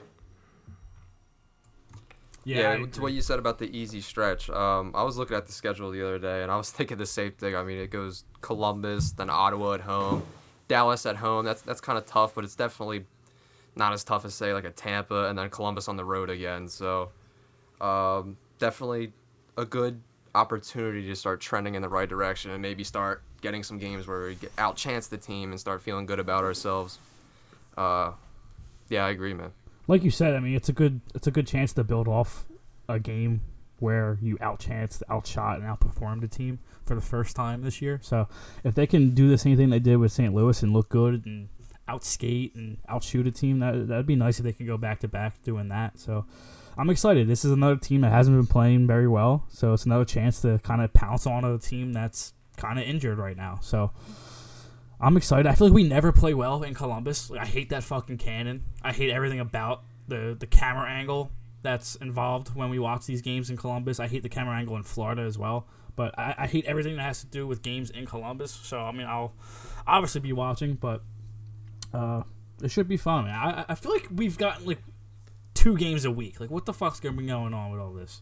Yeah, 2.45 2.71
I 2.71 2.81
to 2.81 3.01
what 3.01 3.11
you 3.11 3.21
said 3.21 3.37
about 3.37 3.59
the 3.59 3.69
easy 3.77 3.99
stretch. 3.99 4.49
Um, 4.49 4.93
I 4.95 5.03
was 5.03 5.17
looking 5.17 5.35
at 5.35 5.45
the 5.45 5.51
schedule 5.51 5.91
the 5.91 6.01
other 6.01 6.19
day, 6.19 6.41
and 6.41 6.49
I 6.49 6.55
was 6.55 6.71
thinking 6.75 6.97
the 6.97 7.05
same 7.05 7.33
thing. 7.33 7.53
I 7.53 7.63
mean, 7.63 7.79
it 7.79 7.91
goes 7.91 8.23
Columbus, 8.39 9.11
then 9.11 9.29
Ottawa 9.29 9.73
at 9.73 9.81
home, 9.81 10.23
Dallas 10.69 11.05
at 11.05 11.17
home. 11.17 11.43
That's 11.43 11.63
that's 11.63 11.81
kind 11.81 11.97
of 11.97 12.05
tough, 12.05 12.33
but 12.33 12.45
it's 12.45 12.55
definitely 12.55 13.03
not 13.79 13.93
as 13.93 14.03
tough 14.03 14.25
as 14.25 14.35
say 14.35 14.53
like 14.53 14.65
a 14.65 14.71
Tampa, 14.71 15.27
and 15.29 15.37
then 15.39 15.49
Columbus 15.49 15.87
on 15.87 15.97
the 15.97 16.05
road 16.05 16.29
again. 16.29 16.67
So, 16.67 17.09
um, 17.81 18.37
definitely 18.59 19.13
a 19.57 19.65
good 19.65 19.99
opportunity 20.35 21.07
to 21.07 21.15
start 21.15 21.41
trending 21.41 21.73
in 21.73 21.81
the 21.81 21.89
right 21.89 22.07
direction 22.07 22.51
and 22.51 22.61
maybe 22.61 22.83
start 22.83 23.23
getting 23.41 23.63
some 23.63 23.79
games 23.79 24.05
where 24.05 24.27
we 24.27 24.35
outchance 24.57 25.09
the 25.09 25.17
team 25.17 25.51
and 25.51 25.59
start 25.59 25.81
feeling 25.81 26.05
good 26.05 26.19
about 26.19 26.43
ourselves. 26.43 26.99
Uh, 27.75 28.11
yeah, 28.89 29.05
I 29.05 29.09
agree, 29.09 29.33
man. 29.33 29.51
like 29.87 30.03
you 30.03 30.11
said, 30.11 30.35
I 30.35 30.39
mean, 30.39 30.55
it's 30.55 30.69
a 30.69 30.73
good 30.73 31.01
it's 31.15 31.25
a 31.27 31.31
good 31.31 31.47
chance 31.47 31.73
to 31.73 31.83
build 31.83 32.07
off 32.07 32.45
a 32.87 32.99
game 32.99 33.41
where 33.79 34.17
you 34.21 34.37
outchanced, 34.37 35.01
outshot, 35.09 35.59
and 35.59 35.65
outperformed 35.65 36.21
a 36.23 36.27
team 36.27 36.59
for 36.83 36.95
the 36.95 37.01
first 37.01 37.33
time 37.35 37.61
this 37.61 37.81
year. 37.81 37.99
So 38.03 38.27
if 38.63 38.75
they 38.75 38.85
can 38.85 39.11
do 39.15 39.29
the 39.29 39.37
same 39.37 39.55
thing 39.55 39.69
they 39.69 39.79
did 39.79 39.97
with 39.97 40.11
St. 40.11 40.33
Louis 40.33 40.61
and 40.61 40.73
look 40.73 40.89
good 40.89 41.25
and 41.25 41.47
outskate 41.89 42.55
and 42.55 42.77
outshoot 42.87 43.27
a 43.27 43.31
team, 43.31 43.59
that 43.59 43.87
that'd 43.87 44.05
be 44.05 44.15
nice 44.15 44.39
if 44.39 44.45
they 44.45 44.53
could 44.53 44.67
go 44.67 44.77
back 44.77 44.99
to 44.99 45.07
back 45.07 45.41
doing 45.41 45.67
that. 45.69 45.99
So 45.99 46.25
I'm 46.77 46.89
excited. 46.89 47.27
This 47.27 47.43
is 47.43 47.51
another 47.51 47.77
team 47.77 48.01
that 48.01 48.11
hasn't 48.11 48.37
been 48.37 48.47
playing 48.47 48.87
very 48.87 49.07
well, 49.07 49.45
so 49.49 49.73
it's 49.73 49.85
another 49.85 50.05
chance 50.05 50.41
to 50.41 50.59
kind 50.59 50.81
of 50.81 50.93
pounce 50.93 51.25
on 51.25 51.43
a 51.43 51.57
team 51.57 51.93
that's 51.93 52.33
kind 52.57 52.77
of 52.79 52.85
injured 52.85 53.17
right 53.17 53.37
now. 53.37 53.59
So. 53.61 53.91
I'm 55.01 55.15
excited. 55.15 55.47
I 55.47 55.55
feel 55.55 55.67
like 55.67 55.73
we 55.73 55.85
never 55.85 56.11
play 56.11 56.33
well 56.33 56.61
in 56.61 56.73
Columbus. 56.73 57.29
Like, 57.29 57.39
I 57.39 57.45
hate 57.45 57.69
that 57.69 57.83
fucking 57.83 58.17
cannon. 58.17 58.65
I 58.83 58.91
hate 58.91 59.09
everything 59.09 59.39
about 59.39 59.83
the 60.09 60.35
the 60.37 60.45
camera 60.45 60.89
angle 60.89 61.31
that's 61.61 61.95
involved 61.95 62.55
when 62.55 62.69
we 62.69 62.79
watch 62.79 63.05
these 63.05 63.21
games 63.21 63.49
in 63.49 63.57
Columbus. 63.57 63.99
I 63.99 64.07
hate 64.07 64.23
the 64.23 64.29
camera 64.29 64.57
angle 64.57 64.75
in 64.75 64.83
Florida 64.83 65.21
as 65.21 65.37
well. 65.37 65.67
But 65.95 66.17
I, 66.17 66.35
I 66.39 66.47
hate 66.47 66.65
everything 66.65 66.95
that 66.97 67.03
has 67.03 67.21
to 67.21 67.27
do 67.27 67.47
with 67.47 67.61
games 67.61 67.89
in 67.89 68.05
Columbus. 68.05 68.51
So 68.51 68.79
I 68.79 68.91
mean, 68.91 69.07
I'll 69.07 69.33
obviously 69.87 70.21
be 70.21 70.33
watching, 70.33 70.75
but 70.75 71.03
uh, 71.93 72.23
it 72.63 72.71
should 72.71 72.87
be 72.87 72.97
fun. 72.97 73.25
Man. 73.25 73.35
I 73.35 73.65
I 73.69 73.75
feel 73.75 73.91
like 73.91 74.07
we've 74.13 74.37
gotten 74.37 74.65
like 74.65 74.79
two 75.53 75.77
games 75.77 76.05
a 76.05 76.11
week. 76.11 76.39
Like, 76.39 76.49
what 76.51 76.65
the 76.65 76.73
fuck's 76.73 76.99
gonna 76.99 77.15
be 77.17 77.25
going 77.27 77.53
on 77.53 77.71
with 77.71 77.79
all 77.81 77.93
this? 77.93 78.21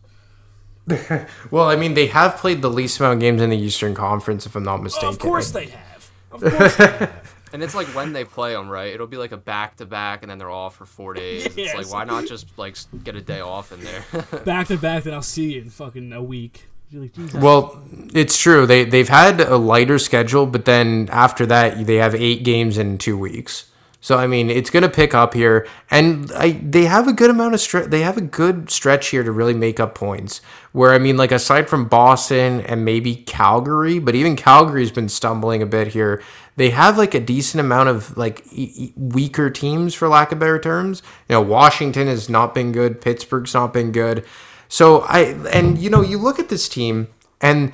Well, 1.52 1.70
I 1.70 1.76
mean, 1.76 1.94
they 1.96 2.08
have 2.08 2.38
played 2.38 2.62
the 2.62 2.70
least 2.70 3.00
amount 3.00 3.16
of 3.16 3.20
games 3.20 3.42
in 3.42 3.50
the 3.50 3.58
Eastern 3.58 3.94
Conference, 3.94 4.46
if 4.46 4.56
I'm 4.56 4.64
not 4.64 4.82
mistaken. 4.82 5.10
of 5.10 5.20
course 5.20 5.52
they 5.52 5.66
have. 5.68 6.12
Of 6.32 6.42
course 6.42 6.76
they 6.78 6.86
have. 6.88 7.34
And 7.54 7.64
it's 7.64 7.74
like 7.74 7.88
when 7.96 8.12
they 8.12 8.26
play 8.26 8.52
them, 8.52 8.68
right? 8.68 8.94
It'll 8.94 9.08
be 9.08 9.16
like 9.16 9.32
a 9.32 9.38
back 9.38 9.78
to 9.78 9.86
back, 9.86 10.22
and 10.22 10.30
then 10.30 10.38
they're 10.38 10.52
off 10.52 10.76
for 10.76 10.86
four 10.86 11.14
days. 11.14 11.46
It's 11.46 11.56
Yes. 11.56 11.76
like 11.78 11.90
why 11.90 12.04
not 12.04 12.26
just 12.28 12.46
like 12.58 12.76
get 13.06 13.16
a 13.16 13.22
day 13.22 13.40
off 13.40 13.72
in 13.72 13.80
there? 13.86 14.04
back 14.44 14.68
to 14.68 14.78
back, 14.78 15.04
then 15.06 15.14
I'll 15.14 15.22
see 15.22 15.54
you 15.54 15.62
in 15.62 15.70
fucking 15.70 16.12
a 16.12 16.22
week. 16.22 16.66
Like. 16.92 17.12
Well, 17.44 17.82
it's 18.14 18.38
true. 18.38 18.66
They 18.66 18.86
they've 18.86 19.10
had 19.10 19.42
a 19.42 19.58
lighter 19.58 20.00
schedule, 20.00 20.46
but 20.46 20.66
then 20.66 21.10
after 21.12 21.46
that 21.46 21.86
they 21.86 21.96
have 21.96 22.16
eight 22.16 22.44
games 22.44 22.78
in 22.78 22.98
two 22.98 23.18
weeks. 23.18 23.70
So 24.00 24.18
I 24.18 24.28
mean, 24.28 24.50
it's 24.50 24.70
going 24.70 24.84
to 24.84 24.90
pick 24.90 25.14
up 25.14 25.34
here, 25.34 25.68
and 25.92 26.32
I 26.34 26.52
they 26.52 26.86
have 26.86 27.08
a 27.08 27.14
good 27.14 27.30
amount 27.30 27.56
of 27.56 27.60
stretch. 27.60 27.90
They 27.90 28.02
have 28.02 28.16
a 28.16 28.22
good 28.22 28.70
stretch 28.70 29.08
here 29.08 29.24
to 29.24 29.32
really 29.32 29.54
make 29.54 29.82
up 29.82 29.96
points. 29.96 30.40
Where 30.72 30.94
I 30.94 30.98
mean, 30.98 31.18
like 31.18 31.32
aside 31.32 31.68
from 31.68 31.90
Boston 31.90 32.62
and 32.62 32.86
maybe 32.86 33.16
Calgary, 33.16 34.00
but 34.00 34.16
even 34.16 34.38
Calgary's 34.38 34.92
been 34.92 35.10
stumbling 35.10 35.62
a 35.62 35.66
bit 35.66 35.90
here. 35.90 36.24
They 36.56 36.70
have 36.70 36.98
like 36.98 37.16
a 37.16 37.20
decent 37.20 37.60
amount 37.60 37.90
of 37.90 38.16
like 38.16 38.46
e- 38.52 38.94
weaker 38.96 39.50
teams, 39.50 39.94
for 39.94 40.08
lack 40.08 40.32
of 40.32 40.40
better 40.40 40.60
terms. 40.60 41.02
You 41.28 41.34
know, 41.34 41.42
Washington 41.42 42.08
has 42.08 42.30
not 42.30 42.56
been 42.56 42.72
good. 42.72 43.02
Pittsburgh's 43.02 43.54
not 43.54 43.74
been 43.74 43.92
good. 43.92 44.24
So 44.68 45.02
I 45.02 45.36
and 45.52 45.78
you 45.78 45.90
know 45.90 46.02
you 46.02 46.18
look 46.18 46.40
at 46.40 46.50
this 46.50 46.68
team 46.68 47.08
and 47.42 47.74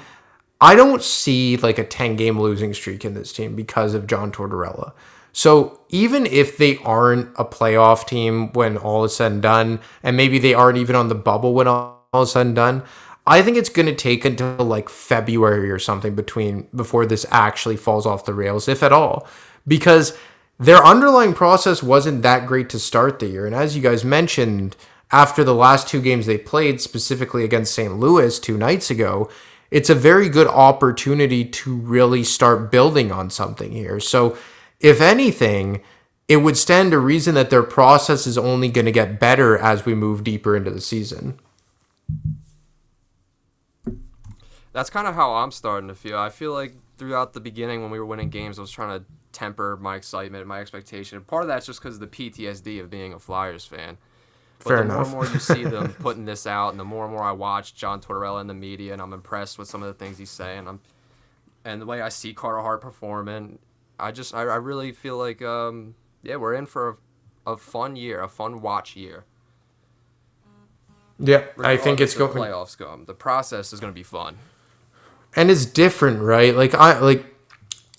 I 0.62 0.76
don't 0.76 1.04
see 1.04 1.58
like 1.58 1.78
a 1.78 1.84
10 1.84 2.16
game 2.16 2.40
losing 2.40 2.74
streak 2.74 3.04
in 3.04 3.14
this 3.14 3.34
team 3.34 3.56
because 3.56 3.94
of 3.94 4.08
John 4.08 4.32
Tortorella. 4.32 4.94
So 5.34 5.82
even 5.90 6.26
if 6.28 6.58
they 6.58 6.78
aren't 6.78 7.30
a 7.38 7.44
playoff 7.44 8.08
team 8.08 8.54
when 8.54 8.78
all 8.78 9.04
is 9.04 9.16
said 9.16 9.32
and 9.32 9.42
done, 9.42 9.80
and 10.04 10.16
maybe 10.16 10.40
they 10.40 10.54
aren't 10.54 10.78
even 10.78 10.96
on 10.96 11.10
the 11.10 11.16
bubble 11.16 11.54
when 11.54 11.68
all 11.68 12.06
is 12.14 12.32
said 12.32 12.46
and 12.46 12.56
done, 12.56 12.84
I 13.26 13.42
think 13.42 13.58
it's 13.58 13.70
going 13.70 13.88
to 13.88 13.96
take 13.96 14.24
until 14.26 14.56
like 14.58 14.90
February 14.90 15.72
or 15.72 15.80
something 15.80 16.14
between 16.14 16.68
before 16.76 17.06
this 17.06 17.26
actually 17.32 17.78
falls 17.78 18.06
off 18.06 18.26
the 18.26 18.34
rails, 18.34 18.68
if 18.68 18.84
at 18.84 18.94
all, 18.94 19.28
because 19.68 20.16
their 20.60 20.86
underlying 20.86 21.34
process 21.34 21.82
wasn't 21.82 22.22
that 22.22 22.46
great 22.46 22.70
to 22.70 22.80
start 22.80 23.20
the 23.20 23.28
year. 23.28 23.46
And 23.46 23.56
as 23.56 23.76
you 23.76 23.82
guys 23.82 24.06
mentioned, 24.06 24.76
after 25.14 25.44
the 25.44 25.54
last 25.54 25.88
two 25.88 26.02
games 26.02 26.26
they 26.26 26.40
played, 26.40 26.82
specifically 26.82 27.44
against 27.44 27.74
St. 27.74 27.96
Louis 27.96 28.40
two 28.40 28.58
nights 28.58 28.90
ago, 28.90 29.30
it's 29.70 29.90
a 29.90 29.96
very 29.96 30.28
good 30.28 30.48
opportunity 30.48 31.46
to 31.46 31.76
really 31.76 32.24
start 32.24 32.72
building 32.72 33.12
on 33.12 33.30
something 33.30 33.72
here. 33.72 34.00
So, 34.00 34.36
if 34.80 35.00
anything, 35.00 35.82
it 36.28 36.38
would 36.38 36.58
stand 36.58 36.92
to 36.92 37.00
reason 37.00 37.36
that 37.36 37.52
their 37.52 37.64
process 37.64 38.26
is 38.26 38.38
only 38.38 38.70
going 38.70 38.86
to 38.86 38.92
get 38.92 39.20
better 39.20 39.58
as 39.58 39.86
we 39.86 39.94
move 39.94 40.24
deeper 40.24 40.56
into 40.56 40.72
the 40.72 40.82
season. 40.82 41.40
That's 44.72 44.90
kind 44.90 45.08
of 45.08 45.14
how 45.14 45.36
I'm 45.36 45.52
starting 45.52 45.90
to 45.90 45.96
feel. 45.96 46.18
I 46.18 46.30
feel 46.30 46.54
like 46.54 46.74
throughout 46.98 47.34
the 47.34 47.40
beginning 47.40 47.84
when 47.84 47.92
we 47.92 48.00
were 48.00 48.06
winning 48.06 48.30
games, 48.30 48.58
I 48.58 48.62
was 48.62 48.72
trying 48.72 49.00
to 49.00 49.06
temper 49.32 49.78
my 49.80 49.96
excitement, 49.96 50.48
my 50.48 50.60
expectation. 50.60 51.22
Part 51.22 51.44
of 51.44 51.48
that's 51.50 51.68
just 51.68 51.82
because 51.82 51.96
of 51.96 52.02
the 52.02 52.08
PTSD 52.08 52.82
of 52.82 52.90
being 52.90 53.14
a 53.14 53.20
Flyers 53.20 53.66
fan. 53.66 53.98
But 54.64 54.70
Fair 54.70 54.78
the 54.78 54.84
enough. 54.84 55.12
more 55.12 55.24
and 55.24 55.30
more 55.30 55.34
you 55.34 55.40
see 55.40 55.64
them 55.64 55.94
putting 56.00 56.26
this 56.26 56.48
out, 56.48 56.70
and 56.70 56.80
the 56.80 56.86
more 56.86 57.06
and 57.06 57.14
more 57.14 57.24
I 57.24 57.32
watch 57.32 57.76
John 57.76 58.02
Tortorella 58.02 58.42
in 58.42 58.48
the 58.48 58.54
media, 58.54 58.94
and 58.94 59.02
I'm 59.02 59.14
impressed 59.14 59.58
with 59.60 59.68
some 59.68 59.84
of 59.84 59.88
the 59.88 59.94
things 59.94 60.18
he's 60.18 60.30
saying. 60.30 60.68
I'm, 60.68 60.80
and 61.66 61.82
the 61.82 61.86
way 61.86 62.02
I 62.02 62.10
see 62.10 62.34
Carter 62.34 62.62
Hart 62.62 62.82
performing, 62.82 63.60
I 64.00 64.12
just 64.12 64.34
I, 64.34 64.42
I 64.42 64.56
really 64.56 64.92
feel 64.92 65.18
like 65.18 65.42
um 65.42 65.96
yeah 66.24 66.36
we're 66.38 66.54
in 66.54 66.66
for 66.66 66.98
a, 67.46 67.52
a 67.54 67.58
fun 67.58 67.96
year, 67.96 68.22
a 68.22 68.28
fun 68.30 68.62
watch 68.62 68.96
year. 68.96 69.26
Yeah, 71.20 71.44
I 71.64 71.78
think 71.78 72.02
it's 72.02 72.16
regardless 72.16 72.16
going 72.16 72.54
of 72.54 72.68
playoffs 72.68 72.78
come. 72.78 73.06
The 73.06 73.14
process 73.14 73.72
is 73.72 73.80
going 73.80 73.92
to 73.94 73.96
be 73.96 74.04
fun. 74.04 74.38
and 75.36 75.50
it's 75.52 75.66
different, 75.66 76.22
right? 76.22 76.56
Like 76.56 76.74
I 76.74 77.00
like 77.00 77.33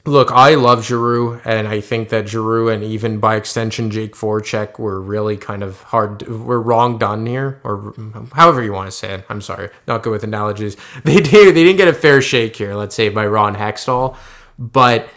look, 0.07 0.31
I 0.33 0.55
love 0.55 0.85
Giroux, 0.85 1.41
and 1.45 1.67
I 1.67 1.81
think 1.81 2.11
that 2.11 2.29
Giroux 2.29 2.69
and 2.69 2.83
even 2.83 3.19
by 3.19 3.37
extension 3.37 3.91
Jake 3.91 4.15
Voracek 4.15 4.79
were 4.79 5.01
really 5.01 5.37
kind 5.37 5.63
of 5.63 5.81
hard. 5.83 6.23
Were 6.29 6.61
wrong 6.61 6.99
done 6.99 7.27
here, 7.27 7.61
or 7.65 7.95
however 8.33 8.63
you 8.63 8.73
want 8.73 8.91
to 8.91 8.97
say 8.97 9.15
it. 9.15 9.25
I'm 9.29 9.41
sorry, 9.41 9.71
not 9.87 10.03
good 10.03 10.11
with 10.11 10.25
analogies. 10.25 10.77
They 11.05 11.21
did. 11.21 11.55
They 11.55 11.65
didn't 11.65 11.77
get 11.77 11.89
a 11.89 11.93
fair 11.93 12.23
shake 12.23 12.57
here. 12.57 12.75
Let's 12.75 12.95
say 12.95 13.09
by 13.09 13.27
Ron 13.27 13.57
Hextall, 13.57 14.17
but. 14.59 15.09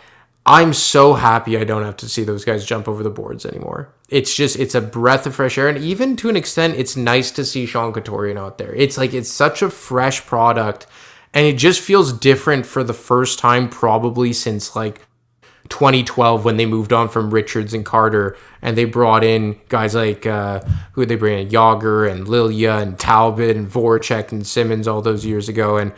I'm 0.49 0.71
so 0.71 1.13
happy 1.13 1.57
I 1.57 1.65
don't 1.65 1.83
have 1.83 1.97
to 1.97 2.07
see 2.07 2.23
those 2.23 2.45
guys 2.45 2.65
jump 2.65 2.87
over 2.87 3.03
the 3.03 3.09
boards 3.09 3.45
anymore. 3.45 3.93
It's 4.07 4.33
just 4.33 4.57
it's 4.57 4.75
a 4.75 4.79
breath 4.79 5.27
of 5.27 5.35
fresh 5.35 5.57
air, 5.57 5.67
and 5.67 5.77
even 5.77 6.15
to 6.15 6.29
an 6.29 6.37
extent, 6.37 6.75
it's 6.77 6.95
nice 6.95 7.31
to 7.31 7.43
see 7.43 7.65
Sean 7.65 7.91
Couturier 7.91 8.37
out 8.37 8.57
there. 8.57 8.73
It's 8.73 8.97
like 8.97 9.13
it's 9.13 9.29
such 9.29 9.61
a 9.61 9.69
fresh 9.69 10.25
product, 10.25 10.87
and 11.33 11.45
it 11.45 11.57
just 11.57 11.81
feels 11.81 12.13
different 12.13 12.65
for 12.65 12.83
the 12.83 12.93
first 12.93 13.39
time 13.39 13.69
probably 13.69 14.33
since 14.33 14.75
like 14.75 15.01
2012 15.69 16.45
when 16.45 16.57
they 16.57 16.65
moved 16.65 16.93
on 16.93 17.09
from 17.09 17.33
Richards 17.33 17.73
and 17.73 17.85
Carter, 17.85 18.37
and 18.61 18.77
they 18.77 18.85
brought 18.85 19.23
in 19.23 19.59
guys 19.69 19.95
like 19.95 20.25
uh, 20.25 20.61
who 20.93 21.05
they 21.05 21.15
bring 21.15 21.39
in 21.39 21.49
Jagr 21.49 22.09
and 22.09 22.27
Lilja 22.27 22.81
and 22.81 22.97
Talbot 22.97 23.55
and 23.55 23.69
Voracek 23.69 24.31
and 24.31 24.47
Simmonds 24.47 24.87
all 24.87 25.01
those 25.01 25.25
years 25.25 25.49
ago, 25.49 25.77
and 25.77 25.93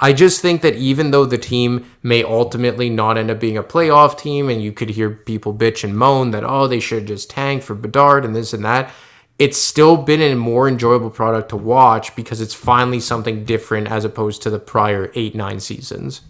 I 0.00 0.12
just 0.12 0.42
think 0.42 0.62
that 0.62 0.74
even 0.74 1.12
though 1.12 1.24
the 1.24 1.38
team 1.38 1.86
may 2.02 2.24
ultimately 2.24 2.90
not 2.90 3.16
end 3.16 3.30
up 3.30 3.38
being 3.38 3.56
a 3.56 3.62
playoff 3.62 4.18
team, 4.18 4.48
and 4.48 4.62
you 4.62 4.72
could 4.72 4.90
hear 4.90 5.10
people 5.10 5.54
bitch 5.54 5.84
and 5.84 5.96
moan 5.96 6.32
that, 6.32 6.44
oh, 6.44 6.66
they 6.66 6.80
should 6.80 7.06
just 7.06 7.30
tank 7.30 7.62
for 7.62 7.74
Bedard 7.74 8.24
and 8.24 8.34
this 8.34 8.52
and 8.52 8.64
that, 8.64 8.90
it's 9.38 9.58
still 9.58 9.96
been 9.96 10.20
a 10.22 10.34
more 10.36 10.68
enjoyable 10.68 11.10
product 11.10 11.48
to 11.50 11.56
watch 11.56 12.14
because 12.14 12.40
it's 12.40 12.54
finally 12.54 13.00
something 13.00 13.44
different 13.44 13.88
as 13.88 14.04
opposed 14.04 14.42
to 14.42 14.50
the 14.50 14.58
prior 14.58 15.10
eight, 15.14 15.34
nine 15.34 15.58
seasons. 15.60 16.20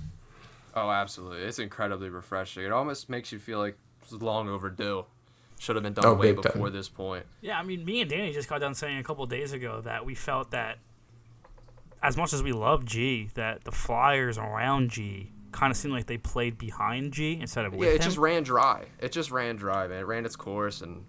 Oh, 0.74 0.90
absolutely. 0.90 1.42
It's 1.42 1.58
incredibly 1.58 2.08
refreshing. 2.08 2.64
It 2.64 2.72
almost 2.72 3.08
makes 3.10 3.30
you 3.30 3.38
feel 3.38 3.58
like 3.58 3.76
it 4.02 4.10
was 4.12 4.22
long 4.22 4.48
overdue. 4.48 5.04
Should 5.58 5.76
have 5.76 5.82
been 5.84 5.92
done 5.92 6.04
Oh, 6.04 6.14
way 6.14 6.32
big 6.32 6.42
time. 6.42 6.52
before 6.54 6.70
this 6.70 6.88
point. 6.88 7.24
Yeah, 7.40 7.58
I 7.58 7.62
mean, 7.62 7.84
me 7.84 8.00
and 8.00 8.10
Danny 8.10 8.32
just 8.32 8.48
got 8.48 8.60
done 8.60 8.74
saying 8.74 8.98
a 8.98 9.04
couple 9.04 9.24
days 9.26 9.52
ago 9.52 9.80
that 9.82 10.04
we 10.04 10.14
felt 10.14 10.50
that, 10.50 10.78
as 12.02 12.16
much 12.16 12.32
as 12.32 12.42
we 12.42 12.52
love 12.52 12.84
G, 12.84 13.30
that 13.34 13.64
the 13.64 13.70
Flyers 13.72 14.36
around 14.36 14.90
G 14.90 15.30
kind 15.52 15.70
of 15.70 15.76
seemed 15.76 15.94
like 15.94 16.06
they 16.06 16.18
played 16.18 16.58
behind 16.58 17.12
G 17.12 17.38
instead 17.40 17.64
of 17.66 17.72
with 17.74 17.86
Yeah, 17.88 17.94
it 17.94 18.00
him. 18.00 18.04
just 18.04 18.18
ran 18.18 18.42
dry. 18.42 18.86
It 18.98 19.12
just 19.12 19.30
ran 19.30 19.56
dry, 19.56 19.86
man. 19.86 20.00
It 20.00 20.06
ran 20.06 20.24
its 20.26 20.36
course, 20.36 20.80
and 20.80 21.04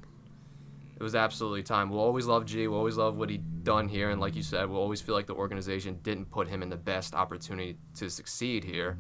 it 0.98 1.04
was 1.04 1.16
absolutely 1.16 1.64
time. 1.64 1.90
We'll 1.90 2.00
always 2.00 2.26
love 2.26 2.46
G. 2.46 2.68
We'll 2.68 2.78
always 2.80 2.98
love 2.98 3.18
what 3.18 3.30
he 3.30 3.38
done 3.38 3.88
here, 3.90 4.10
and 4.12 4.22
like 4.22 4.36
you 4.36 4.44
said, 4.44 4.70
we'll 4.70 4.80
always 4.80 5.02
feel 5.02 5.16
like 5.16 5.28
the 5.28 5.34
organization 5.34 6.00
didn't 6.04 6.32
put 6.32 6.48
him 6.48 6.62
in 6.64 6.70
the 6.70 6.78
best 6.78 7.14
opportunity 7.16 7.78
to 7.96 8.10
succeed 8.10 8.64
here. 8.64 8.98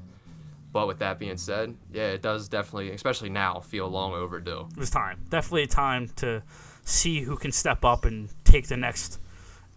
But 0.73 0.87
with 0.87 0.99
that 0.99 1.19
being 1.19 1.37
said, 1.37 1.77
yeah, 1.93 2.07
it 2.07 2.21
does 2.21 2.49
definitely, 2.49 2.91
especially 2.91 3.29
now, 3.29 3.61
feel 3.61 3.87
long 3.87 4.11
overdue. 4.13 4.67
it 4.71 4.77
was 4.77 4.89
time. 4.89 5.23
Definitely 5.29 5.67
time 5.67 6.09
to 6.17 6.43
see 6.83 7.21
who 7.21 7.37
can 7.37 7.51
step 7.53 7.85
up 7.85 8.03
and 8.03 8.29
take 8.43 8.67
the 8.67 8.75
next 8.75 9.19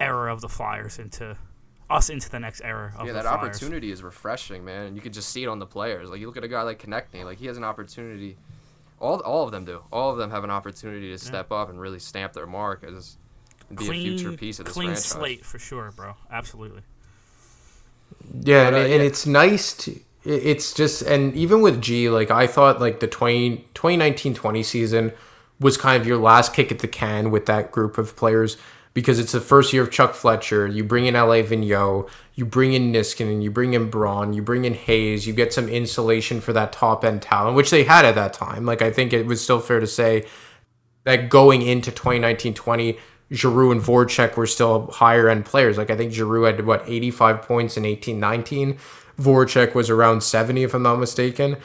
era 0.01 0.33
of 0.33 0.41
the 0.41 0.49
Flyers 0.49 0.99
into 0.99 1.37
us 1.89 2.11
into 2.11 2.29
the 2.29 2.39
next 2.41 2.61
era 2.63 2.93
of 2.99 3.07
Yeah, 3.07 3.13
that 3.15 3.23
Flyers. 3.23 3.37
opportunity 3.39 3.91
is 3.93 4.03
refreshing, 4.03 4.65
man. 4.65 4.87
And 4.89 4.97
you 4.97 5.01
can 5.01 5.13
just 5.13 5.31
see 5.31 5.43
it 5.45 5.49
on 5.49 5.59
the 5.59 5.67
players. 5.67 6.11
Like 6.11 6.21
you 6.21 6.27
look 6.27 6.37
at 6.37 6.45
a 6.45 6.49
guy 6.49 6.63
like 6.63 6.83
Konecny, 6.83 7.25
like 7.25 7.39
he 7.39 7.47
has 7.47 7.57
an 7.57 7.65
opportunity. 7.65 8.37
All, 9.01 9.21
all 9.21 9.45
of 9.45 9.53
them 9.53 9.65
do. 9.65 9.83
All 9.93 10.11
of 10.11 10.19
them 10.19 10.31
have 10.31 10.45
an 10.45 10.51
opportunity 10.51 11.11
to 11.11 11.19
step 11.19 11.53
up 11.53 11.71
and 11.71 11.81
really 11.81 11.99
stamp 11.99 12.33
their 12.33 12.47
mark 12.47 12.85
as 12.85 13.17
be 13.71 13.77
Clean, 13.77 14.15
a 14.15 14.19
future 14.19 14.37
piece 14.37 14.59
of 14.59 14.65
this 14.67 14.75
clean 14.75 14.89
franchise. 14.89 15.05
slate 15.05 15.45
for 15.45 15.59
sure, 15.59 15.93
bro. 15.95 16.15
Absolutely. 16.31 16.83
Yeah, 18.43 18.69
and, 18.69 18.75
But, 18.75 18.81
uh, 18.81 18.85
and 18.85 19.03
yeah. 19.03 19.09
it's 19.09 19.27
nice 19.27 19.75
to. 19.79 20.01
It's 20.25 20.75
just, 20.75 21.03
and 21.03 21.35
even 21.35 21.61
with 21.61 21.81
G, 21.81 22.11
like 22.11 22.31
I 22.31 22.47
thought, 22.47 22.81
like 22.81 23.01
the 23.01 23.07
20, 23.07 23.67
2019-20 23.75 24.65
season 24.65 25.13
was 25.61 25.77
kind 25.77 26.01
of 26.01 26.07
your 26.07 26.19
last 26.19 26.53
kick 26.53 26.71
at 26.73 26.81
the 26.81 26.89
can 26.89 27.31
with 27.31 27.47
that 27.47 27.71
group 27.71 27.99
of 27.99 28.17
players 28.17 28.57
because 28.99 29.21
it's 29.21 29.31
the 29.31 29.41
first 29.41 29.73
year 29.73 29.85
of 29.85 29.93
Chuck 29.93 30.13
Fletcher. 30.13 30.67
You 30.67 30.83
bring 30.83 31.07
in 31.07 31.15
LA 31.15 31.45
Vigneault, 31.45 32.11
you 32.35 32.45
bring 32.45 32.73
in 32.73 32.93
Niskanen, 32.93 33.41
you 33.41 33.49
bring 33.49 33.75
in 33.75 33.91
Braun, 33.91 34.33
you 34.33 34.43
bring 34.43 34.65
in 34.65 34.75
Hayes, 34.75 35.25
you 35.25 35.33
get 35.33 35.53
some 35.53 35.69
insulation 35.69 36.41
for 36.41 36.53
that 36.53 36.73
top 36.73 37.05
end 37.05 37.23
talent, 37.23 37.55
which 37.55 37.71
they 37.71 37.85
had 37.85 38.05
at 38.05 38.17
that 38.17 38.33
time. 38.33 38.67
Like 38.67 38.83
I 38.83 38.91
think 38.91 39.13
it 39.13 39.25
was 39.25 39.41
still 39.41 39.61
fair 39.61 39.79
to 39.79 39.87
say 39.87 40.27
that 41.05 41.29
going 41.29 41.63
into 41.63 41.93
2019-20, 41.93 42.99
Giroux 43.31 43.71
and 43.71 43.81
Voracek 43.81 44.37
were 44.37 44.49
still 44.49 44.89
higher 44.89 45.29
end 45.29 45.45
players. 45.45 45.79
Like 45.79 45.91
I 45.91 45.97
think 45.97 46.13
Giroux 46.13 46.43
had 46.43 46.67
what 46.67 46.83
85 46.85 47.43
points 47.43 47.77
in 47.77 47.85
18-19. 47.85 48.81
Voracek 49.17 49.77
was 49.77 49.91
around 49.91 50.25
70 50.25 50.65
if 50.65 50.75
I'm 50.75 50.83
not 50.83 50.97
mistaken. 50.97 51.57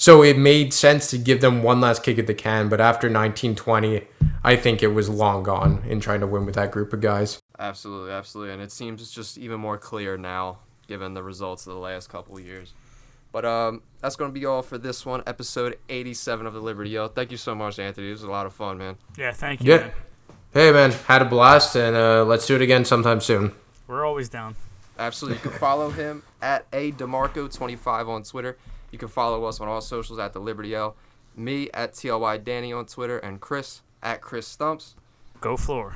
So 0.00 0.22
it 0.22 0.38
made 0.38 0.72
sense 0.72 1.10
to 1.10 1.18
give 1.18 1.40
them 1.40 1.60
one 1.60 1.80
last 1.80 2.04
kick 2.04 2.20
at 2.20 2.28
the 2.28 2.34
can, 2.34 2.68
but 2.68 2.80
after 2.80 3.08
1920, 3.08 4.06
I 4.44 4.54
think 4.54 4.80
it 4.80 4.88
was 4.94 5.08
long 5.08 5.42
gone 5.42 5.82
in 5.88 5.98
trying 5.98 6.20
to 6.20 6.26
win 6.26 6.46
with 6.46 6.54
that 6.54 6.70
group 6.70 6.92
of 6.92 7.00
guys. 7.00 7.40
Absolutely, 7.58 8.12
absolutely, 8.12 8.54
and 8.54 8.62
it 8.62 8.70
seems 8.70 9.02
it's 9.02 9.10
just 9.10 9.36
even 9.38 9.58
more 9.58 9.76
clear 9.76 10.16
now, 10.16 10.60
given 10.86 11.14
the 11.14 11.22
results 11.24 11.66
of 11.66 11.74
the 11.74 11.80
last 11.80 12.08
couple 12.08 12.36
of 12.36 12.44
years. 12.44 12.74
But 13.32 13.44
um, 13.44 13.82
that's 14.00 14.14
gonna 14.14 14.32
be 14.32 14.46
all 14.46 14.62
for 14.62 14.78
this 14.78 15.04
one, 15.04 15.24
episode 15.26 15.76
87 15.88 16.46
of 16.46 16.54
the 16.54 16.60
Liberty 16.60 16.90
Yell. 16.90 17.08
Thank 17.08 17.32
you 17.32 17.36
so 17.36 17.56
much, 17.56 17.80
Anthony. 17.80 18.08
It 18.08 18.12
was 18.12 18.22
a 18.22 18.30
lot 18.30 18.46
of 18.46 18.54
fun, 18.54 18.78
man. 18.78 18.96
Yeah, 19.18 19.32
thank 19.32 19.62
you. 19.62 19.72
Yeah. 19.72 19.78
man. 19.78 19.92
Hey 20.54 20.72
man, 20.72 20.92
had 20.92 21.22
a 21.22 21.26
blast 21.26 21.74
and 21.76 21.96
uh, 21.96 22.24
let's 22.24 22.46
do 22.46 22.54
it 22.54 22.62
again 22.62 22.84
sometime 22.84 23.20
soon. 23.20 23.52
We're 23.88 24.06
always 24.06 24.28
down. 24.28 24.54
Absolutely. 24.96 25.38
You 25.38 25.50
can 25.50 25.58
follow 25.58 25.90
him 25.90 26.22
at 26.40 26.66
a 26.72 26.92
demarco25 26.92 28.08
on 28.08 28.22
Twitter, 28.22 28.56
You 28.90 28.98
can 28.98 29.08
follow 29.08 29.44
us 29.44 29.60
on 29.60 29.68
all 29.68 29.80
socials 29.80 30.18
at 30.18 30.32
the 30.32 30.40
Liberty 30.40 30.70
Yell. 30.70 30.96
Me 31.36 31.68
at 31.72 31.92
TLY 31.92 32.42
Danny 32.42 32.72
on 32.72 32.86
Twitter 32.86 33.18
and 33.18 33.40
Chris 33.40 33.82
at 34.02 34.20
Chris 34.20 34.46
Stumps. 34.46 34.94
Go 35.40 35.56
floor. 35.56 35.94